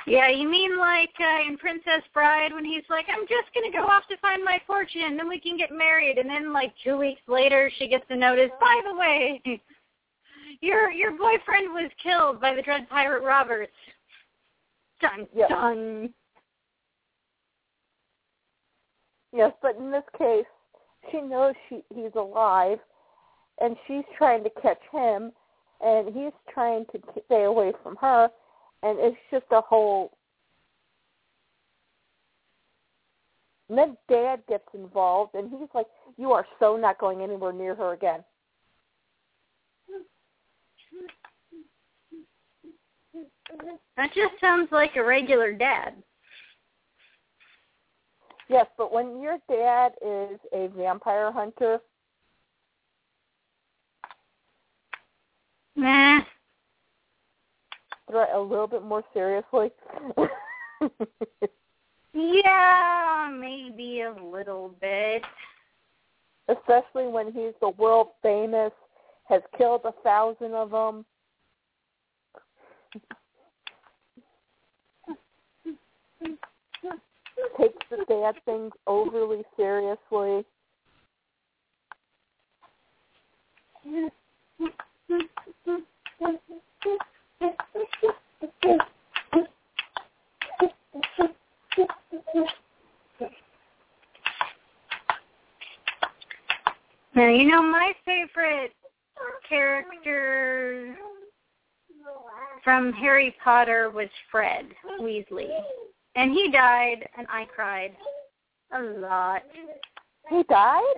Yeah, 0.07 0.29
you 0.29 0.49
mean 0.49 0.79
like 0.79 1.15
uh, 1.19 1.49
in 1.49 1.57
Princess 1.57 2.03
Bride 2.13 2.53
when 2.53 2.65
he's 2.65 2.85
like, 2.91 3.07
I'm 3.09 3.27
just 3.27 3.53
going 3.55 3.71
to 3.71 3.77
go 3.77 3.85
off 3.85 4.07
to 4.11 4.17
find 4.19 4.45
my 4.45 4.61
fortune, 4.67 5.03
and 5.05 5.19
then 5.19 5.29
we 5.29 5.41
can 5.41 5.57
get 5.57 5.73
married. 5.73 6.19
And 6.19 6.29
then 6.29 6.53
like 6.53 6.75
two 6.83 6.99
weeks 6.99 7.23
later, 7.27 7.71
she 7.79 7.89
gets 7.89 8.05
a 8.11 8.17
notice, 8.17 8.51
by 8.61 8.81
the 8.87 8.95
way, 8.95 9.41
your 10.61 10.91
your 10.91 11.13
boyfriend 11.13 11.73
was 11.73 11.91
killed 12.03 12.41
by 12.41 12.55
the 12.55 12.63
Dread 12.63 12.89
Pirate 12.91 13.23
Roberts. 13.23 13.73
Dun, 15.01 15.27
Yep. 15.35 15.49
dun. 15.49 16.15
Yes, 19.33 19.53
but 19.63 19.77
in 19.77 19.91
this 19.91 20.05
case, 20.17 20.45
she 21.11 21.21
knows 21.21 21.55
she 21.69 21.83
he's 21.95 22.15
alive, 22.15 22.79
and 23.61 23.75
she's 23.87 24.05
trying 24.19 24.45
to 24.45 24.51
catch 24.63 24.81
him, 24.93 25.33
and 25.81 26.15
he's 26.15 26.33
trying 26.53 26.85
to 26.93 27.01
stay 27.27 27.45
away 27.45 27.73
from 27.83 27.97
her, 27.97 28.31
and 28.85 28.99
it's 29.01 29.17
just 29.31 29.47
a 29.51 29.61
whole. 29.63 30.13
And 33.69 33.79
then 33.79 33.97
Dad 34.09 34.43
gets 34.47 34.69
involved, 34.75 35.35
and 35.35 35.51
he's 35.51 35.69
like, 35.75 35.87
"You 36.17 36.33
are 36.33 36.47
so 36.59 36.77
not 36.77 36.99
going 36.99 37.23
anywhere 37.23 37.53
near 37.53 37.75
her 37.75 37.93
again." 37.93 38.23
That 43.97 44.13
just 44.13 44.39
sounds 44.41 44.71
like 44.71 44.97
a 44.97 45.05
regular 45.05 45.53
dad. 45.53 46.03
Yes, 48.49 48.67
but 48.77 48.93
when 48.93 49.21
your 49.21 49.39
dad 49.49 49.95
is 50.03 50.39
a 50.53 50.69
vampire 50.69 51.33
hunter, 51.33 51.81
Nah. 55.77 56.21
Threat 58.15 58.31
a 58.33 58.41
little 58.41 58.69
bit 58.69 58.85
more 58.85 59.03
seriously. 59.13 59.73
Yeah, 62.17 63.29
maybe 63.37 64.03
a 64.03 64.13
little 64.13 64.73
bit. 64.81 65.25
especially 66.49 67.09
when 67.09 67.33
he's 67.33 67.55
the 67.61 67.71
world 67.71 68.09
famous, 68.23 68.71
has 69.29 69.43
killed 69.59 69.81
a 69.85 69.93
thousand 70.03 70.55
of 70.55 70.71
them. 70.71 71.05
Takes 77.59 77.87
the 77.91 78.05
bad 78.09 78.37
things 78.45 78.73
overly 78.87 79.43
seriously. 79.57 80.45
Now, 97.17 97.29
you 97.29 97.49
know, 97.49 97.63
my 97.63 97.93
favorite 98.05 98.73
character 99.49 100.97
from 102.65 102.93
Harry 102.95 103.35
Potter 103.43 103.91
was 103.91 104.09
Fred 104.31 104.67
Weasley. 105.01 105.49
And 106.17 106.33
he 106.33 106.51
died, 106.51 107.09
and 107.17 107.27
I 107.29 107.45
cried 107.45 107.97
a 108.73 108.83
lot. 108.83 109.43
He 110.31 110.43
died? 110.45 110.95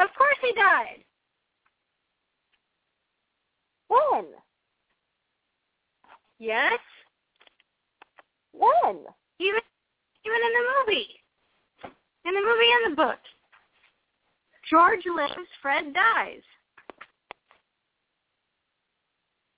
Of 0.00 0.08
course 0.16 0.36
he 0.40 0.52
died. 0.54 1.04
When? 3.88 4.26
Yes? 6.38 6.78
When? 8.52 8.96
Even, 9.40 9.60
even 10.24 10.40
in 10.46 10.52
the 10.52 10.64
movie. 10.78 11.08
In 12.24 12.34
the 12.34 12.40
movie 12.40 12.70
and 12.84 12.92
the 12.92 12.96
book. 12.96 13.18
George 14.70 15.04
lives, 15.06 15.48
Fred 15.62 15.94
dies. 15.94 16.42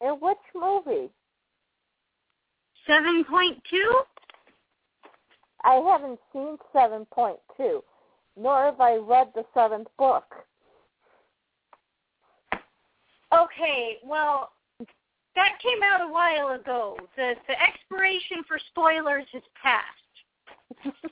In 0.01 0.13
which 0.21 0.39
movie? 0.55 1.11
7.2? 2.89 3.57
I 5.63 5.75
haven't 5.75 6.19
seen 6.33 6.57
7.2, 6.75 7.37
nor 8.37 8.65
have 8.65 8.81
I 8.81 8.95
read 8.97 9.29
the 9.35 9.45
seventh 9.53 9.89
book. 9.99 10.25
Okay, 13.33 13.99
well, 14.05 14.53
that 15.37 15.59
came 15.63 15.83
out 15.83 16.01
a 16.01 16.13
while 16.13 16.55
ago. 16.59 16.97
The 17.17 17.35
the 17.47 17.55
expiration 17.63 18.39
for 18.47 18.59
spoilers 18.71 19.27
has 19.33 19.43
passed. 19.63 20.95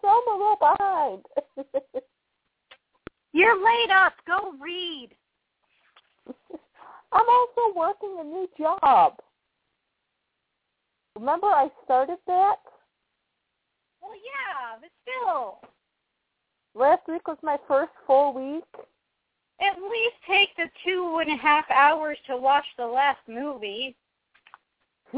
So 0.00 0.08
I'm 0.10 0.28
a 0.28 0.38
little 0.38 0.58
behind. 0.60 1.22
You're 3.32 3.56
laid 3.56 3.90
up. 3.90 4.12
Go 4.26 4.52
read. 4.60 5.08
I'm 7.10 7.26
also 7.26 7.74
working 7.74 8.16
a 8.20 8.24
new 8.24 8.46
job. 8.58 9.14
Remember 11.18 11.46
I 11.46 11.70
started 11.84 12.18
that? 12.26 12.56
Well, 14.02 14.12
yeah, 14.14 14.78
but 14.78 14.90
still, 15.02 15.60
Last 16.76 17.02
week 17.06 17.26
was 17.28 17.38
my 17.42 17.56
first 17.68 17.92
full 18.04 18.34
week. 18.34 18.64
At 19.60 19.76
least 19.78 20.16
take 20.28 20.48
the 20.56 20.68
two 20.84 21.18
and 21.20 21.32
a 21.32 21.36
half 21.36 21.64
hours 21.70 22.18
to 22.26 22.36
watch 22.36 22.64
the 22.76 22.86
last 22.86 23.20
movie. 23.28 23.96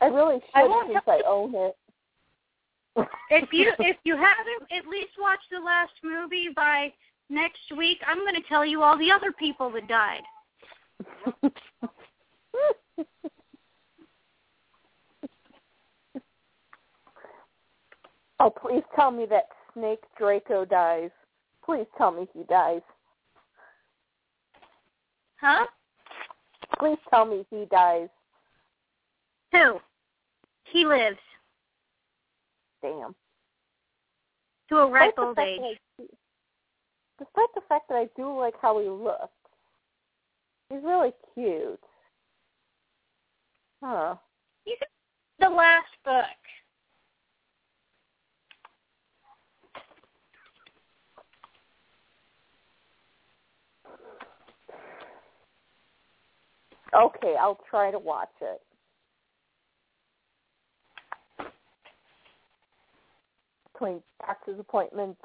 I 0.00 0.06
really 0.06 0.40
should 0.40 0.54
I 0.54 0.86
since 0.86 1.04
I 1.06 1.20
own 1.26 1.54
it. 1.54 1.76
If 3.30 3.52
you 3.52 3.72
if 3.78 3.96
you 4.04 4.16
haven't 4.16 4.72
at 4.72 4.86
least 4.88 5.12
watched 5.18 5.50
the 5.50 5.60
last 5.60 5.92
movie 6.02 6.48
by 6.54 6.92
next 7.28 7.72
week, 7.76 7.98
I'm 8.06 8.18
going 8.18 8.34
to 8.34 8.48
tell 8.48 8.64
you 8.64 8.82
all 8.82 8.96
the 8.98 9.10
other 9.10 9.32
people 9.32 9.70
that 9.72 9.86
died. 9.88 10.22
oh, 18.40 18.50
please 18.50 18.84
tell 18.94 19.10
me 19.10 19.26
that 19.26 19.48
Snake 19.74 20.04
Draco 20.16 20.64
dies. 20.64 21.10
Please 21.66 21.86
tell 21.98 22.12
me 22.12 22.28
he 22.32 22.44
dies. 22.44 22.80
Huh? 25.40 25.66
Please 26.78 26.98
tell 27.10 27.26
me 27.26 27.44
he 27.50 27.66
dies. 27.70 28.08
Who? 29.52 29.80
He 30.64 30.84
lives 30.84 31.18
Damn. 32.82 33.14
to 34.68 34.76
a 34.78 34.88
ripe 34.88 35.14
old 35.18 35.38
age. 35.38 35.60
I- 35.60 36.04
Despite 37.18 37.48
the 37.54 37.62
fact 37.66 37.88
that 37.88 37.96
I 37.96 38.08
do 38.14 38.38
like 38.38 38.54
how 38.60 38.78
he 38.78 38.88
looks. 38.88 39.32
He's 40.68 40.82
really 40.84 41.14
cute. 41.32 41.80
Huh. 43.82 44.16
He's 44.66 44.76
the 45.40 45.48
last 45.48 45.88
book. 46.04 46.24
Okay, 56.96 57.34
I'll 57.38 57.60
try 57.68 57.90
to 57.90 57.98
watch 57.98 58.30
it. 58.40 58.60
Between 63.72 64.02
doctor's 64.26 64.58
appointments, 64.58 65.20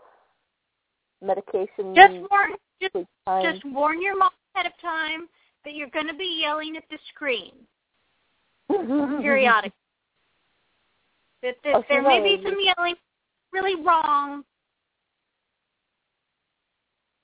medication, 1.21 1.95
Just 1.95 2.13
warn, 2.29 2.51
just, 2.81 2.95
just 3.41 3.65
warn 3.65 4.01
your 4.01 4.17
mom 4.17 4.31
ahead 4.53 4.65
of 4.65 4.73
time 4.81 5.29
that 5.63 5.73
you're 5.75 5.89
going 5.89 6.07
to 6.07 6.13
be 6.13 6.41
yelling 6.41 6.75
at 6.75 6.83
the 6.89 6.97
screen 7.13 7.53
periodically. 9.21 9.71
that, 11.43 11.55
that 11.63 11.75
Oh, 11.75 11.83
there 11.87 12.01
may 12.01 12.21
be 12.21 12.43
some 12.43 12.57
yelling 12.59 12.95
really 13.53 13.81
wrong. 13.81 14.43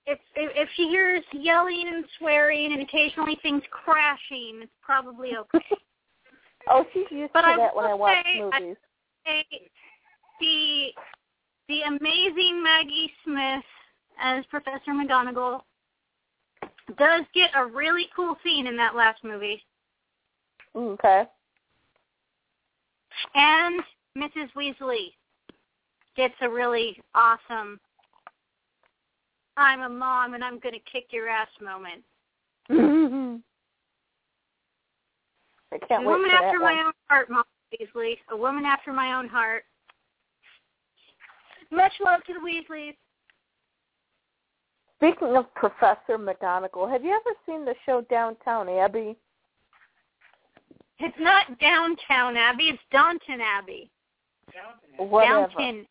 If, 0.09 0.19
if 0.35 0.51
if 0.55 0.69
she 0.75 0.87
hears 0.87 1.23
yelling 1.33 1.83
and 1.93 2.05
swearing 2.17 2.71
and 2.71 2.81
occasionally 2.81 3.37
things 3.41 3.61
crashing, 3.71 4.61
it's 4.61 4.71
probably 4.81 5.35
okay. 5.35 5.65
oh, 6.69 6.85
she's 6.93 7.05
used 7.11 7.33
But 7.33 7.41
to 7.41 7.47
I 7.47 7.57
that 7.57 7.75
when 7.75 7.85
I 7.85 7.93
watch 7.93 8.17
say, 8.23 8.39
movies. 8.39 8.77
Hey, 9.25 9.45
the 10.39 10.87
the 11.67 11.81
amazing 11.81 12.63
Maggie 12.63 13.11
Smith 13.25 13.65
as 14.21 14.45
Professor 14.45 14.91
McGonagall 14.91 15.61
does 16.97 17.25
get 17.33 17.49
a 17.57 17.65
really 17.65 18.07
cool 18.15 18.37
scene 18.43 18.65
in 18.65 18.77
that 18.77 18.95
last 18.95 19.21
movie, 19.25 19.61
Okay. 20.73 21.25
and 23.35 23.81
Mrs. 24.17 24.49
Weasley 24.55 25.11
gets 26.15 26.33
a 26.41 26.49
really 26.49 27.01
awesome 27.13 27.77
"I'm 29.57 29.81
a 29.81 29.89
mom 29.89 30.33
and 30.33 30.43
I'm 30.43 30.59
gonna 30.59 30.79
kick 30.91 31.07
your 31.11 31.27
ass" 31.27 31.49
moment. 31.61 32.03
I 35.73 35.77
can't 35.79 36.03
a 36.03 36.07
wait 36.07 36.13
woman 36.15 36.31
after 36.31 36.59
my 36.59 36.75
one. 36.75 36.85
own 36.85 36.93
heart, 37.09 37.29
Mom 37.29 37.43
Weasley. 37.73 38.17
A 38.31 38.37
woman 38.37 38.63
after 38.65 38.93
my 38.93 39.13
own 39.13 39.27
heart. 39.27 39.63
Much 41.71 41.91
love 42.03 42.23
to 42.25 42.33
the 42.33 42.39
Weasleys. 42.39 42.95
Speaking 44.97 45.35
of 45.35 45.53
Professor 45.53 46.17
McGonagall, 46.17 46.89
have 46.89 47.03
you 47.03 47.11
ever 47.11 47.35
seen 47.45 47.65
the 47.65 47.75
show 47.85 48.01
Downtown 48.09 48.69
Abbey? 48.69 49.15
It's 50.99 51.17
not 51.19 51.59
downtown 51.59 52.35
Abbey, 52.35 52.69
it's 52.69 52.81
Downton 52.91 53.39
Abbey. 53.41 53.91
Whatever. 54.97 55.47
Downton. 55.55 55.85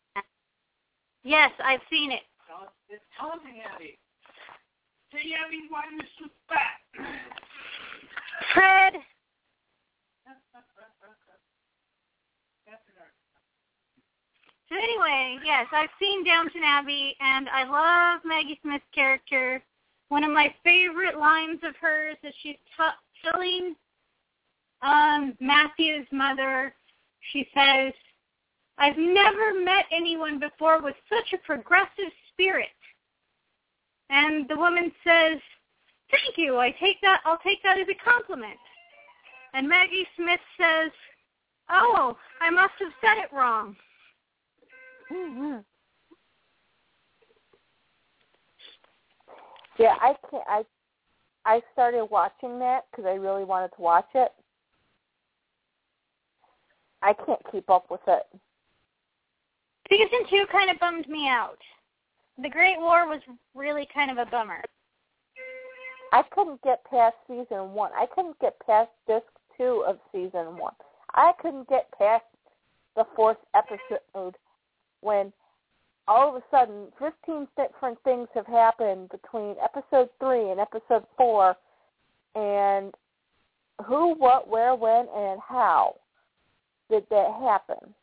Yes, 1.23 1.51
I've 1.63 1.79
seen 1.89 2.11
it. 2.11 2.23
It's 2.89 3.03
Taunting 3.19 3.61
Abbey. 3.73 3.97
See, 5.11 5.35
Abby, 5.35 5.67
why 5.69 5.83
this 5.97 6.07
so 6.19 6.25
fat? 6.49 6.81
Fred, 8.53 8.93
so 14.69 14.75
anyway, 14.75 15.37
yes, 15.45 15.67
I've 15.71 15.89
seen 15.99 16.25
Downton 16.25 16.61
Abbey, 16.63 17.15
and 17.19 17.47
I 17.49 17.63
love 17.63 18.21
Maggie 18.25 18.59
Smith's 18.61 18.83
character. 18.93 19.63
One 20.09 20.23
of 20.23 20.31
my 20.31 20.53
favorite 20.63 21.17
lines 21.17 21.59
of 21.63 21.75
hers 21.79 22.17
is 22.23 22.33
she's 22.41 22.55
t- 22.77 23.29
telling 23.31 23.75
um, 24.81 25.35
Matthew's 25.39 26.07
mother, 26.11 26.73
she 27.31 27.47
says, 27.53 27.93
I've 28.77 28.97
never 28.97 29.59
met 29.63 29.85
anyone 29.91 30.39
before 30.39 30.81
with 30.81 30.95
such 31.09 31.33
a 31.33 31.45
progressive 31.45 32.11
spirit. 32.37 32.69
And 34.09 34.47
the 34.47 34.55
woman 34.55 34.91
says, 35.03 35.39
Thank 36.09 36.37
you. 36.37 36.57
I 36.57 36.71
take 36.79 37.01
that 37.01 37.21
I'll 37.25 37.39
take 37.39 37.61
that 37.63 37.79
as 37.79 37.87
a 37.89 38.09
compliment. 38.09 38.57
And 39.53 39.67
Maggie 39.67 40.07
Smith 40.15 40.39
says, 40.57 40.91
Oh, 41.69 42.15
I 42.39 42.49
must 42.49 42.73
have 42.79 42.93
said 43.01 43.23
it 43.23 43.35
wrong. 43.35 43.75
Mhm. 45.11 45.63
Yeah, 49.77 49.95
I 49.99 50.15
can't. 50.29 50.43
I 50.47 50.65
I 51.45 51.61
started 51.73 52.05
watching 52.05 52.59
that 52.59 52.85
because 52.91 53.05
I 53.05 53.13
really 53.15 53.43
wanted 53.43 53.69
to 53.75 53.81
watch 53.81 54.09
it. 54.15 54.31
I 57.01 57.13
can't 57.13 57.41
keep 57.51 57.69
up 57.69 57.89
with 57.89 58.01
it. 58.07 58.23
Season 59.89 60.25
two 60.29 60.45
kind 60.51 60.69
of 60.69 60.79
bummed 60.79 61.07
me 61.07 61.29
out. 61.29 61.59
The 62.41 62.49
Great 62.49 62.79
War 62.79 63.07
was 63.07 63.21
really 63.55 63.87
kind 63.93 64.11
of 64.11 64.17
a 64.17 64.29
bummer. 64.29 64.63
I 66.13 66.23
couldn't 66.31 66.61
get 66.61 66.83
past 66.89 67.15
season 67.27 67.73
one. 67.73 67.91
I 67.93 68.05
couldn't 68.13 68.39
get 68.39 68.59
past 68.65 68.91
disc 69.07 69.25
two 69.57 69.83
of 69.87 69.97
season 70.11 70.57
one. 70.57 70.73
I 71.15 71.31
couldn't 71.41 71.67
get 71.67 71.89
past 71.97 72.25
the 72.95 73.05
fourth 73.15 73.37
episode 73.55 74.35
when 75.01 75.33
all 76.07 76.29
of 76.29 76.35
a 76.35 76.43
sudden 76.49 76.87
15 76.99 77.47
different 77.57 77.97
things 78.03 78.27
have 78.33 78.47
happened 78.47 79.09
between 79.09 79.55
episode 79.63 80.09
three 80.19 80.51
and 80.51 80.59
episode 80.59 81.05
four 81.17 81.55
and 82.35 82.93
who, 83.85 84.15
what, 84.15 84.47
where, 84.47 84.75
when, 84.75 85.07
and 85.15 85.39
how 85.45 85.95
did 86.89 87.03
that 87.09 87.31
happen? 87.41 87.93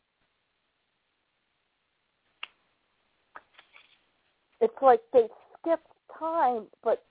It's 4.61 4.81
like 4.81 5.01
they 5.13 5.27
skipped 5.59 5.87
time, 6.17 6.67
but 6.83 7.03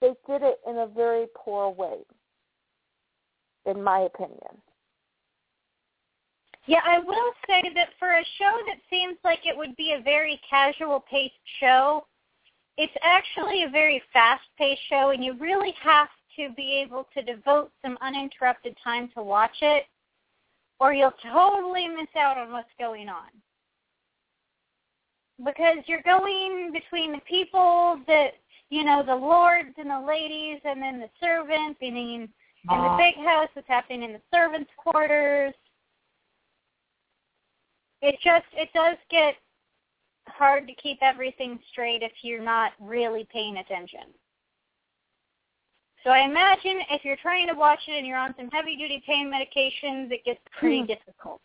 they 0.00 0.14
did 0.26 0.42
it 0.42 0.60
in 0.68 0.78
a 0.78 0.86
very 0.86 1.26
poor 1.34 1.70
way, 1.70 1.98
in 3.66 3.82
my 3.82 4.00
opinion. 4.00 4.60
Yeah, 6.66 6.80
I 6.84 6.98
will 6.98 7.32
say 7.46 7.62
that 7.74 7.90
for 7.98 8.12
a 8.12 8.24
show 8.38 8.58
that 8.66 8.78
seems 8.88 9.18
like 9.22 9.40
it 9.44 9.56
would 9.56 9.76
be 9.76 9.92
a 9.92 10.02
very 10.02 10.40
casual 10.48 11.04
paced 11.10 11.34
show, 11.60 12.06
it's 12.76 12.92
actually 13.02 13.64
a 13.64 13.68
very 13.68 14.02
fast 14.12 14.44
paced 14.58 14.80
show 14.88 15.10
and 15.10 15.22
you 15.22 15.34
really 15.38 15.74
have 15.82 16.08
to 16.36 16.48
be 16.56 16.82
able 16.84 17.06
to 17.14 17.22
devote 17.22 17.70
some 17.82 17.98
uninterrupted 18.00 18.76
time 18.82 19.10
to 19.14 19.22
watch 19.22 19.56
it 19.60 19.84
or 20.80 20.92
you'll 20.92 21.14
totally 21.32 21.86
miss 21.86 22.08
out 22.18 22.36
on 22.36 22.50
what's 22.50 22.68
going 22.78 23.08
on. 23.08 23.28
Because 25.42 25.78
you're 25.86 26.02
going 26.02 26.70
between 26.72 27.12
the 27.12 27.20
people 27.28 27.98
that 28.06 28.34
you 28.70 28.84
know, 28.84 29.02
the 29.04 29.14
lords 29.14 29.74
and 29.78 29.90
the 29.90 30.04
ladies 30.06 30.60
and 30.64 30.82
then 30.82 30.98
the 30.98 31.10
servants, 31.20 31.78
meaning 31.80 32.28
in 32.70 32.82
the 32.82 32.94
big 32.98 33.14
house, 33.24 33.48
what's 33.52 33.68
happening 33.68 34.02
in 34.02 34.12
the 34.14 34.20
servants' 34.32 34.70
quarters. 34.76 35.54
It 38.02 38.16
just 38.22 38.46
it 38.52 38.70
does 38.74 38.96
get 39.10 39.34
hard 40.26 40.66
to 40.66 40.74
keep 40.74 40.98
everything 41.02 41.58
straight 41.70 42.02
if 42.02 42.12
you're 42.22 42.42
not 42.42 42.72
really 42.80 43.28
paying 43.30 43.58
attention. 43.58 44.12
So 46.02 46.10
I 46.10 46.20
imagine 46.20 46.80
if 46.90 47.04
you're 47.04 47.16
trying 47.16 47.46
to 47.48 47.54
watch 47.54 47.80
it 47.86 47.92
and 47.92 48.06
you're 48.06 48.18
on 48.18 48.34
some 48.36 48.50
heavy 48.50 48.76
duty 48.76 49.02
pain 49.06 49.30
medications, 49.30 50.10
it 50.10 50.24
gets 50.24 50.40
pretty 50.58 50.80
Hmm. 50.80 50.86
difficult. 50.86 51.42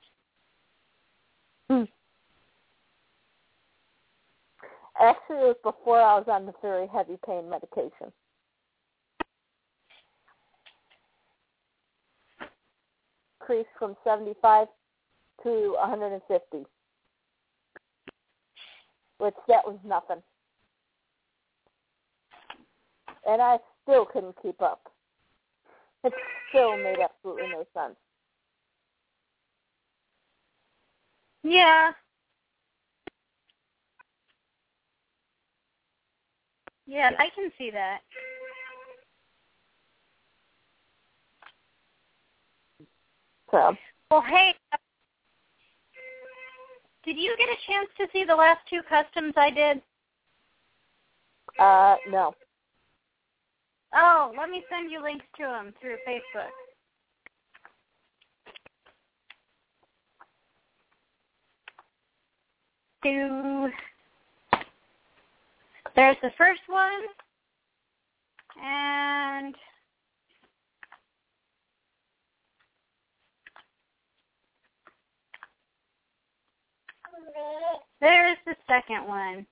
Actually, 5.00 5.38
it 5.38 5.58
was 5.64 5.74
before 5.76 6.02
I 6.02 6.18
was 6.18 6.28
on 6.30 6.46
the 6.46 6.54
very 6.62 6.88
heavy 6.88 7.18
pain 7.26 7.50
medication. 7.50 8.12
Increased 13.42 13.70
from 13.80 13.96
75 14.04 14.68
to 15.44 15.76
150, 15.80 16.66
which 19.20 19.34
that 19.48 19.66
was 19.66 19.78
nothing. 19.86 20.22
And 23.28 23.42
I 23.42 23.58
still 23.84 24.06
couldn't 24.06 24.36
keep 24.42 24.62
up. 24.62 24.82
It 26.04 26.14
still 26.50 26.78
made 26.78 26.98
absolutely 27.04 27.50
no 27.50 27.66
sense. 27.74 27.96
Yeah. 31.44 31.92
Yeah, 36.90 37.11
I 37.20 37.30
can 37.36 37.52
see 37.56 37.70
that. 37.70 37.99
So, 43.52 43.76
Well, 44.10 44.24
hey, 44.28 44.56
uh, 44.74 44.78
did 47.06 47.16
you 47.16 47.36
get 47.38 47.48
a 47.48 47.57
chance 47.68 47.90
to 47.98 48.07
see 48.11 48.26
the 48.26 48.36
last 48.36 48.61
two 48.68 48.82
customs 48.90 49.34
I 49.38 49.52
did? 49.52 49.82
uh, 51.60 51.95
no. 52.10 52.34
Oh, 53.94 54.32
let 54.36 54.49
me 54.49 54.64
send 54.68 54.90
you 54.90 55.02
links 55.03 55.26
to 55.38 55.44
them 55.44 55.74
through 55.80 55.98
Facebook. 56.07 56.49
To 63.03 63.70
there's 65.95 66.18
the 66.22 66.32
first 66.38 66.61
one, 66.68 67.02
and 68.64 69.56
there's 78.02 78.38
the 78.45 78.56
second 78.68 79.07
one. 79.07 79.45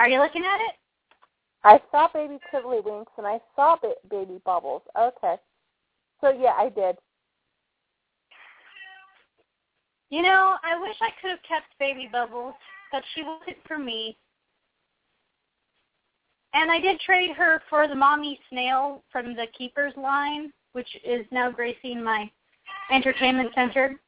Are 0.00 0.08
you 0.08 0.18
looking 0.18 0.46
at 0.46 0.60
it? 0.62 0.76
I 1.62 1.78
saw 1.90 2.08
baby 2.14 2.38
tiddlywinks 2.50 3.12
and 3.18 3.26
I 3.26 3.38
saw 3.54 3.76
ba- 3.76 4.00
baby 4.10 4.40
bubbles. 4.46 4.80
Okay. 4.98 5.34
So 6.22 6.30
yeah, 6.30 6.54
I 6.56 6.70
did. 6.70 6.96
You 10.08 10.22
know, 10.22 10.56
I 10.64 10.80
wish 10.80 10.96
I 11.02 11.10
could 11.20 11.30
have 11.32 11.42
kept 11.46 11.66
Baby 11.78 12.08
Bubbles, 12.10 12.54
but 12.90 13.02
she 13.14 13.22
wasn't 13.22 13.58
for 13.68 13.78
me. 13.78 14.16
And 16.54 16.70
I 16.70 16.80
did 16.80 16.98
trade 17.00 17.36
her 17.36 17.60
for 17.68 17.86
the 17.86 17.94
mommy 17.94 18.40
snail 18.48 19.04
from 19.12 19.36
the 19.36 19.46
Keepers 19.56 19.92
line, 19.98 20.50
which 20.72 20.88
is 21.04 21.26
now 21.30 21.50
gracing 21.50 22.02
my 22.02 22.28
entertainment 22.90 23.50
center. 23.54 24.00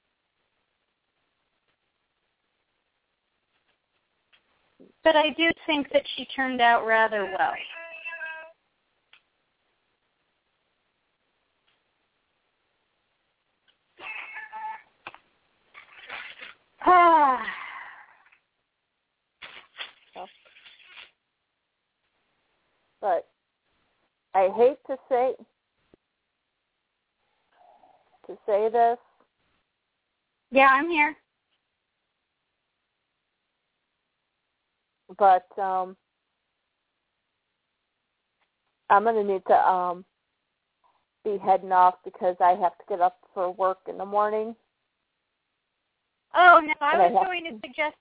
But 5.04 5.16
I 5.16 5.30
do 5.30 5.50
think 5.66 5.90
that 5.92 6.02
she 6.16 6.24
turned 6.26 6.60
out 6.60 6.86
rather 6.86 7.24
well. 7.24 7.54
Ah. 16.84 17.42
But 23.00 23.26
I 24.32 24.48
hate 24.56 24.78
to 24.86 24.96
say 25.08 25.32
to 28.28 28.38
say 28.46 28.68
this, 28.70 28.98
Yeah, 30.52 30.68
I'm 30.70 30.88
here. 30.88 31.16
But 35.18 35.46
um 35.58 35.96
I'm 38.90 39.04
gonna 39.04 39.24
need 39.24 39.42
to 39.48 39.54
um 39.68 40.04
be 41.24 41.38
heading 41.38 41.72
off 41.72 41.94
because 42.04 42.36
I 42.40 42.50
have 42.50 42.76
to 42.78 42.84
get 42.88 43.00
up 43.00 43.18
for 43.32 43.50
work 43.52 43.78
in 43.88 43.96
the 43.98 44.04
morning. 44.04 44.54
Oh 46.34 46.60
no, 46.64 46.72
I 46.80 46.92
And 46.94 47.14
was 47.14 47.20
have- 47.20 47.26
going 47.26 47.44
to 47.44 47.60
suggest 47.66 47.94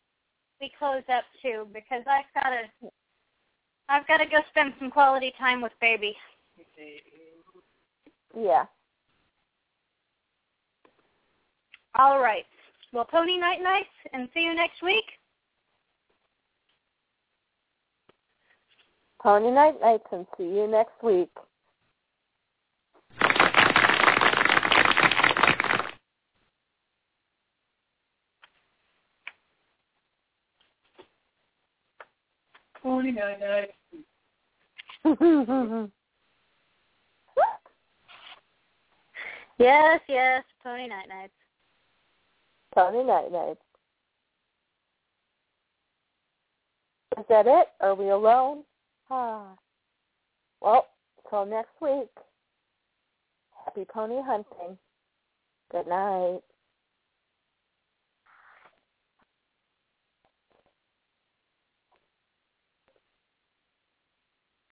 we 0.60 0.72
close 0.78 1.04
up 1.12 1.24
too 1.42 1.68
because 1.74 2.04
I've 2.08 2.26
got 2.34 2.50
to. 2.52 2.90
I've 3.90 4.08
got 4.08 4.18
to 4.18 4.26
go 4.26 4.38
spend 4.50 4.74
some 4.80 4.90
quality 4.90 5.34
time 5.38 5.62
with 5.62 5.74
baby. 5.82 6.16
Yeah. 8.38 8.66
All 11.96 12.22
right. 12.22 12.46
Well, 12.94 13.04
pony 13.06 13.38
night 13.38 13.62
nights, 13.62 13.90
and 14.14 14.30
see 14.34 14.42
you 14.42 14.54
next 14.54 14.82
week. 14.82 15.04
Pony 19.22 19.52
night 19.52 19.80
nights 19.80 20.08
and 20.12 20.26
see 20.36 20.46
you 20.46 20.68
next 20.68 21.04
week. 21.04 21.30
Forty 32.82 33.12
nine 33.12 33.40
nine. 33.40 33.68
Yes, 39.60 40.02
yes, 40.10 40.44
pony 40.64 40.88
night 40.88 41.08
nights. 41.08 41.34
Pony 42.74 43.04
night 43.04 43.32
nights. 43.32 43.62
Is 47.20 47.26
that 47.30 47.46
it? 47.46 47.68
Are 47.82 47.94
we 47.94 48.10
alone? 48.10 48.64
Well, 50.62 50.86
till 51.30 51.46
next 51.46 51.72
week. 51.82 52.12
Happy 53.66 53.84
pony 53.92 54.22
hunting. 54.22 54.78
Good 55.72 55.88
night. 55.88 56.42